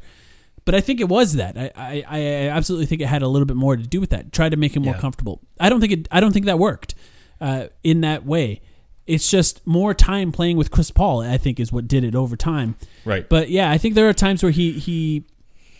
But 0.64 0.76
I 0.76 0.82
think 0.82 1.00
it 1.00 1.10
was 1.10 1.34
that. 1.34 1.58
I, 1.58 1.72
I, 1.76 2.04
I 2.08 2.20
absolutely 2.50 2.86
think 2.86 3.02
it 3.02 3.08
had 3.08 3.22
a 3.24 3.28
little 3.28 3.46
bit 3.48 3.58
more 3.58 3.76
to 3.76 3.82
do 3.86 4.00
with 4.00 4.12
that. 4.12 4.32
Try 4.32 4.48
to 4.50 4.56
make 4.58 4.76
him 4.76 4.84
more 4.84 4.94
Yeah. 4.94 5.00
comfortable. 5.00 5.42
I 5.60 5.70
don't 5.70 5.80
think 5.82 5.92
it. 5.94 6.08
I 6.12 6.20
don't 6.20 6.32
think 6.32 6.46
that 6.46 6.60
worked 6.60 6.94
uh, 7.40 7.68
in 7.84 8.02
that 8.02 8.26
way. 8.26 8.62
It's 9.08 9.30
just 9.30 9.66
more 9.66 9.94
time 9.96 10.32
playing 10.32 10.58
with 10.58 10.70
Chris 10.70 10.92
Paul. 10.92 11.22
I 11.22 11.38
think 11.38 11.60
is 11.60 11.72
what 11.72 11.88
did 11.88 12.04
it 12.04 12.14
over 12.16 12.36
time. 12.38 12.76
Right. 13.06 13.28
But 13.28 13.50
yeah, 13.50 13.72
I 13.72 13.78
think 13.80 13.96
there 13.96 14.08
are 14.08 14.14
times 14.14 14.44
where 14.44 14.52
he 14.52 14.74
he 14.74 15.26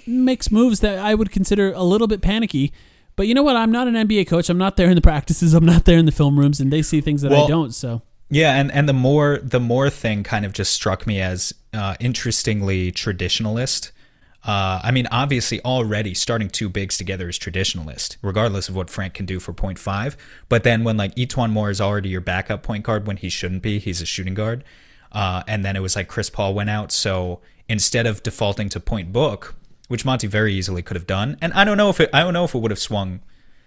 makes 0.08 0.52
moves 0.52 0.80
that 0.80 0.98
I 0.98 1.14
would 1.14 1.30
consider 1.32 1.72
a 1.74 1.84
little 1.84 2.08
bit 2.08 2.22
panicky. 2.22 2.74
But 3.16 3.28
you 3.28 3.36
know 3.36 3.44
what? 3.44 3.56
I'm 3.56 3.72
not 3.72 3.88
an 3.88 3.94
NBA 3.94 4.26
coach. 4.28 4.50
I'm 4.50 4.58
not 4.58 4.78
there 4.78 4.90
in 4.90 4.96
the 4.96 5.02
practices. 5.02 5.54
I'm 5.54 5.66
not 5.66 5.86
there 5.86 6.00
in 6.00 6.06
the 6.08 6.12
film 6.12 6.40
rooms, 6.40 6.60
and 6.60 6.74
they 6.74 6.82
see 6.82 7.02
things 7.02 7.22
that 7.22 7.32
I 7.32 7.46
don't. 7.46 7.72
So 7.76 8.02
Yeah, 8.30 8.56
and, 8.60 8.72
and 8.72 8.90
the 8.90 8.94
more 8.94 9.38
the 9.44 9.60
more 9.60 9.92
thing 9.92 10.24
kind 10.24 10.44
of 10.44 10.54
just 10.54 10.74
struck 10.74 11.06
me 11.06 11.22
as 11.22 11.54
uh, 11.72 11.96
interestingly 12.00 12.92
traditionalist. 12.92 13.92
Uh, 14.44 14.82
I 14.84 14.92
mean, 14.92 15.08
obviously, 15.12 15.62
already 15.62 16.14
starting 16.16 16.50
two 16.50 16.68
bigs 16.68 16.98
together 16.98 17.30
is 17.30 17.38
traditionalist, 17.38 18.18
regardless 18.24 18.70
of 18.70 18.76
what 18.76 18.90
Frank 18.90 19.14
can 19.14 19.26
do 19.26 19.40
for 19.40 19.54
point 19.54 19.78
five. 19.78 20.18
But 20.50 20.64
then 20.64 20.84
when 20.84 20.98
like 20.98 21.14
E'Twaun 21.16 21.52
Moore 21.52 21.70
is 21.70 21.80
already 21.80 22.10
your 22.10 22.22
backup 22.22 22.64
point 22.64 22.84
guard 22.84 23.06
when 23.06 23.18
he 23.18 23.30
shouldn't 23.30 23.62
be, 23.62 23.78
he's 23.78 24.02
a 24.02 24.06
shooting 24.06 24.34
guard. 24.34 24.64
Uh, 25.12 25.44
and 25.48 25.64
then 25.64 25.76
it 25.76 25.82
was 25.82 25.96
like 25.96 26.08
Chris 26.08 26.30
Paul 26.30 26.54
went 26.54 26.70
out, 26.70 26.92
so 26.92 27.42
instead 27.68 28.08
of 28.08 28.24
defaulting 28.24 28.70
to 28.70 28.80
point 28.80 29.12
book, 29.12 29.56
which 29.90 30.06
Monty 30.06 30.26
very 30.26 30.54
easily 30.54 30.82
could 30.82 30.96
have 30.96 31.06
done, 31.08 31.38
and 31.42 31.52
I 31.54 31.66
don't 31.66 31.78
know 31.78 31.90
if 31.90 32.00
it, 32.00 32.10
I 32.14 32.22
don't 32.22 32.34
know 32.34 32.46
if 32.46 32.56
it 32.56 32.60
would 32.60 32.72
have 32.72 32.80
swung 32.80 33.20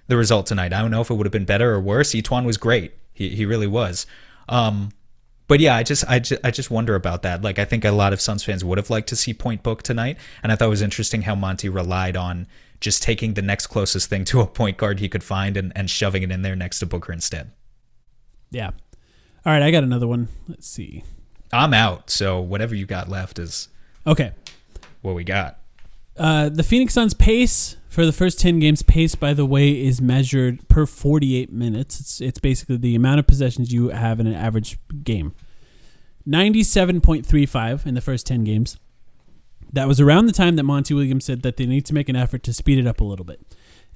the 0.08 0.16
result 0.16 0.46
tonight. 0.46 0.72
I 0.72 0.80
don't 0.80 0.90
know 0.90 1.02
if 1.02 1.10
it 1.10 1.14
would 1.14 1.26
have 1.26 1.32
been 1.32 1.44
better 1.44 1.72
or 1.72 1.80
worse. 1.80 2.12
E'Twaun 2.14 2.44
was 2.44 2.56
great. 2.56 2.94
He 3.12 3.28
he 3.28 3.46
really 3.46 3.66
was. 3.66 4.06
Um, 4.48 4.90
but 5.54 5.60
yeah, 5.60 5.76
I 5.76 5.84
just 5.84 6.04
I 6.08 6.18
just 6.18 6.40
I 6.44 6.50
just 6.50 6.68
wonder 6.68 6.96
about 6.96 7.22
that. 7.22 7.42
Like 7.42 7.60
I 7.60 7.64
think 7.64 7.84
a 7.84 7.92
lot 7.92 8.12
of 8.12 8.20
Suns 8.20 8.42
fans 8.42 8.64
would 8.64 8.76
have 8.76 8.90
liked 8.90 9.08
to 9.10 9.14
see 9.14 9.32
Point 9.32 9.62
Book 9.62 9.84
tonight, 9.84 10.16
and 10.42 10.50
I 10.50 10.56
thought 10.56 10.64
it 10.64 10.70
was 10.70 10.82
interesting 10.82 11.22
how 11.22 11.36
Monty 11.36 11.68
relied 11.68 12.16
on 12.16 12.48
just 12.80 13.04
taking 13.04 13.34
the 13.34 13.40
next 13.42 13.68
closest 13.68 14.10
thing 14.10 14.24
to 14.24 14.40
a 14.40 14.48
point 14.48 14.78
guard 14.78 14.98
he 14.98 15.08
could 15.08 15.22
find 15.22 15.56
and, 15.56 15.70
and 15.76 15.88
shoving 15.88 16.24
it 16.24 16.32
in 16.32 16.42
there 16.42 16.56
next 16.56 16.80
to 16.80 16.86
Booker 16.86 17.12
instead. 17.12 17.52
yeah. 18.50 18.70
All 19.46 19.52
right, 19.52 19.62
I 19.62 19.70
got 19.70 19.84
another 19.84 20.08
one. 20.08 20.26
Let's 20.48 20.66
see. 20.66 21.04
I'm 21.52 21.72
out, 21.72 22.10
so 22.10 22.40
whatever 22.40 22.74
you 22.74 22.84
got 22.84 23.08
left 23.08 23.38
is 23.38 23.68
Okay. 24.08 24.32
what 25.02 25.14
we 25.14 25.22
got. 25.22 25.60
Uh, 26.16 26.48
the 26.48 26.64
Phoenix 26.64 26.94
Suns 26.94 27.14
pace 27.14 27.76
for 27.94 28.04
the 28.04 28.12
first 28.12 28.40
10 28.40 28.58
games 28.58 28.82
pace 28.82 29.14
by 29.14 29.32
the 29.32 29.46
way 29.46 29.70
is 29.70 30.00
measured 30.00 30.68
per 30.68 30.84
48 30.84 31.52
minutes. 31.52 32.00
It's 32.00 32.20
it's 32.20 32.38
basically 32.40 32.76
the 32.76 32.94
amount 32.96 33.20
of 33.20 33.26
possessions 33.26 33.72
you 33.72 33.88
have 33.90 34.18
in 34.20 34.26
an 34.26 34.34
average 34.34 34.78
game. 35.04 35.32
97.35 36.28 37.86
in 37.86 37.94
the 37.94 38.00
first 38.00 38.26
10 38.26 38.44
games. 38.44 38.78
That 39.72 39.88
was 39.88 40.00
around 40.00 40.26
the 40.26 40.32
time 40.32 40.56
that 40.56 40.62
Monty 40.64 40.94
Williams 40.94 41.24
said 41.24 41.42
that 41.42 41.56
they 41.56 41.66
need 41.66 41.84
to 41.86 41.94
make 41.94 42.08
an 42.08 42.16
effort 42.16 42.42
to 42.44 42.52
speed 42.52 42.78
it 42.78 42.86
up 42.86 43.00
a 43.00 43.04
little 43.04 43.24
bit. 43.24 43.40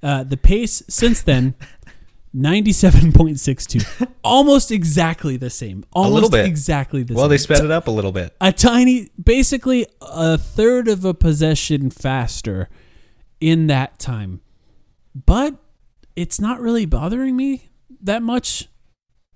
Uh, 0.02 0.24
the 0.24 0.36
pace 0.36 0.82
since 0.88 1.22
then 1.22 1.54
97.62. 2.36 4.06
Almost 4.22 4.70
exactly 4.70 5.36
the 5.36 5.50
same. 5.50 5.84
Almost 5.92 6.14
little 6.14 6.30
bit. 6.30 6.46
exactly 6.46 7.02
the 7.02 7.14
Well, 7.14 7.24
same 7.24 7.30
they 7.30 7.38
sped 7.38 7.64
it 7.64 7.70
up 7.70 7.86
a 7.88 7.90
little 7.90 8.12
bit. 8.12 8.34
a 8.40 8.52
tiny, 8.52 9.08
basically 9.22 9.86
a 10.02 10.36
third 10.36 10.88
of 10.88 11.04
a 11.04 11.14
possession 11.14 11.90
faster 11.90 12.68
in 13.40 13.66
that 13.68 13.98
time. 13.98 14.40
But 15.14 15.56
it's 16.16 16.40
not 16.40 16.60
really 16.60 16.86
bothering 16.86 17.36
me 17.36 17.70
that 18.00 18.22
much. 18.22 18.68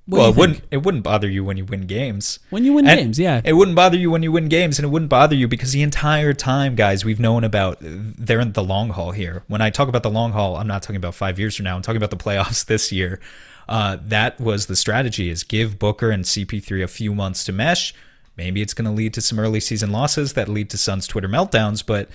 What 0.04 0.18
well, 0.18 0.26
it 0.26 0.32
think? 0.32 0.38
wouldn't 0.38 0.64
it 0.72 0.76
wouldn't 0.82 1.04
bother 1.04 1.30
you 1.30 1.44
when 1.44 1.56
you 1.56 1.64
win 1.64 1.82
games. 1.82 2.40
when 2.50 2.64
you 2.64 2.72
win 2.72 2.88
And 2.88 2.98
games, 2.98 3.18
yeah. 3.20 3.40
It 3.44 3.52
wouldn't 3.52 3.76
bother 3.76 3.96
you 3.96 4.10
when 4.10 4.24
you 4.24 4.32
win 4.32 4.48
games, 4.48 4.78
and 4.78 4.84
it 4.84 4.88
wouldn't 4.88 5.08
bother 5.08 5.36
you 5.36 5.46
because 5.46 5.72
the 5.72 5.82
entire 5.82 6.32
time, 6.32 6.74
guys, 6.74 7.04
we've 7.04 7.20
known 7.20 7.44
about 7.44 7.78
they're 7.80 8.40
in 8.40 8.52
the 8.52 8.64
long 8.64 8.90
haul 8.90 9.12
here. 9.12 9.44
When 9.46 9.60
I 9.60 9.70
talk 9.70 9.88
about 9.88 10.02
the 10.02 10.10
long 10.10 10.32
haul, 10.32 10.56
I'm 10.56 10.66
not 10.66 10.82
talking 10.82 10.96
about 10.96 11.14
five 11.14 11.38
years 11.38 11.54
from 11.56 11.64
now. 11.64 11.76
I'm 11.76 11.82
talking 11.82 12.02
about 12.02 12.10
the 12.10 12.16
playoffs 12.16 12.64
this 12.66 12.90
year. 12.90 13.20
Uh, 13.68 13.96
that 14.02 14.40
was 14.40 14.66
the 14.66 14.74
strategy: 14.74 15.30
is 15.30 15.44
give 15.44 15.78
Booker 15.78 16.10
and 16.10 16.24
CP3 16.24 16.82
a 16.82 16.88
few 16.88 17.14
months 17.14 17.44
to 17.44 17.52
mesh. 17.52 17.94
Maybe 18.36 18.60
it's 18.60 18.74
going 18.74 18.86
to 18.86 18.90
lead 18.90 19.14
to 19.14 19.20
some 19.20 19.38
early 19.38 19.60
season 19.60 19.92
losses 19.92 20.32
that 20.32 20.48
lead 20.48 20.70
to 20.70 20.78
Suns 20.78 21.06
Twitter 21.06 21.28
meltdowns, 21.28 21.84
but 21.84 22.08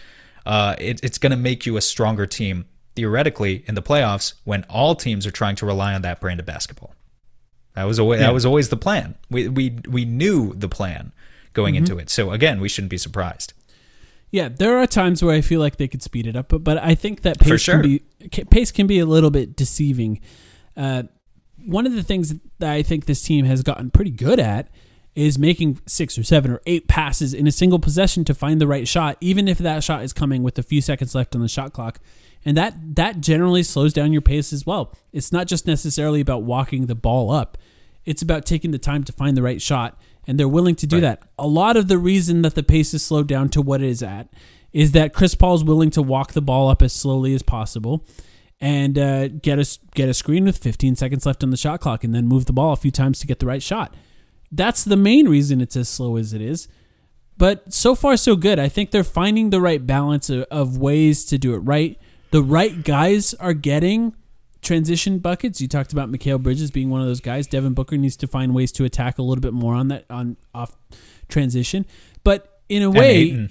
uh, 0.48 0.76
it, 0.80 1.04
it's 1.04 1.18
going 1.18 1.32
to 1.32 1.38
make 1.38 1.66
you 1.66 1.78
a 1.78 1.82
stronger 1.82 2.26
team 2.26 2.66
theoretically 2.96 3.64
in 3.68 3.76
the 3.76 3.82
playoffs 3.82 4.34
when 4.46 4.64
all 4.70 4.96
teams 4.96 5.28
are 5.28 5.32
trying 5.32 5.56
to 5.58 5.66
rely 5.66 5.94
on 5.94 6.02
that 6.02 6.20
brand 6.20 6.40
of 6.40 6.46
basketball. 6.46 6.96
That 7.76 7.84
was 7.84 8.00
always 8.00 8.22
that 8.22 8.34
was 8.34 8.46
always 8.46 8.70
the 8.70 8.78
plan. 8.78 9.16
We 9.30 9.48
we 9.50 9.78
we 9.88 10.06
knew 10.06 10.54
the 10.56 10.70
plan 10.70 11.12
going 11.54 11.76
Mm-hmm. 11.76 11.84
into 11.84 11.98
it. 12.00 12.10
So 12.10 12.32
again, 12.32 12.60
we 12.60 12.70
shouldn't 12.70 12.90
be 12.90 12.98
surprised. 12.98 13.54
Yeah, 14.32 14.50
there 14.50 14.78
are 14.78 14.88
times 14.88 15.24
where 15.24 15.36
I 15.36 15.42
feel 15.42 15.60
like 15.60 15.78
they 15.78 15.88
could 15.88 16.02
speed 16.04 16.28
it 16.28 16.36
up, 16.36 16.50
but, 16.50 16.64
but 16.64 16.78
I 16.78 16.96
think 16.96 17.22
that 17.22 17.40
pace 17.40 17.62
sure. 17.62 17.82
can 17.82 17.82
be 17.82 18.02
pace 18.50 18.72
can 18.72 18.88
be 18.88 19.00
a 19.00 19.06
little 19.06 19.32
bit 19.32 19.56
deceiving. 19.56 20.20
Uh, 20.76 21.04
one 21.66 21.86
of 21.86 21.94
the 21.94 22.04
things 22.04 22.34
that 22.60 22.72
I 22.72 22.84
think 22.84 23.06
this 23.06 23.22
team 23.22 23.46
has 23.46 23.62
gotten 23.64 23.90
pretty 23.92 24.12
good 24.12 24.40
at 24.40 24.70
is 25.18 25.40
making 25.40 25.80
six 25.88 26.16
or 26.16 26.22
seven 26.24 26.52
or 26.52 26.62
eight 26.68 26.88
passes 26.88 27.34
in 27.34 27.48
a 27.48 27.52
single 27.52 27.80
possession 27.80 28.24
to 28.24 28.36
find 28.36 28.62
the 28.62 28.68
right 28.68 28.88
shot, 28.88 29.18
even 29.20 29.48
if 29.48 29.58
that 29.58 29.84
shot 29.84 30.04
is 30.04 30.14
coming 30.14 30.44
with 30.44 30.60
a 30.60 30.62
few 30.64 30.80
seconds 30.80 31.16
left 31.16 31.34
on 31.34 31.42
the 31.42 31.48
shot 31.48 31.74
clock. 31.74 32.00
And 32.46 32.56
that 32.56 32.76
that 32.96 33.20
generally 33.20 33.64
slows 33.64 33.94
down 33.94 34.14
your 34.14 34.22
pace 34.22 34.54
as 34.54 34.66
well. 34.68 34.94
It's 35.12 35.32
not 35.32 35.48
just 35.48 35.66
necessarily 35.66 36.22
about 36.22 36.44
walking 36.44 36.86
the 36.86 36.94
ball 36.94 37.32
up. 37.32 37.58
It's 38.06 38.22
about 38.22 38.46
taking 38.46 38.70
the 38.70 38.78
time 38.78 39.04
to 39.06 39.12
find 39.12 39.36
the 39.36 39.42
right 39.42 39.60
shot, 39.60 40.00
and 40.28 40.40
they're 40.40 40.48
willing 40.48 40.76
to 40.76 40.86
do 40.88 40.98
Right. 40.98 41.02
that. 41.02 41.24
A 41.40 41.48
lot 41.48 41.76
of 41.78 41.88
the 41.88 41.98
reason 41.98 42.44
that 42.44 42.54
the 42.54 42.62
pace 42.62 42.94
is 42.94 43.04
slowed 43.04 43.28
down 43.28 43.50
to 43.50 43.62
what 43.62 43.82
it 43.82 43.90
is 43.90 44.04
at 44.04 44.30
is 44.72 44.92
that 44.92 45.14
Chris 45.14 45.34
Paul 45.34 45.56
is 45.56 45.64
willing 45.64 45.90
to 45.90 46.02
walk 46.04 46.34
the 46.34 46.42
ball 46.44 46.70
up 46.70 46.84
as 46.84 46.94
slowly 46.94 47.34
as 47.34 47.42
possible 47.42 48.06
and 48.62 49.00
uh, 49.00 49.30
get 49.30 49.58
a 49.58 49.80
get 49.96 50.10
a 50.10 50.14
screen 50.14 50.46
with 50.46 50.60
15 50.60 50.96
seconds 50.96 51.26
left 51.26 51.44
on 51.44 51.50
the 51.50 51.58
shot 51.58 51.80
clock, 51.82 52.04
and 52.04 52.14
then 52.14 52.28
move 52.28 52.46
the 52.46 52.54
ball 52.54 52.72
a 52.72 52.76
few 52.78 52.92
times 52.92 53.20
to 53.20 53.26
get 53.28 53.40
the 53.40 53.48
right 53.48 53.64
shot. 53.64 53.96
That's 54.52 54.84
the 54.84 54.98
main 54.98 55.28
reason 55.28 55.62
it's 55.62 55.76
as 55.76 55.90
slow 55.90 56.18
as 56.18 56.34
it 56.34 56.42
is. 56.42 56.68
But 57.38 57.72
so 57.74 57.94
far, 57.96 58.18
so 58.18 58.36
good. 58.36 58.58
I 58.60 58.68
think 58.70 58.92
they're 58.92 59.04
finding 59.04 59.52
the 59.52 59.62
right 59.62 59.86
balance 59.86 60.30
of, 60.30 60.44
of 60.50 60.78
ways 60.78 61.24
to 61.26 61.38
do 61.38 61.54
it 61.54 61.60
right. 61.60 62.00
The 62.32 62.42
right 62.42 62.84
guys 62.84 63.34
are 63.36 63.54
getting 63.54 64.16
transition 64.62 65.20
buckets. 65.20 65.62
You 65.62 65.68
talked 65.68 65.94
about 65.94 66.12
Mikal 66.12 66.42
Bridges 66.42 66.72
being 66.72 66.90
one 66.90 67.02
of 67.02 67.08
those 67.08 67.22
guys. 67.22 67.46
Devin 67.48 67.74
Booker 67.74 67.96
needs 67.98 68.16
to 68.18 68.28
find 68.28 68.56
ways 68.56 68.72
to 68.74 68.86
attack 68.86 69.18
a 69.20 69.22
little 69.22 69.42
bit 69.42 69.54
more 69.54 69.76
on 69.76 69.90
that 69.90 70.06
on 70.10 70.36
off 70.56 70.76
transition. 71.30 71.86
But 72.24 72.62
in 72.70 72.82
a 72.82 72.88
And 72.90 72.98
way, 72.98 73.16
Ayton, 73.22 73.50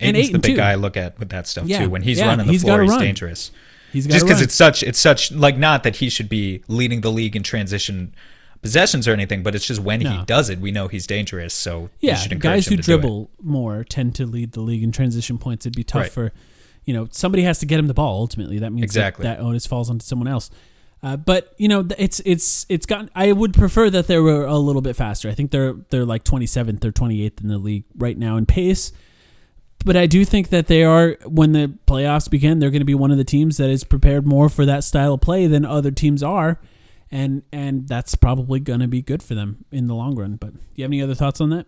and 0.00 0.16
Ayton's 0.16 0.32
the 0.32 0.38
big 0.40 0.52
too. 0.52 0.56
guy 0.56 0.72
I 0.72 0.74
look 0.74 0.96
at 0.96 1.18
with 1.18 1.28
that 1.30 1.46
stuff 1.46 1.66
Yeah, 1.66 1.84
too. 1.84 1.90
When 1.90 2.02
he's 2.02 2.18
yeah, 2.18 2.26
running 2.26 2.46
the 2.46 2.52
he's 2.52 2.62
floor, 2.62 2.82
he's 2.82 2.90
run. 2.90 3.00
dangerous. 3.00 3.52
he's 3.92 4.06
Just 4.06 4.24
because 4.26 4.42
it's 4.42 4.54
such 4.54 4.82
it's 4.82 4.98
such 4.98 5.30
like 5.32 5.56
not 5.56 5.84
that 5.84 5.96
he 5.96 6.08
should 6.08 6.28
be 6.28 6.62
leading 6.68 7.00
the 7.02 7.12
league 7.12 7.36
in 7.36 7.42
transition 7.42 8.12
possessions 8.62 9.08
or 9.08 9.12
anything, 9.12 9.42
but 9.42 9.54
it's 9.54 9.66
just 9.66 9.80
when 9.80 10.00
he 10.00 10.22
does 10.26 10.50
it, 10.50 10.58
we 10.60 10.70
know 10.70 10.88
he's 10.88 11.06
dangerous. 11.06 11.54
So 11.54 11.90
yeah, 12.00 12.26
guys 12.28 12.66
who 12.66 12.76
to 12.76 12.82
dribble 12.82 13.30
more 13.42 13.84
tend 13.84 14.14
to 14.16 14.26
lead 14.26 14.52
the 14.52 14.60
league 14.60 14.82
in 14.82 14.92
transition 14.92 15.38
points. 15.38 15.64
It'd 15.66 15.76
be 15.76 15.84
tough 15.84 16.02
Right. 16.02 16.12
for, 16.12 16.32
you 16.84 16.92
know, 16.94 17.08
somebody 17.10 17.42
has 17.44 17.58
to 17.60 17.66
get 17.66 17.78
him 17.78 17.86
the 17.86 17.94
ball. 17.94 18.20
Ultimately, 18.20 18.58
that 18.58 18.70
means 18.70 18.82
that- 18.92 19.00
Exactly. 19.00 19.22
that, 19.24 19.40
onus 19.40 19.66
falls 19.66 19.88
onto 19.90 20.04
someone 20.04 20.28
else. 20.28 20.50
Uh, 21.02 21.16
but 21.16 21.54
you 21.56 21.66
know, 21.66 21.86
it's 21.96 22.20
it's 22.26 22.66
it's 22.68 22.84
gotten. 22.84 23.08
I 23.14 23.32
would 23.32 23.54
prefer 23.54 23.88
that 23.88 24.06
they 24.06 24.18
were 24.18 24.44
a 24.44 24.58
little 24.58 24.82
bit 24.82 24.96
faster. 24.96 25.30
I 25.30 25.32
think 25.34 25.50
they're 25.50 25.74
they're 25.88 26.04
like 26.04 26.24
27th 26.24 26.84
or 26.84 26.92
28th 26.92 27.40
in 27.40 27.48
the 27.48 27.56
league 27.56 27.84
right 27.96 28.18
now 28.18 28.36
in 28.36 28.44
pace. 28.44 28.92
But 29.82 29.96
I 29.96 30.04
do 30.04 30.26
think 30.26 30.50
that 30.50 30.66
they 30.66 30.84
are 30.84 31.16
when 31.24 31.52
the 31.52 31.72
playoffs 31.86 32.28
begin, 32.30 32.58
they're 32.58 32.70
going 32.70 32.82
to 32.82 32.84
be 32.84 32.94
one 32.94 33.10
of 33.10 33.16
the 33.16 33.24
teams 33.24 33.56
that 33.56 33.70
is 33.70 33.82
prepared 33.82 34.26
more 34.26 34.50
for 34.50 34.66
that 34.66 34.84
style 34.84 35.14
of 35.14 35.22
play 35.22 35.46
than 35.46 35.64
other 35.64 35.90
teams 35.90 36.22
are, 36.22 36.60
and 37.10 37.42
and 37.52 37.88
that's 37.88 38.14
probably 38.14 38.60
going 38.60 38.80
to 38.80 38.88
be 38.88 39.02
good 39.02 39.22
for 39.22 39.34
them 39.34 39.64
in 39.70 39.86
the 39.86 39.94
long 39.94 40.14
run. 40.16 40.36
But 40.36 40.54
do 40.54 40.60
you 40.76 40.84
have 40.84 40.90
any 40.90 41.02
other 41.02 41.14
thoughts 41.14 41.40
on 41.40 41.50
that? 41.50 41.66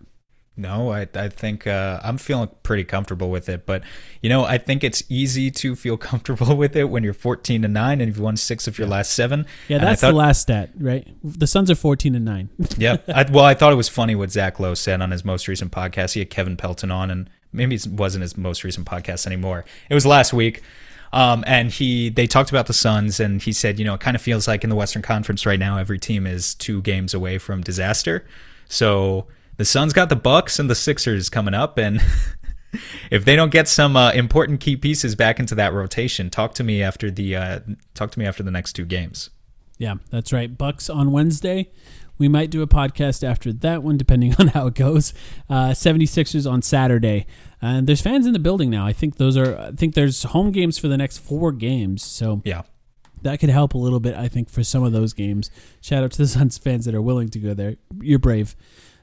No, 0.54 0.90
I 0.92 1.08
I 1.14 1.28
think 1.30 1.66
uh, 1.66 1.98
I'm 2.04 2.18
feeling 2.18 2.50
pretty 2.62 2.84
comfortable 2.84 3.30
with 3.30 3.48
it. 3.48 3.64
But 3.64 3.82
you 4.20 4.28
know, 4.28 4.44
I 4.44 4.58
think 4.58 4.84
it's 4.84 5.02
easy 5.08 5.50
to 5.50 5.74
feel 5.74 5.96
comfortable 6.10 6.54
with 6.56 6.76
it 6.76 6.84
when 6.90 7.02
you're 7.02 7.14
14 7.14 7.62
to 7.62 7.68
nine 7.68 8.00
and 8.02 8.08
you've 8.08 8.20
won 8.20 8.36
six 8.36 8.68
of 8.68 8.78
your 8.78 8.86
last 8.86 9.12
seven. 9.14 9.46
Yeah, 9.68 9.78
And 9.78 9.86
that's 9.86 10.02
thought- 10.02 10.10
the 10.10 10.16
last 10.16 10.42
stat, 10.42 10.70
right? 10.76 11.08
The 11.24 11.46
Suns 11.46 11.70
are 11.70 11.74
14 11.74 12.14
and 12.14 12.24
9. 12.26 12.50
yeah. 12.76 12.98
I, 13.08 13.24
well, 13.30 13.46
I 13.46 13.54
thought 13.54 13.72
it 13.72 13.76
was 13.76 13.88
funny 13.88 14.14
what 14.14 14.30
Zach 14.30 14.60
Lowe 14.60 14.74
said 14.74 15.00
on 15.00 15.10
his 15.10 15.24
most 15.24 15.48
recent 15.48 15.72
podcast. 15.72 16.12
He 16.12 16.20
had 16.20 16.28
Kevin 16.28 16.58
Pelton 16.58 16.90
on, 16.90 17.10
and 17.10 17.30
maybe 17.50 17.74
it 17.76 17.86
wasn't 17.86 18.20
his 18.20 18.36
most 18.36 18.62
recent 18.62 18.86
podcast 18.86 19.26
anymore. 19.26 19.64
It 19.88 19.94
was 19.94 20.04
last 20.04 20.34
week. 20.34 20.60
Um, 21.12 21.44
and 21.46 21.70
he 21.70 22.08
they 22.08 22.26
talked 22.26 22.50
about 22.50 22.66
the 22.66 22.72
Suns, 22.72 23.20
and 23.20 23.42
he 23.42 23.52
said, 23.52 23.78
you 23.78 23.84
know, 23.84 23.94
it 23.94 24.00
kind 24.00 24.14
of 24.14 24.22
feels 24.22 24.48
like 24.48 24.64
in 24.64 24.70
the 24.70 24.76
Western 24.76 25.02
Conference 25.02 25.44
right 25.44 25.58
now, 25.58 25.76
every 25.76 25.98
team 25.98 26.26
is 26.26 26.54
two 26.54 26.80
games 26.82 27.12
away 27.12 27.38
from 27.38 27.60
disaster. 27.60 28.24
So 28.68 29.26
the 29.58 29.64
Suns 29.64 29.92
got 29.92 30.08
the 30.08 30.16
Bucks 30.16 30.58
and 30.58 30.70
the 30.70 30.74
Sixers 30.74 31.28
coming 31.28 31.54
up, 31.54 31.76
and 31.76 32.00
if 33.10 33.24
they 33.24 33.36
don't 33.36 33.52
get 33.52 33.68
some 33.68 33.96
uh, 33.96 34.12
important 34.12 34.60
key 34.60 34.76
pieces 34.76 35.14
back 35.14 35.38
into 35.38 35.54
that 35.54 35.74
rotation, 35.74 36.30
talk 36.30 36.54
to 36.54 36.64
me 36.64 36.82
after 36.82 37.10
the 37.10 37.36
uh, 37.36 37.60
talk 37.94 38.10
to 38.12 38.18
me 38.18 38.26
after 38.26 38.42
the 38.42 38.50
next 38.50 38.72
two 38.72 38.86
games. 38.86 39.30
Yeah, 39.78 39.96
that's 40.10 40.32
right. 40.32 40.56
Bucks 40.56 40.88
on 40.88 41.12
Wednesday. 41.12 41.70
We 42.22 42.28
might 42.28 42.50
do 42.50 42.62
a 42.62 42.68
podcast 42.68 43.22
after 43.28 43.52
that 43.52 43.82
one, 43.82 43.96
depending 43.96 44.34
on 44.38 44.46
how 44.48 44.68
it 44.68 44.74
goes. 44.74 45.12
Uh, 45.50 45.70
76ers 45.70 46.48
on 46.50 46.62
Saturday. 46.62 47.26
And 47.60 47.86
there's 47.88 48.00
fans 48.00 48.26
in 48.26 48.32
the 48.32 48.38
building 48.38 48.70
now. 48.70 48.86
I 48.86 48.92
think 48.92 49.16
those 49.16 49.36
are, 49.36 49.58
I 49.58 49.72
think 49.72 49.94
there's 49.94 50.22
home 50.22 50.52
games 50.52 50.78
for 50.78 50.86
the 50.86 50.96
next 50.96 51.18
four 51.18 51.50
games. 51.50 52.02
So 52.04 52.40
Yeah. 52.44 52.62
that 53.22 53.40
could 53.40 53.50
help 53.50 53.74
a 53.74 53.78
little 53.78 53.98
bit, 54.00 54.14
I 54.14 54.28
think, 54.28 54.48
for 54.48 54.62
some 54.62 54.84
of 54.84 54.92
those 54.92 55.12
games. 55.12 55.50
Shout 55.80 56.04
out 56.04 56.12
to 56.12 56.18
the 56.18 56.28
Suns 56.36 56.58
fans 56.58 56.84
that 56.84 56.94
are 56.94 57.02
willing 57.02 57.28
to 57.30 57.38
go 57.40 57.54
there. 57.54 57.76
You're 58.00 58.18
brave. 58.20 58.54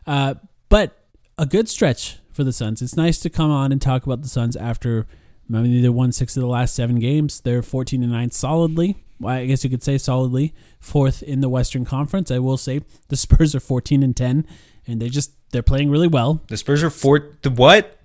Uh, 0.07 0.35
but 0.69 0.97
a 1.37 1.45
good 1.45 1.67
stretch 1.67 2.19
for 2.31 2.43
the 2.45 2.53
Suns. 2.53 2.81
It's 2.81 2.95
nice 2.95 3.19
to 3.19 3.29
come 3.29 3.51
on 3.51 3.71
and 3.73 3.81
talk 3.81 4.05
about 4.05 4.21
the 4.21 4.29
Suns 4.29 4.55
after 4.55 5.07
I 5.51 5.61
mean, 5.61 5.81
they 5.81 5.89
won 5.89 6.11
six 6.11 6.37
of 6.37 6.41
the 6.41 6.47
last 6.47 6.75
seven 6.75 6.99
games. 6.99 7.41
They're 7.41 7.63
14 7.63 8.03
and 8.03 8.11
9 8.11 8.31
solidly. 8.31 8.97
Well, 9.19 9.35
I 9.35 9.45
guess 9.47 9.63
you 9.63 9.69
could 9.69 9.83
say 9.83 9.97
solidly. 9.97 10.53
Fourth 10.79 11.23
in 11.23 11.41
the 11.41 11.49
Western 11.49 11.85
Conference. 11.85 12.31
I 12.31 12.39
will 12.39 12.57
say 12.57 12.81
the 13.09 13.17
Spurs 13.17 13.55
are 13.55 13.59
14 13.59 14.03
and 14.03 14.15
10, 14.15 14.45
and 14.87 15.01
they 15.01 15.09
just 15.09 15.31
they're 15.51 15.63
playing 15.63 15.89
really 15.89 16.07
well. 16.07 16.41
The 16.47 16.57
Spurs 16.57 16.83
are 16.83 16.89
four. 16.89 17.37
The 17.41 17.49
what? 17.49 17.97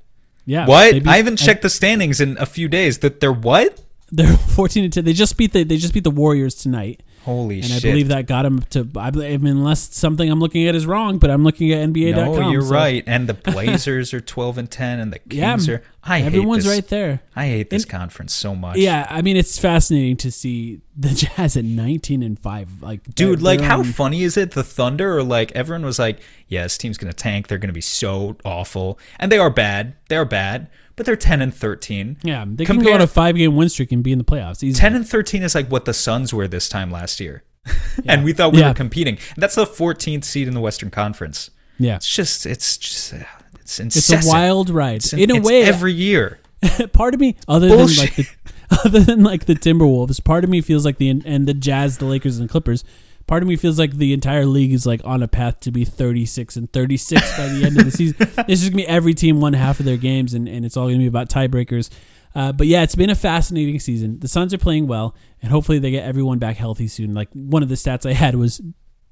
Yeah. 0.46 0.66
What? 0.66 0.94
beat- 0.94 1.06
I 1.06 1.18
haven't 1.18 1.36
checked 1.36 1.62
the 1.62 1.70
standings 1.70 2.20
in 2.20 2.36
a 2.38 2.46
few 2.46 2.68
days. 2.68 2.98
That 2.98 3.20
they're 3.20 3.32
what? 3.32 3.80
They're 4.12 4.36
14 4.36 4.84
and 4.84 4.92
10. 4.92 5.04
They 5.04 5.12
just 5.12 5.36
beat 5.36 5.52
the 5.52 5.64
they 5.64 5.76
just 5.76 5.92
beat 5.92 6.04
the 6.04 6.10
Warriors 6.10 6.54
tonight. 6.54 7.02
Holy 7.24 7.56
and 7.56 7.64
shit! 7.64 7.82
And 7.84 7.90
I 7.90 7.92
believe 7.92 8.08
that 8.08 8.26
got 8.26 8.44
him 8.46 8.60
to. 8.70 8.88
I 8.96 9.10
believe, 9.10 9.42
unless 9.44 9.94
something 9.96 10.30
I'm 10.30 10.40
looking 10.40 10.66
at 10.68 10.74
is 10.74 10.86
wrong, 10.86 11.18
but 11.18 11.30
I'm 11.30 11.42
looking 11.44 11.72
at 11.72 11.88
NBA.com. 11.88 12.34
No, 12.40 12.50
you're 12.50 12.62
so- 12.62 12.72
right. 12.74 13.02
And 13.06 13.28
the 13.28 13.34
Blazers 13.52 14.12
are 14.14 14.20
12 14.20 14.58
and 14.58 14.70
10, 14.70 15.00
and 15.00 15.12
the 15.12 15.20
Yeah, 15.34 15.56
are. 15.68 15.82
I 16.06 16.20
everyone's 16.20 16.64
hate 16.64 16.68
this. 16.70 16.76
right 16.76 16.88
there. 16.88 17.20
I 17.34 17.46
hate 17.46 17.70
this 17.70 17.84
And- 17.84 17.90
conference 17.92 18.34
so 18.34 18.54
much. 18.54 18.76
Yeah, 18.76 19.06
I 19.08 19.22
mean 19.22 19.36
it's 19.38 19.58
fascinating 19.58 20.16
to 20.18 20.30
see 20.30 20.80
the 20.96 21.08
Jazz 21.08 21.56
at 21.56 21.64
19 21.64 22.22
and 22.22 22.38
five. 22.38 22.82
Like, 22.82 23.14
Dude, 23.14 23.40
like, 23.42 23.60
how 23.60 23.82
funny 23.82 24.22
is 24.22 24.36
it? 24.36 24.50
The 24.52 24.62
Thunder, 24.62 25.16
or 25.18 25.22
like, 25.22 25.50
everyone 25.52 25.84
was 25.84 25.98
like, 25.98 26.20
yeah, 26.48 26.62
this 26.64 26.76
team's 26.78 26.98
going 26.98 27.10
to 27.10 27.16
tank. 27.16 27.48
They're 27.48 27.58
going 27.58 27.68
to 27.68 27.72
be 27.74 27.80
so 27.80 28.36
awful. 28.44 28.98
And 29.18 29.32
they 29.32 29.38
are 29.38 29.50
bad. 29.50 29.94
They're 30.08 30.24
bad, 30.26 30.68
but 30.96 31.06
they're 31.06 31.16
10 31.16 31.42
and 31.42 31.54
13. 31.54 32.18
Yeah, 32.22 32.44
they 32.46 32.64
can 32.64 32.78
go 32.78 32.92
on 32.92 33.00
a 33.00 33.06
five 33.06 33.36
game 33.36 33.56
win 33.56 33.68
streak 33.68 33.92
and 33.92 34.02
be 34.02 34.12
in 34.12 34.18
the 34.18 34.24
playoffs. 34.24 34.62
Easily. 34.62 34.74
10 34.80 34.94
and 34.96 35.08
13 35.08 35.42
is 35.42 35.54
like 35.54 35.68
what 35.70 35.84
the 35.84 35.94
Suns 35.94 36.32
were 36.34 36.46
this 36.48 36.68
time 36.68 36.90
last 36.90 37.20
year. 37.20 37.42
and 38.06 38.24
we 38.24 38.32
thought 38.32 38.52
we 38.52 38.60
Yeah. 38.60 38.68
were 38.68 38.74
competing. 38.74 39.16
And 39.34 39.42
that's 39.42 39.54
the 39.54 39.64
14th 39.66 40.24
seed 40.24 40.48
in 40.48 40.54
the 40.54 40.60
Western 40.60 40.90
Conference. 40.90 41.50
yeah, 41.78 41.96
It's 41.96 42.14
just, 42.14 42.44
it's 42.46 42.76
just, 42.76 43.14
uh, 43.14 43.18
it's 43.60 43.80
insane. 43.80 44.18
it's 44.18 44.26
a 44.26 44.28
wild 44.30 44.68
ride. 44.70 44.96
It's 44.96 45.12
in 45.14 45.30
a 45.30 45.40
way, 45.40 45.62
every 45.64 45.92
year. 45.94 46.38
part 46.92 47.14
of 47.14 47.20
me, 47.20 47.36
other 47.48 47.68
Bullshit. 47.68 48.14
than 48.14 48.24
like 48.24 48.38
the, 48.70 48.76
other 48.86 49.00
than 49.00 49.22
like 49.24 49.44
the 49.46 49.54
Timberwolves, 49.54 50.22
part 50.22 50.44
of 50.44 50.50
me 50.50 50.60
feels 50.60 50.84
like 50.84 50.98
the 50.98 51.08
and 51.10 51.46
the 51.46 51.54
Jazz, 51.54 51.98
the 51.98 52.04
Lakers, 52.04 52.38
and 52.38 52.48
Clippers. 52.48 52.84
Part 53.26 53.42
of 53.42 53.48
me 53.48 53.56
feels 53.56 53.78
like 53.78 53.92
the 53.92 54.12
entire 54.12 54.44
league 54.44 54.72
is 54.72 54.84
like 54.86 55.00
on 55.04 55.22
a 55.22 55.28
path 55.28 55.60
to 55.60 55.70
be 55.70 55.84
36 55.84 56.56
and 56.56 56.70
36 56.72 57.36
by 57.38 57.48
the 57.48 57.64
end 57.64 57.78
of 57.78 57.84
the 57.86 57.90
season. 57.96 58.16
It's 58.46 58.60
just 58.60 58.72
gonna 58.72 58.82
be 58.82 58.86
every 58.86 59.14
team 59.14 59.40
won 59.40 59.54
half 59.54 59.80
of 59.80 59.86
their 59.86 59.96
games, 59.96 60.34
and, 60.34 60.48
and 60.48 60.64
it's 60.66 60.76
all 60.76 60.86
gonna 60.88 60.98
be 60.98 61.06
about 61.06 61.28
tiebreakers. 61.30 61.88
Uh, 62.34 62.52
but 62.52 62.66
yeah, 62.66 62.82
it's 62.82 62.96
been 62.96 63.10
a 63.10 63.14
fascinating 63.14 63.78
season. 63.78 64.18
The 64.20 64.28
Suns 64.28 64.52
are 64.52 64.58
playing 64.58 64.86
well, 64.88 65.14
and 65.40 65.50
hopefully 65.52 65.78
they 65.78 65.90
get 65.90 66.04
everyone 66.04 66.38
back 66.38 66.56
healthy 66.56 66.88
soon. 66.88 67.14
Like 67.14 67.28
one 67.32 67.62
of 67.62 67.68
the 67.68 67.76
stats 67.76 68.04
I 68.08 68.12
had 68.12 68.34
was 68.34 68.60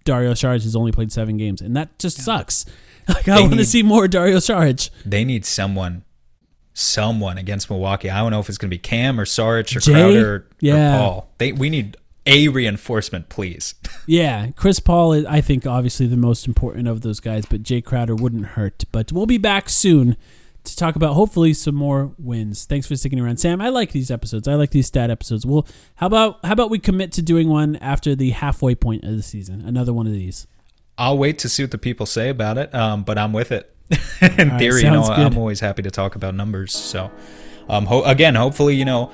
Dario 0.05 0.33
Saric 0.33 0.65
has 0.65 0.75
only 0.77 0.91
played 0.93 1.11
seven 1.13 1.37
games, 1.37 1.61
and 1.63 1.75
that 1.77 1.99
just 1.99 2.19
sucks. 2.21 2.65
Like 3.09 3.29
I 3.29 3.41
want 3.41 3.55
to 3.55 3.65
see 3.65 3.83
more 3.83 4.07
Dario 4.07 4.37
Saric. 4.37 4.89
They 5.05 5.25
need 5.25 5.45
someone, 5.45 6.05
someone 6.73 7.37
against 7.39 7.69
Milwaukee. 7.69 8.09
I 8.11 8.19
don't 8.19 8.31
know 8.31 8.39
if 8.41 8.49
it's 8.49 8.59
going 8.59 8.71
to 8.71 8.75
be 8.75 8.79
Cam 8.79 9.19
or 9.19 9.25
Saric 9.25 9.75
or 9.77 9.81
Jae? 9.81 9.93
Crowder 9.93 10.35
or, 10.35 10.47
Yeah. 10.61 10.95
or 10.95 10.99
Paul. 10.99 11.29
They 11.39 11.51
we 11.53 11.69
need 11.69 11.97
a 12.27 12.49
reinforcement, 12.49 13.29
please. 13.29 13.75
Yeah, 14.05 14.51
Chris 14.57 14.81
Paul 14.81 15.13
is, 15.13 15.25
I 15.27 15.41
think, 15.41 15.65
obviously 15.65 16.09
the 16.09 16.17
most 16.17 16.49
important 16.49 16.89
of 16.89 17.03
those 17.03 17.21
guys, 17.21 17.47
but 17.47 17.63
Jae 17.63 17.85
Crowder 17.85 18.17
wouldn't 18.17 18.47
hurt. 18.47 18.83
But 18.91 19.13
we'll 19.13 19.27
be 19.27 19.39
back 19.39 19.69
soon 19.69 20.17
to 20.65 20.77
talk 20.77 20.97
about 20.97 21.15
hopefully 21.15 21.55
some 21.55 21.77
more 21.77 22.13
wins. 22.19 22.65
Thanks 22.65 22.89
for 22.89 22.97
sticking 22.97 23.21
around, 23.21 23.37
Sam. 23.39 23.61
I 23.61 23.69
like 23.69 23.93
these 23.93 24.11
episodes. 24.11 24.49
I 24.49 24.55
like 24.55 24.71
these 24.71 24.89
stat 24.89 25.09
episodes. 25.09 25.47
Well, 25.47 25.69
how 25.95 26.07
about 26.09 26.45
how 26.45 26.53
about 26.53 26.69
we 26.69 26.81
commit 26.81 27.13
to 27.13 27.23
doing 27.23 27.49
one 27.49 27.77
after 27.77 28.17
the 28.17 28.31
halfway 28.31 28.75
point 28.75 29.05
of 29.05 29.17
the 29.17 29.23
season? 29.23 29.61
Another 29.61 29.93
one 29.93 30.09
of 30.09 30.13
these. 30.13 30.49
I'll 30.99 31.17
wait 31.17 31.39
to 31.41 31.49
see 31.49 31.63
what 31.63 31.71
the 31.71 31.79
people 31.79 32.05
say 32.05 32.29
about 32.29 32.59
it, 32.59 32.75
um, 32.75 33.05
but 33.05 33.19
I'm 33.19 33.33
with 33.33 33.53
it. 33.53 33.75
In 34.21 34.49
right, 34.49 34.59
theory, 34.59 34.83
you 34.83 34.91
know, 34.91 35.07
good. 35.07 35.19
I'm 35.19 35.39
always 35.39 35.61
happy 35.61 35.83
to 35.83 35.91
talk 35.93 36.17
about 36.17 36.35
numbers. 36.35 36.73
So, 36.75 37.11
um, 37.69 37.87
ho- 37.87 38.03
again, 38.03 38.35
hopefully, 38.35 38.75
you 38.75 38.85
know, 38.85 39.13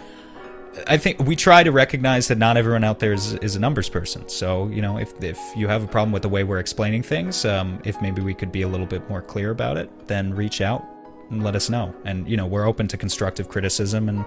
I 0.87 0.97
think 0.97 1.21
we 1.21 1.37
try 1.37 1.63
to 1.63 1.73
recognize 1.73 2.29
that 2.29 2.39
not 2.39 2.57
everyone 2.57 2.85
out 2.85 2.99
there 2.99 3.13
is, 3.13 3.35
is 3.35 3.57
a 3.57 3.61
numbers 3.61 3.89
person. 3.89 4.29
So, 4.29 4.69
you 4.69 4.83
know, 4.83 4.99
if 4.99 5.13
if 5.23 5.39
you 5.57 5.69
have 5.69 5.83
a 5.83 5.87
problem 5.87 6.13
with 6.13 6.23
the 6.23 6.29
way 6.29 6.45
we're 6.45 6.59
explaining 6.59 7.03
things, 7.03 7.45
um, 7.45 7.81
if 7.85 8.01
maybe 8.01 8.23
we 8.23 8.35
could 8.35 8.53
be 8.53 8.63
a 8.63 8.69
little 8.69 8.87
bit 8.87 9.09
more 9.09 9.23
clear 9.23 9.51
about 9.51 9.77
it, 9.77 9.91
then 10.07 10.35
reach 10.35 10.61
out 10.61 10.85
and 11.31 11.43
let 11.43 11.57
us 11.57 11.71
know. 11.71 11.95
And 12.05 12.29
you 12.29 12.37
know, 12.37 12.47
we're 12.47 12.67
open 12.67 12.89
to 12.89 12.97
constructive 12.97 13.49
criticism. 13.49 14.09
And 14.09 14.25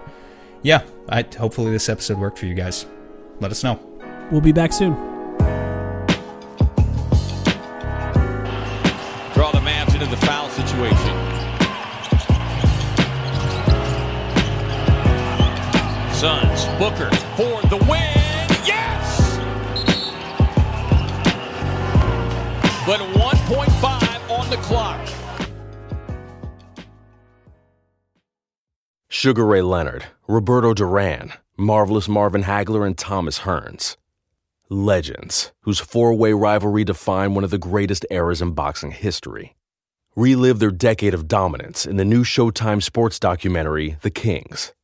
yeah, 0.62 0.84
I 1.10 1.26
hopefully 1.38 1.72
this 1.72 1.89
episode 1.89 2.18
worked 2.18 2.39
for 2.39 2.45
you 2.45 2.56
guys. 2.56 2.86
Let 3.39 3.52
us 3.52 3.64
know. 3.64 3.80
We'll 4.32 4.41
be 4.41 4.52
back 4.52 4.74
soon. 4.74 5.11
Booker 16.82 17.12
for 17.38 17.62
the 17.70 17.78
win. 17.88 18.48
Yes! 18.66 19.38
But 22.88 23.00
1.5 23.02 24.32
on 24.32 24.50
the 24.50 24.56
clock. 24.58 25.08
Sugar 29.10 29.46
Ray 29.46 29.62
Leonard, 29.62 30.06
Roberto 30.28 30.74
Duran, 30.74 31.34
Marvelous 31.56 32.08
Marvin 32.08 32.46
Hagler, 32.46 32.88
and 32.88 32.98
Thomas 32.98 33.42
Hearns. 33.42 33.96
Legends, 34.68 35.52
whose 35.60 35.80
four 35.80 36.16
way 36.16 36.34
rivalry 36.34 36.84
defined 36.84 37.36
one 37.36 37.44
of 37.44 37.52
the 37.52 37.60
greatest 37.60 38.08
eras 38.10 38.42
in 38.42 38.54
boxing 38.54 38.90
history. 38.90 39.56
Relive 40.16 40.58
their 40.58 40.72
decade 40.72 41.14
of 41.14 41.28
dominance 41.28 41.86
in 41.86 41.98
the 41.98 42.06
new 42.06 42.24
Showtime 42.24 42.82
sports 42.82 43.20
documentary, 43.20 43.98
The 44.02 44.10
Kings, 44.10 44.74